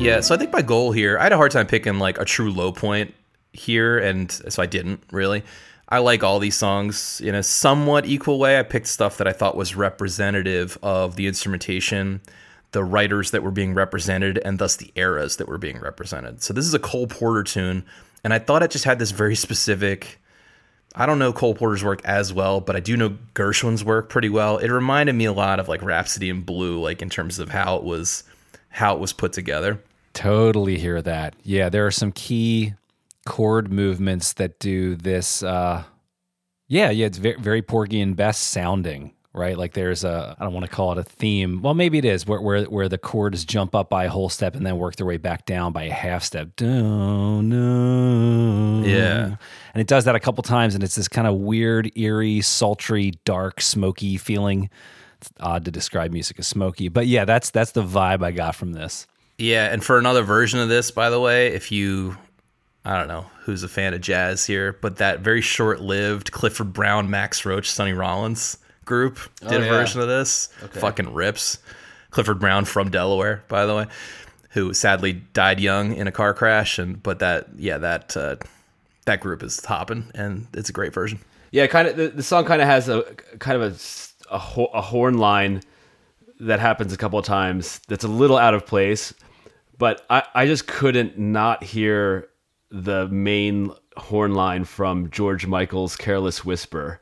Yeah, 0.00 0.18
so 0.22 0.34
I 0.34 0.38
think 0.38 0.52
my 0.52 0.62
goal 0.62 0.90
here, 0.90 1.20
I 1.20 1.22
had 1.22 1.30
a 1.30 1.36
hard 1.36 1.52
time 1.52 1.68
picking 1.68 2.00
like 2.00 2.18
a 2.18 2.24
true 2.24 2.50
low 2.50 2.72
point 2.72 3.14
here, 3.52 3.96
and 3.96 4.28
so 4.32 4.60
I 4.60 4.66
didn't 4.66 5.04
really. 5.12 5.44
I 5.88 5.98
like 5.98 6.24
all 6.24 6.40
these 6.40 6.56
songs 6.56 7.20
in 7.20 7.36
a 7.36 7.44
somewhat 7.44 8.04
equal 8.04 8.40
way. 8.40 8.58
I 8.58 8.64
picked 8.64 8.88
stuff 8.88 9.18
that 9.18 9.28
I 9.28 9.32
thought 9.32 9.56
was 9.56 9.76
representative 9.76 10.76
of 10.82 11.14
the 11.14 11.28
instrumentation, 11.28 12.22
the 12.72 12.82
writers 12.82 13.30
that 13.30 13.44
were 13.44 13.52
being 13.52 13.72
represented, 13.72 14.38
and 14.38 14.58
thus 14.58 14.74
the 14.74 14.90
eras 14.96 15.36
that 15.36 15.46
were 15.46 15.58
being 15.58 15.78
represented. 15.78 16.42
So 16.42 16.52
this 16.52 16.66
is 16.66 16.74
a 16.74 16.80
Cole 16.80 17.06
Porter 17.06 17.44
tune, 17.44 17.84
and 18.24 18.32
I 18.32 18.38
thought 18.38 18.62
it 18.62 18.70
just 18.70 18.84
had 18.84 18.98
this 18.98 19.10
very 19.10 19.34
specific. 19.34 20.20
I 20.94 21.06
don't 21.06 21.18
know 21.18 21.32
Cole 21.32 21.54
Porter's 21.54 21.82
work 21.82 22.04
as 22.04 22.32
well, 22.32 22.60
but 22.60 22.76
I 22.76 22.80
do 22.80 22.96
know 22.96 23.16
Gershwin's 23.34 23.84
work 23.84 24.08
pretty 24.10 24.28
well. 24.28 24.58
It 24.58 24.70
reminded 24.70 25.14
me 25.14 25.24
a 25.24 25.32
lot 25.32 25.58
of 25.58 25.68
like 25.68 25.82
Rhapsody 25.82 26.28
in 26.28 26.42
Blue, 26.42 26.80
like 26.80 27.00
in 27.00 27.08
terms 27.08 27.38
of 27.38 27.48
how 27.48 27.76
it 27.76 27.82
was 27.82 28.24
how 28.68 28.94
it 28.94 29.00
was 29.00 29.12
put 29.12 29.32
together. 29.32 29.82
Totally 30.12 30.78
hear 30.78 31.00
that. 31.00 31.34
Yeah, 31.42 31.68
there 31.68 31.86
are 31.86 31.90
some 31.90 32.12
key 32.12 32.74
chord 33.26 33.72
movements 33.72 34.34
that 34.34 34.58
do 34.58 34.96
this. 34.96 35.42
Uh, 35.42 35.84
yeah, 36.68 36.90
yeah, 36.90 37.06
it's 37.06 37.18
very, 37.18 37.36
very 37.40 37.62
Porgy 37.62 38.00
and 38.00 38.16
Bess 38.16 38.38
sounding, 38.38 39.12
right? 39.34 39.56
Like 39.56 39.72
there's 39.72 40.04
a, 40.04 40.36
I 40.38 40.44
don't 40.44 40.52
want 40.52 40.66
to 40.66 40.70
call 40.70 40.92
it 40.92 40.98
a 40.98 41.02
theme. 41.02 41.62
Well, 41.62 41.74
maybe 41.74 41.98
it 41.98 42.04
is 42.04 42.26
where, 42.26 42.40
where, 42.40 42.64
where 42.64 42.88
the 42.88 42.98
chords 42.98 43.44
jump 43.44 43.74
up 43.74 43.88
by 43.88 44.04
a 44.04 44.10
whole 44.10 44.28
step 44.28 44.54
and 44.54 44.66
then 44.66 44.76
work 44.76 44.96
their 44.96 45.06
way 45.06 45.16
back 45.16 45.46
down 45.46 45.72
by 45.72 45.84
a 45.84 45.92
half 45.92 46.22
step. 46.22 46.54
Down, 46.56 47.48
down. 47.48 48.84
Yeah. 48.84 49.36
And 49.74 49.80
it 49.80 49.86
does 49.86 50.04
that 50.04 50.14
a 50.14 50.20
couple 50.20 50.42
times 50.42 50.74
and 50.74 50.84
it's 50.84 50.96
this 50.96 51.08
kind 51.08 51.26
of 51.26 51.36
weird, 51.36 51.90
eerie, 51.96 52.40
sultry, 52.42 53.12
dark, 53.24 53.60
smoky 53.60 54.16
feeling. 54.18 54.68
It's 55.20 55.30
odd 55.40 55.64
to 55.66 55.70
describe 55.70 56.12
music 56.12 56.38
as 56.40 56.48
smoky, 56.48 56.88
but 56.88 57.06
yeah, 57.06 57.24
that's 57.24 57.50
that's 57.50 57.70
the 57.70 57.84
vibe 57.84 58.24
I 58.24 58.32
got 58.32 58.56
from 58.56 58.72
this. 58.72 59.06
Yeah, 59.38 59.72
and 59.72 59.82
for 59.82 59.96
another 59.96 60.22
version 60.22 60.58
of 60.58 60.68
this, 60.68 60.90
by 60.90 61.10
the 61.10 61.20
way, 61.20 61.48
if 61.48 61.70
you, 61.70 62.16
I 62.84 62.98
don't 62.98 63.06
know 63.06 63.26
who's 63.40 63.62
a 63.62 63.68
fan 63.68 63.94
of 63.94 64.00
jazz 64.00 64.44
here, 64.44 64.76
but 64.80 64.96
that 64.96 65.20
very 65.20 65.40
short-lived 65.40 66.32
Clifford 66.32 66.72
Brown, 66.72 67.08
Max 67.08 67.44
Roach, 67.44 67.70
Sonny 67.70 67.92
Rollins 67.92 68.58
group 68.84 69.18
did 69.40 69.60
a 69.60 69.64
yeah. 69.64 69.70
version 69.70 70.00
of 70.00 70.08
this. 70.08 70.48
Fucking 70.72 71.12
rips. 71.12 71.58
Clifford 72.12 72.38
Brown 72.38 72.64
from 72.66 72.90
Delaware, 72.90 73.42
by 73.48 73.66
the 73.66 73.74
way, 73.74 73.86
who 74.50 74.74
sadly 74.74 75.14
died 75.32 75.58
young 75.58 75.94
in 75.94 76.06
a 76.06 76.12
car 76.12 76.34
crash, 76.34 76.78
and 76.78 77.02
but 77.02 77.18
that 77.18 77.48
yeah 77.56 77.78
that 77.78 78.16
uh, 78.16 78.36
that 79.06 79.20
group 79.20 79.42
is 79.42 79.64
hopping, 79.64 80.10
and 80.14 80.46
it's 80.52 80.68
a 80.68 80.72
great 80.72 80.92
version. 80.92 81.18
Yeah, 81.50 81.66
kind 81.66 81.88
of. 81.88 81.96
The, 81.96 82.08
the 82.08 82.22
song 82.22 82.44
kind 82.44 82.62
of 82.62 82.68
has 82.68 82.88
a 82.88 83.02
kind 83.38 83.60
of 83.60 83.72
a 83.72 84.34
a, 84.34 84.38
ho- 84.38 84.70
a 84.72 84.82
horn 84.82 85.18
line 85.18 85.62
that 86.40 86.60
happens 86.60 86.92
a 86.92 86.96
couple 86.96 87.18
of 87.18 87.24
times. 87.24 87.80
That's 87.88 88.04
a 88.04 88.08
little 88.08 88.36
out 88.36 88.54
of 88.54 88.66
place, 88.66 89.14
but 89.78 90.04
I 90.10 90.22
I 90.34 90.46
just 90.46 90.66
couldn't 90.66 91.18
not 91.18 91.64
hear 91.64 92.28
the 92.70 93.08
main 93.08 93.70
horn 93.96 94.34
line 94.34 94.64
from 94.64 95.10
George 95.10 95.46
Michael's 95.46 95.96
"Careless 95.96 96.44
Whisper." 96.44 97.00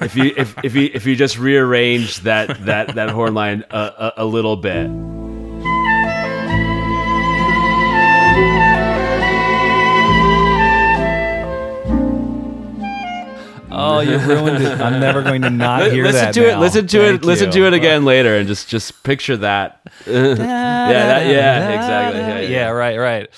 If 0.00 0.16
you 0.16 0.32
if 0.36 0.54
if 0.64 0.74
you 0.74 0.90
if 0.92 1.06
you 1.06 1.16
just 1.16 1.38
rearrange 1.38 2.20
that 2.20 2.64
that 2.66 2.94
that 2.94 3.10
horn 3.10 3.34
line 3.34 3.64
a, 3.70 3.76
a, 3.76 4.12
a 4.18 4.24
little 4.24 4.56
bit. 4.56 4.90
Oh, 13.70 14.00
you 14.00 14.18
ruined 14.18 14.64
it. 14.64 14.80
I'm 14.80 14.98
never 14.98 15.22
going 15.22 15.42
to 15.42 15.50
not 15.50 15.92
hear 15.92 16.04
listen 16.04 16.24
that. 16.24 16.34
to 16.34 16.50
it. 16.50 16.58
Listen 16.58 16.86
to 16.88 16.98
Thank 16.98 17.22
it. 17.22 17.26
Listen 17.26 17.50
to 17.52 17.66
it 17.66 17.74
again 17.74 18.04
later, 18.04 18.36
and 18.36 18.48
just 18.48 18.68
just 18.68 19.02
picture 19.04 19.36
that. 19.36 19.80
yeah, 20.06 20.34
that, 20.34 21.26
yeah, 21.26 21.68
exactly. 21.70 22.20
Yeah, 22.20 22.40
yeah. 22.40 22.48
Yeah, 22.48 22.68
right, 22.70 22.98
right. 22.98 23.28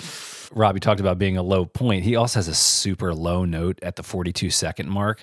Robbie 0.53 0.81
talked 0.81 1.01
about 1.01 1.19
being 1.19 1.37
a 1.37 1.43
low 1.43 1.67
point. 1.67 2.05
He 2.05 2.17
also 2.17 2.39
has 2.39 2.49
a 2.49 2.55
super 2.55 3.15
low 3.15 3.45
note 3.45 3.79
at 3.83 3.97
the 3.97 4.03
42 4.03 4.51
second 4.51 4.89
mark 4.89 5.23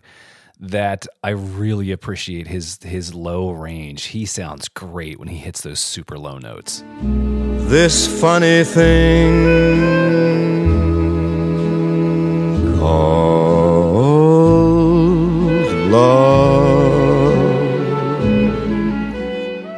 that 0.59 1.07
I 1.23 1.29
really 1.31 1.91
appreciate 1.91 2.47
his 2.47 2.79
his 2.81 3.13
low 3.13 3.51
range. 3.51 4.05
He 4.05 4.25
sounds 4.25 4.67
great 4.69 5.19
when 5.19 5.27
he 5.27 5.37
hits 5.37 5.61
those 5.61 5.79
super 5.79 6.17
low 6.17 6.39
notes. 6.39 6.83
This 7.01 8.07
funny 8.21 8.63
thing 8.63 9.97
called 12.79 14.07
love. 15.91 16.47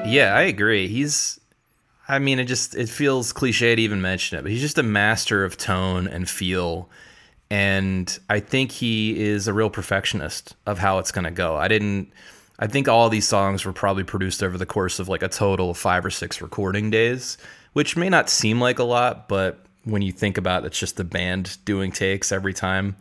Yeah, 0.07 0.33
I 0.35 0.43
agree. 0.43 0.87
He's 0.87 1.39
I 2.07 2.17
mean, 2.19 2.39
it 2.39 2.45
just 2.45 2.75
it 2.75 2.89
feels 2.89 3.31
cliche 3.33 3.75
to 3.75 3.81
even 3.81 4.01
mention 4.01 4.39
it, 4.39 4.41
but 4.41 4.51
he's 4.51 4.61
just 4.61 4.77
a 4.79 4.83
master 4.83 5.43
of 5.43 5.57
tone 5.57 6.07
and 6.07 6.27
feel. 6.29 6.89
And 7.51 8.17
I 8.29 8.39
think 8.39 8.71
he 8.71 9.19
is 9.19 9.47
a 9.47 9.53
real 9.53 9.69
perfectionist 9.69 10.55
of 10.65 10.77
how 10.77 10.99
it's 10.99 11.11
going 11.11 11.25
to 11.25 11.31
go. 11.31 11.55
I 11.55 11.67
didn't 11.67 12.11
I 12.59 12.67
think 12.67 12.89
all 12.89 13.09
these 13.09 13.27
songs 13.27 13.63
were 13.63 13.73
probably 13.73 14.03
produced 14.03 14.43
over 14.43 14.57
the 14.57 14.65
course 14.65 14.99
of 14.99 15.07
like 15.07 15.23
a 15.23 15.29
total 15.29 15.71
of 15.71 15.77
5 15.77 16.05
or 16.05 16.09
6 16.09 16.41
recording 16.41 16.89
days, 16.89 17.37
which 17.71 17.95
may 17.95 18.09
not 18.09 18.29
seem 18.29 18.59
like 18.59 18.79
a 18.79 18.83
lot, 18.83 19.29
but 19.29 19.65
when 19.85 20.01
you 20.01 20.11
think 20.11 20.37
about 20.37 20.63
it, 20.63 20.67
it's 20.67 20.79
just 20.79 20.97
the 20.97 21.05
band 21.05 21.57
doing 21.63 21.91
takes 21.91 22.33
every 22.33 22.53
time. 22.53 22.97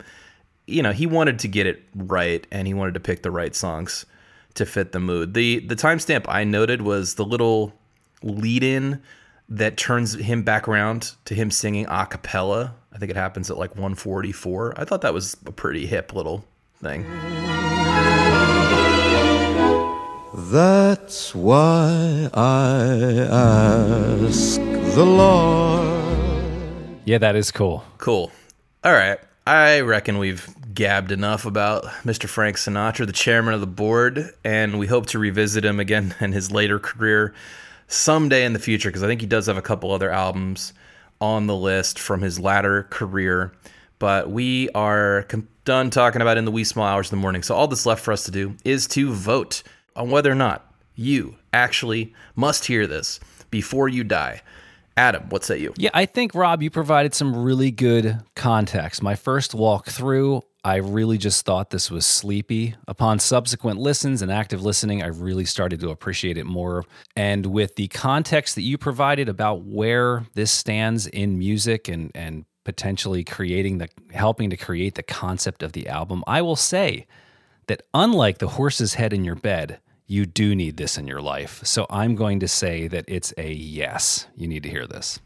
You 0.65 0.81
know, 0.81 0.93
he 0.93 1.05
wanted 1.05 1.39
to 1.39 1.49
get 1.49 1.67
it 1.67 1.83
right 1.93 2.47
and 2.51 2.67
he 2.67 2.73
wanted 2.73 2.93
to 2.93 3.01
pick 3.01 3.21
the 3.21 3.31
right 3.31 3.53
songs 3.53 4.05
to 4.53 4.65
fit 4.65 4.93
the 4.93 4.99
mood. 4.99 5.33
The 5.33 5.59
the 5.59 5.75
timestamp 5.75 6.25
I 6.27 6.45
noted 6.45 6.81
was 6.81 7.15
the 7.15 7.25
little 7.25 7.73
lead 8.23 8.63
in 8.63 9.01
that 9.49 9.77
turns 9.77 10.13
him 10.13 10.43
back 10.43 10.67
around 10.67 11.13
to 11.25 11.33
him 11.33 11.49
singing 11.51 11.87
a 11.89 12.05
cappella. 12.05 12.75
I 12.93 12.97
think 12.97 13.09
it 13.09 13.15
happens 13.15 13.49
at 13.49 13.57
like 13.57 13.71
144. 13.71 14.75
I 14.77 14.85
thought 14.85 15.01
that 15.01 15.13
was 15.13 15.35
a 15.45 15.51
pretty 15.51 15.85
hip 15.87 16.13
little 16.13 16.45
thing. 16.81 17.05
That's 20.51 21.33
why 21.33 22.29
I 22.33 22.85
ask 23.29 24.59
the 24.59 25.05
Lord. 25.05 25.89
Yeah, 27.05 27.17
that 27.17 27.35
is 27.35 27.51
cool. 27.51 27.83
Cool. 27.97 28.31
All 28.83 28.93
right. 28.93 29.19
I 29.47 29.81
reckon 29.81 30.19
we've 30.19 30.47
gabbed 30.75 31.11
enough 31.11 31.45
about 31.45 31.85
Mr. 32.05 32.29
Frank 32.29 32.57
Sinatra, 32.57 33.07
the 33.07 33.11
chairman 33.11 33.55
of 33.55 33.61
the 33.61 33.67
board, 33.67 34.31
and 34.43 34.77
we 34.77 34.85
hope 34.85 35.07
to 35.07 35.19
revisit 35.19 35.65
him 35.65 35.79
again 35.79 36.13
in 36.21 36.33
his 36.33 36.51
later 36.51 36.77
career 36.77 37.33
someday 37.89 38.45
in 38.45 38.53
the 38.53 38.59
future 38.59 38.89
because 38.89 39.03
I 39.03 39.07
think 39.07 39.19
he 39.19 39.27
does 39.27 39.47
have 39.47 39.57
a 39.57 39.61
couple 39.61 39.91
other 39.91 40.09
albums 40.09 40.73
on 41.19 41.47
the 41.47 41.55
list 41.55 41.99
from 41.99 42.21
his 42.21 42.39
latter 42.39 42.83
career. 42.83 43.51
But 43.97 44.29
we 44.31 44.69
are 44.69 45.23
com- 45.23 45.49
done 45.65 45.89
talking 45.89 46.21
about 46.21 46.37
in 46.37 46.45
the 46.45 46.51
wee 46.51 46.63
small 46.63 46.85
hours 46.85 47.07
of 47.07 47.11
the 47.11 47.17
morning. 47.17 47.43
So 47.43 47.53
all 47.55 47.67
that's 47.67 47.85
left 47.85 48.01
for 48.01 48.13
us 48.13 48.23
to 48.23 48.31
do 48.31 48.55
is 48.63 48.87
to 48.89 49.11
vote 49.11 49.61
on 49.95 50.09
whether 50.09 50.31
or 50.31 50.35
not 50.35 50.73
you 50.95 51.35
actually 51.51 52.13
must 52.35 52.65
hear 52.65 52.87
this 52.87 53.19
before 53.51 53.89
you 53.89 54.03
die. 54.05 54.41
Adam, 54.95 55.29
what 55.29 55.43
say 55.43 55.57
you? 55.57 55.73
Yeah, 55.77 55.91
I 55.93 56.05
think 56.05 56.35
Rob, 56.35 56.61
you 56.61 56.69
provided 56.69 57.13
some 57.13 57.35
really 57.35 57.71
good 57.71 58.19
context. 58.35 59.01
My 59.01 59.15
first 59.15 59.55
walk 59.55 59.87
through, 59.87 60.43
I 60.63 60.77
really 60.77 61.17
just 61.17 61.45
thought 61.45 61.69
this 61.69 61.89
was 61.89 62.05
sleepy. 62.05 62.75
Upon 62.87 63.19
subsequent 63.19 63.79
listens 63.79 64.21
and 64.21 64.31
active 64.31 64.61
listening, 64.61 65.01
I 65.01 65.07
really 65.07 65.45
started 65.45 65.79
to 65.79 65.89
appreciate 65.89 66.37
it 66.37 66.45
more. 66.45 66.83
And 67.15 67.45
with 67.45 67.75
the 67.75 67.87
context 67.87 68.55
that 68.55 68.63
you 68.63 68.77
provided 68.77 69.29
about 69.29 69.63
where 69.63 70.25
this 70.33 70.51
stands 70.51 71.07
in 71.07 71.37
music 71.37 71.87
and 71.87 72.11
and 72.13 72.45
potentially 72.65 73.23
creating 73.23 73.77
the 73.77 73.87
helping 74.11 74.49
to 74.49 74.57
create 74.57 74.95
the 74.95 75.03
concept 75.03 75.63
of 75.63 75.71
the 75.71 75.87
album, 75.87 76.23
I 76.27 76.41
will 76.41 76.57
say 76.57 77.07
that 77.67 77.83
unlike 77.93 78.39
the 78.39 78.49
horse's 78.49 78.95
head 78.95 79.13
in 79.13 79.23
your 79.23 79.35
bed, 79.35 79.79
you 80.07 80.25
do 80.25 80.55
need 80.55 80.75
this 80.77 80.97
in 80.97 81.07
your 81.07 81.21
life. 81.21 81.61
So 81.63 81.85
I'm 81.89 82.15
going 82.15 82.39
to 82.41 82.47
say 82.47 82.87
that 82.87 83.05
it's 83.07 83.33
a 83.37 83.51
yes. 83.51 84.27
You 84.35 84.47
need 84.47 84.63
to 84.63 84.69
hear 84.69 84.85
this. 84.87 85.19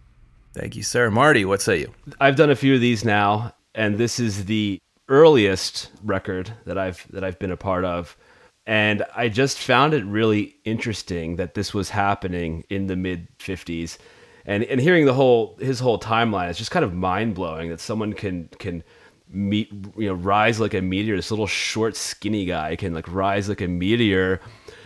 Thank 0.54 0.76
you, 0.76 0.84
sir. 0.84 1.10
Marty, 1.10 1.46
what 1.46 1.62
say 1.62 1.80
you? 1.80 1.94
I've 2.20 2.36
done 2.36 2.52
a 2.52 2.56
few 2.56 2.76
of 2.76 2.82
these 2.82 3.04
now, 3.04 3.56
and 3.74 3.98
this 3.98 4.20
is 4.20 4.46
the 4.46 4.80
earliest 5.08 5.90
record 6.04 6.54
that 6.66 6.78
I've 6.78 7.06
that 7.12 7.24
I've 7.24 7.40
been 7.40 7.52
a 7.52 7.58
part 7.58 7.86
of. 7.86 8.18
And 8.66 9.04
I 9.14 9.28
just 9.28 9.60
found 9.60 9.94
it 9.94 10.06
really 10.06 10.56
interesting 10.64 11.36
that 11.36 11.54
this 11.54 11.74
was 11.74 11.90
happening 11.90 12.64
in 12.70 12.88
the 12.88 12.96
mid 12.96 13.28
50s. 13.40 13.98
And 14.46 14.64
and 14.64 14.80
hearing 14.80 15.06
the 15.06 15.14
whole 15.14 15.58
his 15.60 15.80
whole 15.80 16.00
timeline 16.00 16.50
is 16.50 16.58
just 16.58 16.72
kind 16.72 16.86
of 16.86 16.94
mind 16.94 17.36
blowing 17.36 17.70
that 17.70 17.80
someone 17.80 18.14
can 18.14 18.50
can 18.60 18.84
meet 19.30 19.72
you 19.98 20.08
know 20.08 20.14
rise 20.14 20.60
like 20.60 20.76
a 20.76 20.82
meteor 20.82 21.16
this 21.16 21.32
little 21.32 21.48
short 21.48 21.96
skinny 21.96 22.46
guy 22.46 22.76
can 22.76 22.94
like 22.94 23.12
rise 23.12 23.50
like 23.50 23.62
a 23.62 23.68
meteor 23.68 24.40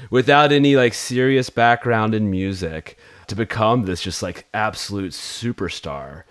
without 0.09 0.53
any 0.53 0.77
like 0.77 0.93
serious 0.93 1.49
background 1.49 2.15
in 2.15 2.31
music 2.31 2.97
to 3.27 3.35
become 3.35 3.83
this 3.83 4.01
just 4.01 4.23
like 4.23 4.47
absolute 4.53 5.11
superstar 5.11 6.23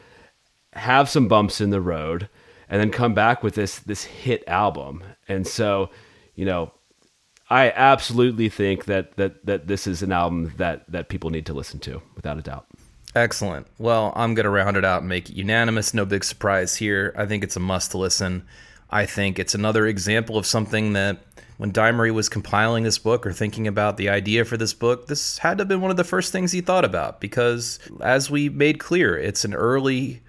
have 0.72 1.10
some 1.10 1.28
bumps 1.28 1.60
in 1.60 1.68
the 1.68 1.80
road 1.80 2.28
and 2.68 2.80
then 2.80 2.90
come 2.90 3.14
back 3.14 3.43
with 3.43 3.55
this 3.55 3.78
this 3.80 4.05
hit 4.05 4.43
album 4.47 5.02
and 5.28 5.47
so 5.47 5.90
you 6.34 6.44
know 6.44 6.72
i 7.51 7.70
absolutely 7.70 8.48
think 8.48 8.84
that 8.86 9.16
that 9.16 9.44
that 9.44 9.66
this 9.66 9.86
is 9.86 10.02
an 10.02 10.12
album 10.12 10.52
that 10.56 10.90
that 10.90 11.09
people 11.09 11.30
need 11.30 11.47
to 11.47 11.55
listen 11.55 11.80
to 11.80 12.01
without 12.14 12.38
a 12.38 12.43
doubt 12.43 12.66
Excellent. 13.16 13.66
Well, 13.78 14.12
I'm 14.14 14.34
going 14.34 14.44
to 14.44 14.51
round 14.51 14.76
it 14.76 14.84
out 14.84 15.01
and 15.01 15.09
make 15.09 15.30
it 15.30 15.36
unanimous. 15.36 15.94
No 15.94 16.05
big 16.05 16.22
surprise 16.22 16.76
here. 16.76 17.14
I 17.16 17.24
think 17.24 17.43
it's 17.43 17.56
a 17.56 17.60
must 17.60 17.93
to 17.93 17.98
listen. 17.98 18.47
I 18.90 19.06
think 19.06 19.38
it's 19.38 19.55
another 19.55 19.86
example 19.86 20.36
of 20.36 20.44
something 20.44 20.93
that 20.93 21.18
when 21.56 21.72
Dimery 21.72 22.12
was 22.12 22.28
compiling 22.28 22.84
this 22.84 22.98
book 22.98 23.26
or 23.26 23.32
thinking 23.32 23.66
about 23.66 23.97
the 23.97 24.10
idea 24.10 24.44
for 24.44 24.59
this 24.59 24.74
book, 24.74 25.06
this 25.06 25.38
had 25.38 25.56
to 25.56 25.62
have 25.62 25.68
been 25.68 25.80
one 25.80 25.90
of 25.90 25.97
the 25.97 26.05
first 26.05 26.30
things 26.30 26.52
he 26.52 26.60
thought 26.60 26.84
about 26.84 27.18
because, 27.18 27.78
as 28.02 28.30
we 28.30 28.51
made 28.51 28.78
clear, 28.78 29.16
it's 29.16 29.47
an 29.47 29.55
early 29.55 30.20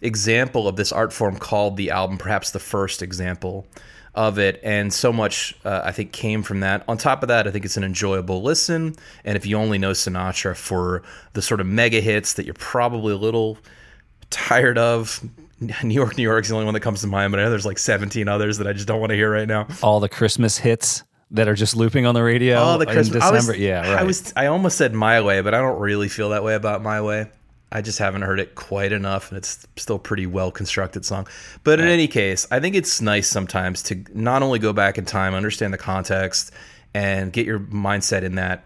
example 0.00 0.68
of 0.68 0.76
this 0.76 0.92
art 0.92 1.12
form 1.12 1.36
called 1.36 1.76
the 1.76 1.90
album, 1.90 2.18
perhaps 2.18 2.50
the 2.50 2.58
first 2.58 3.02
example 3.02 3.66
of 4.14 4.38
it. 4.38 4.60
And 4.62 4.92
so 4.92 5.12
much, 5.12 5.54
uh, 5.64 5.82
I 5.84 5.92
think, 5.92 6.12
came 6.12 6.42
from 6.42 6.60
that. 6.60 6.84
On 6.88 6.96
top 6.96 7.22
of 7.22 7.28
that, 7.28 7.46
I 7.46 7.50
think 7.50 7.64
it's 7.64 7.76
an 7.76 7.84
enjoyable 7.84 8.42
listen. 8.42 8.96
And 9.24 9.36
if 9.36 9.46
you 9.46 9.56
only 9.56 9.78
know 9.78 9.92
Sinatra 9.92 10.56
for 10.56 11.02
the 11.34 11.42
sort 11.42 11.60
of 11.60 11.66
mega 11.66 12.00
hits 12.00 12.34
that 12.34 12.44
you're 12.44 12.54
probably 12.54 13.12
a 13.12 13.16
little 13.16 13.58
tired 14.30 14.78
of, 14.78 15.22
New 15.60 15.94
York, 15.94 16.16
New 16.16 16.22
York's 16.22 16.48
the 16.48 16.54
only 16.54 16.64
one 16.64 16.74
that 16.74 16.80
comes 16.80 17.00
to 17.00 17.06
mind, 17.06 17.32
but 17.32 17.40
I 17.40 17.44
know 17.44 17.50
there's 17.50 17.66
like 17.66 17.78
17 17.78 18.28
others 18.28 18.58
that 18.58 18.66
I 18.66 18.72
just 18.72 18.86
don't 18.86 19.00
want 19.00 19.10
to 19.10 19.16
hear 19.16 19.30
right 19.30 19.48
now. 19.48 19.66
All 19.82 20.00
the 20.00 20.08
Christmas 20.08 20.58
hits 20.58 21.02
that 21.32 21.48
are 21.48 21.54
just 21.54 21.76
looping 21.76 22.06
on 22.06 22.14
the 22.14 22.22
radio 22.22 22.58
Oh, 22.58 22.78
the 22.78 22.86
in 22.86 22.92
Christmas. 22.92 23.22
I 23.22 23.30
was, 23.30 23.56
yeah, 23.58 23.80
right. 23.80 24.00
I 24.00 24.02
was. 24.04 24.32
I 24.36 24.46
almost 24.46 24.78
said 24.78 24.94
my 24.94 25.20
way, 25.20 25.40
but 25.42 25.54
I 25.54 25.60
don't 25.60 25.78
really 25.78 26.08
feel 26.08 26.30
that 26.30 26.42
way 26.42 26.54
about 26.54 26.82
my 26.82 27.02
way. 27.02 27.26
I 27.70 27.82
just 27.82 27.98
haven't 27.98 28.22
heard 28.22 28.40
it 28.40 28.54
quite 28.54 28.92
enough, 28.92 29.30
and 29.30 29.36
it's 29.36 29.66
still 29.76 29.96
a 29.96 30.00
pretty 30.00 30.26
well 30.26 30.50
constructed 30.50 31.04
song. 31.04 31.28
But 31.64 31.80
in 31.80 31.86
any 31.86 32.08
case, 32.08 32.46
I 32.50 32.60
think 32.60 32.74
it's 32.74 33.00
nice 33.00 33.28
sometimes 33.28 33.82
to 33.84 34.02
not 34.14 34.42
only 34.42 34.58
go 34.58 34.72
back 34.72 34.96
in 34.96 35.04
time, 35.04 35.34
understand 35.34 35.74
the 35.74 35.78
context, 35.78 36.50
and 36.94 37.32
get 37.32 37.44
your 37.44 37.58
mindset 37.58 38.22
in 38.22 38.36
that 38.36 38.64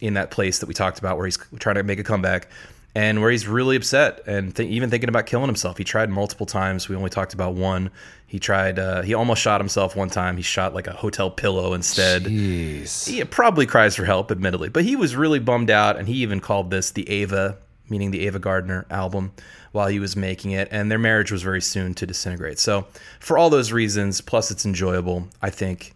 in 0.00 0.14
that 0.14 0.30
place 0.30 0.60
that 0.60 0.66
we 0.66 0.74
talked 0.74 0.98
about, 0.98 1.16
where 1.16 1.26
he's 1.26 1.38
trying 1.58 1.76
to 1.76 1.82
make 1.82 2.00
a 2.00 2.02
comeback, 2.02 2.48
and 2.94 3.20
where 3.20 3.30
he's 3.30 3.46
really 3.46 3.76
upset 3.76 4.20
and 4.26 4.56
th- 4.56 4.68
even 4.68 4.90
thinking 4.90 5.08
about 5.08 5.26
killing 5.26 5.46
himself. 5.46 5.78
He 5.78 5.84
tried 5.84 6.10
multiple 6.10 6.46
times. 6.46 6.88
We 6.88 6.96
only 6.96 7.10
talked 7.10 7.34
about 7.34 7.54
one. 7.54 7.90
He 8.26 8.40
tried. 8.40 8.80
Uh, 8.80 9.02
he 9.02 9.14
almost 9.14 9.42
shot 9.42 9.60
himself 9.60 9.94
one 9.94 10.10
time. 10.10 10.36
He 10.36 10.42
shot 10.42 10.74
like 10.74 10.88
a 10.88 10.92
hotel 10.92 11.30
pillow 11.30 11.74
instead. 11.74 12.24
Jeez. 12.24 13.08
He 13.08 13.22
probably 13.24 13.66
cries 13.66 13.94
for 13.94 14.04
help, 14.04 14.32
admittedly, 14.32 14.70
but 14.70 14.84
he 14.84 14.96
was 14.96 15.14
really 15.14 15.38
bummed 15.38 15.70
out, 15.70 15.96
and 15.96 16.08
he 16.08 16.14
even 16.14 16.40
called 16.40 16.70
this 16.70 16.90
the 16.90 17.08
Ava, 17.08 17.58
meaning 17.90 18.10
the 18.10 18.26
Ava 18.26 18.38
Gardner 18.38 18.86
album, 18.90 19.32
while 19.72 19.88
he 19.88 19.98
was 19.98 20.16
making 20.16 20.52
it, 20.52 20.68
and 20.70 20.90
their 20.90 20.98
marriage 20.98 21.30
was 21.30 21.42
very 21.42 21.60
soon 21.60 21.94
to 21.94 22.06
disintegrate. 22.06 22.58
So, 22.58 22.86
for 23.18 23.36
all 23.36 23.50
those 23.50 23.72
reasons, 23.72 24.20
plus 24.20 24.50
it's 24.50 24.64
enjoyable, 24.64 25.28
I 25.42 25.50
think 25.50 25.94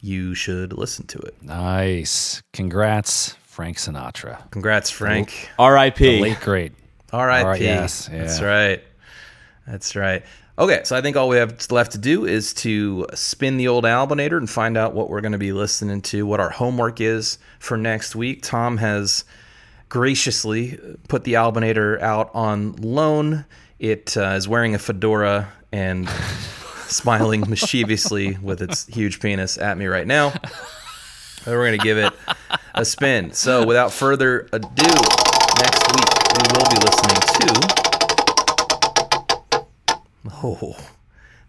you 0.00 0.34
should 0.34 0.72
listen 0.72 1.06
to 1.06 1.18
it. 1.18 1.34
Nice. 1.42 2.42
Congrats, 2.52 3.34
Frank 3.44 3.78
Sinatra. 3.78 4.50
Congrats, 4.50 4.90
Frank. 4.90 5.48
rip 5.58 5.98
Late 6.20 6.40
great. 6.40 6.72
R.I.P. 7.12 7.44
All 7.44 7.50
right, 7.50 7.60
yes, 7.60 8.06
That's 8.08 8.42
right. 8.42 8.82
That's 9.66 9.96
right. 9.96 10.22
Okay, 10.58 10.80
so 10.84 10.96
I 10.96 11.02
think 11.02 11.16
all 11.16 11.28
we 11.28 11.36
have 11.36 11.70
left 11.70 11.92
to 11.92 11.98
do 11.98 12.24
is 12.24 12.54
to 12.54 13.06
spin 13.12 13.58
the 13.58 13.68
old 13.68 13.84
Albinator 13.84 14.38
and 14.38 14.48
find 14.48 14.78
out 14.78 14.94
what 14.94 15.10
we're 15.10 15.20
going 15.20 15.32
to 15.32 15.38
be 15.38 15.52
listening 15.52 16.00
to, 16.02 16.24
what 16.24 16.40
our 16.40 16.48
homework 16.48 17.00
is 17.00 17.38
for 17.58 17.76
next 17.76 18.16
week. 18.16 18.42
Tom 18.42 18.78
has 18.78 19.24
graciously 19.88 20.78
put 21.08 21.24
the 21.24 21.34
Albinator 21.34 22.00
out 22.00 22.30
on 22.34 22.72
loan. 22.76 23.44
It 23.78 24.16
uh, 24.16 24.30
is 24.30 24.48
wearing 24.48 24.74
a 24.74 24.78
fedora 24.78 25.52
and 25.72 26.08
smiling 26.86 27.44
mischievously 27.48 28.38
with 28.42 28.62
its 28.62 28.86
huge 28.86 29.20
penis 29.20 29.58
at 29.58 29.76
me 29.76 29.86
right 29.86 30.06
now. 30.06 30.32
And 31.44 31.54
we're 31.54 31.66
going 31.66 31.78
to 31.78 31.84
give 31.84 31.98
it 31.98 32.12
a 32.74 32.84
spin. 32.84 33.32
So, 33.32 33.64
without 33.66 33.92
further 33.92 34.48
ado, 34.52 34.86
next 35.58 35.86
week 35.94 36.10
we 36.34 36.42
will 36.52 36.68
be 36.70 36.76
listening 36.84 37.20
to. 37.38 37.76
Oh, 40.42 40.76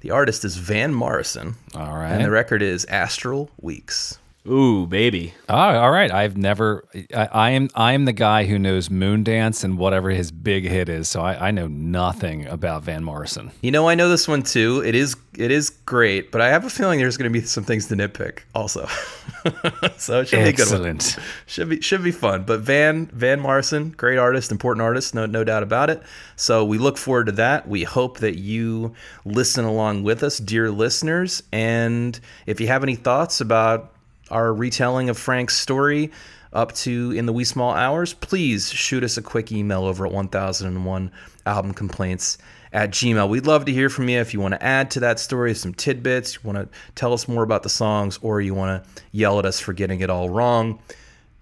the 0.02 0.12
artist 0.12 0.46
is 0.46 0.58
Van 0.58 0.94
Morrison. 0.94 1.56
All 1.74 1.98
right. 1.98 2.12
And 2.12 2.24
the 2.24 2.32
record 2.32 2.62
is 2.62 2.86
Astral 2.86 3.50
Weeks. 3.60 4.20
Ooh, 4.48 4.88
baby. 4.88 5.34
Oh, 5.50 5.56
all 5.56 5.92
right. 5.92 6.12
I've 6.12 6.38
never. 6.38 6.88
I, 7.14 7.30
I 7.32 7.50
am. 7.52 7.70
I 7.76 7.94
am 7.94 8.06
the 8.06 8.14
guy 8.14 8.46
who 8.46 8.58
knows 8.58 8.88
Moondance 8.90 9.64
and 9.64 9.78
whatever 9.78 10.10
his 10.10 10.32
big 10.32 10.66
hit 10.66 10.88
is. 10.88 11.08
So 11.10 11.22
I, 11.22 11.48
I 11.48 11.52
know 11.52 11.68
nothing 11.68 12.48
about 12.48 12.84
Van 12.84 13.04
Morrison. 13.04 13.52
You 13.62 13.72
know, 13.72 13.90
I 13.90 13.96
know 13.96 14.08
this 14.08 14.28
one 14.28 14.44
too. 14.44 14.82
It 14.86 14.96
is 14.96 15.16
it 15.36 15.52
is 15.52 15.70
great, 15.70 16.32
but 16.32 16.40
I 16.40 16.50
have 16.50 16.64
a 16.64 16.70
feeling 16.70 17.00
there's 17.00 17.18
going 17.18 17.32
to 17.32 17.40
be 17.40 17.46
some 17.46 17.64
things 17.66 17.88
to 17.88 17.96
nitpick 17.96 18.40
also. 18.56 18.88
so 19.98 20.22
it 20.22 20.30
should 20.30 20.44
be 20.46 20.54
good 20.54 20.80
one. 20.80 21.00
Should 21.46 21.70
be 21.70 21.82
should 21.82 22.04
be 22.04 22.12
fun. 22.12 22.44
But 22.44 22.62
Van 22.62 23.08
Van 23.08 23.42
Morrison, 23.42 23.90
great 23.92 24.18
artist, 24.18 24.52
important 24.52 24.82
artist, 24.82 25.14
no 25.14 25.26
no 25.26 25.44
doubt 25.44 25.64
about 25.64 25.90
it. 25.90 26.02
So 26.38 26.64
we 26.64 26.78
look 26.78 26.98
forward 26.98 27.26
to 27.26 27.32
that. 27.34 27.68
We 27.68 27.84
hope 27.84 28.20
that 28.20 28.38
you 28.38 28.94
listen 29.26 29.66
along 29.66 30.04
with 30.04 30.24
us, 30.24 30.38
dear 30.38 30.72
listeners. 30.72 31.44
And 31.52 32.18
if 32.46 32.62
you 32.62 32.68
have 32.68 32.84
any 32.84 32.96
thoughts 32.96 33.42
about 33.42 33.94
our 34.30 34.54
retelling 34.54 35.10
of 35.10 35.18
Frank's 35.18 35.58
story 35.58 36.12
up 36.54 36.74
to 36.74 37.12
in 37.12 37.26
the 37.26 37.34
wee 37.34 37.44
small 37.44 37.74
hours, 37.74 38.14
please 38.14 38.72
shoot 38.72 39.04
us 39.04 39.18
a 39.18 39.22
quick 39.22 39.52
email 39.52 39.86
over 39.86 40.06
at 40.06 40.12
1001 40.12 41.12
album 41.46 41.74
complaints 41.74 42.38
at 42.74 42.92
gmail. 42.92 43.30
We'd 43.30 43.48
love 43.48 43.66
to 43.66 43.74
hear 43.74 43.90
from 43.90 44.10
you 44.10 44.20
if 44.20 44.34
you 44.34 44.40
want 44.40 44.54
to 44.54 44.64
add 44.64 44.92
to 44.92 45.00
that 45.02 45.20
story 45.20 45.54
some 45.54 45.74
tidbits, 45.74 46.36
you 46.36 46.42
want 46.44 46.58
to 46.58 46.78
tell 46.96 47.14
us 47.14 47.28
more 47.28 47.44
about 47.44 47.64
the 47.64 47.70
songs, 47.70 48.20
or 48.22 48.42
you 48.42 48.54
want 48.54 48.84
to 48.84 49.04
yell 49.12 49.40
at 49.40 49.46
us 49.46 49.60
for 49.60 49.74
getting 49.74 50.02
it 50.02 50.10
all 50.10 50.30
wrong. 50.30 50.80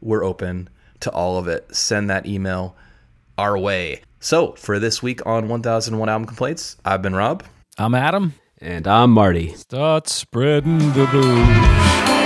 We're 0.02 0.24
open 0.24 0.70
to 1.02 1.12
all 1.12 1.38
of 1.38 1.48
it. 1.48 1.74
Send 1.76 2.10
that 2.10 2.26
email 2.26 2.76
our 3.38 3.58
way. 3.58 4.02
So, 4.20 4.54
for 4.54 4.80
this 4.80 5.04
week 5.04 5.26
on 5.26 5.48
1001 5.48 6.10
Album 6.10 6.28
Complaints, 6.28 6.78
I've 6.84 7.02
been 7.02 7.16
Rob. 7.16 7.44
I'm 7.78 7.94
Adam. 7.94 8.34
And 8.60 8.88
I'm 8.88 9.12
Marty. 9.12 9.54
Start 9.54 10.08
spreading 10.08 10.80
the 10.94 11.06
blues. 11.12 12.25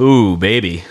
Ooh, 0.00 0.38
baby. 0.38 0.82